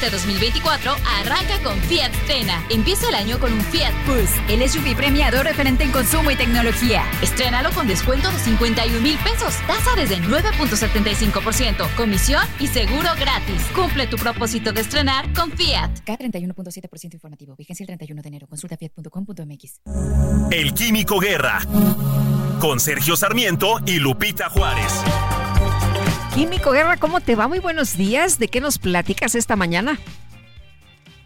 Este 0.00 0.10
2024 0.10 0.94
arranca 1.18 1.60
con 1.64 1.76
Fiat 1.80 2.14
Strena. 2.22 2.64
Empieza 2.70 3.08
el 3.08 3.16
año 3.16 3.40
con 3.40 3.52
un 3.52 3.60
Fiat 3.60 3.92
Bus, 4.06 4.30
el 4.48 4.62
SUV 4.68 4.94
premiado 4.94 5.42
referente 5.42 5.82
en 5.82 5.90
consumo 5.90 6.30
y 6.30 6.36
tecnología. 6.36 7.02
Estrénalo 7.20 7.72
con 7.72 7.88
descuento 7.88 8.30
de 8.30 8.38
51 8.38 9.00
mil 9.00 9.18
pesos, 9.18 9.56
tasa 9.66 9.96
desde 9.96 10.18
9.75%, 10.18 11.96
comisión 11.96 12.46
y 12.60 12.68
seguro 12.68 13.08
gratis. 13.18 13.60
Cumple 13.74 14.06
tu 14.06 14.16
propósito 14.18 14.72
de 14.72 14.82
estrenar 14.82 15.32
con 15.32 15.50
Fiat. 15.50 15.90
K31.7% 16.06 17.14
informativo. 17.14 17.56
Vigencia 17.56 17.82
el 17.82 17.88
31 17.88 18.22
de 18.22 18.28
enero. 18.28 18.46
Consulta 18.46 18.76
fiat.com.mx. 18.76 19.80
El 20.52 20.74
Químico 20.74 21.18
Guerra. 21.18 21.58
Con 22.60 22.78
Sergio 22.78 23.16
Sarmiento 23.16 23.80
y 23.84 23.98
Lupita 23.98 24.48
Juárez. 24.48 24.92
Químico 26.38 26.70
Guerra, 26.70 26.98
¿cómo 26.98 27.20
te 27.20 27.34
va? 27.34 27.48
Muy 27.48 27.58
buenos 27.58 27.96
días. 27.96 28.38
¿De 28.38 28.46
qué 28.46 28.60
nos 28.60 28.78
platicas 28.78 29.34
esta 29.34 29.56
mañana? 29.56 29.98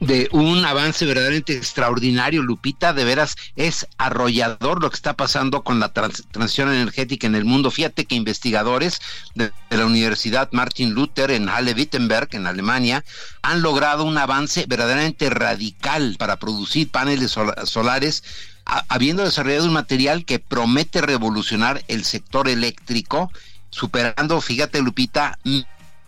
de 0.01 0.29
un 0.33 0.65
avance 0.65 1.05
verdaderamente 1.05 1.57
extraordinario, 1.57 2.43
Lupita, 2.43 2.93
de 2.93 3.05
veras 3.05 3.37
es 3.55 3.87
arrollador 3.99 4.83
lo 4.83 4.91
que 4.91 4.97
está 4.97 5.15
pasando 5.15 5.63
con 5.63 5.79
la 5.79 5.93
transición 5.93 6.73
energética 6.73 7.29
en 7.29 7.37
el 7.37 7.45
mundo. 7.45 7.71
Fíjate 7.71 8.07
que 8.07 8.17
investigadores 8.17 9.01
de, 9.37 9.53
la 9.71 9.87
Universidad 9.87 10.49
Martin 10.51 10.95
Luther 10.95 11.31
en 11.31 11.49
Halle-Wittenberg, 11.49 12.29
en 12.33 12.49
Alemania, 12.49 13.05
han 13.43 13.63
logrado 13.63 14.05
un 14.05 14.19
avance 14.19 14.65
verdaderamente 14.67 15.31
radical 15.31 16.17
para 16.19 16.37
producir 16.37 16.91
paneles 16.91 17.37
solares 17.65 18.25
habiendo 18.65 19.25
desarrollado 19.25 19.67
un 19.67 19.73
material 19.73 20.25
que 20.25 20.39
promete 20.39 21.01
revolucionar 21.01 21.85
el 21.89 22.05
sector 22.05 22.49
eléctrico 22.49 23.31
superando, 23.73 24.41
fíjate 24.41 24.81
Lupita, 24.81 25.39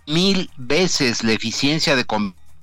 mil 0.07 0.51
veces 0.57 1.25
la 1.25 1.33
eficiencia 1.33 1.97
de 1.97 2.05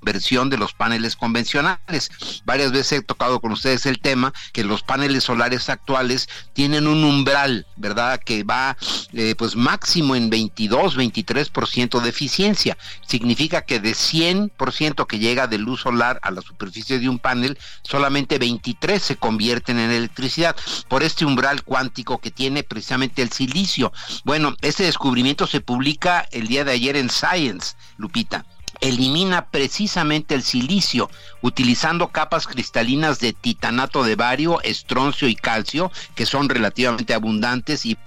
versión 0.02 0.50
de 0.50 0.58
los 0.58 0.74
paneles 0.74 1.16
convencionales. 1.16 2.12
Varias 2.46 2.72
veces 2.72 3.00
he 3.00 3.02
tocado 3.02 3.40
con 3.40 3.52
ustedes 3.52 3.86
el 3.86 4.00
tema 4.00 4.34
que 4.54 4.64
los 4.64 4.84
paneles 4.84 5.24
solares 5.24 5.70
actuales 5.70 6.30
tienen 6.54 6.88
un 6.88 7.04
umbral, 7.04 7.66
¿verdad? 7.78 8.20
Que 8.24 8.44
va 8.44 8.78
eh, 9.14 9.36
pues 9.38 9.56
máximo 9.56 10.16
en 10.16 10.30
22, 10.30 10.98
23% 10.98 12.02
de 12.02 12.10
eficiencia. 12.10 12.78
Significa 13.08 13.62
que 13.64 13.80
de 13.80 13.92
100% 13.92 15.08
que 15.08 15.20
llega 15.20 15.48
de 15.48 15.58
luz 15.58 15.82
solar 15.82 16.20
a 16.24 16.32
la 16.32 16.42
superficie 16.42 17.00
de 17.00 17.10
un 17.10 17.20
panel, 17.20 17.58
solamente 17.84 18.38
23 18.38 19.02
se 19.02 19.16
convierten 19.16 19.80
en 19.80 19.92
electricidad 19.92 20.56
por 20.88 21.04
este 21.04 21.26
umbral 21.26 21.64
cuántico 21.64 22.20
que 22.20 22.32
tiene 22.32 22.64
precisamente 22.64 23.22
el 23.22 23.32
silicio. 23.32 23.92
Bueno, 24.24 24.56
este 24.62 24.84
descubrimiento 24.84 25.48
se 25.48 25.62
publica 25.62 26.28
el 26.32 26.48
día 26.48 26.64
de 26.64 26.72
ayer 26.72 26.96
en 26.96 27.10
Science, 27.10 27.76
Lupita 27.98 28.46
elimina 28.82 29.46
precisamente 29.46 30.36
el 30.36 30.44
silicio 30.44 31.10
utilizando 31.42 32.10
capas 32.10 32.48
cristalinas 32.48 33.20
de 33.20 33.34
titanato 33.34 34.04
de 34.04 34.16
bario, 34.16 34.62
estroncio 34.64 35.28
y 35.28 35.36
calcio, 35.36 35.92
que 36.16 36.26
son 36.26 36.50
relativamente 36.50 37.14
abundantes 37.14 37.86
y 37.86 37.98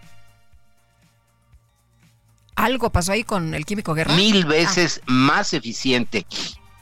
Algo 2.57 2.91
pasó 2.91 3.13
ahí 3.13 3.25
con 3.25 3.55
el 3.55 3.65
químico 3.65 3.95
guerra. 3.95 4.15
Mil 4.15 4.45
veces 4.45 5.01
más 5.07 5.55
eficiente. 5.55 6.27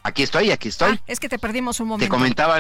Aquí 0.03 0.23
estoy, 0.23 0.51
aquí 0.51 0.69
estoy. 0.69 0.93
Ah, 0.95 1.03
es 1.07 1.21
que 1.21 1.29
te 1.29 1.39
perdimos 1.39 1.79
un 1.81 1.89
momento. 1.89 2.05
Te 2.05 2.11
comentaba 2.11 2.59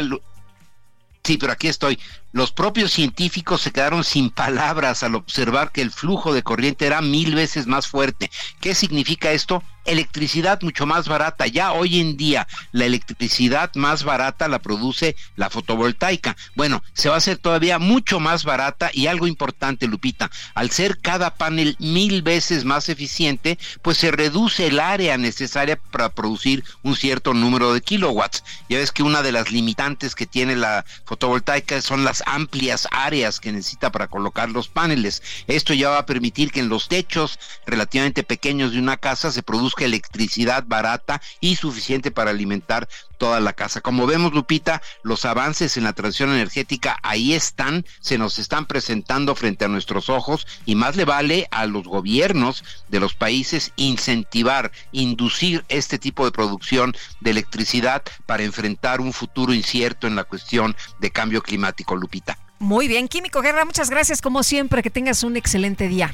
Sí, 1.24 1.38
pero 1.38 1.52
aquí 1.52 1.68
estoy. 1.68 2.00
Los 2.32 2.50
propios 2.50 2.92
científicos 2.92 3.60
se 3.60 3.70
quedaron 3.70 4.02
sin 4.02 4.30
palabras 4.30 5.04
al 5.04 5.14
observar 5.14 5.70
que 5.70 5.80
el 5.82 5.92
flujo 5.92 6.34
de 6.34 6.42
corriente 6.42 6.86
era 6.86 7.00
mil 7.00 7.34
veces 7.34 7.66
más 7.66 7.86
fuerte. 7.86 8.30
¿Qué 8.60 8.74
significa 8.74 9.30
esto? 9.30 9.62
Electricidad 9.84 10.60
mucho 10.62 10.86
más 10.86 11.08
barata. 11.08 11.46
Ya 11.46 11.72
hoy 11.72 12.00
en 12.00 12.16
día 12.16 12.46
la 12.70 12.84
electricidad 12.84 13.74
más 13.74 14.04
barata 14.04 14.46
la 14.48 14.60
produce 14.60 15.16
la 15.36 15.50
fotovoltaica. 15.50 16.36
Bueno, 16.54 16.82
se 16.92 17.08
va 17.08 17.16
a 17.16 17.18
hacer 17.18 17.38
todavía 17.38 17.78
mucho 17.78 18.20
más 18.20 18.44
barata 18.44 18.90
y 18.92 19.08
algo 19.08 19.26
importante, 19.26 19.88
Lupita, 19.88 20.30
al 20.54 20.70
ser 20.70 21.00
cada 21.00 21.34
panel 21.34 21.76
mil 21.78 22.22
veces 22.22 22.64
más 22.64 22.88
eficiente, 22.88 23.58
pues 23.82 23.98
se 23.98 24.10
reduce 24.10 24.68
el 24.68 24.78
área 24.78 25.18
necesaria 25.18 25.76
para 25.90 26.10
producir 26.10 26.64
un 26.82 26.94
cierto 26.94 27.34
número 27.34 27.74
de 27.74 27.80
kilowatts. 27.80 28.44
Ya 28.68 28.78
ves 28.78 28.92
que 28.92 29.02
una 29.02 29.22
de 29.22 29.32
las 29.32 29.50
limitantes 29.50 30.14
que 30.14 30.26
tiene 30.26 30.54
la 30.54 30.84
fotovoltaica 31.04 31.82
son 31.82 32.04
las 32.04 32.22
amplias 32.26 32.86
áreas 32.92 33.40
que 33.40 33.52
necesita 33.52 33.90
para 33.90 34.08
colocar 34.08 34.50
los 34.50 34.68
paneles. 34.68 35.22
Esto 35.46 35.74
ya 35.74 35.90
va 35.90 35.98
a 35.98 36.06
permitir 36.06 36.52
que 36.52 36.60
en 36.60 36.68
los 36.68 36.88
techos 36.88 37.38
relativamente 37.66 38.22
pequeños 38.22 38.72
de 38.72 38.78
una 38.78 38.96
casa 38.96 39.32
se 39.32 39.42
produzca 39.42 39.71
electricidad 39.80 40.64
barata 40.66 41.20
y 41.40 41.56
suficiente 41.56 42.10
para 42.10 42.30
alimentar 42.30 42.88
toda 43.18 43.40
la 43.40 43.52
casa. 43.52 43.80
Como 43.80 44.06
vemos, 44.06 44.32
Lupita, 44.32 44.82
los 45.02 45.24
avances 45.24 45.76
en 45.76 45.84
la 45.84 45.92
transición 45.92 46.30
energética 46.30 46.98
ahí 47.02 47.34
están, 47.34 47.84
se 48.00 48.18
nos 48.18 48.38
están 48.38 48.66
presentando 48.66 49.34
frente 49.34 49.64
a 49.64 49.68
nuestros 49.68 50.08
ojos 50.08 50.46
y 50.66 50.74
más 50.74 50.96
le 50.96 51.04
vale 51.04 51.46
a 51.50 51.66
los 51.66 51.84
gobiernos 51.84 52.64
de 52.88 53.00
los 53.00 53.14
países 53.14 53.72
incentivar, 53.76 54.72
inducir 54.90 55.64
este 55.68 55.98
tipo 55.98 56.24
de 56.24 56.32
producción 56.32 56.94
de 57.20 57.30
electricidad 57.30 58.02
para 58.26 58.42
enfrentar 58.42 59.00
un 59.00 59.12
futuro 59.12 59.54
incierto 59.54 60.06
en 60.06 60.16
la 60.16 60.24
cuestión 60.24 60.76
de 60.98 61.10
cambio 61.10 61.42
climático, 61.42 61.94
Lupita. 61.94 62.38
Muy 62.58 62.88
bien, 62.88 63.08
Químico 63.08 63.40
Guerra, 63.40 63.64
muchas 63.64 63.90
gracias 63.90 64.20
como 64.20 64.42
siempre, 64.42 64.82
que 64.82 64.90
tengas 64.90 65.24
un 65.24 65.36
excelente 65.36 65.88
día. 65.88 66.12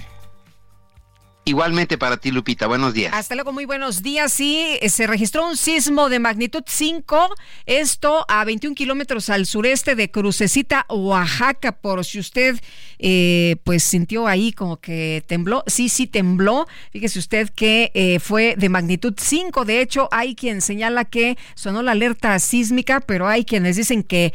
Igualmente 1.49 1.97
para 1.97 2.19
ti, 2.19 2.31
Lupita. 2.31 2.67
Buenos 2.67 2.93
días. 2.93 3.15
Hasta 3.15 3.35
luego, 3.35 3.55
muy 3.55 3.65
buenos 3.65 4.03
días. 4.03 4.35
Sí, 4.35 4.77
eh, 4.83 4.91
se 4.91 5.07
registró 5.07 5.49
un 5.49 5.57
sismo 5.57 6.11
de 6.11 6.19
magnitud 6.19 6.63
5, 6.67 7.35
esto 7.65 8.27
a 8.29 8.45
21 8.45 8.75
kilómetros 8.75 9.31
al 9.31 9.47
sureste 9.47 9.95
de 9.95 10.11
Crucecita, 10.11 10.85
Oaxaca, 10.91 11.73
por 11.73 12.05
si 12.05 12.19
usted 12.19 12.61
eh, 12.99 13.57
pues 13.65 13.83
sintió 13.83 14.27
ahí 14.27 14.53
como 14.53 14.77
que 14.77 15.25
tembló. 15.27 15.65
Sí, 15.69 15.89
sí 15.89 16.07
tembló. 16.07 16.67
Fíjese 16.93 17.19
usted 17.19 17.49
que 17.49 17.93
eh, 17.95 18.19
fue 18.21 18.55
de 18.59 18.69
magnitud 18.69 19.15
5. 19.17 19.65
De 19.65 19.81
hecho, 19.81 20.11
hay 20.13 20.35
quien 20.35 20.61
señala 20.61 21.07
que 21.07 21.39
sonó 21.55 21.83
la 21.83 21.93
alerta 21.93 22.39
sísmica, 22.41 23.01
pero 23.01 23.27
hay 23.27 23.47
quienes 23.47 23.77
dicen 23.77 24.03
que 24.03 24.35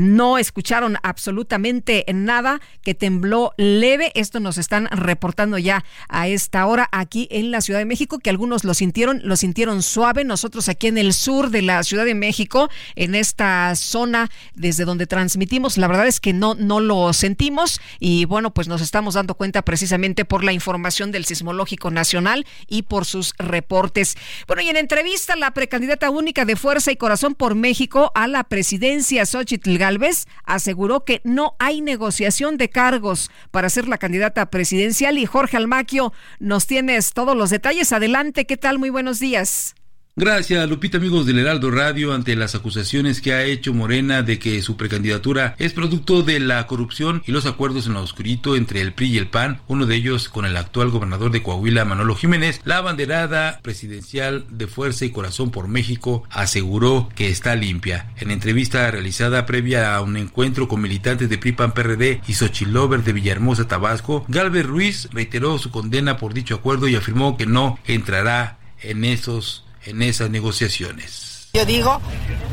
no 0.00 0.38
escucharon 0.38 0.96
absolutamente 1.02 2.06
nada, 2.14 2.62
que 2.80 2.94
tembló 2.94 3.52
leve. 3.58 4.12
Esto 4.14 4.40
nos 4.40 4.56
están 4.56 4.86
reportando 4.86 5.58
ya 5.58 5.84
a 6.08 6.26
este 6.26 6.53
ahora 6.60 6.88
aquí 6.92 7.28
en 7.30 7.50
la 7.50 7.60
Ciudad 7.60 7.78
de 7.78 7.84
México, 7.84 8.18
que 8.18 8.30
algunos 8.30 8.64
lo 8.64 8.74
sintieron, 8.74 9.20
lo 9.24 9.36
sintieron 9.36 9.82
suave. 9.82 10.24
Nosotros 10.24 10.68
aquí 10.68 10.86
en 10.86 10.98
el 10.98 11.12
sur 11.12 11.50
de 11.50 11.62
la 11.62 11.82
Ciudad 11.82 12.04
de 12.04 12.14
México, 12.14 12.70
en 12.96 13.14
esta 13.14 13.74
zona 13.76 14.30
desde 14.54 14.84
donde 14.84 15.06
transmitimos, 15.06 15.78
la 15.78 15.88
verdad 15.88 16.06
es 16.06 16.20
que 16.20 16.32
no, 16.32 16.54
no 16.54 16.80
lo 16.80 17.12
sentimos 17.12 17.80
y 17.98 18.24
bueno, 18.24 18.52
pues 18.52 18.68
nos 18.68 18.80
estamos 18.80 19.14
dando 19.14 19.34
cuenta 19.34 19.62
precisamente 19.62 20.24
por 20.24 20.44
la 20.44 20.52
información 20.52 21.12
del 21.12 21.24
Sismológico 21.24 21.90
Nacional 21.90 22.46
y 22.68 22.82
por 22.82 23.04
sus 23.04 23.34
reportes. 23.38 24.16
Bueno, 24.46 24.62
y 24.62 24.68
en 24.68 24.76
entrevista, 24.76 25.36
la 25.36 25.52
precandidata 25.52 26.10
única 26.10 26.44
de 26.44 26.56
Fuerza 26.56 26.92
y 26.92 26.96
Corazón 26.96 27.34
por 27.34 27.54
México 27.54 28.12
a 28.14 28.26
la 28.26 28.44
presidencia, 28.44 29.26
Xochitl 29.26 29.76
Galvez, 29.78 30.26
aseguró 30.44 31.04
que 31.04 31.20
no 31.24 31.56
hay 31.58 31.80
negociación 31.80 32.56
de 32.56 32.68
cargos 32.68 33.30
para 33.50 33.68
ser 33.68 33.88
la 33.88 33.98
candidata 33.98 34.46
presidencial 34.50 35.18
y 35.18 35.26
Jorge 35.26 35.56
Almaquio 35.56 36.12
nos 36.44 36.66
tienes 36.66 37.12
todos 37.12 37.36
los 37.36 37.50
detalles. 37.50 37.92
Adelante, 37.92 38.46
¿qué 38.46 38.56
tal? 38.56 38.78
Muy 38.78 38.90
buenos 38.90 39.18
días. 39.18 39.74
Gracias, 40.16 40.70
Lupita, 40.70 40.98
amigos 40.98 41.26
del 41.26 41.40
Heraldo 41.40 41.72
Radio, 41.72 42.14
ante 42.14 42.36
las 42.36 42.54
acusaciones 42.54 43.20
que 43.20 43.32
ha 43.32 43.42
hecho 43.42 43.74
Morena 43.74 44.22
de 44.22 44.38
que 44.38 44.62
su 44.62 44.76
precandidatura 44.76 45.56
es 45.58 45.72
producto 45.72 46.22
de 46.22 46.38
la 46.38 46.68
corrupción 46.68 47.24
y 47.26 47.32
los 47.32 47.46
acuerdos 47.46 47.88
en 47.88 47.94
lo 47.94 48.02
oscurito 48.02 48.54
entre 48.54 48.80
el 48.80 48.92
PRI 48.92 49.08
y 49.08 49.18
el 49.18 49.26
PAN, 49.26 49.60
uno 49.66 49.86
de 49.86 49.96
ellos 49.96 50.28
con 50.28 50.44
el 50.44 50.56
actual 50.56 50.90
gobernador 50.90 51.32
de 51.32 51.42
Coahuila, 51.42 51.84
Manolo 51.84 52.14
Jiménez, 52.14 52.60
la 52.62 52.80
banderada 52.80 53.58
presidencial 53.60 54.44
de 54.50 54.68
Fuerza 54.68 55.04
y 55.04 55.10
Corazón 55.10 55.50
por 55.50 55.66
México 55.66 56.22
aseguró 56.30 57.08
que 57.16 57.28
está 57.28 57.56
limpia. 57.56 58.12
En 58.16 58.30
entrevista 58.30 58.88
realizada 58.92 59.46
previa 59.46 59.96
a 59.96 60.00
un 60.00 60.16
encuentro 60.16 60.68
con 60.68 60.80
militantes 60.80 61.28
de 61.28 61.38
PRI, 61.38 61.52
PAN, 61.54 61.74
PRD 61.74 62.20
y 62.28 62.34
Xochilover 62.34 63.02
de 63.02 63.14
Villahermosa, 63.14 63.66
Tabasco, 63.66 64.24
Galvez 64.28 64.64
Ruiz 64.64 65.08
reiteró 65.12 65.58
su 65.58 65.72
condena 65.72 66.18
por 66.18 66.34
dicho 66.34 66.54
acuerdo 66.54 66.86
y 66.86 66.94
afirmó 66.94 67.36
que 67.36 67.46
no 67.46 67.80
entrará 67.84 68.60
en 68.80 69.04
esos 69.04 69.63
en 69.86 70.02
esas 70.02 70.30
negociaciones. 70.30 71.48
Yo 71.54 71.64
digo, 71.64 72.00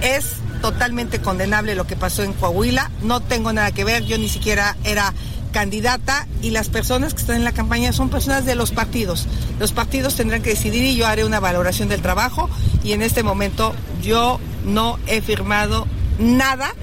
es 0.02 0.36
totalmente 0.62 1.20
condenable 1.20 1.76
lo 1.76 1.88
que 1.88 1.96
pasó 1.96 2.24
en 2.24 2.34
Coahuila, 2.34 2.92
no 3.02 3.20
tengo 3.20 3.52
nada 3.52 3.72
que 3.72 3.84
ver, 3.84 4.06
yo 4.06 4.18
ni 4.18 4.30
siquiera 4.30 4.78
era 4.84 5.14
candidata 5.52 6.28
y 6.42 6.52
las 6.52 6.70
personas 6.70 7.14
que 7.14 7.22
están 7.22 7.38
en 7.38 7.44
la 7.44 7.52
campaña 7.52 7.94
son 7.94 8.10
personas 8.10 8.46
de 8.46 8.56
los 8.56 8.72
partidos. 8.72 9.28
Los 9.60 9.72
partidos 9.72 10.16
tendrán 10.16 10.42
que 10.42 10.52
decidir 10.52 10.84
y 10.84 10.96
yo 10.96 11.08
haré 11.08 11.26
una 11.26 11.40
valoración 11.40 11.90
del 11.90 12.02
trabajo 12.02 12.50
y 12.84 12.94
en 12.94 13.02
este 13.02 13.24
momento 13.24 13.76
yo 14.02 14.40
no 14.66 14.98
he 15.08 15.22
firmado 15.22 15.88
nada 16.20 16.74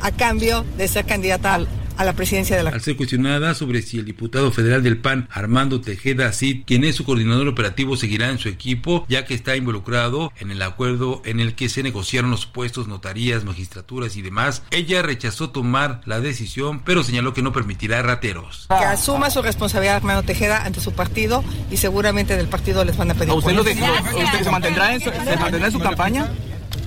a 0.00 0.10
cambio 0.10 0.64
de 0.76 0.88
ser 0.88 1.06
candidata 1.06 1.54
al 1.54 1.68
a 1.96 2.04
la 2.04 2.12
presidencia 2.12 2.56
de 2.56 2.62
la 2.62 2.70
Al 2.70 2.80
ser 2.80 2.96
cuestionada 2.96 3.54
sobre 3.54 3.82
si 3.82 3.98
el 3.98 4.04
diputado 4.04 4.50
federal 4.52 4.82
del 4.82 4.98
PAN, 4.98 5.28
Armando 5.30 5.80
Tejeda 5.80 6.32
Cid, 6.32 6.64
quien 6.66 6.84
es 6.84 6.96
su 6.96 7.04
coordinador 7.04 7.48
operativo, 7.48 7.96
seguirá 7.96 8.30
en 8.30 8.38
su 8.38 8.48
equipo, 8.48 9.04
ya 9.08 9.24
que 9.24 9.34
está 9.34 9.56
involucrado 9.56 10.32
en 10.38 10.50
el 10.50 10.62
acuerdo 10.62 11.22
en 11.24 11.40
el 11.40 11.54
que 11.54 11.68
se 11.68 11.82
negociaron 11.82 12.30
los 12.30 12.46
puestos, 12.46 12.88
notarías, 12.88 13.44
magistraturas 13.44 14.16
y 14.16 14.22
demás, 14.22 14.62
ella 14.70 15.02
rechazó 15.02 15.50
tomar 15.50 16.00
la 16.04 16.20
decisión, 16.20 16.80
pero 16.84 17.02
señaló 17.02 17.34
que 17.34 17.42
no 17.42 17.52
permitirá 17.52 18.02
rateros. 18.02 18.66
Que 18.68 18.84
asuma 18.84 19.30
su 19.30 19.42
responsabilidad 19.42 19.96
Armando 19.96 20.22
Tejeda 20.22 20.64
ante 20.64 20.80
su 20.80 20.92
partido 20.92 21.44
y 21.70 21.76
seguramente 21.76 22.36
del 22.36 22.48
partido 22.48 22.84
les 22.84 22.96
van 22.96 23.10
a 23.10 23.14
pedir. 23.14 23.30
¿A 23.30 23.34
usted, 23.34 23.52
lo 23.52 23.62
¿Usted 23.62 24.42
se 24.42 24.50
mantendrá 24.50 24.94
en 24.94 25.00
su, 25.00 25.10
se 25.10 25.36
mantendrá 25.36 25.66
en 25.66 25.72
su 25.72 25.80
campaña? 25.80 26.30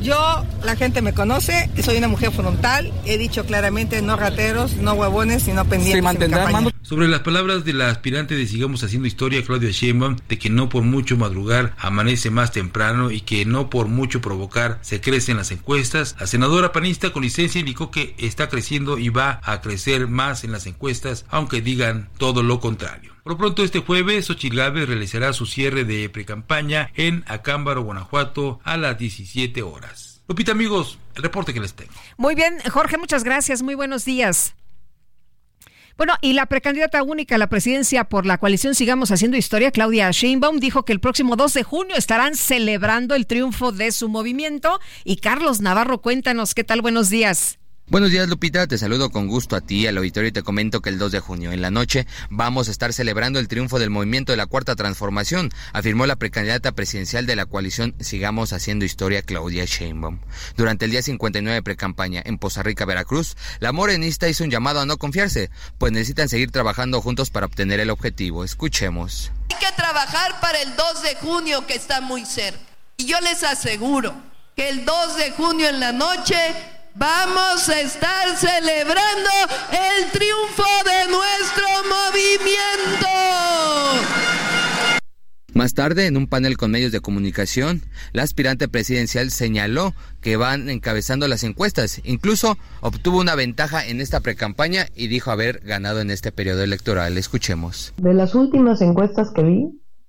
Yo, 0.01 0.45
la 0.63 0.75
gente 0.75 1.01
me 1.01 1.13
conoce, 1.13 1.69
soy 1.83 1.97
una 1.97 2.07
mujer 2.07 2.31
frontal, 2.31 2.93
he 3.05 3.17
dicho 3.17 3.45
claramente 3.45 4.01
no 4.01 4.15
rateros, 4.15 4.75
no 4.77 4.93
huevones, 4.93 5.43
sino 5.43 5.65
pendientes. 5.65 6.31
Sobre 6.81 7.07
las 7.07 7.21
palabras 7.21 7.65
de 7.65 7.73
la 7.73 7.89
aspirante 7.89 8.35
de 8.35 8.47
Sigamos 8.47 8.83
Haciendo 8.83 9.07
Historia, 9.07 9.43
Claudia 9.43 9.71
Sheinbaum, 9.71 10.15
de 10.29 10.37
que 10.37 10.49
no 10.49 10.69
por 10.69 10.83
mucho 10.83 11.17
madrugar 11.17 11.75
amanece 11.77 12.29
más 12.29 12.51
temprano 12.51 13.11
y 13.11 13.21
que 13.21 13.45
no 13.45 13.69
por 13.69 13.87
mucho 13.87 14.21
provocar 14.21 14.79
se 14.81 15.01
crecen 15.01 15.37
las 15.37 15.51
encuestas, 15.51 16.15
la 16.19 16.27
senadora 16.27 16.71
panista 16.71 17.11
con 17.11 17.23
licencia 17.23 17.59
indicó 17.59 17.91
que 17.91 18.15
está 18.17 18.47
creciendo 18.47 18.97
y 18.97 19.09
va 19.09 19.41
a 19.43 19.61
crecer 19.61 20.07
más 20.07 20.43
en 20.43 20.51
las 20.51 20.65
encuestas, 20.67 21.25
aunque 21.29 21.61
digan 21.61 22.09
todo 22.17 22.43
lo 22.43 22.59
contrario. 22.59 23.16
Por 23.27 23.33
lo 23.33 23.39
pronto, 23.39 23.61
este 23.61 23.79
jueves, 23.79 24.27
Xochitl 24.27 24.55
realizará 24.55 25.33
su 25.33 25.45
cierre 25.45 25.83
de 25.83 26.07
precampaña 26.07 26.91
en 26.95 27.25
Acámbaro, 27.27 27.83
Guanajuato, 27.83 28.61
a 28.63 28.77
las 28.77 28.97
17 28.97 29.63
horas. 29.63 30.21
Lupita, 30.29 30.53
amigos, 30.53 30.97
el 31.13 31.23
reporte 31.23 31.53
que 31.53 31.59
les 31.59 31.73
tengo. 31.73 31.91
Muy 32.15 32.35
bien, 32.35 32.57
Jorge, 32.71 32.97
muchas 32.97 33.25
gracias. 33.25 33.63
Muy 33.63 33.75
buenos 33.75 34.05
días. 34.05 34.55
Bueno, 35.97 36.13
y 36.21 36.31
la 36.31 36.45
precandidata 36.45 37.03
única 37.03 37.35
a 37.35 37.37
la 37.37 37.49
presidencia 37.49 38.05
por 38.05 38.25
la 38.25 38.37
coalición 38.37 38.75
Sigamos 38.75 39.11
Haciendo 39.11 39.35
Historia, 39.35 39.71
Claudia 39.71 40.09
Sheinbaum, 40.09 40.61
dijo 40.61 40.85
que 40.85 40.93
el 40.93 41.01
próximo 41.01 41.35
2 41.35 41.53
de 41.53 41.63
junio 41.63 41.97
estarán 41.97 42.33
celebrando 42.33 43.13
el 43.13 43.27
triunfo 43.27 43.73
de 43.73 43.91
su 43.91 44.07
movimiento. 44.07 44.79
Y 45.03 45.17
Carlos 45.17 45.59
Navarro, 45.59 45.97
cuéntanos, 45.97 46.55
¿qué 46.55 46.63
tal? 46.63 46.81
Buenos 46.81 47.09
días. 47.09 47.59
Buenos 47.89 48.11
días 48.11 48.27
Lupita, 48.27 48.67
te 48.67 48.77
saludo 48.77 49.11
con 49.11 49.27
gusto 49.27 49.55
a 49.55 49.61
ti, 49.61 49.87
al 49.87 49.95
auditorio 49.95 50.27
y 50.27 50.33
te 50.33 50.43
comento 50.43 50.81
que 50.81 50.89
el 50.89 50.99
2 50.99 51.09
de 51.09 51.19
junio 51.21 51.53
en 51.53 51.61
la 51.61 51.71
noche 51.71 52.05
vamos 52.29 52.67
a 52.67 52.71
estar 52.71 52.91
celebrando 52.91 53.39
el 53.39 53.47
triunfo 53.47 53.79
del 53.79 53.89
movimiento 53.89 54.33
de 54.33 54.37
la 54.37 54.45
Cuarta 54.45 54.75
Transformación, 54.75 55.51
afirmó 55.71 56.05
la 56.05 56.17
precandidata 56.17 56.73
presidencial 56.73 57.25
de 57.25 57.37
la 57.37 57.45
coalición 57.45 57.95
Sigamos 58.01 58.51
Haciendo 58.51 58.83
Historia, 58.83 59.21
Claudia 59.21 59.63
Sheinbaum. 59.63 60.19
Durante 60.57 60.83
el 60.83 60.91
día 60.91 61.01
59 61.01 61.55
de 61.55 61.63
precampaña 61.63 62.21
en 62.25 62.37
Poza 62.37 62.61
Rica, 62.61 62.83
Veracruz, 62.83 63.37
la 63.61 63.71
morenista 63.71 64.27
hizo 64.27 64.43
un 64.43 64.51
llamado 64.51 64.81
a 64.81 64.85
no 64.85 64.97
confiarse, 64.97 65.49
pues 65.77 65.93
necesitan 65.93 66.27
seguir 66.27 66.51
trabajando 66.51 66.99
juntos 66.99 67.29
para 67.29 67.45
obtener 67.45 67.79
el 67.79 67.89
objetivo. 67.89 68.43
Escuchemos. 68.43 69.31
Hay 69.49 69.65
que 69.65 69.73
trabajar 69.77 70.41
para 70.41 70.61
el 70.61 70.75
2 70.75 71.03
de 71.03 71.15
junio 71.21 71.65
que 71.65 71.75
está 71.75 72.01
muy 72.01 72.25
cerca. 72.25 72.59
Y 72.97 73.05
yo 73.05 73.17
les 73.21 73.43
aseguro 73.43 74.13
que 74.57 74.67
el 74.67 74.83
2 74.83 75.15
de 75.15 75.31
junio 75.31 75.69
en 75.69 75.79
la 75.79 75.93
noche 75.93 76.35
Vamos 76.99 77.69
a 77.69 77.79
estar 77.79 78.27
celebrando 78.35 79.29
el 79.69 80.09
triunfo 80.11 80.63
de 80.83 81.11
nuestro 81.11 81.67
movimiento. 81.87 83.07
Más 85.53 85.75
tarde, 85.75 86.07
en 86.07 86.17
un 86.17 86.25
panel 86.25 86.57
con 86.57 86.71
medios 86.71 86.91
de 86.91 86.99
comunicación, 86.99 87.81
la 88.13 88.23
aspirante 88.23 88.67
presidencial 88.67 89.29
señaló 89.29 89.93
que 90.21 90.37
van 90.37 90.69
encabezando 90.69 91.27
las 91.27 91.43
encuestas. 91.43 92.01
Incluso 92.03 92.57
obtuvo 92.81 93.19
una 93.19 93.35
ventaja 93.35 93.85
en 93.85 94.01
esta 94.01 94.21
precampaña 94.21 94.87
y 94.95 95.05
dijo 95.05 95.29
haber 95.29 95.59
ganado 95.59 96.01
en 96.01 96.09
este 96.09 96.31
periodo 96.31 96.63
electoral. 96.63 97.15
Escuchemos. 97.19 97.93
De 97.97 98.15
las 98.15 98.33
últimas 98.33 98.81
encuestas 98.81 99.29
que 99.35 99.43
vi, 99.43 99.67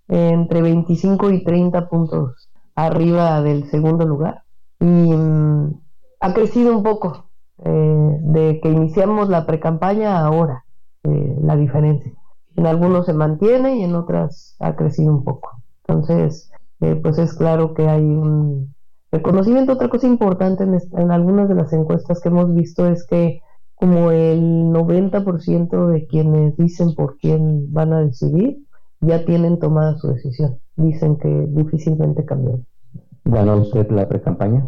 entre 0.09 0.62
25 0.62 1.32
y 1.32 1.44
30 1.44 1.86
puntos 1.90 2.48
arriba 2.74 3.43
del 3.43 3.70
segundo 3.70 4.06
lugar. 4.06 4.44
Y 4.81 4.85
mm, 4.85 5.88
ha 6.20 6.35
crecido 6.35 6.77
un 6.77 6.82
poco 6.82 7.31
eh, 7.65 8.19
de 8.20 8.61
que 8.61 8.70
iniciamos 8.70 9.28
la 9.28 9.47
precampaña 9.47 10.20
ahora, 10.20 10.65
eh, 11.05 11.36
la 11.43 11.57
diferencia. 11.57 12.12
En 12.57 12.66
algunos 12.66 13.07
se 13.07 13.12
mantiene 13.12 13.77
y 13.77 13.85
en 13.85 13.95
otras 13.95 14.57
ha 14.59 14.74
crecido 14.74 15.12
un 15.12 15.24
poco. 15.24 15.62
Entonces, 15.86 16.51
eh, 16.81 16.97
pues 16.97 17.19
es 17.19 17.35
claro 17.35 17.74
que 17.74 17.89
hay 17.89 18.03
un 18.03 18.74
reconocimiento. 19.11 19.73
Otra 19.73 19.89
cosa 19.89 20.07
importante 20.07 20.65
en, 20.65 20.78
en 20.97 21.11
algunas 21.11 21.49
de 21.49 21.55
las 21.55 21.73
encuestas 21.73 22.20
que 22.20 22.28
hemos 22.28 22.53
visto 22.55 22.86
es 22.86 23.07
que 23.07 23.40
como 23.74 24.11
el 24.11 24.73
90% 24.73 25.86
de 25.86 26.07
quienes 26.07 26.57
dicen 26.57 26.95
por 26.95 27.16
quién 27.19 27.73
van 27.73 27.93
a 27.93 28.01
decidir 28.01 28.59
ya 29.01 29.24
tienen 29.24 29.59
tomada 29.61 29.97
su 29.99 30.09
decisión. 30.09 30.59
Dicen 30.77 31.16
que 31.16 31.28
difícilmente 31.28 32.24
cambian. 32.24 32.66
¿Ganó 33.24 33.59
usted 33.59 33.89
la 33.90 34.09
precampaña? 34.09 34.66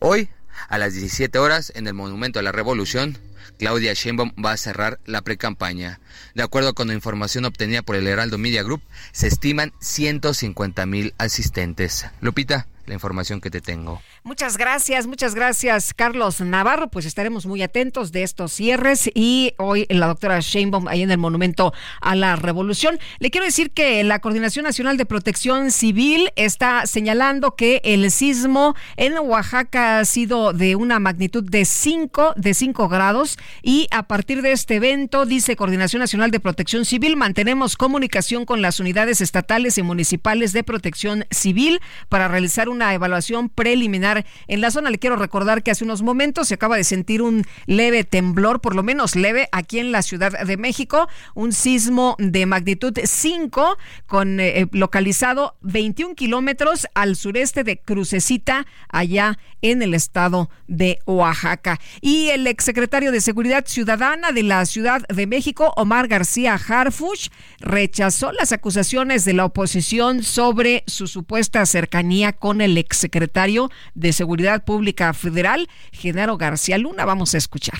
Hoy, 0.00 0.28
a 0.68 0.78
las 0.78 0.92
17 0.94 1.38
horas, 1.38 1.72
en 1.74 1.86
el 1.86 1.94
Monumento 1.94 2.38
a 2.38 2.42
la 2.42 2.52
Revolución, 2.52 3.18
Claudia 3.58 3.92
Sheinbaum 3.94 4.32
va 4.42 4.52
a 4.52 4.56
cerrar 4.56 5.00
la 5.06 5.22
precampaña. 5.22 6.00
De 6.34 6.42
acuerdo 6.42 6.74
con 6.74 6.88
la 6.88 6.94
información 6.94 7.44
obtenida 7.44 7.82
por 7.82 7.96
el 7.96 8.06
Heraldo 8.06 8.38
Media 8.38 8.62
Group, 8.62 8.82
se 9.12 9.28
estiman 9.28 9.72
150 9.80 10.86
mil 10.86 11.14
asistentes. 11.18 12.06
Lupita, 12.20 12.66
la 12.86 12.94
información 12.94 13.40
que 13.40 13.50
te 13.50 13.60
tengo. 13.60 14.00
Muchas 14.22 14.56
gracias, 14.56 15.06
muchas 15.06 15.34
gracias, 15.34 15.94
Carlos 15.94 16.40
Navarro. 16.40 16.88
Pues 16.88 17.06
estaremos 17.06 17.46
muy 17.46 17.62
atentos 17.62 18.12
de 18.12 18.22
estos 18.22 18.52
cierres 18.52 19.10
y 19.14 19.52
hoy 19.58 19.86
la 19.88 20.06
doctora 20.06 20.40
Sheinbaum 20.40 20.88
ahí 20.88 21.02
en 21.02 21.10
el 21.10 21.18
Monumento 21.18 21.72
a 22.00 22.14
la 22.14 22.36
Revolución. 22.36 22.98
Le 23.18 23.30
quiero 23.30 23.44
decir 23.44 23.70
que 23.70 24.02
la 24.04 24.20
Coordinación 24.20 24.64
Nacional 24.64 24.96
de 24.96 25.06
Protección 25.06 25.70
Civil 25.70 26.30
está 26.36 26.86
señalando 26.86 27.56
que 27.56 27.80
el 27.84 28.10
sismo 28.10 28.74
en 28.96 29.18
Oaxaca 29.18 30.00
ha 30.00 30.04
sido 30.04 30.52
de 30.52 30.76
una 30.76 30.98
magnitud 30.98 31.44
de 31.44 31.64
5 31.64 32.34
de 32.36 32.54
5 32.54 32.88
grados 32.88 33.38
y 33.62 33.88
a 33.90 34.04
partir 34.04 34.42
de 34.42 34.52
este 34.52 34.76
evento 34.76 35.26
dice 35.26 35.56
Coordinación 35.56 36.00
Nacional 36.00 36.30
de 36.30 36.40
Protección 36.40 36.84
Civil 36.84 37.16
mantenemos 37.16 37.76
comunicación 37.76 38.44
con 38.44 38.62
las 38.62 38.80
unidades 38.80 39.20
estatales 39.20 39.78
y 39.78 39.82
municipales 39.82 40.52
de 40.52 40.64
protección 40.64 41.24
civil 41.30 41.80
para 42.08 42.28
realizar 42.28 42.68
un 42.68 42.75
una 42.76 42.94
evaluación 42.94 43.48
preliminar 43.48 44.24
en 44.46 44.60
la 44.60 44.70
zona. 44.70 44.90
Le 44.90 44.98
quiero 44.98 45.16
recordar 45.16 45.62
que 45.62 45.70
hace 45.70 45.84
unos 45.84 46.02
momentos 46.02 46.48
se 46.48 46.54
acaba 46.54 46.76
de 46.76 46.84
sentir 46.84 47.22
un 47.22 47.44
leve 47.66 48.04
temblor, 48.04 48.60
por 48.60 48.74
lo 48.74 48.82
menos 48.82 49.16
leve, 49.16 49.48
aquí 49.52 49.78
en 49.78 49.92
la 49.92 50.02
Ciudad 50.02 50.32
de 50.32 50.56
México, 50.56 51.08
un 51.34 51.52
sismo 51.52 52.16
de 52.18 52.46
magnitud 52.46 52.96
5 53.02 53.76
con 54.06 54.40
eh, 54.40 54.60
eh, 54.60 54.66
localizado 54.72 55.56
21 55.62 56.14
kilómetros 56.14 56.86
al 56.94 57.16
sureste 57.16 57.64
de 57.64 57.78
Crucecita, 57.78 58.66
allá 58.88 59.38
en 59.62 59.82
el 59.82 59.94
estado 59.94 60.50
de 60.66 60.98
Oaxaca. 61.06 61.80
Y 62.00 62.28
el 62.28 62.46
exsecretario 62.46 63.10
de 63.10 63.20
Seguridad 63.20 63.64
Ciudadana 63.66 64.32
de 64.32 64.42
la 64.42 64.64
Ciudad 64.66 65.02
de 65.08 65.26
México, 65.26 65.72
Omar 65.76 66.08
García 66.08 66.54
Harfuch, 66.54 67.30
rechazó 67.58 68.32
las 68.32 68.52
acusaciones 68.52 69.24
de 69.24 69.32
la 69.32 69.44
oposición 69.46 70.22
sobre 70.22 70.84
su 70.86 71.06
supuesta 71.06 71.64
cercanía 71.66 72.32
con 72.32 72.60
el 72.60 72.65
el 72.66 72.78
exsecretario 72.78 73.70
de 73.94 74.12
Seguridad 74.12 74.64
Pública 74.64 75.12
Federal, 75.14 75.68
Genaro 75.92 76.36
García 76.36 76.76
Luna. 76.78 77.04
Vamos 77.04 77.34
a 77.34 77.38
escuchar. 77.38 77.78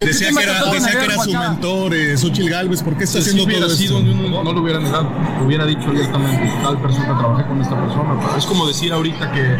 Decía 0.00 0.28
que, 0.36 0.42
era, 0.42 0.64
decía 0.70 0.98
que 0.98 1.04
era 1.04 1.18
su 1.18 1.32
mentor, 1.32 1.94
eh, 1.94 2.16
Xochitl 2.16 2.50
Galvez, 2.50 2.82
¿por 2.82 2.96
qué 2.98 3.04
está 3.04 3.20
haciendo 3.20 3.46
todo 3.46 3.66
esto? 3.66 4.00
no, 4.00 4.52
lo 4.52 4.60
hubiera 4.60 4.78
negado, 4.78 5.10
lo 5.38 5.46
hubiera 5.46 5.64
dicho 5.64 5.88
abiertamente, 5.88 6.52
tal 6.62 6.80
persona, 6.82 7.18
trabajé 7.18 7.46
con 7.46 7.62
esta 7.62 7.80
persona. 7.80 8.36
es 8.36 8.44
como 8.44 8.66
decir 8.66 8.92
ahorita 8.92 9.32
que 9.32 9.56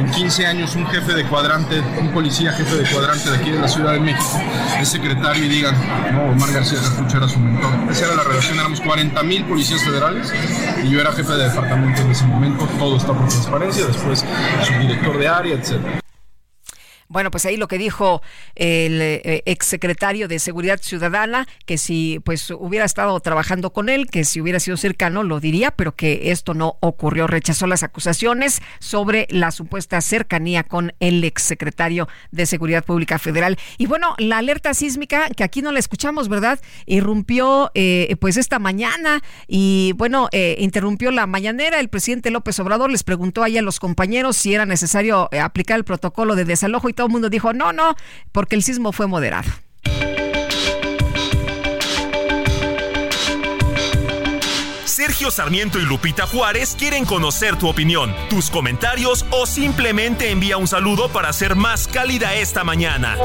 en 0.00 0.10
15 0.10 0.46
años 0.46 0.74
un 0.74 0.86
jefe 0.86 1.14
de 1.14 1.24
cuadrante, 1.24 1.80
un 2.00 2.10
policía 2.10 2.52
jefe 2.52 2.76
de 2.76 2.90
cuadrante 2.90 3.30
de 3.30 3.36
aquí 3.36 3.50
de 3.50 3.60
la 3.60 3.68
Ciudad 3.68 3.92
de 3.92 4.00
México, 4.00 4.40
es 4.80 4.88
secretario 4.88 5.44
y 5.44 5.48
digan, 5.48 5.76
no, 6.12 6.32
Omar 6.32 6.52
García 6.52 6.78
Cartucho 6.82 7.18
era 7.18 7.28
su 7.28 7.38
mentor. 7.38 7.70
Esa 7.90 8.06
era 8.06 8.16
la 8.16 8.24
relación, 8.24 8.58
éramos 8.58 8.80
40 8.80 9.22
mil 9.22 9.44
policías 9.44 9.82
federales 9.84 10.32
y 10.82 10.88
yo 10.88 11.00
era 11.00 11.12
jefe 11.12 11.32
de 11.32 11.48
departamento 11.48 12.00
en 12.02 12.10
ese 12.10 12.24
momento, 12.24 12.66
todo 12.78 12.96
está 12.96 13.12
por 13.12 13.28
transparencia, 13.28 13.86
después 13.86 14.24
subdirector 14.66 15.18
de 15.18 15.28
área, 15.28 15.54
etcétera. 15.54 16.00
Bueno, 17.08 17.30
pues 17.30 17.46
ahí 17.46 17.56
lo 17.56 17.68
que 17.68 17.78
dijo 17.78 18.20
el 18.56 19.00
eh, 19.00 19.42
exsecretario 19.46 20.26
de 20.26 20.40
Seguridad 20.40 20.80
Ciudadana, 20.82 21.46
que 21.64 21.78
si 21.78 22.20
pues 22.24 22.50
hubiera 22.50 22.84
estado 22.84 23.18
trabajando 23.20 23.72
con 23.72 23.88
él, 23.88 24.08
que 24.08 24.24
si 24.24 24.40
hubiera 24.40 24.58
sido 24.58 24.76
cercano 24.76 25.22
lo 25.22 25.38
diría, 25.38 25.70
pero 25.70 25.94
que 25.94 26.32
esto 26.32 26.54
no 26.54 26.78
ocurrió. 26.80 27.28
Rechazó 27.28 27.68
las 27.68 27.84
acusaciones 27.84 28.60
sobre 28.80 29.26
la 29.30 29.52
supuesta 29.52 30.00
cercanía 30.00 30.64
con 30.64 30.94
el 30.98 31.22
exsecretario 31.22 32.08
de 32.32 32.46
Seguridad 32.46 32.84
Pública 32.84 33.18
Federal. 33.20 33.56
Y 33.78 33.86
bueno, 33.86 34.14
la 34.18 34.38
alerta 34.38 34.74
sísmica, 34.74 35.28
que 35.28 35.44
aquí 35.44 35.62
no 35.62 35.70
la 35.70 35.78
escuchamos, 35.78 36.28
¿verdad? 36.28 36.60
Irrumpió 36.86 37.70
eh, 37.74 38.16
pues 38.20 38.36
esta 38.36 38.58
mañana 38.58 39.22
y 39.46 39.92
bueno, 39.96 40.28
eh, 40.32 40.56
interrumpió 40.58 41.12
la 41.12 41.26
mañanera. 41.26 41.78
El 41.78 41.88
presidente 41.88 42.32
López 42.32 42.58
Obrador 42.58 42.90
les 42.90 43.04
preguntó 43.04 43.44
ahí 43.44 43.58
a 43.58 43.62
los 43.62 43.78
compañeros 43.78 44.36
si 44.36 44.54
era 44.54 44.66
necesario 44.66 45.28
aplicar 45.40 45.76
el 45.78 45.84
protocolo 45.84 46.34
de 46.34 46.44
desalojo 46.44 46.88
y 46.88 46.95
todo 46.96 47.06
el 47.06 47.12
mundo 47.12 47.28
dijo, 47.30 47.52
no, 47.52 47.72
no, 47.72 47.94
porque 48.32 48.56
el 48.56 48.64
sismo 48.64 48.90
fue 48.90 49.06
moderado. 49.06 49.48
Sergio 54.96 55.30
Sarmiento 55.30 55.78
y 55.78 55.82
Lupita 55.82 56.26
Juárez 56.26 56.74
quieren 56.78 57.04
conocer 57.04 57.56
tu 57.58 57.68
opinión, 57.68 58.14
tus 58.30 58.50
comentarios 58.50 59.26
o 59.30 59.44
simplemente 59.44 60.30
envía 60.30 60.56
un 60.56 60.66
saludo 60.66 61.10
para 61.10 61.32
ser 61.34 61.54
más 61.54 61.86
cálida 61.86 62.34
esta 62.34 62.64
mañana. 62.64 63.16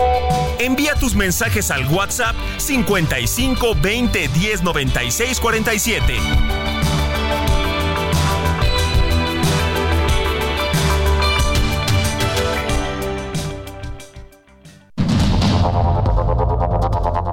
Envía 0.59 0.95
tus 0.95 1.15
mensajes 1.15 1.71
al 1.71 1.87
WhatsApp 1.87 2.35
55 2.57 3.75
20 3.81 4.27
10 4.27 4.63
96 4.63 5.39
47. 5.39 6.80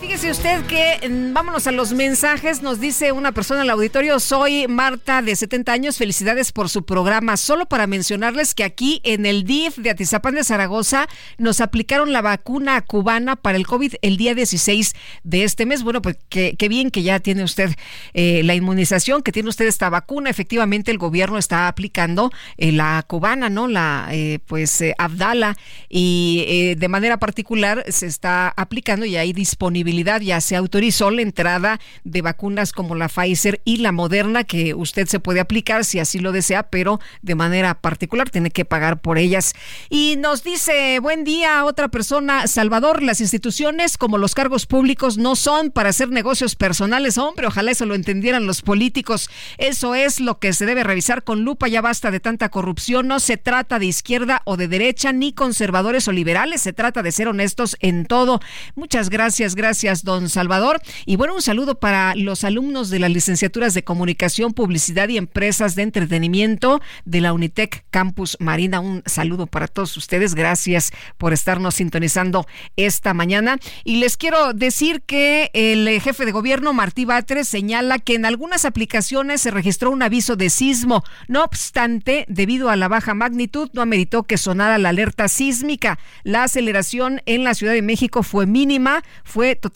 Fíjese 0.00 0.30
usted 0.30 0.64
que 0.66 1.08
mm, 1.08 1.32
vámonos 1.32 1.66
a 1.66 1.72
los 1.72 1.92
mensajes. 1.92 2.62
Nos 2.62 2.78
dice 2.78 3.10
una 3.10 3.32
persona 3.32 3.62
al 3.62 3.70
auditorio: 3.70 4.20
Soy 4.20 4.68
Marta, 4.68 5.22
de 5.22 5.34
70 5.34 5.72
años. 5.72 5.98
Felicidades 5.98 6.52
por 6.52 6.68
su 6.68 6.84
programa. 6.84 7.36
Solo 7.36 7.66
para 7.66 7.88
mencionarles 7.88 8.54
que 8.54 8.62
aquí 8.62 9.00
en 9.02 9.26
el 9.26 9.42
DIF 9.42 9.76
de 9.78 9.90
Atizapán 9.90 10.36
de 10.36 10.44
Zaragoza 10.44 11.08
nos 11.36 11.60
aplicaron 11.60 12.12
la 12.12 12.22
vacuna 12.22 12.80
cubana 12.80 13.34
para 13.34 13.56
el 13.56 13.66
COVID 13.66 13.94
el 14.00 14.16
día 14.16 14.36
16 14.36 14.94
de 15.24 15.42
este 15.42 15.66
mes. 15.66 15.82
Bueno, 15.82 16.00
pues 16.00 16.16
qué, 16.28 16.54
bien 16.68 16.92
que 16.92 17.02
ya 17.02 17.18
tiene 17.18 17.42
usted 17.42 17.74
eh, 18.14 18.42
la 18.44 18.54
inmunización, 18.54 19.22
que 19.22 19.32
tiene 19.32 19.48
usted 19.48 19.66
esta 19.66 19.90
vacuna. 19.90 20.30
Efectivamente, 20.30 20.92
el 20.92 20.98
gobierno 20.98 21.38
está 21.38 21.66
aplicando 21.66 22.30
eh, 22.56 22.70
la 22.70 23.04
cubana, 23.04 23.50
¿no? 23.50 23.66
La, 23.66 24.06
eh, 24.12 24.38
pues, 24.46 24.80
Abdala. 24.96 25.56
Y 25.88 26.74
de 26.76 26.88
manera 26.88 27.18
particular 27.18 27.84
se 27.88 28.06
está 28.06 28.54
aplicando 28.56 29.04
y 29.04 29.16
hay 29.16 29.32
disponibilidad 29.32 29.87
ya 30.22 30.40
se 30.40 30.56
autorizó 30.56 31.10
la 31.10 31.22
entrada 31.22 31.80
de 32.04 32.22
vacunas 32.22 32.72
como 32.72 32.94
la 32.94 33.08
Pfizer 33.08 33.60
y 33.64 33.78
la 33.78 33.92
Moderna, 33.92 34.44
que 34.44 34.74
usted 34.74 35.06
se 35.06 35.20
puede 35.20 35.40
aplicar 35.40 35.84
si 35.84 35.98
así 35.98 36.18
lo 36.18 36.32
desea, 36.32 36.64
pero 36.64 37.00
de 37.22 37.34
manera 37.34 37.74
particular 37.74 38.30
tiene 38.30 38.50
que 38.50 38.64
pagar 38.64 39.00
por 39.00 39.18
ellas. 39.18 39.54
Y 39.88 40.16
nos 40.18 40.44
dice, 40.44 40.98
buen 41.00 41.24
día, 41.24 41.64
otra 41.64 41.88
persona, 41.88 42.46
Salvador, 42.46 43.02
las 43.02 43.20
instituciones 43.20 43.96
como 43.98 44.18
los 44.18 44.34
cargos 44.34 44.66
públicos 44.66 45.18
no 45.18 45.36
son 45.36 45.70
para 45.70 45.90
hacer 45.90 46.10
negocios 46.10 46.54
personales, 46.54 47.18
hombre, 47.18 47.46
ojalá 47.46 47.70
eso 47.70 47.86
lo 47.86 47.94
entendieran 47.94 48.46
los 48.46 48.62
políticos. 48.62 49.30
Eso 49.56 49.94
es 49.94 50.20
lo 50.20 50.38
que 50.38 50.52
se 50.52 50.66
debe 50.66 50.84
revisar 50.84 51.24
con 51.24 51.44
lupa, 51.44 51.68
ya 51.68 51.80
basta 51.80 52.10
de 52.10 52.20
tanta 52.20 52.48
corrupción, 52.48 53.08
no 53.08 53.20
se 53.20 53.36
trata 53.36 53.78
de 53.78 53.86
izquierda 53.86 54.42
o 54.44 54.56
de 54.56 54.68
derecha, 54.68 55.12
ni 55.12 55.32
conservadores 55.32 56.08
o 56.08 56.12
liberales, 56.12 56.60
se 56.60 56.72
trata 56.72 57.02
de 57.02 57.12
ser 57.12 57.28
honestos 57.28 57.76
en 57.80 58.06
todo. 58.06 58.40
Muchas 58.74 59.10
gracias, 59.10 59.54
gracias, 59.54 59.77
don 60.02 60.28
Salvador. 60.28 60.80
Y 61.06 61.16
bueno, 61.16 61.34
un 61.34 61.42
saludo 61.42 61.78
para 61.78 62.14
los 62.14 62.44
alumnos 62.44 62.90
de 62.90 62.98
las 62.98 63.10
licenciaturas 63.10 63.74
de 63.74 63.84
Comunicación, 63.84 64.52
Publicidad 64.52 65.08
y 65.08 65.16
Empresas 65.16 65.74
de 65.74 65.82
Entretenimiento 65.82 66.80
de 67.04 67.20
la 67.20 67.32
Unitec 67.32 67.84
Campus 67.90 68.36
Marina. 68.40 68.80
Un 68.80 69.02
saludo 69.06 69.46
para 69.46 69.68
todos 69.68 69.96
ustedes. 69.96 70.34
Gracias 70.34 70.90
por 71.16 71.32
estarnos 71.32 71.76
sintonizando 71.76 72.46
esta 72.76 73.14
mañana. 73.14 73.58
Y 73.84 73.96
les 73.96 74.16
quiero 74.16 74.52
decir 74.52 75.02
que 75.02 75.50
el 75.54 76.00
jefe 76.00 76.24
de 76.24 76.32
gobierno, 76.32 76.72
Martí 76.72 77.04
Batres, 77.04 77.48
señala 77.48 77.98
que 77.98 78.14
en 78.14 78.24
algunas 78.24 78.64
aplicaciones 78.64 79.40
se 79.40 79.50
registró 79.50 79.90
un 79.90 80.02
aviso 80.02 80.36
de 80.36 80.50
sismo. 80.50 81.04
No 81.28 81.44
obstante, 81.44 82.24
debido 82.28 82.68
a 82.68 82.76
la 82.76 82.88
baja 82.88 83.14
magnitud, 83.14 83.70
no 83.72 83.82
ameritó 83.82 84.24
que 84.24 84.38
sonara 84.38 84.78
la 84.78 84.88
alerta 84.88 85.28
sísmica. 85.28 85.98
La 86.24 86.44
aceleración 86.44 87.22
en 87.26 87.44
la 87.44 87.54
Ciudad 87.54 87.72
de 87.72 87.82
México 87.82 88.22
fue 88.22 88.46
mínima, 88.46 89.02
fue 89.24 89.54
totalmente 89.54 89.67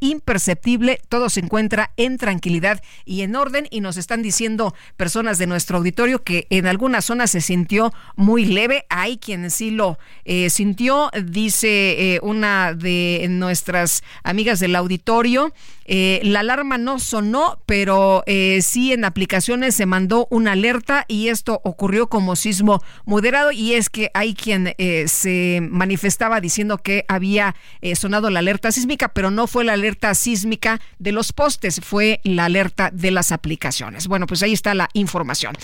imperceptible, 0.00 1.00
todo 1.08 1.28
se 1.30 1.40
encuentra 1.40 1.92
en 1.96 2.18
tranquilidad 2.18 2.82
y 3.04 3.22
en 3.22 3.36
orden. 3.36 3.66
Y 3.70 3.80
nos 3.80 3.96
están 3.96 4.22
diciendo 4.22 4.74
personas 4.96 5.38
de 5.38 5.46
nuestro 5.46 5.78
auditorio 5.78 6.22
que 6.22 6.46
en 6.50 6.66
algunas 6.66 7.04
zonas 7.04 7.30
se 7.30 7.40
sintió 7.40 7.92
muy 8.16 8.44
leve, 8.44 8.84
hay 8.88 9.18
quien 9.18 9.50
sí 9.50 9.70
lo 9.70 9.98
eh, 10.24 10.50
sintió, 10.50 11.10
dice 11.24 12.14
eh, 12.14 12.20
una 12.22 12.74
de 12.74 13.26
nuestras 13.28 14.02
amigas 14.22 14.60
del 14.60 14.76
auditorio, 14.76 15.52
eh, 15.84 16.20
la 16.22 16.40
alarma 16.40 16.78
no 16.78 16.98
sonó, 17.00 17.58
pero 17.66 18.22
sí 18.60 18.92
en 18.92 19.04
aplicaciones 19.04 19.74
se 19.74 19.84
mandó 19.84 20.28
una 20.30 20.52
alerta 20.52 21.04
y 21.08 21.28
esto 21.28 21.60
ocurrió 21.64 22.08
como 22.08 22.36
sismo 22.36 22.80
moderado. 23.04 23.50
Y 23.50 23.74
es 23.74 23.90
que 23.90 24.10
hay 24.14 24.34
quien 24.34 24.74
se 25.06 25.60
manifestaba 25.60 26.40
diciendo 26.40 26.78
que 26.78 27.04
había 27.08 27.56
sonado 27.94 28.30
la 28.30 28.38
alerta 28.38 28.70
sísmica, 28.70 29.08
pero 29.08 29.31
no 29.32 29.46
fue 29.46 29.64
la 29.64 29.72
alerta 29.72 30.14
sísmica 30.14 30.80
de 30.98 31.12
los 31.12 31.32
postes, 31.32 31.80
fue 31.82 32.20
la 32.24 32.44
alerta 32.44 32.90
de 32.92 33.10
las 33.10 33.32
aplicaciones. 33.32 34.06
Bueno, 34.06 34.26
pues 34.26 34.42
ahí 34.42 34.52
está 34.52 34.74
la 34.74 34.88
información. 34.92 35.54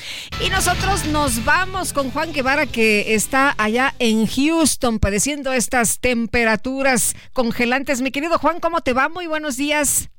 Y 0.45 0.51
nosotros 0.51 1.07
nos 1.07 1.45
vamos 1.45 1.93
con 1.93 2.11
Juan 2.11 2.33
Guevara 2.33 2.67
que 2.67 3.15
está 3.15 3.55
allá 3.59 3.95
en 3.99 4.27
Houston 4.27 4.99
padeciendo 4.99 5.53
estas 5.53 6.01
temperaturas 6.01 7.15
congelantes. 7.33 8.01
Mi 8.01 8.11
querido 8.11 8.39
Juan, 8.39 8.61
¿cómo 8.61 8.81
te 8.81 8.93
va? 8.93 9.09
Muy 9.09 9.27
buenos 9.27 9.57
días. 9.57 10.11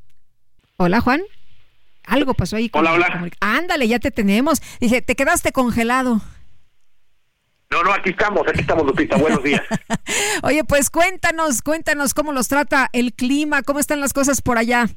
Hola, 0.78 1.02
Juan. 1.02 1.22
Algo 2.06 2.34
pasó 2.34 2.56
ahí. 2.56 2.70
Con 2.70 2.88
hola, 2.88 2.94
hola. 2.94 3.30
Ándale, 3.40 3.88
ya 3.88 4.00
te 4.00 4.12
tenemos. 4.12 4.62
Dije, 4.80 5.02
te 5.02 5.16
quedaste 5.16 5.52
congelado. 5.52 6.22
No, 7.72 7.84
no, 7.84 7.94
aquí 7.94 8.10
estamos, 8.10 8.48
aquí 8.48 8.62
estamos, 8.62 8.86
Lupita. 8.86 9.18
Buenos 9.18 9.44
días. 9.44 9.62
Oye, 10.44 10.64
pues 10.64 10.90
cuéntanos, 10.90 11.62
cuéntanos 11.62 12.14
cómo 12.14 12.32
los 12.32 12.48
trata 12.48 12.90
el 12.94 13.14
clima, 13.14 13.62
cómo 13.62 13.80
están 13.80 14.00
las 14.00 14.12
cosas 14.12 14.42
por 14.42 14.58
allá. 14.58 14.88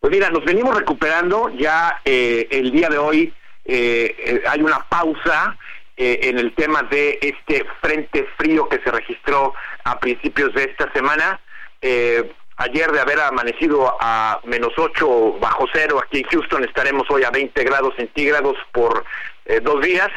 Pues 0.00 0.10
mira, 0.10 0.30
nos 0.30 0.44
venimos 0.44 0.76
recuperando. 0.76 1.50
Ya 1.50 2.00
eh, 2.04 2.48
el 2.50 2.72
día 2.72 2.88
de 2.88 2.98
hoy 2.98 3.34
eh, 3.64 4.16
eh, 4.18 4.42
hay 4.48 4.60
una 4.60 4.88
pausa 4.88 5.56
en 6.02 6.38
el 6.38 6.54
tema 6.54 6.82
de 6.84 7.18
este 7.20 7.66
frente 7.82 8.26
frío 8.38 8.66
que 8.70 8.80
se 8.80 8.90
registró 8.90 9.52
a 9.84 10.00
principios 10.00 10.54
de 10.54 10.64
esta 10.64 10.90
semana. 10.94 11.38
Eh, 11.82 12.32
Ayer 12.60 12.92
de 12.92 13.00
haber 13.00 13.18
amanecido 13.20 13.96
a 14.00 14.38
menos 14.44 14.74
8 14.76 15.38
bajo 15.40 15.64
cero 15.72 15.98
aquí 15.98 16.18
en 16.18 16.24
Houston, 16.24 16.62
estaremos 16.62 17.10
hoy 17.10 17.24
a 17.24 17.30
20 17.30 17.64
grados 17.64 17.94
centígrados 17.96 18.54
por 18.70 19.02
eh, 19.46 19.60
dos 19.62 19.80
días 19.80 20.10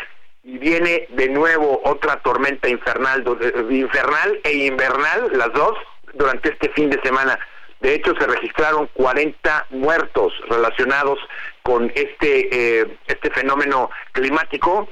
y 0.43 0.57
viene 0.57 1.07
de 1.09 1.29
nuevo 1.29 1.81
otra 1.85 2.21
tormenta 2.21 2.67
infernal, 2.67 3.23
infernal 3.69 4.39
e 4.43 4.53
invernal, 4.53 5.31
las 5.33 5.53
dos, 5.53 5.77
durante 6.13 6.49
este 6.49 6.69
fin 6.69 6.89
de 6.89 7.01
semana. 7.01 7.39
De 7.79 7.95
hecho, 7.95 8.13
se 8.19 8.27
registraron 8.27 8.87
40 8.93 9.67
muertos 9.71 10.33
relacionados 10.49 11.19
con 11.63 11.91
este, 11.95 12.81
eh, 12.81 12.97
este 13.07 13.29
fenómeno 13.31 13.89
climático 14.11 14.89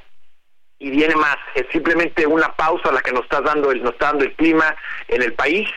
y 0.79 0.89
viene 0.89 1.15
más. 1.15 1.37
Es 1.55 1.65
simplemente 1.71 2.25
una 2.25 2.55
pausa 2.55 2.91
la 2.91 3.01
que 3.01 3.11
nos 3.11 3.23
está 3.23 3.41
dando 3.41 3.71
el, 3.71 3.83
nos 3.83 3.93
está 3.93 4.07
dando 4.07 4.25
el 4.25 4.33
clima 4.33 4.75
en 5.07 5.21
el 5.21 5.33
país 5.33 5.69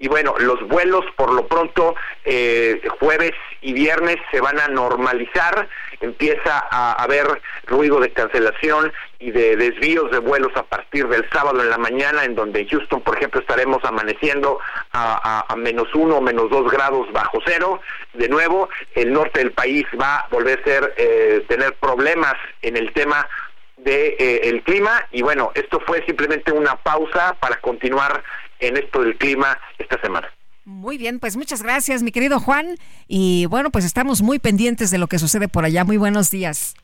y 0.00 0.08
bueno, 0.08 0.34
los 0.38 0.66
vuelos 0.66 1.04
por 1.14 1.32
lo 1.32 1.46
pronto 1.46 1.94
eh, 2.24 2.80
jueves 3.00 3.32
y 3.60 3.74
viernes 3.74 4.16
se 4.30 4.40
van 4.40 4.58
a 4.58 4.68
normalizar, 4.68 5.68
empieza 6.00 6.66
a 6.70 6.94
haber 6.94 7.26
ruido 7.66 8.00
de 8.00 8.10
cancelación 8.10 8.90
y 9.20 9.30
de 9.30 9.54
desvíos 9.54 10.10
de 10.10 10.18
vuelos 10.18 10.50
a 10.56 10.62
partir 10.62 11.06
del 11.06 11.28
sábado 11.30 11.62
en 11.62 11.68
la 11.68 11.76
mañana, 11.76 12.24
en 12.24 12.34
donde 12.34 12.66
Houston, 12.66 13.02
por 13.02 13.18
ejemplo, 13.18 13.40
estaremos 13.40 13.84
amaneciendo 13.84 14.58
a, 14.92 15.54
menos 15.58 15.94
uno 15.94 16.16
o 16.16 16.20
menos 16.22 16.48
dos 16.50 16.72
grados 16.72 17.06
bajo 17.12 17.38
cero. 17.44 17.80
De 18.14 18.28
nuevo, 18.28 18.70
el 18.94 19.12
norte 19.12 19.40
del 19.40 19.52
país 19.52 19.84
va 20.00 20.20
a 20.20 20.28
volver 20.30 20.60
a 20.60 20.64
ser, 20.64 20.94
eh, 20.96 21.44
tener 21.48 21.74
problemas 21.74 22.34
en 22.62 22.78
el 22.78 22.92
tema 22.94 23.28
de 23.76 24.16
eh, 24.18 24.40
el 24.44 24.62
clima 24.62 25.06
y 25.10 25.22
bueno 25.22 25.52
esto 25.54 25.80
fue 25.86 26.04
simplemente 26.04 26.52
una 26.52 26.76
pausa 26.76 27.34
para 27.40 27.58
continuar 27.62 28.22
en 28.58 28.76
esto 28.76 29.02
del 29.02 29.16
clima 29.16 29.58
esta 29.78 30.00
semana. 30.00 30.30
Muy 30.64 30.98
bien, 30.98 31.18
pues 31.18 31.36
muchas 31.36 31.62
gracias, 31.62 32.02
mi 32.02 32.12
querido 32.12 32.38
Juan. 32.38 32.76
Y 33.08 33.46
bueno, 33.46 33.70
pues 33.70 33.84
estamos 33.84 34.22
muy 34.22 34.38
pendientes 34.38 34.90
de 34.90 34.98
lo 34.98 35.08
que 35.08 35.18
sucede 35.18 35.48
por 35.48 35.64
allá. 35.64 35.84
Muy 35.84 35.96
buenos 35.96 36.30
días. 36.30 36.74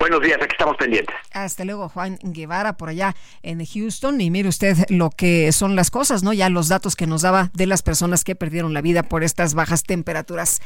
Buenos 0.00 0.22
días, 0.22 0.38
aquí 0.40 0.52
estamos 0.52 0.76
pendientes. 0.76 1.12
Hasta 1.32 1.64
luego, 1.64 1.88
Juan 1.88 2.20
Guevara, 2.22 2.76
por 2.76 2.88
allá 2.88 3.16
en 3.42 3.66
Houston. 3.66 4.20
Y 4.20 4.30
mire 4.30 4.48
usted 4.48 4.76
lo 4.90 5.10
que 5.10 5.50
son 5.50 5.74
las 5.74 5.90
cosas, 5.90 6.22
¿no? 6.22 6.32
Ya 6.32 6.48
los 6.50 6.68
datos 6.68 6.94
que 6.94 7.08
nos 7.08 7.22
daba 7.22 7.50
de 7.52 7.66
las 7.66 7.82
personas 7.82 8.22
que 8.22 8.36
perdieron 8.36 8.74
la 8.74 8.80
vida 8.80 9.02
por 9.02 9.24
estas 9.24 9.54
bajas 9.54 9.82
temperaturas. 9.82 10.60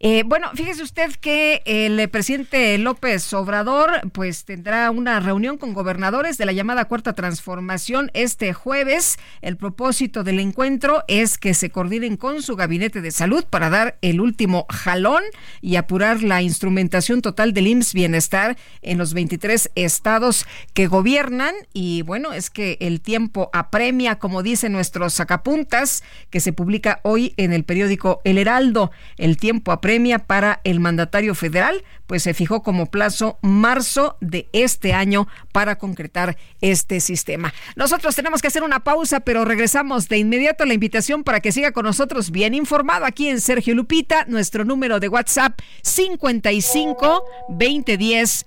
Eh, 0.00 0.22
bueno, 0.26 0.50
fíjese 0.54 0.82
usted 0.82 1.12
que 1.18 1.62
el 1.64 2.10
presidente 2.10 2.76
López 2.76 3.32
Obrador 3.32 4.10
pues 4.12 4.44
tendrá 4.44 4.90
una 4.90 5.18
reunión 5.18 5.56
con 5.56 5.72
gobernadores 5.72 6.36
de 6.36 6.44
la 6.44 6.52
llamada 6.52 6.84
Cuarta 6.84 7.14
Transformación 7.14 8.10
este 8.12 8.52
jueves. 8.52 9.18
El 9.40 9.56
propósito 9.56 10.24
del 10.24 10.40
encuentro 10.40 11.04
es 11.08 11.38
que 11.38 11.54
se 11.54 11.70
coordinen 11.70 12.18
con 12.18 12.42
su 12.42 12.54
gabinete 12.54 13.00
de 13.00 13.12
salud 13.12 13.46
para 13.48 13.70
dar 13.70 13.96
el 14.02 14.20
último 14.20 14.66
jalón 14.68 15.22
y 15.62 15.76
apurar 15.76 16.22
la 16.22 16.42
instrumentación 16.42 17.22
total 17.22 17.54
del 17.54 17.68
IMSS 17.68 17.94
Bienestar 17.94 18.58
en 18.82 18.98
los 18.98 19.14
23 19.14 19.70
estados 19.74 20.46
que 20.72 20.86
gobiernan. 20.86 21.54
Y 21.72 22.02
bueno, 22.02 22.32
es 22.32 22.50
que 22.50 22.76
el 22.80 23.00
tiempo 23.00 23.50
apremia, 23.52 24.18
como 24.18 24.42
dicen 24.42 24.72
nuestros 24.72 25.14
sacapuntas, 25.14 26.02
que 26.30 26.40
se 26.40 26.52
publica 26.52 27.00
hoy 27.02 27.34
en 27.36 27.52
el 27.52 27.64
periódico 27.64 28.20
El 28.24 28.38
Heraldo. 28.38 28.90
El 29.16 29.36
tiempo 29.36 29.72
apremia 29.72 30.20
para 30.20 30.60
el 30.64 30.80
mandatario 30.80 31.34
federal, 31.34 31.84
pues 32.06 32.22
se 32.22 32.34
fijó 32.34 32.62
como 32.62 32.86
plazo 32.86 33.38
marzo 33.42 34.16
de 34.20 34.48
este 34.52 34.92
año 34.92 35.26
para 35.52 35.76
concretar 35.76 36.36
este 36.60 37.00
sistema. 37.00 37.54
Nosotros 37.76 38.14
tenemos 38.14 38.42
que 38.42 38.48
hacer 38.48 38.62
una 38.62 38.80
pausa, 38.80 39.20
pero 39.20 39.44
regresamos 39.44 40.08
de 40.08 40.18
inmediato 40.18 40.64
a 40.64 40.66
la 40.66 40.74
invitación 40.74 41.24
para 41.24 41.40
que 41.40 41.52
siga 41.52 41.72
con 41.72 41.84
nosotros 41.84 42.30
bien 42.30 42.54
informado 42.54 43.04
aquí 43.04 43.28
en 43.28 43.40
Sergio 43.40 43.74
Lupita, 43.74 44.24
nuestro 44.26 44.64
número 44.64 45.00
de 45.00 45.08
WhatsApp 45.08 45.58
55 45.82 47.24
2010 47.48 48.46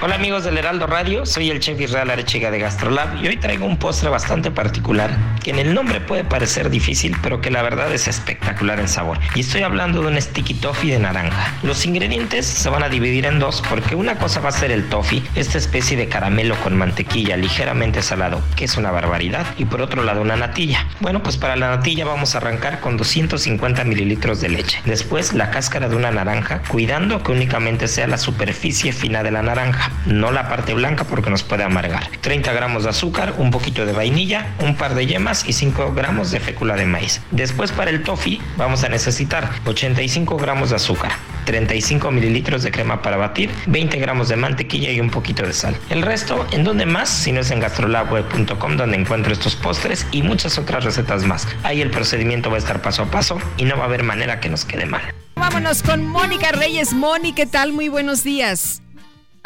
Hola 0.00 0.14
amigos 0.14 0.44
del 0.44 0.56
Heraldo 0.56 0.86
Radio, 0.86 1.26
soy 1.26 1.50
el 1.50 1.58
chef 1.58 1.80
Israel 1.80 2.08
Arechiga 2.08 2.52
de 2.52 2.60
Gastrolab 2.60 3.20
y 3.20 3.26
hoy 3.26 3.36
traigo 3.36 3.66
un 3.66 3.78
postre 3.78 4.08
bastante 4.08 4.52
particular 4.52 5.10
que 5.42 5.50
en 5.50 5.58
el 5.58 5.74
nombre 5.74 6.00
puede 6.00 6.22
parecer 6.22 6.70
difícil, 6.70 7.16
pero 7.20 7.40
que 7.40 7.50
la 7.50 7.62
verdad 7.62 7.92
es 7.92 8.06
espectacular 8.06 8.78
en 8.78 8.86
sabor. 8.86 9.18
Y 9.34 9.40
estoy 9.40 9.62
hablando 9.62 10.00
de 10.00 10.06
un 10.06 10.22
sticky 10.22 10.54
toffee 10.54 10.92
de 10.92 11.00
naranja. 11.00 11.52
Los 11.64 11.84
ingredientes 11.84 12.46
se 12.46 12.68
van 12.70 12.84
a 12.84 12.88
dividir 12.88 13.26
en 13.26 13.40
dos 13.40 13.60
porque 13.68 13.96
una 13.96 14.18
cosa 14.18 14.38
va 14.38 14.50
a 14.50 14.52
ser 14.52 14.70
el 14.70 14.88
toffee, 14.88 15.20
esta 15.34 15.58
especie 15.58 15.96
de 15.96 16.06
caramelo 16.06 16.54
con 16.62 16.76
mantequilla 16.76 17.36
ligeramente 17.36 18.00
salado, 18.00 18.40
que 18.54 18.66
es 18.66 18.76
una 18.76 18.92
barbaridad, 18.92 19.46
y 19.56 19.64
por 19.64 19.82
otro 19.82 20.04
lado 20.04 20.22
una 20.22 20.36
natilla. 20.36 20.86
Bueno, 21.00 21.24
pues 21.24 21.36
para 21.36 21.56
la 21.56 21.70
natilla 21.70 22.04
vamos 22.04 22.36
a 22.36 22.38
arrancar 22.38 22.78
con 22.78 22.96
250 22.96 23.82
mililitros 23.82 24.40
de 24.40 24.48
leche. 24.48 24.80
Después 24.84 25.32
la 25.32 25.50
cáscara 25.50 25.88
de 25.88 25.96
una 25.96 26.12
naranja, 26.12 26.62
cuidando 26.68 27.20
que 27.24 27.32
únicamente 27.32 27.88
sea 27.88 28.06
la 28.06 28.18
superficie 28.18 28.92
fina 28.92 29.24
de 29.24 29.32
la 29.32 29.42
naranja 29.42 29.87
no 30.06 30.30
la 30.30 30.48
parte 30.48 30.74
blanca 30.74 31.04
porque 31.04 31.30
nos 31.30 31.42
puede 31.42 31.64
amargar. 31.64 32.08
30 32.20 32.52
gramos 32.52 32.84
de 32.84 32.90
azúcar, 32.90 33.34
un 33.38 33.50
poquito 33.50 33.86
de 33.86 33.92
vainilla, 33.92 34.54
un 34.60 34.76
par 34.76 34.94
de 34.94 35.06
yemas 35.06 35.48
y 35.48 35.52
5 35.52 35.92
gramos 35.94 36.30
de 36.30 36.40
fécula 36.40 36.76
de 36.76 36.86
maíz. 36.86 37.20
Después 37.30 37.72
para 37.72 37.90
el 37.90 38.02
toffee 38.02 38.40
vamos 38.56 38.84
a 38.84 38.88
necesitar 38.88 39.50
85 39.66 40.36
gramos 40.36 40.70
de 40.70 40.76
azúcar, 40.76 41.12
35 41.44 42.10
mililitros 42.10 42.62
de 42.62 42.70
crema 42.70 43.02
para 43.02 43.16
batir, 43.16 43.50
20 43.66 43.98
gramos 43.98 44.28
de 44.28 44.36
mantequilla 44.36 44.90
y 44.90 45.00
un 45.00 45.10
poquito 45.10 45.46
de 45.46 45.52
sal. 45.52 45.76
El 45.90 46.02
resto, 46.02 46.46
¿en 46.52 46.64
dónde 46.64 46.86
más? 46.86 47.08
Si 47.08 47.32
no 47.32 47.40
es 47.40 47.50
en 47.50 47.60
gastrolabweb.com 47.60 48.76
donde 48.76 48.96
encuentro 48.96 49.32
estos 49.32 49.56
postres 49.56 50.06
y 50.12 50.22
muchas 50.22 50.58
otras 50.58 50.84
recetas 50.84 51.24
más. 51.24 51.46
Ahí 51.62 51.80
el 51.80 51.90
procedimiento 51.90 52.50
va 52.50 52.56
a 52.56 52.58
estar 52.58 52.82
paso 52.82 53.02
a 53.02 53.10
paso 53.10 53.38
y 53.56 53.64
no 53.64 53.76
va 53.76 53.84
a 53.84 53.86
haber 53.86 54.02
manera 54.02 54.40
que 54.40 54.48
nos 54.48 54.64
quede 54.64 54.86
mal. 54.86 55.02
Vámonos 55.36 55.82
con 55.82 56.06
Mónica 56.06 56.52
Reyes. 56.52 56.92
Mónica, 56.92 57.36
¿qué 57.36 57.46
tal? 57.46 57.72
Muy 57.72 57.88
buenos 57.88 58.24
días. 58.24 58.82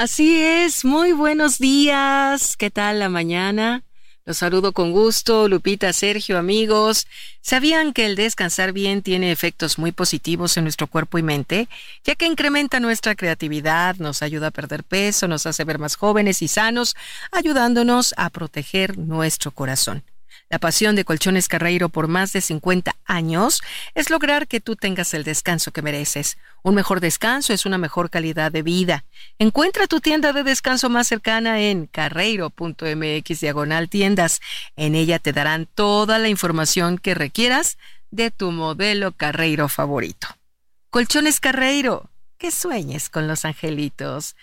Así 0.02 0.42
es, 0.42 0.84
muy 0.84 1.12
buenos 1.12 1.60
días. 1.60 2.56
¿Qué 2.56 2.72
tal 2.72 2.98
la 2.98 3.08
mañana? 3.08 3.84
Los 4.24 4.38
saludo 4.38 4.72
con 4.72 4.90
gusto, 4.90 5.46
Lupita, 5.46 5.92
Sergio, 5.92 6.38
amigos. 6.38 7.06
¿Sabían 7.40 7.92
que 7.92 8.06
el 8.06 8.16
descansar 8.16 8.72
bien 8.72 9.02
tiene 9.02 9.30
efectos 9.30 9.78
muy 9.78 9.92
positivos 9.92 10.56
en 10.56 10.64
nuestro 10.64 10.88
cuerpo 10.88 11.18
y 11.18 11.22
mente? 11.22 11.68
Ya 12.02 12.16
que 12.16 12.26
incrementa 12.26 12.80
nuestra 12.80 13.14
creatividad, 13.14 13.94
nos 13.98 14.22
ayuda 14.22 14.48
a 14.48 14.50
perder 14.50 14.82
peso, 14.82 15.28
nos 15.28 15.46
hace 15.46 15.62
ver 15.62 15.78
más 15.78 15.94
jóvenes 15.94 16.42
y 16.42 16.48
sanos, 16.48 16.96
ayudándonos 17.30 18.12
a 18.16 18.28
proteger 18.30 18.98
nuestro 18.98 19.52
corazón. 19.52 20.02
La 20.52 20.58
pasión 20.58 20.94
de 20.96 21.06
Colchones 21.06 21.48
Carreiro 21.48 21.88
por 21.88 22.08
más 22.08 22.34
de 22.34 22.42
50 22.42 22.94
años 23.06 23.62
es 23.94 24.10
lograr 24.10 24.46
que 24.46 24.60
tú 24.60 24.76
tengas 24.76 25.14
el 25.14 25.24
descanso 25.24 25.70
que 25.70 25.80
mereces. 25.80 26.36
Un 26.62 26.74
mejor 26.74 27.00
descanso 27.00 27.54
es 27.54 27.64
una 27.64 27.78
mejor 27.78 28.10
calidad 28.10 28.52
de 28.52 28.60
vida. 28.60 29.06
Encuentra 29.38 29.86
tu 29.86 30.00
tienda 30.00 30.34
de 30.34 30.42
descanso 30.42 30.90
más 30.90 31.06
cercana 31.06 31.58
en 31.62 31.86
carreiro.mx 31.86 33.40
diagonal 33.40 33.88
tiendas. 33.88 34.42
En 34.76 34.94
ella 34.94 35.18
te 35.18 35.32
darán 35.32 35.64
toda 35.64 36.18
la 36.18 36.28
información 36.28 36.98
que 36.98 37.14
requieras 37.14 37.78
de 38.10 38.30
tu 38.30 38.52
modelo 38.52 39.12
Carreiro 39.12 39.70
favorito. 39.70 40.28
Colchones 40.90 41.40
Carreiro, 41.40 42.10
que 42.36 42.50
sueñes 42.50 43.08
con 43.08 43.26
los 43.26 43.46
angelitos. 43.46 44.36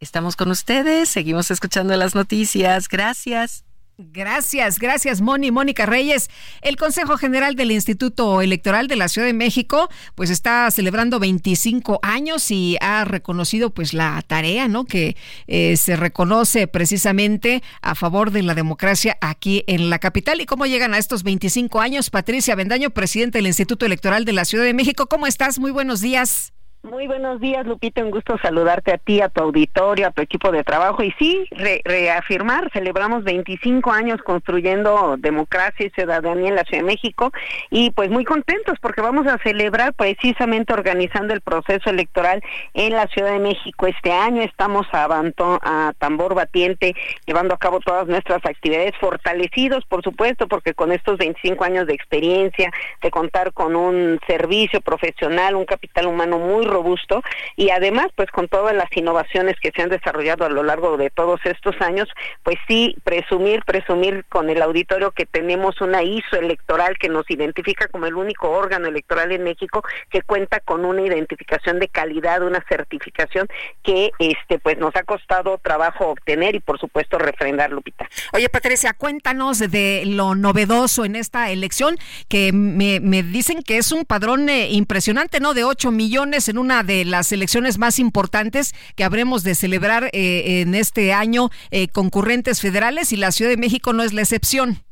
Estamos 0.00 0.34
con 0.34 0.50
ustedes, 0.50 1.08
seguimos 1.08 1.52
escuchando 1.52 1.96
las 1.96 2.16
noticias. 2.16 2.88
Gracias. 2.88 3.65
Gracias, 3.98 4.78
gracias 4.78 5.22
Moni, 5.22 5.50
Mónica 5.50 5.86
Reyes. 5.86 6.28
El 6.60 6.76
Consejo 6.76 7.16
General 7.16 7.56
del 7.56 7.70
Instituto 7.70 8.42
Electoral 8.42 8.88
de 8.88 8.96
la 8.96 9.08
Ciudad 9.08 9.26
de 9.26 9.32
México 9.32 9.88
pues 10.14 10.28
está 10.28 10.70
celebrando 10.70 11.18
25 11.18 12.00
años 12.02 12.50
y 12.50 12.76
ha 12.82 13.06
reconocido 13.06 13.70
pues 13.70 13.94
la 13.94 14.22
tarea, 14.26 14.68
¿no? 14.68 14.84
Que 14.84 15.16
eh, 15.46 15.78
se 15.78 15.96
reconoce 15.96 16.66
precisamente 16.66 17.62
a 17.80 17.94
favor 17.94 18.32
de 18.32 18.42
la 18.42 18.54
democracia 18.54 19.16
aquí 19.22 19.64
en 19.66 19.88
la 19.88 19.98
capital. 19.98 20.42
¿Y 20.42 20.46
cómo 20.46 20.66
llegan 20.66 20.92
a 20.92 20.98
estos 20.98 21.22
25 21.22 21.80
años? 21.80 22.10
Patricia 22.10 22.54
Bendaño, 22.54 22.90
presidente 22.90 23.38
del 23.38 23.46
Instituto 23.46 23.86
Electoral 23.86 24.26
de 24.26 24.34
la 24.34 24.44
Ciudad 24.44 24.64
de 24.64 24.74
México. 24.74 25.06
¿Cómo 25.06 25.26
estás? 25.26 25.58
Muy 25.58 25.70
buenos 25.70 26.02
días. 26.02 26.52
Muy 26.86 27.08
buenos 27.08 27.40
días, 27.40 27.66
Lupita. 27.66 28.00
Un 28.00 28.12
gusto 28.12 28.38
saludarte 28.40 28.92
a 28.92 28.98
ti, 28.98 29.20
a 29.20 29.28
tu 29.28 29.42
auditorio, 29.42 30.06
a 30.06 30.12
tu 30.12 30.22
equipo 30.22 30.52
de 30.52 30.62
trabajo. 30.62 31.02
Y 31.02 31.12
sí, 31.18 31.48
reafirmar, 31.84 32.70
celebramos 32.72 33.24
25 33.24 33.90
años 33.90 34.22
construyendo 34.22 35.16
democracia 35.18 35.86
y 35.86 35.90
ciudadanía 35.90 36.50
en 36.50 36.54
la 36.54 36.62
Ciudad 36.62 36.84
de 36.84 36.86
México. 36.86 37.32
Y 37.70 37.90
pues 37.90 38.08
muy 38.08 38.24
contentos 38.24 38.78
porque 38.80 39.00
vamos 39.00 39.26
a 39.26 39.38
celebrar 39.38 39.94
precisamente 39.94 40.72
organizando 40.72 41.34
el 41.34 41.40
proceso 41.40 41.90
electoral 41.90 42.40
en 42.72 42.92
la 42.92 43.08
Ciudad 43.08 43.32
de 43.32 43.40
México 43.40 43.88
este 43.88 44.12
año. 44.12 44.42
Estamos 44.42 44.86
a, 44.92 45.06
a 45.06 45.92
tambor 45.98 46.36
batiente 46.36 46.94
llevando 47.26 47.52
a 47.54 47.58
cabo 47.58 47.80
todas 47.80 48.06
nuestras 48.06 48.46
actividades, 48.46 48.92
fortalecidos, 49.00 49.84
por 49.86 50.04
supuesto, 50.04 50.46
porque 50.46 50.72
con 50.72 50.92
estos 50.92 51.18
25 51.18 51.64
años 51.64 51.88
de 51.88 51.94
experiencia, 51.94 52.70
de 53.02 53.10
contar 53.10 53.52
con 53.52 53.74
un 53.74 54.20
servicio 54.28 54.80
profesional, 54.80 55.56
un 55.56 55.64
capital 55.64 56.06
humano 56.06 56.38
muy 56.38 56.64
robusto 56.76 57.22
y 57.56 57.70
además 57.70 58.08
pues 58.14 58.30
con 58.30 58.48
todas 58.48 58.74
las 58.74 58.94
innovaciones 58.94 59.56
que 59.60 59.72
se 59.74 59.82
han 59.82 59.88
desarrollado 59.88 60.44
a 60.44 60.50
lo 60.50 60.62
largo 60.62 60.96
de 60.96 61.10
todos 61.10 61.40
estos 61.44 61.74
años, 61.80 62.08
pues 62.42 62.56
sí 62.68 62.96
presumir, 63.04 63.62
presumir 63.64 64.24
con 64.28 64.50
el 64.50 64.60
auditorio 64.62 65.12
que 65.12 65.26
tenemos 65.26 65.80
una 65.80 66.02
ISO 66.02 66.36
electoral 66.36 66.96
que 66.98 67.08
nos 67.08 67.30
identifica 67.30 67.88
como 67.88 68.06
el 68.06 68.14
único 68.14 68.50
órgano 68.50 68.88
electoral 68.88 69.32
en 69.32 69.44
México 69.44 69.82
que 70.10 70.22
cuenta 70.22 70.60
con 70.60 70.84
una 70.84 71.02
identificación 71.02 71.78
de 71.78 71.88
calidad, 71.88 72.42
una 72.42 72.62
certificación 72.68 73.48
que 73.82 74.10
este 74.18 74.58
pues 74.58 74.78
nos 74.78 74.94
ha 74.96 75.02
costado 75.04 75.58
trabajo 75.58 76.08
obtener 76.08 76.54
y 76.54 76.60
por 76.60 76.78
supuesto 76.78 77.18
refrendar 77.18 77.70
Lupita. 77.70 78.08
Oye 78.32 78.48
Patricia, 78.48 78.92
cuéntanos 78.92 79.58
de 79.58 80.02
lo 80.06 80.34
novedoso 80.34 81.04
en 81.04 81.16
esta 81.16 81.50
elección 81.50 81.96
que 82.28 82.52
me, 82.52 83.00
dicen 83.22 83.62
que 83.62 83.78
es 83.78 83.92
un 83.92 84.04
padrón 84.04 84.48
eh, 84.48 84.68
impresionante, 84.70 85.40
¿no? 85.40 85.54
De 85.54 85.64
8 85.64 85.90
millones 85.90 86.48
en 86.48 86.55
una 86.58 86.82
de 86.82 87.04
las 87.04 87.32
elecciones 87.32 87.78
más 87.78 87.98
importantes 87.98 88.74
que 88.94 89.04
habremos 89.04 89.42
de 89.42 89.54
celebrar 89.54 90.10
eh, 90.12 90.60
en 90.62 90.74
este 90.74 91.12
año 91.12 91.50
eh, 91.70 91.88
concurrentes 91.88 92.60
federales 92.60 93.12
y 93.12 93.16
la 93.16 93.32
Ciudad 93.32 93.50
de 93.50 93.56
México 93.56 93.92
no 93.92 94.02
es 94.02 94.12
la 94.12 94.22
excepción. 94.22 94.82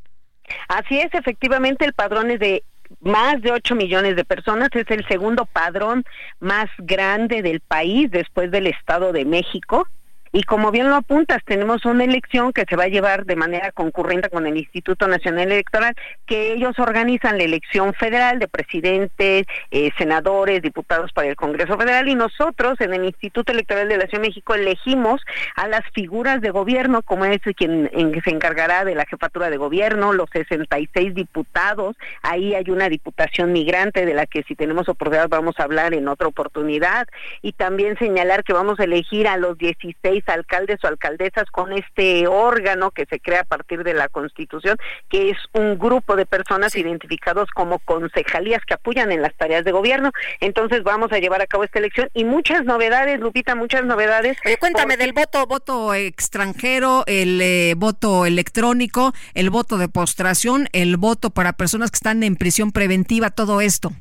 Así 0.68 0.98
es, 0.98 1.12
efectivamente 1.14 1.84
el 1.84 1.94
padrón 1.94 2.30
es 2.30 2.40
de 2.40 2.64
más 3.00 3.40
de 3.42 3.50
8 3.50 3.74
millones 3.74 4.16
de 4.16 4.24
personas, 4.24 4.68
es 4.74 4.90
el 4.90 5.06
segundo 5.06 5.46
padrón 5.46 6.04
más 6.40 6.66
grande 6.78 7.42
del 7.42 7.60
país 7.60 8.10
después 8.10 8.50
del 8.50 8.66
Estado 8.66 9.12
de 9.12 9.24
México 9.24 9.86
y 10.34 10.42
como 10.42 10.72
bien 10.72 10.90
lo 10.90 10.96
apuntas, 10.96 11.38
tenemos 11.44 11.84
una 11.84 12.02
elección 12.02 12.52
que 12.52 12.64
se 12.68 12.74
va 12.74 12.84
a 12.84 12.88
llevar 12.88 13.24
de 13.24 13.36
manera 13.36 13.70
concurrente 13.70 14.28
con 14.28 14.48
el 14.48 14.56
Instituto 14.56 15.06
Nacional 15.06 15.52
Electoral, 15.52 15.94
que 16.26 16.52
ellos 16.52 16.76
organizan 16.80 17.38
la 17.38 17.44
elección 17.44 17.94
federal 17.94 18.40
de 18.40 18.48
presidentes, 18.48 19.46
eh, 19.70 19.90
senadores, 19.96 20.60
diputados 20.60 21.12
para 21.12 21.28
el 21.28 21.36
Congreso 21.36 21.78
Federal 21.78 22.08
y 22.08 22.16
nosotros 22.16 22.80
en 22.80 22.94
el 22.94 23.04
Instituto 23.04 23.52
Electoral 23.52 23.88
de 23.88 23.96
la 23.96 24.06
Ciudad 24.06 24.22
de 24.22 24.28
México 24.28 24.54
elegimos 24.54 25.20
a 25.54 25.68
las 25.68 25.82
figuras 25.94 26.40
de 26.40 26.50
gobierno, 26.50 27.02
como 27.02 27.26
es 27.26 27.40
quien 27.56 27.88
se 28.24 28.30
encargará 28.30 28.84
de 28.84 28.96
la 28.96 29.06
jefatura 29.06 29.50
de 29.50 29.56
gobierno, 29.56 30.12
los 30.12 30.28
66 30.32 31.14
diputados, 31.14 31.96
ahí 32.22 32.54
hay 32.54 32.68
una 32.70 32.88
diputación 32.88 33.52
migrante 33.52 34.04
de 34.04 34.14
la 34.14 34.26
que 34.26 34.42
si 34.42 34.56
tenemos 34.56 34.88
oportunidad 34.88 35.04
vamos 35.28 35.54
a 35.58 35.62
hablar 35.62 35.94
en 35.94 36.08
otra 36.08 36.26
oportunidad. 36.26 37.06
Y 37.42 37.52
también 37.52 37.96
señalar 37.98 38.42
que 38.42 38.52
vamos 38.52 38.80
a 38.80 38.84
elegir 38.84 39.28
a 39.28 39.36
los 39.36 39.56
16 39.58 40.23
alcaldes 40.28 40.82
o 40.84 40.88
alcaldesas 40.88 41.50
con 41.50 41.72
este 41.72 42.26
órgano 42.26 42.90
que 42.90 43.06
se 43.06 43.20
crea 43.20 43.40
a 43.40 43.44
partir 43.44 43.84
de 43.84 43.94
la 43.94 44.08
Constitución, 44.08 44.76
que 45.08 45.30
es 45.30 45.38
un 45.52 45.78
grupo 45.78 46.16
de 46.16 46.26
personas 46.26 46.74
identificados 46.76 47.50
como 47.50 47.78
concejalías 47.80 48.62
que 48.64 48.74
apoyan 48.74 49.12
en 49.12 49.22
las 49.22 49.34
tareas 49.34 49.64
de 49.64 49.72
gobierno. 49.72 50.12
Entonces 50.40 50.82
vamos 50.82 51.12
a 51.12 51.18
llevar 51.18 51.42
a 51.42 51.46
cabo 51.46 51.64
esta 51.64 51.78
elección 51.78 52.08
y 52.14 52.24
muchas 52.24 52.64
novedades, 52.64 53.20
Lupita, 53.20 53.54
muchas 53.54 53.84
novedades. 53.84 54.36
cuéntame 54.58 54.96
del 54.96 55.12
voto, 55.12 55.46
voto 55.46 55.94
extranjero, 55.94 57.04
el 57.06 57.40
eh, 57.40 57.74
voto 57.76 58.26
electrónico, 58.26 59.12
el 59.34 59.50
voto 59.50 59.78
de 59.78 59.88
postración, 59.88 60.68
el 60.72 60.96
voto 60.96 61.30
para 61.30 61.54
personas 61.54 61.90
que 61.90 61.96
están 61.96 62.22
en 62.22 62.36
prisión 62.36 62.72
preventiva, 62.72 63.30
todo 63.30 63.60
esto. 63.60 63.92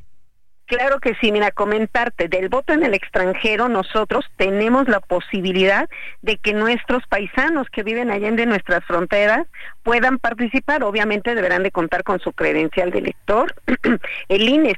Claro 0.66 0.98
que 0.98 1.14
sí, 1.20 1.30
mira, 1.30 1.50
comentarte, 1.50 2.28
del 2.28 2.48
voto 2.48 2.72
en 2.72 2.84
el 2.84 2.94
extranjero 2.94 3.68
nosotros 3.68 4.24
tenemos 4.36 4.88
la 4.88 5.00
posibilidad 5.00 5.90
de 6.22 6.38
que 6.38 6.54
nuestros 6.54 7.06
paisanos 7.06 7.68
que 7.70 7.82
viven 7.82 8.10
allá 8.10 8.28
en 8.28 8.48
nuestras 8.48 8.82
fronteras 8.84 9.46
puedan 9.82 10.18
participar, 10.18 10.82
obviamente 10.82 11.34
deberán 11.34 11.62
de 11.62 11.70
contar 11.70 12.02
con 12.02 12.18
su 12.18 12.32
credencial 12.32 12.90
de 12.90 13.00
elector. 13.00 13.54
el 14.28 14.48
INE 14.48 14.76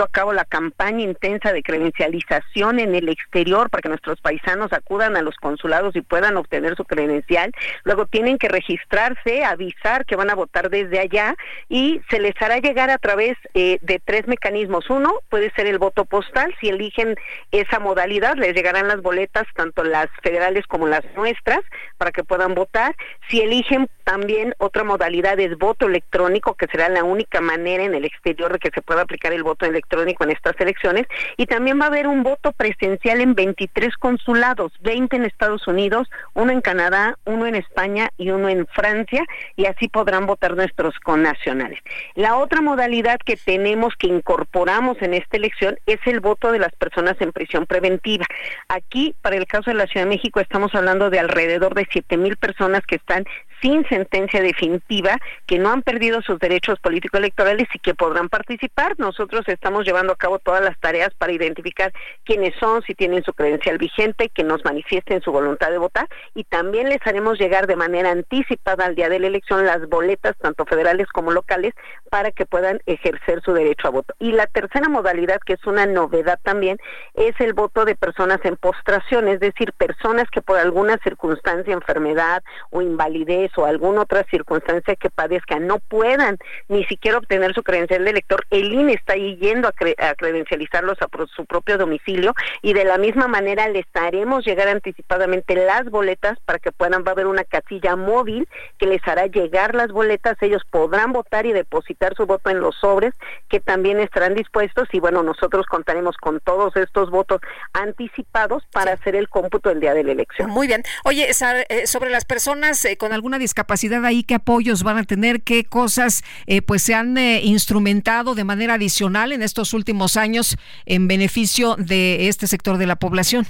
a 0.00 0.08
cabo 0.08 0.32
la 0.32 0.44
campaña 0.44 1.02
intensa 1.02 1.52
de 1.52 1.62
credencialización 1.62 2.78
en 2.78 2.94
el 2.94 3.08
exterior 3.08 3.68
para 3.68 3.82
que 3.82 3.88
nuestros 3.88 4.20
paisanos 4.20 4.72
acudan 4.72 5.16
a 5.16 5.22
los 5.22 5.36
consulados 5.36 5.94
y 5.94 6.00
puedan 6.00 6.36
obtener 6.36 6.76
su 6.76 6.84
credencial. 6.84 7.52
Luego 7.84 8.06
tienen 8.06 8.38
que 8.38 8.48
registrarse, 8.48 9.44
avisar 9.44 10.06
que 10.06 10.16
van 10.16 10.30
a 10.30 10.34
votar 10.34 10.70
desde 10.70 10.98
allá 10.98 11.36
y 11.68 12.00
se 12.08 12.20
les 12.20 12.34
hará 12.40 12.58
llegar 12.58 12.90
a 12.90 12.98
través 12.98 13.36
eh, 13.54 13.78
de 13.82 14.00
tres 14.02 14.26
mecanismos. 14.26 14.88
Uno 14.88 15.20
puede 15.28 15.50
ser 15.52 15.66
el 15.66 15.78
voto 15.78 16.04
postal. 16.04 16.54
Si 16.60 16.68
eligen 16.68 17.16
esa 17.50 17.78
modalidad, 17.78 18.36
les 18.36 18.54
llegarán 18.54 18.88
las 18.88 19.02
boletas, 19.02 19.44
tanto 19.54 19.84
las 19.84 20.08
federales 20.22 20.66
como 20.66 20.86
las 20.86 21.04
nuestras, 21.14 21.60
para 21.98 22.12
que 22.12 22.24
puedan 22.24 22.54
votar. 22.54 22.96
Si 23.28 23.40
eligen 23.40 23.88
también 24.04 24.54
otra 24.58 24.84
modalidad 24.84 25.38
es 25.40 25.56
voto 25.58 25.86
electrónico, 25.86 26.54
que 26.54 26.66
será 26.66 26.88
la 26.88 27.04
única 27.04 27.40
manera 27.40 27.84
en 27.84 27.94
el 27.94 28.04
exterior 28.04 28.52
de 28.52 28.58
que 28.58 28.70
se 28.74 28.82
pueda 28.82 29.02
aplicar 29.02 29.32
el 29.32 29.42
voto 29.42 29.66
electrónico 29.66 30.24
en 30.24 30.30
estas 30.30 30.58
elecciones. 30.58 31.06
Y 31.36 31.46
también 31.46 31.80
va 31.80 31.84
a 31.84 31.88
haber 31.88 32.06
un 32.06 32.22
voto 32.22 32.52
presencial 32.52 33.20
en 33.20 33.34
23 33.34 33.96
consulados, 33.96 34.72
20 34.80 35.16
en 35.16 35.24
Estados 35.24 35.66
Unidos, 35.66 36.08
uno 36.34 36.52
en 36.52 36.60
Canadá, 36.60 37.18
uno 37.24 37.46
en 37.46 37.54
España 37.54 38.10
y 38.16 38.30
uno 38.30 38.48
en 38.48 38.66
Francia, 38.66 39.24
y 39.56 39.66
así 39.66 39.88
podrán 39.88 40.26
votar 40.26 40.56
nuestros 40.56 40.98
connacionales. 41.00 41.78
La 42.14 42.36
otra 42.36 42.60
modalidad 42.60 43.18
que 43.24 43.36
tenemos, 43.36 43.94
que 43.96 44.08
incorporamos 44.08 45.00
en 45.02 45.14
esta 45.14 45.36
elección, 45.36 45.78
es 45.86 45.98
el 46.06 46.20
voto 46.20 46.52
de 46.52 46.58
las 46.58 46.72
personas 46.72 47.16
en 47.20 47.32
prisión 47.32 47.66
preventiva. 47.66 48.26
Aquí, 48.68 49.14
para 49.22 49.36
el 49.36 49.46
caso 49.46 49.70
de 49.70 49.76
la 49.76 49.86
Ciudad 49.86 50.06
de 50.06 50.10
México, 50.10 50.40
estamos 50.40 50.74
hablando 50.74 51.10
de 51.10 51.18
alrededor 51.18 51.74
de 51.74 51.86
7 51.90 52.16
mil 52.16 52.36
personas 52.36 52.82
que 52.86 52.96
están 52.96 53.24
sin 53.62 53.84
sentencia 53.92 54.40
definitiva, 54.40 55.18
que 55.46 55.58
no 55.58 55.70
han 55.70 55.82
perdido 55.82 56.22
sus 56.22 56.38
derechos 56.38 56.80
político-electorales 56.80 57.68
y 57.74 57.78
que 57.78 57.94
podrán 57.94 58.30
participar. 58.30 58.94
Nosotros 58.98 59.46
estamos 59.48 59.84
llevando 59.84 60.14
a 60.14 60.16
cabo 60.16 60.38
todas 60.38 60.64
las 60.64 60.78
tareas 60.80 61.10
para 61.18 61.32
identificar 61.32 61.92
quiénes 62.24 62.54
son, 62.58 62.82
si 62.82 62.94
tienen 62.94 63.22
su 63.22 63.34
credencial 63.34 63.76
vigente, 63.76 64.30
que 64.30 64.44
nos 64.44 64.64
manifiesten 64.64 65.20
su 65.20 65.30
voluntad 65.30 65.70
de 65.70 65.76
votar 65.78 66.08
y 66.34 66.44
también 66.44 66.88
les 66.88 67.06
haremos 67.06 67.38
llegar 67.38 67.66
de 67.66 67.76
manera 67.76 68.10
anticipada 68.10 68.86
al 68.86 68.94
día 68.94 69.10
de 69.10 69.18
la 69.18 69.26
elección 69.26 69.66
las 69.66 69.86
boletas, 69.88 70.36
tanto 70.38 70.64
federales 70.64 71.06
como 71.08 71.30
locales, 71.30 71.74
para 72.10 72.30
que 72.30 72.46
puedan 72.46 72.80
ejercer 72.86 73.42
su 73.42 73.52
derecho 73.52 73.88
a 73.88 73.90
voto. 73.90 74.14
Y 74.18 74.32
la 74.32 74.46
tercera 74.46 74.88
modalidad, 74.88 75.38
que 75.44 75.54
es 75.54 75.66
una 75.66 75.86
novedad 75.86 76.38
también, 76.42 76.78
es 77.14 77.38
el 77.40 77.52
voto 77.52 77.84
de 77.84 77.94
personas 77.94 78.38
en 78.44 78.56
postración, 78.56 79.28
es 79.28 79.40
decir, 79.40 79.72
personas 79.72 80.28
que 80.30 80.42
por 80.42 80.58
alguna 80.58 80.98
circunstancia, 81.02 81.72
enfermedad 81.72 82.42
o 82.70 82.82
invalidez 82.82 83.50
o 83.56 83.66
alguna 83.82 84.02
otra 84.02 84.24
circunstancia 84.30 84.94
que 84.94 85.10
padezcan 85.10 85.66
no 85.66 85.78
puedan 85.80 86.38
ni 86.68 86.84
siquiera 86.84 87.18
obtener 87.18 87.52
su 87.52 87.64
credencial 87.64 88.04
de 88.04 88.10
elector, 88.10 88.46
el 88.50 88.72
INE 88.72 88.92
está 88.92 89.14
ahí 89.14 89.36
yendo 89.38 89.66
a, 89.66 89.72
credencializarlos 90.14 90.98
a 91.02 91.08
su 91.34 91.44
propio 91.46 91.78
domicilio 91.78 92.32
y 92.62 92.74
de 92.74 92.84
la 92.84 92.96
misma 92.96 93.26
manera 93.26 93.68
les 93.68 93.86
haremos 93.94 94.44
llegar 94.44 94.68
anticipadamente 94.68 95.56
las 95.56 95.90
boletas 95.90 96.38
para 96.44 96.60
que 96.60 96.70
puedan, 96.70 97.02
va 97.02 97.08
a 97.08 97.12
haber 97.12 97.26
una 97.26 97.42
casilla 97.42 97.96
móvil 97.96 98.46
que 98.78 98.86
les 98.86 99.00
hará 99.06 99.26
llegar 99.26 99.74
las 99.74 99.90
boletas, 99.90 100.36
ellos 100.42 100.62
podrán 100.70 101.12
votar 101.12 101.46
y 101.46 101.52
depositar 101.52 102.14
su 102.14 102.26
voto 102.26 102.50
en 102.50 102.60
los 102.60 102.76
sobres 102.76 103.12
que 103.48 103.58
también 103.58 103.98
estarán 103.98 104.34
dispuestos 104.34 104.88
y 104.92 105.00
bueno, 105.00 105.24
nosotros 105.24 105.66
contaremos 105.66 106.16
con 106.18 106.38
todos 106.38 106.76
estos 106.76 107.10
votos 107.10 107.40
anticipados 107.72 108.62
para 108.72 108.92
hacer 108.92 109.16
el 109.16 109.28
cómputo 109.28 109.70
el 109.70 109.80
día 109.80 109.92
de 109.92 110.04
la 110.04 110.12
elección. 110.12 110.50
Muy 110.50 110.68
bien. 110.68 110.84
Oye, 111.02 111.28
eh, 111.28 111.86
sobre 111.88 112.10
las 112.10 112.24
personas 112.24 112.84
eh, 112.84 112.96
con 112.96 113.12
alguna 113.12 113.38
discapacidad 113.38 113.71
ahí, 114.04 114.22
qué 114.22 114.34
apoyos 114.34 114.82
van 114.82 114.98
a 114.98 115.04
tener, 115.04 115.42
qué 115.42 115.64
cosas 115.64 116.22
eh, 116.46 116.62
pues 116.62 116.82
se 116.82 116.94
han 116.94 117.16
eh, 117.18 117.40
instrumentado 117.42 118.34
de 118.34 118.44
manera 118.44 118.74
adicional 118.74 119.32
en 119.32 119.42
estos 119.42 119.74
últimos 119.74 120.16
años 120.16 120.56
en 120.86 121.08
beneficio 121.08 121.76
de 121.76 122.28
este 122.28 122.46
sector 122.46 122.78
de 122.78 122.86
la 122.86 122.96
población. 122.96 123.46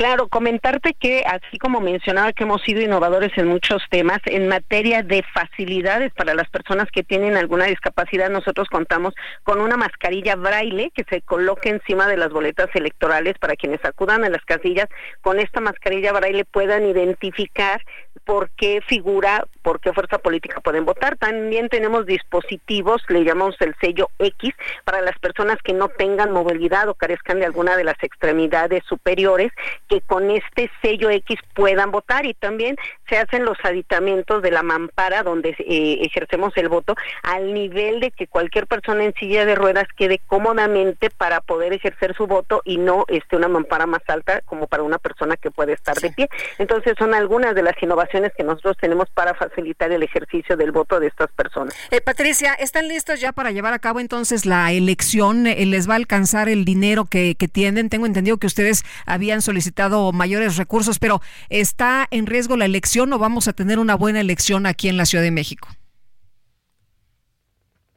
Claro, 0.00 0.28
comentarte 0.28 0.94
que 0.98 1.24
así 1.26 1.58
como 1.58 1.82
mencionaba 1.82 2.32
que 2.32 2.44
hemos 2.44 2.62
sido 2.62 2.80
innovadores 2.80 3.36
en 3.36 3.48
muchos 3.48 3.82
temas, 3.90 4.20
en 4.24 4.48
materia 4.48 5.02
de 5.02 5.22
facilidades 5.34 6.10
para 6.14 6.32
las 6.32 6.48
personas 6.48 6.88
que 6.90 7.02
tienen 7.02 7.36
alguna 7.36 7.66
discapacidad, 7.66 8.30
nosotros 8.30 8.68
contamos 8.70 9.12
con 9.42 9.60
una 9.60 9.76
mascarilla 9.76 10.36
braille 10.36 10.90
que 10.94 11.04
se 11.10 11.20
coloque 11.20 11.68
encima 11.68 12.06
de 12.06 12.16
las 12.16 12.30
boletas 12.30 12.68
electorales 12.72 13.34
para 13.38 13.56
quienes 13.56 13.84
acudan 13.84 14.24
a 14.24 14.30
las 14.30 14.42
casillas. 14.46 14.88
Con 15.20 15.38
esta 15.38 15.60
mascarilla 15.60 16.14
braille 16.14 16.46
puedan 16.46 16.86
identificar 16.86 17.82
por 18.24 18.50
qué 18.50 18.80
figura, 18.86 19.46
por 19.62 19.80
qué 19.80 19.92
fuerza 19.92 20.18
política 20.18 20.60
pueden 20.60 20.84
votar. 20.84 21.16
También 21.16 21.68
tenemos 21.68 22.06
dispositivos, 22.06 23.02
le 23.08 23.24
llamamos 23.24 23.56
el 23.60 23.74
sello 23.80 24.08
X, 24.18 24.54
para 24.84 25.00
las 25.00 25.18
personas 25.18 25.58
que 25.62 25.72
no 25.72 25.88
tengan 25.88 26.32
movilidad 26.32 26.88
o 26.88 26.94
carezcan 26.94 27.40
de 27.40 27.46
alguna 27.46 27.76
de 27.76 27.84
las 27.84 28.02
extremidades 28.02 28.82
superiores, 28.88 29.52
que 29.88 30.00
con 30.00 30.30
este 30.30 30.70
sello 30.82 31.10
X 31.10 31.38
puedan 31.54 31.90
votar 31.90 32.26
y 32.26 32.34
también 32.34 32.76
se 33.08 33.18
hacen 33.18 33.44
los 33.44 33.58
aditamentos 33.64 34.42
de 34.42 34.50
la 34.50 34.62
mampara 34.62 35.22
donde 35.22 35.50
eh, 35.58 35.98
ejercemos 36.02 36.56
el 36.56 36.68
voto 36.68 36.94
al 37.22 37.52
nivel 37.52 38.00
de 38.00 38.10
que 38.10 38.26
cualquier 38.26 38.66
persona 38.66 39.04
en 39.04 39.14
silla 39.14 39.44
de 39.44 39.54
ruedas 39.54 39.86
quede 39.96 40.20
cómodamente 40.26 41.10
para 41.10 41.40
poder 41.40 41.72
ejercer 41.72 42.14
su 42.14 42.26
voto 42.26 42.62
y 42.64 42.78
no 42.78 43.04
esté 43.08 43.36
una 43.36 43.48
mampara 43.48 43.86
más 43.86 44.02
alta 44.08 44.40
como 44.42 44.66
para 44.66 44.82
una 44.82 44.98
persona 44.98 45.36
que 45.36 45.50
puede 45.50 45.72
estar 45.72 45.96
de 45.96 46.10
pie. 46.10 46.28
Entonces 46.58 46.94
son 46.98 47.14
algunas 47.14 47.54
de 47.54 47.62
las 47.62 47.80
innovaciones 47.82 47.99
que 48.36 48.44
nosotros 48.44 48.76
tenemos 48.80 49.08
para 49.14 49.34
facilitar 49.34 49.92
el 49.92 50.02
ejercicio 50.02 50.56
del 50.56 50.72
voto 50.72 51.00
de 51.00 51.08
estas 51.08 51.30
personas. 51.32 51.74
Eh, 51.90 52.00
Patricia, 52.00 52.54
¿están 52.54 52.88
listos 52.88 53.20
ya 53.20 53.32
para 53.32 53.50
llevar 53.50 53.72
a 53.72 53.78
cabo 53.78 54.00
entonces 54.00 54.46
la 54.46 54.72
elección? 54.72 55.46
Eh, 55.46 55.66
¿Les 55.66 55.88
va 55.88 55.94
a 55.94 55.96
alcanzar 55.96 56.48
el 56.48 56.64
dinero 56.64 57.06
que, 57.06 57.34
que 57.34 57.48
tienen? 57.48 57.88
Tengo 57.88 58.06
entendido 58.06 58.36
que 58.36 58.46
ustedes 58.46 58.84
habían 59.06 59.42
solicitado 59.42 60.12
mayores 60.12 60.56
recursos, 60.56 60.98
pero 60.98 61.20
¿está 61.48 62.06
en 62.10 62.26
riesgo 62.26 62.56
la 62.56 62.64
elección? 62.64 63.00
o 63.12 63.18
vamos 63.18 63.48
a 63.48 63.52
tener 63.52 63.78
una 63.78 63.94
buena 63.94 64.20
elección 64.20 64.66
aquí 64.66 64.88
en 64.88 64.96
la 64.96 65.06
Ciudad 65.06 65.24
de 65.24 65.30
México? 65.30 65.68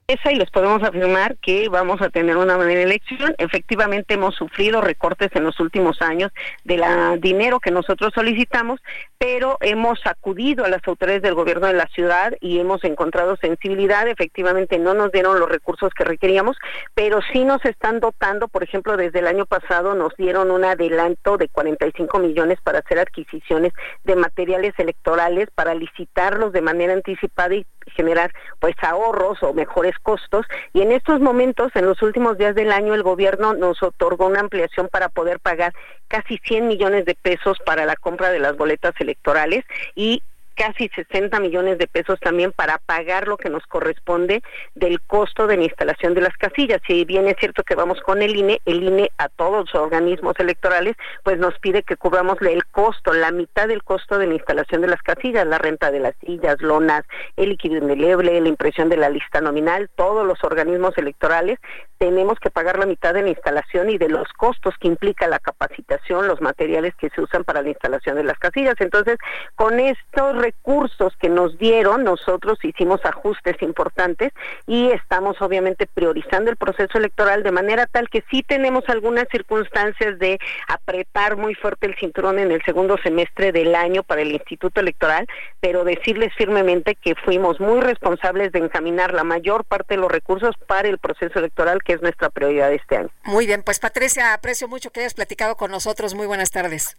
Y 0.08 0.36
les 0.36 0.52
podemos 0.52 0.84
afirmar 0.84 1.38
que 1.38 1.70
vamos 1.70 2.02
a 2.02 2.10
tener 2.10 2.36
una 2.36 2.58
buena 2.58 2.74
elección. 2.74 3.36
Efectivamente 3.38 4.16
hemos 4.16 4.36
sufrido 4.36 4.82
recortes 4.82 5.30
en 5.34 5.46
los 5.46 5.60
últimos 5.62 6.02
años 6.02 6.32
de 6.66 6.78
la 6.78 7.16
dinero 7.18 7.60
que 7.60 7.72
nosotros 7.72 8.12
solicitamos, 8.14 8.82
pero 9.18 9.58
hemos 9.62 10.00
acudido 10.06 10.66
a 10.66 10.70
las 10.70 10.86
autoridades 10.86 11.24
del 11.24 11.36
gobierno 11.36 11.68
de 11.68 11.74
la 11.74 11.88
ciudad 11.88 12.34
y 12.42 12.60
hemos 12.60 12.84
encontrado 12.84 13.38
sensibilidad. 13.38 14.08
Efectivamente 14.08 14.78
no 14.78 14.94
nos 14.94 15.12
dieron 15.12 15.40
los 15.40 15.50
recursos 15.50 15.94
que 15.94 16.04
requeríamos, 16.04 16.58
pero 16.94 17.20
sí 17.32 17.46
nos 17.46 17.64
están 17.64 18.02
dotando, 18.02 18.50
por 18.50 18.64
ejemplo, 18.64 18.98
desde 18.98 19.20
el 19.20 19.28
año 19.28 19.46
pasado 19.46 19.96
nos 19.96 20.16
dieron 20.18 20.52
un 20.52 20.66
adelanto 20.66 21.38
de 21.38 21.48
45 21.48 22.20
millones 22.20 22.60
para 22.62 22.80
hacer 22.80 23.00
adquisiciones 23.00 23.72
de 24.04 24.16
materiales 24.16 24.74
electorales, 24.78 25.48
para 25.56 25.74
licitarlos 25.74 26.52
de 26.52 26.62
manera 26.62 26.94
anticipada 26.94 27.56
y 27.56 27.66
generar 27.96 28.32
pues 28.60 28.76
ahorros 28.82 29.42
o 29.44 29.54
mejores 29.54 29.93
costos 30.00 30.46
y 30.74 30.82
en 30.82 30.92
estos 30.92 31.20
momentos 31.20 31.72
en 31.76 31.86
los 31.86 32.02
últimos 32.02 32.38
días 32.38 32.56
del 32.56 32.72
año 32.72 32.94
el 32.94 33.04
gobierno 33.04 33.54
nos 33.54 33.82
otorgó 33.84 34.28
una 34.28 34.40
ampliación 34.40 34.90
para 34.90 35.10
poder 35.10 35.40
pagar 35.40 35.74
casi 36.08 36.38
100 36.38 36.68
millones 36.68 37.06
de 37.06 37.16
pesos 37.16 37.58
para 37.66 37.86
la 37.86 37.96
compra 37.96 38.30
de 38.30 38.40
las 38.40 38.58
boletas 38.58 38.94
electorales 39.00 39.66
y 39.96 40.22
casi 40.56 40.90
60 40.90 41.40
millones 41.40 41.78
de 41.78 41.88
pesos 41.88 42.20
también 42.20 42.52
para 42.52 42.78
pagar 42.78 43.28
lo 43.28 43.38
que 43.38 43.50
nos 43.50 43.66
corresponde 43.68 44.42
del 44.76 45.02
costo 45.02 45.48
de 45.48 45.58
la 45.58 45.64
instalación 45.64 46.14
de 46.14 46.22
las 46.22 46.36
casillas. 46.38 46.82
Si 46.88 47.06
bien 47.06 47.28
es 47.28 47.36
cierto 47.40 47.64
que 47.64 47.76
vamos 47.76 48.00
con 48.02 48.22
el 48.22 48.36
INE, 48.36 48.62
el 48.66 48.84
INE 48.84 49.12
a 49.18 49.30
todos 49.30 49.66
los 49.66 49.76
organismos 49.76 50.36
electorales, 50.40 50.96
pues 51.24 51.38
nos 51.38 51.58
pide 51.60 51.84
que 51.84 51.98
cubramos 51.98 52.42
el 52.42 52.66
costo, 52.66 53.14
la 53.14 53.32
mitad 53.32 53.68
del 53.68 53.84
costo 53.84 54.18
de 54.18 54.28
la 54.28 54.36
instalación 54.36 54.82
de 54.82 54.88
las 54.88 55.02
casillas, 55.02 55.46
la 55.46 55.58
renta 55.58 55.92
de 55.92 56.00
las 56.00 56.16
sillas, 56.26 56.62
lonas, 56.62 57.04
el 57.38 57.50
líquido 57.50 57.78
indeleble, 57.78 58.40
la 58.40 58.50
impresión 58.50 58.90
de 58.90 58.98
la 58.98 59.10
lista 59.10 59.42
nominal, 59.42 59.90
todos 59.96 60.26
los 60.26 60.44
organismos 60.44 60.98
electorales 60.98 61.60
tenemos 62.04 62.38
que 62.38 62.50
pagar 62.50 62.78
la 62.78 62.86
mitad 62.86 63.14
de 63.14 63.22
la 63.22 63.30
instalación 63.30 63.90
y 63.90 63.98
de 63.98 64.10
los 64.10 64.28
costos 64.34 64.74
que 64.78 64.90
implica 64.90 65.26
la 65.28 65.40
capacitación, 65.40 66.28
los 66.28 66.42
materiales 66.42 66.94
que 66.96 67.10
se 67.10 67.22
usan 67.22 67.46
para 67.46 67.62
la 67.62 67.70
instalación 67.70 68.18
de 68.18 68.26
las 68.26 68.38
casillas. 68.40 68.76
Entonces, 68.80 69.18
con 69.56 69.80
estos 69.80 70.36
recursos 70.44 71.14
que 71.20 71.30
nos 71.30 71.58
dieron, 71.58 72.04
nosotros 72.04 72.60
hicimos 72.64 73.00
ajustes 73.06 73.62
importantes 73.62 74.34
y 74.68 74.92
estamos 74.92 75.42
obviamente 75.42 75.88
priorizando 75.88 76.52
el 76.52 76.58
proceso 76.58 76.98
electoral 76.98 77.44
de 77.44 77.52
manera 77.52 77.86
tal 77.86 78.10
que 78.10 78.24
sí 78.30 78.44
tenemos 78.44 78.84
algunas 78.88 79.26
circunstancias 79.32 80.20
de 80.20 80.38
apretar 80.68 81.38
muy 81.38 81.56
fuerte 81.56 81.88
el 81.88 81.96
cinturón 81.96 82.40
en 82.40 82.52
el 82.52 82.62
segundo 82.64 82.98
semestre 83.02 83.52
del 83.52 83.74
año 83.74 84.04
para 84.04 84.22
el 84.22 84.32
Instituto 84.32 84.82
Electoral, 84.82 85.28
pero 85.62 85.84
decirles 85.86 86.34
firmemente 86.38 86.96
que 86.96 87.16
fuimos 87.16 87.60
muy 87.60 87.80
responsables 87.80 88.52
de 88.52 88.60
encaminar 88.60 89.14
la 89.14 89.24
mayor 89.24 89.64
parte 89.64 89.96
de 89.96 90.02
los 90.02 90.12
recursos 90.12 90.56
para 90.68 90.90
el 90.90 90.98
proceso 90.98 91.40
electoral, 91.40 91.82
que 91.84 91.94
es 91.94 92.02
nuestra 92.02 92.30
prioridad 92.30 92.74
este 92.74 92.98
año. 92.98 93.10
Muy 93.24 93.46
bien, 93.46 93.64
pues 93.64 93.80
Patricia, 93.80 94.34
aprecio 94.34 94.68
mucho 94.68 94.92
que 94.92 95.00
hayas 95.00 95.14
platicado 95.14 95.56
con 95.56 95.72
nosotros. 95.72 96.14
Muy 96.14 96.28
buenas 96.28 96.52
tardes. 96.52 96.98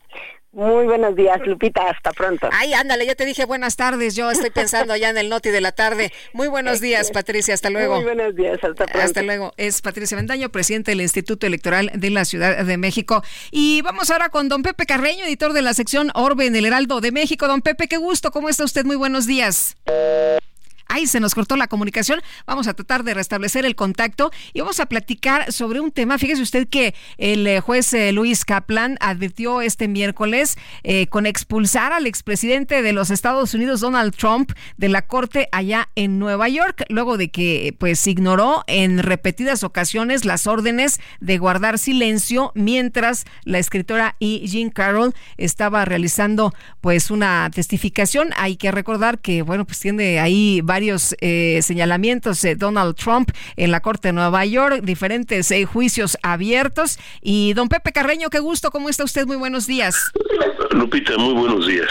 Muy 0.55 0.87
buenos 0.87 1.17
días, 1.17 1.41
Lupita. 1.45 1.89
Hasta 1.89 2.13
pronto. 2.13 2.49
Ay, 2.53 2.75
ándale, 2.75 3.05
ya 3.07 3.17
te 3.17 3.25
dije 3.25 3.45
buenas 3.45 3.75
tardes. 3.75 4.15
Yo 4.15 4.31
estoy 4.31 4.51
pensando 4.51 4.95
ya 4.97 5.11
en 5.11 5.19
el 5.19 5.29
noti 5.29 5.51
de 5.51 5.61
la 5.61 5.73
tarde. 5.73 6.13
Muy 6.33 6.47
buenos 6.47 6.81
días, 6.81 7.11
Patricia. 7.11 7.55
Hasta 7.55 7.71
luego. 7.71 7.97
Muy 7.97 8.05
buenos 8.05 8.37
días. 8.37 8.55
Hasta 8.63 8.87
pronto. 8.87 9.01
Hasta 9.01 9.23
luego. 9.23 9.53
Es 9.57 9.83
Patricia 9.83 10.17
Vendaño, 10.17 10.51
presidente 10.51 10.93
del 10.93 11.01
Instituto 11.01 11.47
Electoral 11.49 11.91
de 11.95 12.11
la 12.11 12.25
Ciudad 12.25 12.65
de 12.65 12.77
México. 12.77 13.25
Y 13.51 13.83
vamos 13.83 14.11
ahora 14.13 14.29
con 14.29 14.49
don 14.49 14.63
Pepe 14.63 14.87
Carreño, 14.87 15.25
editor 15.25 15.55
de 15.55 15.63
la 15.63 15.75
sección 15.75 16.13
Orbe 16.15 16.47
en 16.47 16.55
el 16.55 16.67
Heraldo 16.67 17.01
de 17.01 17.11
México. 17.11 17.49
Don 17.49 17.61
Pepe, 17.61 17.89
qué 17.89 17.97
gusto. 17.97 18.31
¿Cómo 18.31 18.49
está 18.49 18.63
usted? 18.63 18.85
Muy 18.85 18.97
buenos 18.97 19.27
días. 19.27 19.77
Ay, 20.95 21.09
se 21.09 21.19
nos 21.19 21.35
cortó 21.35 21.57
la 21.57 21.67
comunicación. 21.67 22.21
Vamos 22.47 22.69
a 22.69 22.75
tratar 22.75 23.03
de 23.03 23.15
restablecer 23.15 23.65
el 23.65 23.75
contacto 23.75 24.31
y 24.53 24.61
vamos 24.61 24.79
a 24.79 24.87
platicar 24.87 25.53
sobre 25.53 25.81
un 25.81 25.91
tema. 25.91 26.19
Fíjese 26.19 26.41
usted 26.41 26.69
que 26.69 26.95
el 27.19 27.45
eh, 27.49 27.59
juez 27.59 27.93
eh, 27.95 28.13
Luis 28.13 28.45
Kaplan 28.45 28.97
advirtió 29.01 29.61
este 29.61 29.89
miércoles 29.89 30.57
eh, 30.85 31.09
con 31.09 31.27
expulsar 31.27 31.93
al 31.93 32.07
expresidente 32.07 32.81
de 32.81 32.93
los 32.93 33.11
Estados 33.11 33.55
Unidos, 33.55 33.81
Donald 33.81 34.15
Trump, 34.15 34.53
de 34.77 34.89
la 34.89 35.03
corte 35.03 35.49
allá 35.51 35.89
en 35.97 36.21
Nueva 36.21 36.49
York, 36.49 36.85
luego 36.89 37.17
de 37.17 37.29
que 37.29 37.75
pues 37.77 38.07
ignoró 38.07 38.63
en 38.69 39.01
repetidas 39.01 39.65
ocasiones 39.65 40.25
las 40.25 40.47
órdenes 40.47 41.01
de 41.19 41.39
guardar 41.39 41.81
silencio 41.81 42.53
mientras 42.55 43.25
la 43.43 43.59
escritora 43.59 44.15
E. 44.21 44.47
Jean 44.47 44.71
Carroll 44.71 45.13
estaba 45.39 45.85
realizando 45.85 46.55
pues 46.81 47.11
una 47.11 47.51
testificación. 47.53 48.31
Hay 48.37 48.55
que 48.55 48.71
recordar 48.71 49.19
que 49.19 49.43
bueno 49.43 49.65
pues 49.65 49.81
tiene 49.81 50.21
ahí 50.21 50.61
varios 50.63 50.84
eh, 51.21 51.61
señalamientos 51.63 52.41
de 52.43 52.57
Donald 52.57 52.97
Trump 52.97 53.31
en 53.57 53.71
la 53.71 53.81
Corte 53.81 54.09
de 54.09 54.13
Nueva 54.13 54.45
York, 54.45 54.81
diferentes 54.83 55.51
eh, 55.51 55.65
juicios 55.65 56.19
abiertos. 56.23 56.99
Y 57.23 57.55
don 57.55 57.69
Pepe 57.69 57.93
Carreño, 57.93 58.31
qué 58.31 58.41
gusto, 58.41 58.71
¿cómo 58.71 58.89
está 58.89 59.05
usted? 59.05 59.27
Muy 59.27 59.37
buenos 59.37 59.67
días. 59.67 60.13
Lupita, 60.71 61.17
muy 61.17 61.35
buenos 61.35 61.67
días. 61.67 61.89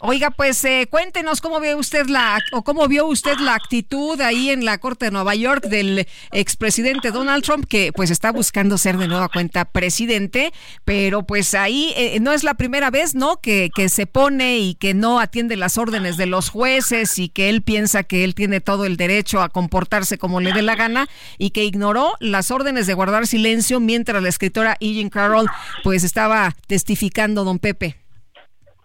Oiga, 0.00 0.30
pues 0.30 0.64
eh, 0.64 0.86
cuéntenos 0.88 1.40
cómo 1.40 1.58
ve 1.58 1.74
usted 1.74 2.06
la 2.06 2.38
o 2.52 2.62
cómo 2.62 2.86
vio 2.86 3.06
usted 3.06 3.36
la 3.38 3.54
actitud 3.54 4.20
ahí 4.20 4.50
en 4.50 4.64
la 4.64 4.78
Corte 4.78 5.06
de 5.06 5.10
Nueva 5.10 5.34
York 5.34 5.64
del 5.64 6.06
expresidente 6.30 7.10
Donald 7.10 7.42
Trump 7.42 7.66
que 7.68 7.90
pues 7.92 8.10
está 8.10 8.30
buscando 8.30 8.78
ser 8.78 8.96
de 8.96 9.08
nueva 9.08 9.28
cuenta 9.28 9.64
presidente, 9.64 10.52
pero 10.84 11.26
pues 11.26 11.52
ahí 11.54 11.92
eh, 11.96 12.20
no 12.20 12.32
es 12.32 12.44
la 12.44 12.54
primera 12.54 12.90
vez, 12.90 13.16
¿no? 13.16 13.40
Que, 13.40 13.70
que 13.74 13.88
se 13.88 14.06
pone 14.06 14.58
y 14.58 14.74
que 14.74 14.94
no 14.94 15.18
atiende 15.18 15.56
las 15.56 15.78
órdenes 15.78 16.16
de 16.16 16.26
los 16.26 16.48
jueces 16.48 17.18
y 17.18 17.28
que 17.28 17.48
él 17.48 17.62
piensa 17.62 18.04
que 18.04 18.22
él 18.22 18.36
tiene 18.36 18.60
todo 18.60 18.84
el 18.84 18.96
derecho 18.96 19.42
a 19.42 19.48
comportarse 19.48 20.16
como 20.16 20.40
le 20.40 20.52
dé 20.52 20.62
la 20.62 20.76
gana 20.76 21.08
y 21.38 21.50
que 21.50 21.64
ignoró 21.64 22.14
las 22.20 22.52
órdenes 22.52 22.86
de 22.86 22.94
guardar 22.94 23.26
silencio 23.26 23.80
mientras 23.80 24.22
la 24.22 24.28
escritora 24.28 24.76
Eugene 24.78 25.10
Carroll 25.10 25.48
pues 25.82 26.04
estaba 26.04 26.54
testificando, 26.68 27.42
don 27.42 27.58
Pepe. 27.58 28.07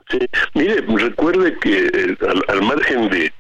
Sí. 0.09 0.19
Mire, 0.53 0.83
recuerde 0.87 1.57
que 1.59 1.87
eh, 1.87 2.17
al, 2.29 2.43
al, 2.47 2.61
margen 2.61 3.09
de 3.09 3.33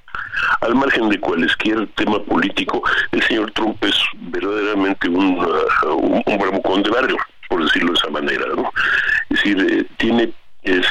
al 0.61 0.75
margen 0.75 1.09
de 1.09 1.19
cualquier 1.19 1.87
tema 1.95 2.23
político, 2.23 2.81
el 3.11 3.21
señor 3.23 3.51
Trump 3.51 3.83
es 3.83 3.95
verdaderamente 4.31 5.09
un, 5.09 5.39
uh, 5.39 5.93
un, 5.95 6.61
un 6.63 6.83
de 6.83 6.89
barrio, 6.89 7.17
por 7.49 7.63
decirlo 7.63 7.91
de 7.91 7.99
esa 7.99 8.09
manera, 8.09 8.45
¿no? 8.55 8.71
Es 9.29 9.37
decir, 9.37 9.67
eh, 9.69 9.85
tiene 9.97 10.33
es, 10.63 10.87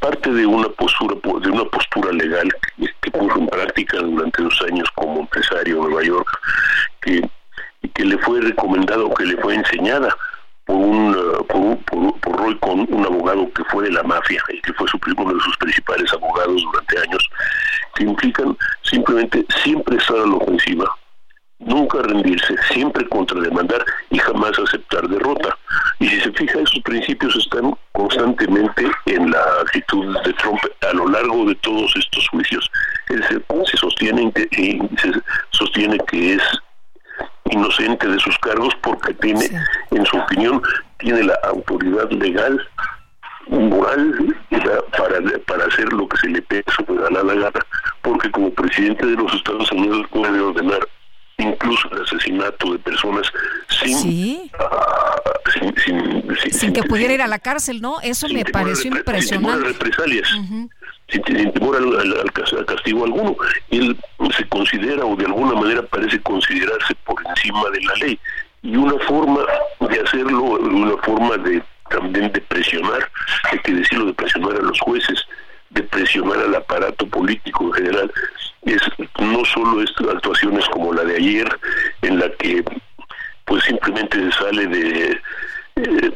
parte 0.00 0.32
de 0.32 0.46
una 0.46 0.68
postura 0.70 1.16
de 1.40 1.50
una 1.50 1.64
postura 1.64 2.12
legal 2.12 2.48
que, 2.76 2.86
que, 3.00 3.10
puso 3.10 3.38
en 3.38 3.46
práctica 3.46 3.98
durante 3.98 4.42
dos 4.42 4.62
años 4.70 4.88
como 4.94 5.20
empresario 5.20 5.76
en 5.76 5.82
Nueva 5.82 6.02
York, 6.02 6.28
que, 7.00 7.28
que 7.94 8.04
le 8.04 8.18
fue 8.18 8.40
recomendado, 8.40 9.12
que 9.14 9.24
le 9.24 9.36
fue 9.36 9.54
enseñada 9.54 10.14
por 10.68 10.76
un, 10.76 11.44
por, 11.48 11.98
un, 11.98 12.20
por, 12.20 12.36
Roy 12.36 12.58
Cohn, 12.58 12.86
un 12.90 13.06
abogado 13.06 13.50
que 13.54 13.64
fue 13.64 13.84
de 13.84 13.92
la 13.92 14.02
mafia 14.02 14.42
y 14.52 14.60
que 14.60 14.72
fue 14.74 14.86
su, 14.88 15.00
uno 15.16 15.34
de 15.34 15.40
sus 15.40 15.56
principales 15.56 16.12
abogados 16.12 16.62
durante 16.62 17.00
años, 17.00 17.28
que 17.94 18.04
implican 18.04 18.56
simplemente 18.82 19.44
siempre 19.62 19.96
estar 19.96 20.16
a 20.16 20.26
la 20.26 20.36
ofensiva, 20.36 20.84
nunca 21.58 22.02
rendirse, 22.02 22.54
siempre 22.70 23.08
contrademandar 23.08 23.82
y 24.10 24.18
jamás 24.18 24.58
aceptar 24.58 25.08
derrota. 25.08 25.56
Y 26.00 26.08
si 26.08 26.20
se 26.20 26.32
fija, 26.32 26.60
esos 26.60 26.80
principios 26.80 27.34
están 27.36 27.74
constantemente 27.92 28.90
en 29.06 29.30
la 29.30 29.42
actitud 29.62 30.16
de 30.22 30.32
Trump 30.34 30.60
a 30.88 30.92
lo 30.92 31.08
largo 31.08 31.46
de 31.46 31.54
todos 31.56 31.92
estos 31.96 32.28
juicios. 32.28 32.70
Él 33.08 33.24
se, 33.24 33.70
se 33.70 33.76
sostiene, 33.78 34.30
se 34.52 35.12
sostiene 35.50 35.98
que 36.06 36.34
es 36.34 36.42
inocente 37.50 38.06
de 38.06 38.18
sus 38.18 38.36
cargos 38.38 38.74
porque 38.82 39.14
tiene, 39.14 39.40
sí. 39.40 39.56
en 39.90 40.06
su 40.06 40.16
opinión, 40.16 40.62
tiene 40.98 41.24
la 41.24 41.38
autoridad 41.44 42.10
legal, 42.10 42.60
moral 43.48 44.36
para, 44.96 45.20
para 45.46 45.64
hacer 45.66 45.92
lo 45.92 46.08
que 46.08 46.16
se 46.18 46.28
le 46.28 46.42
pega 46.42 46.72
sobre 46.72 47.10
la 47.10 47.22
gana, 47.22 47.60
porque 48.02 48.30
como 48.30 48.50
presidente 48.50 49.06
de 49.06 49.16
los 49.16 49.32
Estados 49.34 49.70
Unidos 49.72 50.06
puede 50.10 50.40
ordenar 50.40 50.86
incluso 51.38 51.88
el 51.92 52.02
asesinato 52.02 52.72
de 52.72 52.78
personas 52.80 53.32
sin, 53.68 53.96
¿Sí? 53.96 54.50
uh, 54.58 55.50
sin, 55.52 55.76
sin, 55.78 56.36
sin, 56.36 56.52
sin, 56.52 56.72
que 56.72 56.82
pudiera 56.82 57.14
ir 57.14 57.22
a 57.22 57.28
la 57.28 57.38
cárcel, 57.38 57.80
¿no? 57.80 58.00
Eso 58.02 58.28
me 58.28 58.44
pareció 58.44 58.90
impresionante. 58.90 59.68
Sin 59.68 59.78
represalias. 59.78 60.34
Uh 60.34 60.42
-huh 60.42 60.70
sin, 61.08 61.24
sin 61.24 61.52
temor 61.52 61.76
al, 61.76 62.66
castigo 62.66 63.04
alguno. 63.04 63.36
Él 63.70 63.96
se 64.36 64.46
considera 64.48 65.04
o 65.04 65.16
de 65.16 65.26
alguna 65.26 65.54
manera 65.54 65.82
parece 65.82 66.20
considerarse 66.20 66.94
por 67.04 67.16
encima 67.26 67.68
de 67.70 67.80
la 67.82 67.94
ley. 67.94 68.18
Y 68.62 68.76
una 68.76 68.98
forma 69.06 69.40
de 69.80 70.00
hacerlo, 70.00 70.42
una 70.42 70.96
forma 71.02 71.36
de 71.38 71.62
también 71.90 72.30
de 72.32 72.40
presionar, 72.42 73.10
hay 73.50 73.58
que 73.60 73.72
decirlo, 73.72 74.06
de 74.06 74.14
presionar 74.14 74.52
a 74.56 74.62
los 74.62 74.78
jueces, 74.80 75.24
de 75.70 75.82
presionar 75.82 76.38
al 76.38 76.54
aparato 76.54 77.06
político 77.06 77.64
en 77.64 77.72
general, 77.72 78.12
es 78.62 78.82
no 79.18 79.44
solo 79.46 79.82
estas 79.82 80.08
actuaciones 80.08 80.66
como 80.68 80.92
la 80.92 81.04
de 81.04 81.16
ayer, 81.16 81.48
en 82.02 82.18
la 82.18 82.30
que 82.32 82.62
pues 83.46 83.64
simplemente 83.64 84.30
sale 84.32 84.66
de 84.66 85.20
eh, 85.76 86.12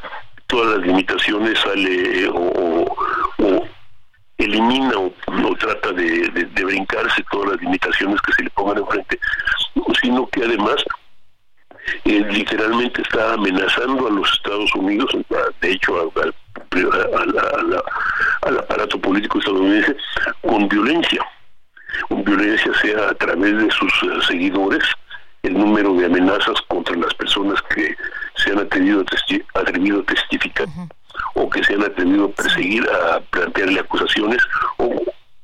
todas 0.47 0.77
las 0.77 0.87
limitaciones, 0.87 1.59
sale 1.59 2.25
eh, 2.25 2.29
o 2.29 2.95
elimina 4.45 4.93
o 4.99 5.13
trata 5.59 5.93
de, 5.93 6.49
brincarse 6.65 7.25
todas 7.31 7.53
las 7.53 7.61
limitaciones 7.61 8.21
que 8.23 8.33
se 8.33 8.43
le 8.43 8.51
pongan 8.51 8.79
enfrente, 8.79 9.19
sino 10.01 10.27
que 10.29 10.45
además 10.45 10.85
eh, 12.05 12.25
literalmente 12.31 13.03
está 13.03 13.35
amenazando 13.35 14.07
a 14.07 14.11
los 14.11 14.33
Estados 14.33 14.75
Unidos, 14.75 15.11
de 15.61 15.73
hecho 15.73 16.13
al, 18.43 18.59
aparato 18.59 19.01
político 19.01 19.39
estadounidense, 19.39 19.97
con 20.43 20.69
violencia, 20.69 21.25
con 22.09 22.25
violencia 22.25 22.73
sea 22.81 23.11
a 23.11 23.15
través 23.15 23.57
de 23.57 23.71
sus 23.71 24.03
uh, 24.03 24.21
seguidores, 24.23 24.85
el 25.43 25.55
número 25.55 25.95
de 25.95 26.07
amenazas 26.07 26.61
contra 26.69 26.97
las 26.97 27.13
personas 27.15 27.61
que 27.75 27.97
se 28.37 28.53
han 28.53 28.61
atrevido 28.61 29.01
a, 29.01 29.05
testi 29.05 29.43
atrevido 29.55 30.01
a 30.01 30.05
testificar. 30.05 30.69
O 31.35 31.49
que 31.49 31.63
se 31.65 31.75
han 31.75 31.83
atrevido 31.83 32.27
a 32.27 32.31
perseguir, 32.31 32.87
a 32.89 33.21
plantearle 33.21 33.81
acusaciones 33.81 34.39
o 34.79 34.91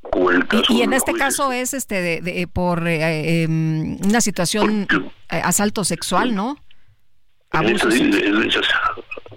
como 0.01 0.31
el 0.31 0.47
caso 0.47 0.65
y, 0.69 0.77
y 0.77 0.81
en 0.81 0.93
este 0.93 1.11
jueces. 1.11 1.27
caso 1.27 1.51
es 1.51 1.73
este 1.73 2.01
de, 2.01 2.21
de, 2.21 2.47
por 2.47 2.87
eh, 2.87 3.43
eh, 3.43 3.47
una 3.47 4.21
situación 4.21 4.87
por, 4.89 5.03
eh, 5.03 5.41
asalto 5.43 5.83
sexual, 5.83 6.33
¿no? 6.35 6.57
Abuso. 7.51 7.89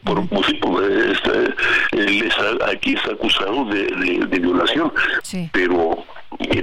Por, 0.04 0.28
por, 0.28 0.84
este, 0.84 1.54
él 1.92 2.22
está, 2.26 2.70
aquí 2.70 2.94
está 2.94 3.12
acusado 3.12 3.64
de, 3.66 3.84
de, 3.84 4.26
de 4.26 4.38
violación, 4.40 4.92
sí. 5.22 5.48
pero 5.52 6.04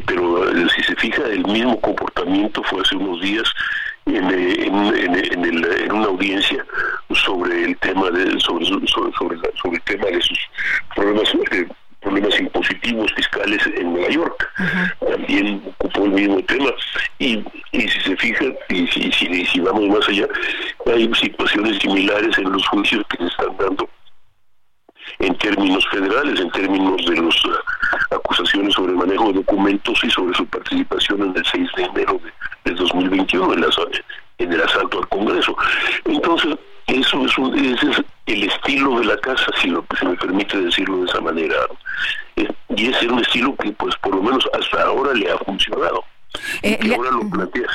pero 0.06 0.70
si 0.70 0.84
se 0.84 0.96
fija 0.96 1.24
el 1.28 1.46
mismo 1.46 1.80
comportamiento 1.80 2.62
fue 2.64 2.82
hace 2.82 2.96
unos 2.96 3.22
días 3.22 3.44
en, 4.16 4.30
en, 4.30 5.16
en, 5.16 5.46
el, 5.46 5.66
en 5.66 5.92
una 5.92 6.08
audiencia 6.08 6.66
sobre 7.14 7.66
el 7.66 7.78
tema 7.78 8.10
de 8.12 8.40
sobre 8.40 8.66
sobre, 8.66 8.88
sobre, 8.88 9.38
la, 9.38 9.50
sobre 9.62 9.78
el 9.78 9.82
tema 9.84 10.06
de 10.06 10.22
sus 10.22 10.40
problemas 10.96 11.34
eh, 11.52 11.68
problemas 12.02 12.40
impositivos 12.40 13.12
fiscales 13.14 13.62
en 13.78 13.94
Nueva 13.94 14.10
York 14.10 14.52
uh 14.60 14.64
-huh. 14.64 15.12
también 15.12 15.62
ocupó 15.80 16.06
el 16.06 16.12
mismo 16.12 16.42
tema 16.44 16.72
y, 17.20 17.44
y 17.72 17.82
si 17.88 18.00
se 18.02 18.16
fija 18.18 18.46
y 18.70 18.88
si, 18.88 19.12
si, 19.12 19.46
si 19.46 19.60
vamos 19.60 19.88
más 19.88 20.08
allá 20.08 20.28
hay 20.86 21.10
situaciones 21.14 21.78
similares 21.80 22.38
en 22.38 22.52
los 22.52 22.66
juicios 22.68 23.04
que 23.10 23.18
se 23.18 23.26
están 23.26 23.58
dando 23.58 23.90
en 25.20 25.38
términos 25.38 25.86
federales, 25.90 26.40
en 26.40 26.50
términos 26.52 27.06
de 27.06 27.16
las 27.22 27.36
acusaciones 28.12 28.74
sobre 28.74 28.94
el 28.94 28.98
manejo 28.98 29.28
de 29.28 29.34
documentos 29.34 30.04
y 30.04 30.10
sobre 30.10 30.36
su 30.36 30.46
participación 30.46 31.22
en 31.22 31.36
el 31.36 31.46
6 31.46 31.70
de 31.76 31.84
enero 31.84 32.20
de, 32.64 32.72
2021 32.72 33.54
en, 33.54 33.66
en 34.38 34.54
el 34.54 34.62
asalto 34.62 35.00
al 35.00 35.08
Congreso. 35.10 35.56
Entonces, 36.06 36.56
eso 36.88 37.26
es, 37.26 37.38
un, 37.38 37.58
ese 37.58 37.90
es 37.92 38.02
el 38.26 38.44
estilo 38.44 39.00
de 39.00 39.06
la 39.06 39.18
casa, 39.18 39.46
si 39.62 39.70
lo 39.70 39.86
se 40.00 40.06
me 40.06 40.16
permite 40.16 40.60
decirlo 40.60 41.00
de 41.00 41.06
esa 41.06 41.22
manera. 41.22 41.56
Eh, 42.36 42.48
y 42.76 42.88
es 42.88 43.02
un 43.04 43.20
estilo 43.20 43.56
que, 43.58 43.72
pues, 43.74 43.96
por 43.98 44.16
lo 44.16 44.24
menos 44.24 44.48
hasta 44.54 44.84
ahora 44.84 45.14
le 45.14 45.32
ha 45.32 45.38
funcionado. 45.40 46.04
Eh, 46.64 46.80
y 46.82 46.94
ahora 46.94 47.12
lo 47.12 47.30
plantea. 47.30 47.68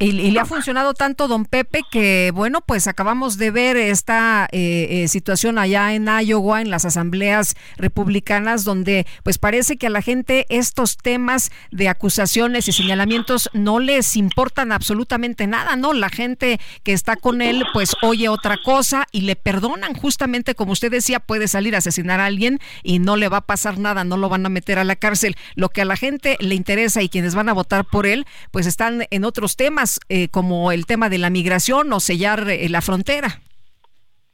Y, 0.00 0.10
le 0.10 0.40
ha 0.40 0.44
funcionado 0.44 0.92
tanto, 0.92 1.28
don 1.28 1.44
Pepe, 1.44 1.82
que 1.88 2.32
bueno, 2.34 2.62
pues 2.62 2.88
acabamos 2.88 3.38
de 3.38 3.52
ver 3.52 3.76
esta 3.76 4.48
eh, 4.50 4.88
eh, 4.90 5.08
situación 5.08 5.56
allá 5.56 5.94
en 5.94 6.08
Iowa, 6.08 6.60
en 6.60 6.70
las 6.70 6.84
asambleas 6.84 7.54
republicanas, 7.76 8.64
donde 8.64 9.06
pues 9.22 9.38
parece 9.38 9.76
que 9.76 9.86
a 9.86 9.90
la 9.90 10.02
gente 10.02 10.46
estos 10.48 10.96
temas 10.96 11.52
de 11.70 11.88
acusaciones 11.88 12.66
y 12.66 12.72
señalamientos 12.72 13.50
no 13.52 13.78
les 13.78 14.16
importan 14.16 14.72
absolutamente 14.72 15.46
nada, 15.46 15.76
¿no? 15.76 15.92
La 15.92 16.08
gente 16.08 16.58
que 16.82 16.92
está 16.92 17.14
con 17.14 17.40
él 17.40 17.64
pues 17.72 17.94
oye 18.02 18.28
otra 18.28 18.58
cosa 18.64 19.06
y 19.12 19.20
le 19.20 19.36
perdonan, 19.36 19.94
justamente 19.94 20.56
como 20.56 20.72
usted 20.72 20.90
decía, 20.90 21.20
puede 21.20 21.46
salir 21.46 21.76
a 21.76 21.78
asesinar 21.78 22.18
a 22.18 22.26
alguien 22.26 22.58
y 22.82 22.98
no 22.98 23.14
le 23.14 23.28
va 23.28 23.38
a 23.38 23.46
pasar 23.46 23.78
nada, 23.78 24.02
no 24.02 24.16
lo 24.16 24.28
van 24.28 24.44
a 24.44 24.48
meter 24.48 24.80
a 24.80 24.84
la 24.84 24.96
cárcel. 24.96 25.36
Lo 25.54 25.68
que 25.68 25.82
a 25.82 25.84
la 25.84 25.96
gente 25.96 26.36
le 26.40 26.56
interesa 26.56 27.00
y 27.00 27.08
quienes 27.08 27.36
van 27.36 27.48
a 27.48 27.52
votar 27.52 27.84
por 27.84 28.06
él, 28.06 28.26
pues 28.50 28.66
están 28.66 29.06
en 29.10 29.24
otros 29.24 29.54
temas 29.54 29.67
temas 29.68 30.00
eh, 30.08 30.28
como 30.28 30.72
el 30.72 30.86
tema 30.86 31.10
de 31.10 31.18
la 31.18 31.28
migración 31.28 31.92
o 31.92 32.00
sellar 32.00 32.48
eh, 32.48 32.70
la 32.70 32.80
frontera. 32.80 33.42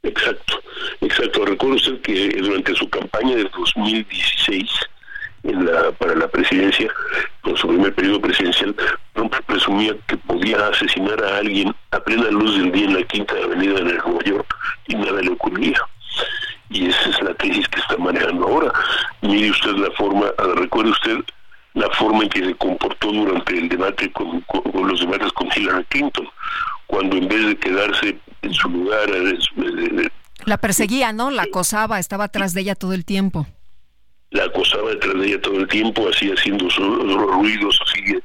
Exacto, 0.01 0.61
exacto. 1.01 1.43
Recuerdo 1.43 1.75
usted 1.75 1.99
que 1.99 2.29
durante 2.39 2.73
su 2.73 2.89
campaña 2.89 3.35
de 3.35 3.43
2016 3.43 4.69
en 5.43 5.65
la, 5.65 5.91
para 5.91 6.15
la 6.15 6.29
presidencia, 6.29 6.89
con 7.41 7.57
su 7.57 7.67
primer 7.67 7.93
periodo 7.93 8.21
presidencial, 8.21 8.73
Trump 9.11 9.35
presumía 9.45 9.93
que 10.07 10.15
podía 10.15 10.69
asesinar 10.69 11.21
a 11.21 11.39
alguien 11.39 11.75
a 11.91 11.99
plena 11.99 12.29
luz 12.31 12.57
del 12.57 12.71
día 12.71 12.85
en 12.85 12.93
la 12.93 13.03
Quinta 13.03 13.35
Avenida 13.43 13.79
en 13.79 13.87
Nueva 13.87 14.23
York 14.23 14.55
y 14.87 14.95
nada 14.95 15.21
le 15.21 15.31
ocurría. 15.31 15.81
Y 16.69 16.87
esa 16.87 17.09
es 17.09 17.21
la 17.21 17.33
crisis 17.33 17.67
que 17.67 17.81
está 17.81 17.97
manejando 17.97 18.47
ahora. 18.47 18.71
Mire 19.21 19.51
usted 19.51 19.73
la 19.73 19.91
forma, 19.97 20.27
recuerde 20.55 20.91
usted 20.91 21.17
la 21.75 21.89
forma 21.91 22.23
en 22.23 22.29
que 22.29 22.43
se 22.43 22.55
comportó 22.55 23.11
durante 23.11 23.57
el 23.57 23.69
debate 23.69 24.11
con, 24.11 24.43
los 24.73 24.99
debates 25.01 25.31
con 25.33 25.47
Hillary 25.55 25.83
Clinton, 25.85 26.27
cuando 26.87 27.17
en 27.17 27.27
vez 27.27 27.47
de 27.47 27.57
quedarse 27.57 28.17
en 28.41 28.53
su 28.53 28.69
lugar... 28.69 29.09
Eh, 29.09 29.37
eh, 29.57 30.09
la 30.45 30.57
perseguía, 30.57 31.11
¿no? 31.11 31.31
La 31.31 31.43
acosaba, 31.43 31.99
estaba 31.99 32.25
atrás 32.25 32.53
de 32.53 32.61
ella 32.61 32.75
todo 32.75 32.93
el 32.93 33.03
tiempo. 33.03 33.45
La 34.31 34.45
acosaba 34.45 34.89
detrás 34.91 35.15
de 35.15 35.27
ella 35.27 35.41
todo 35.41 35.59
el 35.59 35.67
tiempo, 35.67 36.07
así 36.07 36.31
haciendo 36.31 36.67
ruidos, 36.69 37.77
así, 37.85 38.19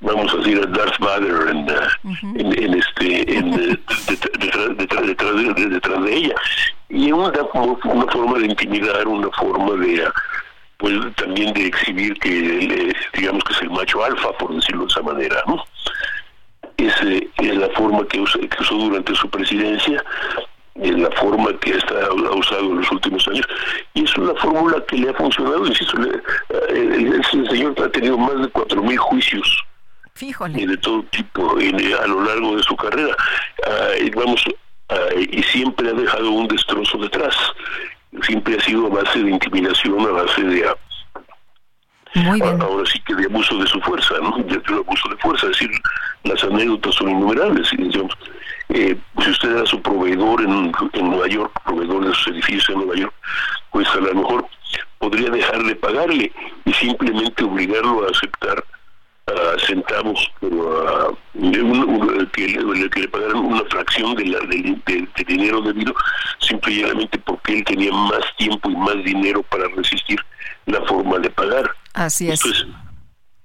vamos 0.00 0.32
a 0.32 0.36
decir, 0.38 0.58
a 0.58 0.66
Darth 0.66 0.98
Vader 0.98 1.48
en, 1.48 1.58
uh, 1.58 2.38
en, 2.38 2.74
este, 2.74 3.36
en, 3.36 3.50
detrás, 4.06 4.76
detrás, 5.06 5.36
de, 5.36 5.66
detrás 5.66 6.04
de 6.04 6.14
ella. 6.14 6.34
Y 6.88 7.12
una, 7.12 7.32
una 7.52 8.12
forma 8.12 8.38
de 8.38 8.46
intimidar, 8.46 9.06
una 9.06 9.28
forma 9.30 9.72
de 9.84 10.08
pues 10.78 10.94
también 11.16 11.52
de 11.54 11.66
exhibir 11.66 12.14
que 12.20 12.92
digamos 13.14 13.44
que 13.44 13.52
es 13.52 13.62
el 13.62 13.70
macho 13.70 14.02
alfa, 14.04 14.32
por 14.38 14.54
decirlo 14.54 14.82
de 14.82 14.88
esa 14.88 15.02
manera, 15.02 15.42
¿no? 15.46 15.64
Esa 16.76 17.04
es 17.42 17.56
la 17.56 17.68
forma 17.70 18.06
que 18.06 18.20
usó, 18.20 18.38
durante 18.70 19.14
su 19.16 19.28
presidencia, 19.28 20.02
es 20.76 20.96
la 20.96 21.10
forma 21.12 21.52
que 21.58 21.70
está, 21.70 22.06
ha 22.06 22.12
usado 22.12 22.60
en 22.60 22.76
los 22.76 22.92
últimos 22.92 23.26
años, 23.26 23.46
y 23.94 24.04
es 24.04 24.16
una 24.16 24.34
fórmula 24.36 24.80
que 24.86 24.96
le 24.96 25.10
ha 25.10 25.14
funcionado, 25.14 25.66
insisto, 25.66 26.00
eh, 26.04 26.22
el, 26.70 27.24
señor 27.48 27.74
ha 27.82 27.90
tenido 27.90 28.16
más 28.16 28.40
de 28.40 28.48
cuatro 28.48 28.80
mil 28.80 28.98
juicios 28.98 29.64
de 30.66 30.76
todo 30.78 31.02
tipo 31.10 31.56
a 31.56 32.06
lo 32.06 32.24
largo 32.24 32.56
de 32.56 32.62
su 32.62 32.76
carrera. 32.76 33.16
Ah, 33.66 33.88
vamos, 34.16 34.44
ah, 34.88 34.96
y 35.16 35.42
siempre 35.44 35.90
ha 35.90 35.92
dejado 35.92 36.30
un 36.30 36.48
destrozo 36.48 36.98
detrás 36.98 37.36
siempre 38.22 38.56
ha 38.56 38.60
sido 38.60 38.86
a 38.86 39.02
base 39.02 39.22
de 39.22 39.30
intimidación, 39.30 40.00
a 40.00 40.10
base 40.10 40.42
de 40.42 40.64
ahora 42.60 42.86
sí 42.86 43.00
que 43.06 43.14
de 43.14 43.26
abuso 43.26 43.58
de 43.58 43.66
su 43.66 43.80
fuerza, 43.80 44.14
¿no? 44.22 44.36
De, 44.38 44.56
abuso 44.74 45.08
de 45.08 45.16
fuerza, 45.18 45.46
es 45.46 45.58
decir, 45.58 45.70
las 46.24 46.42
anécdotas 46.42 46.94
son 46.94 47.10
innumerables. 47.10 47.70
Digamos, 47.70 48.14
eh, 48.70 48.96
si 49.22 49.30
usted 49.30 49.56
era 49.56 49.66
su 49.66 49.80
proveedor 49.80 50.42
en, 50.42 50.72
en 50.92 51.10
Nueva 51.10 51.28
York, 51.28 51.52
proveedor 51.64 52.06
de 52.06 52.14
sus 52.14 52.28
edificios 52.28 52.68
en 52.70 52.76
Nueva 52.76 52.94
York, 52.96 53.14
pues 53.70 53.88
a 53.88 53.96
lo 53.96 54.14
mejor 54.14 54.46
podría 54.98 55.30
dejar 55.30 55.62
de 55.62 55.76
pagarle 55.76 56.32
y 56.64 56.72
simplemente 56.72 57.44
obligarlo 57.44 58.06
a 58.06 58.10
aceptar 58.10 58.64
centavos, 59.58 60.30
pero 60.40 61.18
que, 62.32 62.48
le, 62.48 62.90
que, 62.90 63.00
le 63.00 63.08
pagaran 63.08 63.36
una 63.36 63.64
fracción 63.70 64.14
de, 64.14 64.26
la, 64.26 64.38
de, 64.40 65.08
dinero 65.26 65.60
debido 65.62 65.94
simplemente 66.38 67.18
porque 67.18 67.58
él 67.58 67.64
tenía 67.64 67.92
más 67.92 68.24
tiempo 68.36 68.70
y 68.70 68.76
más 68.76 69.04
dinero 69.04 69.42
para 69.44 69.68
resistir 69.68 70.18
la 70.66 70.80
forma 70.82 71.18
de 71.18 71.30
pagar. 71.30 71.70
Así 71.94 72.28
es. 72.28 72.42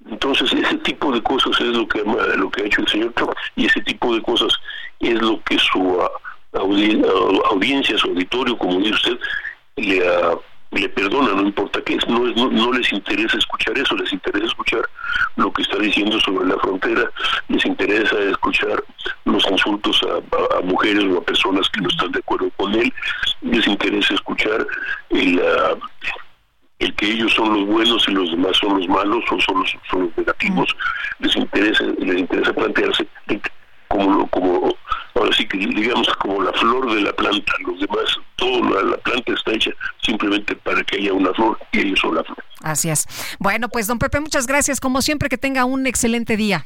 Entonces, 0.10 0.52
ese 0.54 0.76
tipo 0.80 1.12
de 1.12 1.22
cosas 1.22 1.60
es 1.60 1.68
lo 1.68 1.88
que, 1.88 2.04
lo 2.36 2.50
que 2.52 2.62
ha 2.62 2.66
hecho 2.66 2.82
el 2.82 2.88
señor 2.88 3.14
Trump 3.14 3.34
y 3.56 3.66
ese 3.66 3.82
tipo 3.82 4.14
de 4.14 4.22
cosas 4.22 4.54
es 5.00 5.22
lo 5.22 5.42
que 5.44 5.58
su 5.58 6.02
audiencia, 7.50 7.98
su 7.98 8.08
auditorio, 8.10 8.58
como 8.58 8.80
dice 8.80 8.94
usted, 8.94 9.20
le 9.78 10.08
ha 10.08 10.34
le 10.74 10.90
perdona, 10.90 11.34
no 11.34 11.44
importa 11.44 11.82
qué. 11.82 11.96
Es, 11.96 12.08
no, 12.08 12.20
no, 12.20 12.74
les 12.74 12.92
interesa 12.92 13.38
escuchar 13.38 13.78
eso, 13.78 13.96
les 13.96 14.12
interesa 14.12 14.46
escuchar 14.46 14.90
lo 15.36 15.52
que 15.52 15.62
está 15.62 15.78
diciendo 15.78 16.20
sobre 16.20 16.48
la 16.48 16.58
frontera, 16.58 17.10
les 17.48 17.66
interesa 17.66 18.18
escuchar 18.20 18.84
los 19.26 19.46
insultos 19.50 20.02
a, 20.04 20.62
mujeres 20.62 21.04
o 21.06 21.18
a 21.18 21.24
personas 21.24 21.70
que 21.70 21.82
no 21.82 21.90
están 21.90 22.12
de 22.12 22.20
acuerdo 22.20 22.50
con 22.58 22.74
él, 22.74 22.94
les 23.42 23.68
interesa 23.68 24.14
escuchar 24.14 24.66
el, 25.10 25.42
el 26.80 26.96
que 26.96 27.06
ellos 27.06 27.34
son 27.34 27.54
los 27.54 27.68
buenos 27.68 28.08
y 28.08 28.12
los 28.12 28.32
demás 28.32 28.58
son 28.58 28.80
los 28.80 28.88
malos 28.88 29.24
o 29.32 29.40
son 29.42 29.60
los, 29.60 29.76
son 29.90 30.02
los 30.04 30.18
negativos, 30.18 30.76
les 31.20 31.36
interesa, 31.36 31.84
les 32.00 32.20
interesa 32.20 32.54
plantearse 32.54 33.08
como, 33.88 34.28
como 34.30 34.76
ahora 35.16 35.36
sí 35.36 35.48
que 35.48 35.58
digamos 35.58 36.08
como 36.20 36.42
la 36.42 36.54
flor 36.54 36.94
de 36.94 37.02
la 37.02 37.14
planta, 37.14 37.54
los 37.66 37.80
demás, 37.80 38.18
toda 38.36 38.84
la, 38.84 38.98
planta 38.98 39.34
está 39.34 39.54
hecha 39.54 39.72
simplemente 40.02 40.56
para 40.56 40.84
que 40.84 40.98
haya 40.98 41.14
una 41.14 41.34
flor 41.34 41.58
y 41.72 41.80
ellos 41.80 42.00
son 42.00 42.16
la 42.16 42.24
flor. 42.24 42.44
Así 42.62 42.90
es. 42.90 43.08
Bueno, 43.40 43.70
pues 43.70 43.88
don 43.88 44.00
Pepe, 44.00 44.20
muchas 44.20 44.48
gracias, 44.48 44.80
como 44.80 45.02
siempre 45.02 45.30
que 45.30 45.38
tenga 45.38 45.66
un 45.66 45.86
excelente 45.88 46.38
día. 46.38 46.66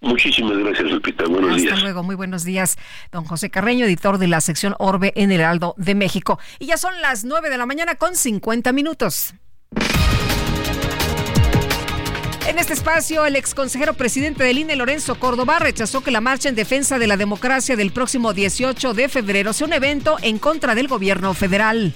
Muchísimas 0.00 0.58
gracias, 0.58 0.90
Lupita. 0.90 1.24
Buenos 1.26 1.56
días. 1.56 1.74
Hasta 1.74 1.84
luego, 1.84 2.02
muy 2.02 2.16
buenos 2.16 2.42
días. 2.42 2.76
Don 3.12 3.24
José 3.24 3.50
Carreño, 3.50 3.86
editor 3.86 4.18
de 4.18 4.26
la 4.26 4.40
sección 4.40 4.74
Orbe 4.80 5.12
en 5.14 5.30
el 5.30 5.40
Heraldo 5.40 5.74
de 5.76 5.94
México. 5.94 6.40
Y 6.58 6.66
ya 6.66 6.76
son 6.76 7.00
las 7.00 7.24
9 7.24 7.50
de 7.50 7.56
la 7.56 7.66
mañana 7.66 7.94
con 7.94 8.16
50 8.16 8.72
minutos. 8.72 9.34
En 12.48 12.58
este 12.58 12.72
espacio, 12.72 13.24
el 13.24 13.36
exconsejero 13.36 13.94
presidente 13.94 14.42
del 14.42 14.58
INE, 14.58 14.74
Lorenzo 14.74 15.14
Córdoba, 15.14 15.60
rechazó 15.60 16.00
que 16.02 16.10
la 16.10 16.20
marcha 16.20 16.48
en 16.48 16.56
defensa 16.56 16.98
de 16.98 17.06
la 17.06 17.16
democracia 17.16 17.76
del 17.76 17.92
próximo 17.92 18.32
18 18.32 18.94
de 18.94 19.08
febrero 19.08 19.52
sea 19.52 19.68
un 19.68 19.72
evento 19.72 20.16
en 20.22 20.38
contra 20.38 20.74
del 20.74 20.88
gobierno 20.88 21.34
federal. 21.34 21.94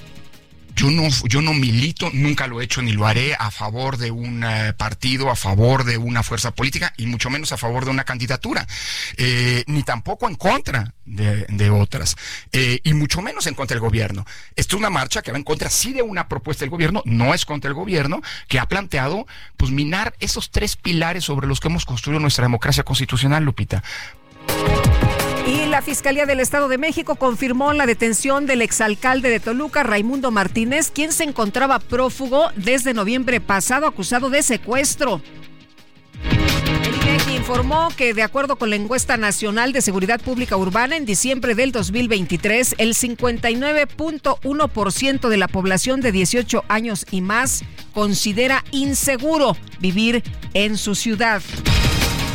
Yo 0.76 0.90
no, 0.90 1.08
yo 1.24 1.40
no 1.40 1.54
milito, 1.54 2.10
nunca 2.12 2.46
lo 2.46 2.60
he 2.60 2.64
hecho 2.64 2.82
ni 2.82 2.92
lo 2.92 3.06
haré 3.06 3.34
a 3.34 3.50
favor 3.50 3.96
de 3.96 4.10
un 4.10 4.44
eh, 4.44 4.74
partido, 4.76 5.30
a 5.30 5.34
favor 5.34 5.84
de 5.84 5.96
una 5.96 6.22
fuerza 6.22 6.50
política 6.50 6.92
y 6.98 7.06
mucho 7.06 7.30
menos 7.30 7.50
a 7.52 7.56
favor 7.56 7.86
de 7.86 7.90
una 7.92 8.04
candidatura, 8.04 8.66
eh, 9.16 9.64
ni 9.68 9.82
tampoco 9.84 10.28
en 10.28 10.34
contra 10.34 10.92
de, 11.06 11.70
otras, 11.70 12.16
eh, 12.52 12.80
y 12.84 12.92
mucho 12.92 13.22
menos 13.22 13.46
en 13.46 13.54
contra 13.54 13.74
del 13.74 13.80
gobierno. 13.80 14.26
Esta 14.54 14.76
es 14.76 14.78
una 14.78 14.90
marcha 14.90 15.22
que 15.22 15.32
va 15.32 15.38
en 15.38 15.44
contra 15.44 15.70
sí 15.70 15.94
de 15.94 16.02
una 16.02 16.28
propuesta 16.28 16.64
del 16.64 16.70
gobierno, 16.70 17.02
no 17.06 17.32
es 17.32 17.46
contra 17.46 17.68
el 17.68 17.74
gobierno, 17.74 18.20
que 18.46 18.58
ha 18.58 18.68
planteado 18.68 19.26
pues 19.56 19.70
minar 19.70 20.14
esos 20.20 20.50
tres 20.50 20.76
pilares 20.76 21.24
sobre 21.24 21.46
los 21.46 21.58
que 21.58 21.68
hemos 21.68 21.86
construido 21.86 22.20
nuestra 22.20 22.44
democracia 22.44 22.82
constitucional, 22.82 23.44
Lupita. 23.44 23.82
Y 25.46 25.66
la 25.66 25.80
Fiscalía 25.80 26.26
del 26.26 26.40
Estado 26.40 26.68
de 26.68 26.76
México 26.76 27.14
confirmó 27.14 27.72
la 27.72 27.86
detención 27.86 28.46
del 28.46 28.62
exalcalde 28.62 29.30
de 29.30 29.38
Toluca, 29.38 29.84
Raimundo 29.84 30.32
Martínez, 30.32 30.90
quien 30.90 31.12
se 31.12 31.22
encontraba 31.22 31.78
prófugo 31.78 32.50
desde 32.56 32.94
noviembre 32.94 33.40
pasado 33.40 33.86
acusado 33.86 34.28
de 34.28 34.42
secuestro. 34.42 35.22
Informó 37.32 37.90
que 37.96 38.12
de 38.12 38.24
acuerdo 38.24 38.56
con 38.56 38.70
la 38.70 38.76
encuesta 38.76 39.16
nacional 39.16 39.72
de 39.72 39.82
seguridad 39.82 40.20
pública 40.20 40.56
urbana 40.56 40.96
en 40.96 41.06
diciembre 41.06 41.54
del 41.54 41.70
2023, 41.70 42.74
el 42.78 42.94
59.1% 42.94 45.28
de 45.28 45.36
la 45.36 45.46
población 45.46 46.00
de 46.00 46.10
18 46.10 46.64
años 46.66 47.06
y 47.12 47.20
más 47.20 47.62
considera 47.92 48.64
inseguro 48.72 49.56
vivir 49.78 50.24
en 50.54 50.76
su 50.76 50.96
ciudad. 50.96 51.40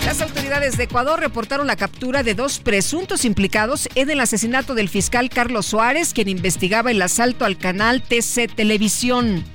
Las 0.05 0.21
autoridades 0.21 0.77
de 0.77 0.85
Ecuador 0.85 1.19
reportaron 1.19 1.67
la 1.67 1.75
captura 1.75 2.23
de 2.23 2.35
dos 2.35 2.59
presuntos 2.59 3.23
implicados 3.23 3.87
en 3.95 4.09
el 4.09 4.19
asesinato 4.19 4.75
del 4.75 4.89
fiscal 4.89 5.29
Carlos 5.29 5.67
Suárez, 5.67 6.13
quien 6.13 6.27
investigaba 6.27 6.91
el 6.91 7.01
asalto 7.01 7.45
al 7.45 7.57
canal 7.57 8.01
TC 8.01 8.53
Televisión 8.53 9.45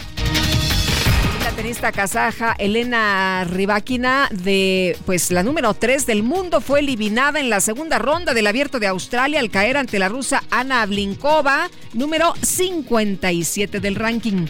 la 1.46 1.52
tenista 1.52 1.92
kazaja 1.92 2.56
Elena 2.58 3.44
Rybakina 3.44 4.28
de 4.32 4.98
pues 5.06 5.30
la 5.30 5.44
número 5.44 5.74
3 5.74 6.04
del 6.04 6.24
mundo 6.24 6.60
fue 6.60 6.80
eliminada 6.80 7.38
en 7.38 7.50
la 7.50 7.60
segunda 7.60 8.00
ronda 8.00 8.34
del 8.34 8.48
Abierto 8.48 8.80
de 8.80 8.88
Australia 8.88 9.38
al 9.38 9.50
caer 9.50 9.76
ante 9.76 10.00
la 10.00 10.08
rusa 10.08 10.42
Ana 10.50 10.84
Blinkova, 10.86 11.70
número 11.92 12.34
57 12.42 13.78
del 13.78 13.94
ranking. 13.94 14.46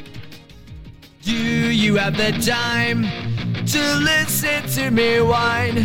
Do 1.27 1.33
you 1.33 1.97
have 1.97 2.17
the 2.17 2.31
time 2.41 3.03
to 3.67 3.95
listen 3.97 4.63
to 4.77 4.93
me 4.93 5.21
whine 5.21 5.79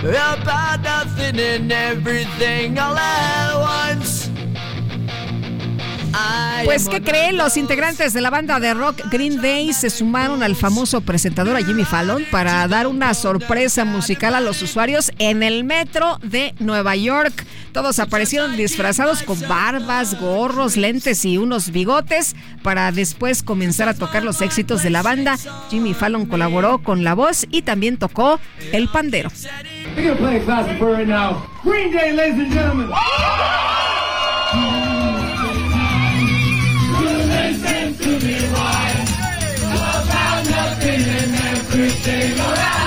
about 0.00 0.82
nothing 0.82 1.40
and 1.40 1.72
everything 1.72 2.78
all 2.78 2.94
at 2.94 3.94
once? 3.96 4.33
Pues, 6.64 6.88
¿qué 6.88 7.02
creen? 7.02 7.36
Los 7.36 7.56
integrantes 7.56 8.12
de 8.12 8.20
la 8.20 8.30
banda 8.30 8.58
de 8.58 8.74
rock 8.74 9.02
Green 9.10 9.40
Day 9.40 9.72
se 9.72 9.90
sumaron 9.90 10.42
al 10.42 10.56
famoso 10.56 11.02
presentador 11.02 11.56
a 11.56 11.62
Jimmy 11.62 11.84
Fallon 11.84 12.24
para 12.30 12.66
dar 12.68 12.86
una 12.86 13.12
sorpresa 13.14 13.84
musical 13.84 14.34
a 14.34 14.40
los 14.40 14.62
usuarios 14.62 15.12
en 15.18 15.42
el 15.42 15.64
metro 15.64 16.18
de 16.22 16.54
Nueva 16.58 16.96
York. 16.96 17.46
Todos 17.72 17.98
aparecieron 17.98 18.56
disfrazados 18.56 19.22
con 19.22 19.38
barbas, 19.46 20.18
gorros, 20.18 20.76
lentes 20.76 21.24
y 21.24 21.38
unos 21.38 21.70
bigotes 21.70 22.34
para 22.62 22.90
después 22.92 23.42
comenzar 23.42 23.88
a 23.88 23.94
tocar 23.94 24.24
los 24.24 24.40
éxitos 24.40 24.82
de 24.82 24.90
la 24.90 25.02
banda. 25.02 25.36
Jimmy 25.70 25.92
Fallon 25.92 26.26
colaboró 26.26 26.78
con 26.78 27.04
la 27.04 27.14
voz 27.14 27.46
y 27.50 27.62
también 27.62 27.98
tocó 27.98 28.40
el 28.72 28.88
pandero. 28.88 29.30
Green 31.64 31.92
Day, 31.92 32.12
ladies 32.12 32.40
and 32.40 32.52
gentlemen. 32.52 32.90
Recruter 41.74 42.36
moral 42.36 42.83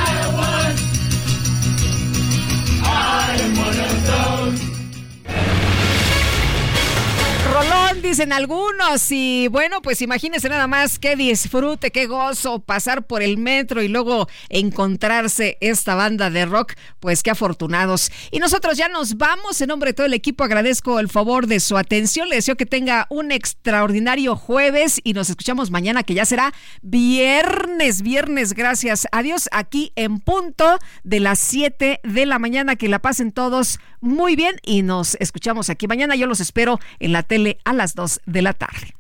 dicen 8.07 8.31
algunos. 8.31 9.11
Y 9.11 9.49
bueno, 9.49 9.81
pues 9.81 10.01
imagínense 10.01 10.47
nada 10.47 10.67
más 10.67 10.97
qué 10.97 11.17
disfrute, 11.17 11.91
qué 11.91 12.05
gozo 12.05 12.59
pasar 12.59 13.05
por 13.05 13.21
el 13.21 13.37
metro 13.37 13.81
y 13.81 13.89
luego 13.89 14.29
encontrarse 14.47 15.57
esta 15.59 15.95
banda 15.95 16.29
de 16.29 16.45
rock. 16.45 16.73
Pues 17.01 17.21
qué 17.21 17.31
afortunados. 17.31 18.11
Y 18.31 18.39
nosotros 18.39 18.77
ya 18.77 18.87
nos 18.87 19.17
vamos. 19.17 19.59
En 19.59 19.67
nombre 19.67 19.89
de 19.89 19.93
todo 19.93 20.05
el 20.05 20.13
equipo 20.13 20.45
agradezco 20.45 20.99
el 20.99 21.09
favor 21.09 21.47
de 21.47 21.59
su 21.59 21.77
atención. 21.77 22.29
Le 22.29 22.37
deseo 22.37 22.55
que 22.55 22.65
tenga 22.65 23.07
un 23.09 23.31
extraordinario 23.31 24.37
jueves 24.37 25.01
y 25.03 25.11
nos 25.11 25.29
escuchamos 25.29 25.69
mañana 25.69 26.03
que 26.03 26.13
ya 26.13 26.25
será 26.25 26.53
viernes, 26.81 28.01
viernes. 28.01 28.53
Gracias 28.53 29.07
a 29.11 29.21
Dios 29.21 29.49
aquí 29.51 29.91
en 29.95 30.19
punto 30.19 30.79
de 31.03 31.19
las 31.19 31.39
7 31.39 31.99
de 32.03 32.25
la 32.25 32.39
mañana. 32.39 32.77
Que 32.77 32.87
la 32.87 32.99
pasen 32.99 33.33
todos 33.33 33.79
muy 33.99 34.37
bien 34.37 34.55
y 34.63 34.81
nos 34.81 35.15
escuchamos 35.15 35.69
aquí 35.69 35.87
mañana. 35.87 36.15
Yo 36.15 36.25
los 36.27 36.39
espero 36.39 36.79
en 36.99 37.11
la 37.11 37.23
tele 37.23 37.59
a 37.65 37.73
las 37.73 37.95
2 37.97 38.21
de 38.27 38.41
la 38.43 38.53
tarde. 38.53 38.95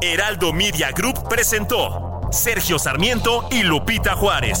Heraldo 0.00 0.52
Media 0.52 0.92
Group 0.92 1.28
presentó 1.28 2.20
Sergio 2.30 2.78
Sarmiento 2.78 3.48
y 3.50 3.64
Lupita 3.64 4.14
Juárez. 4.14 4.60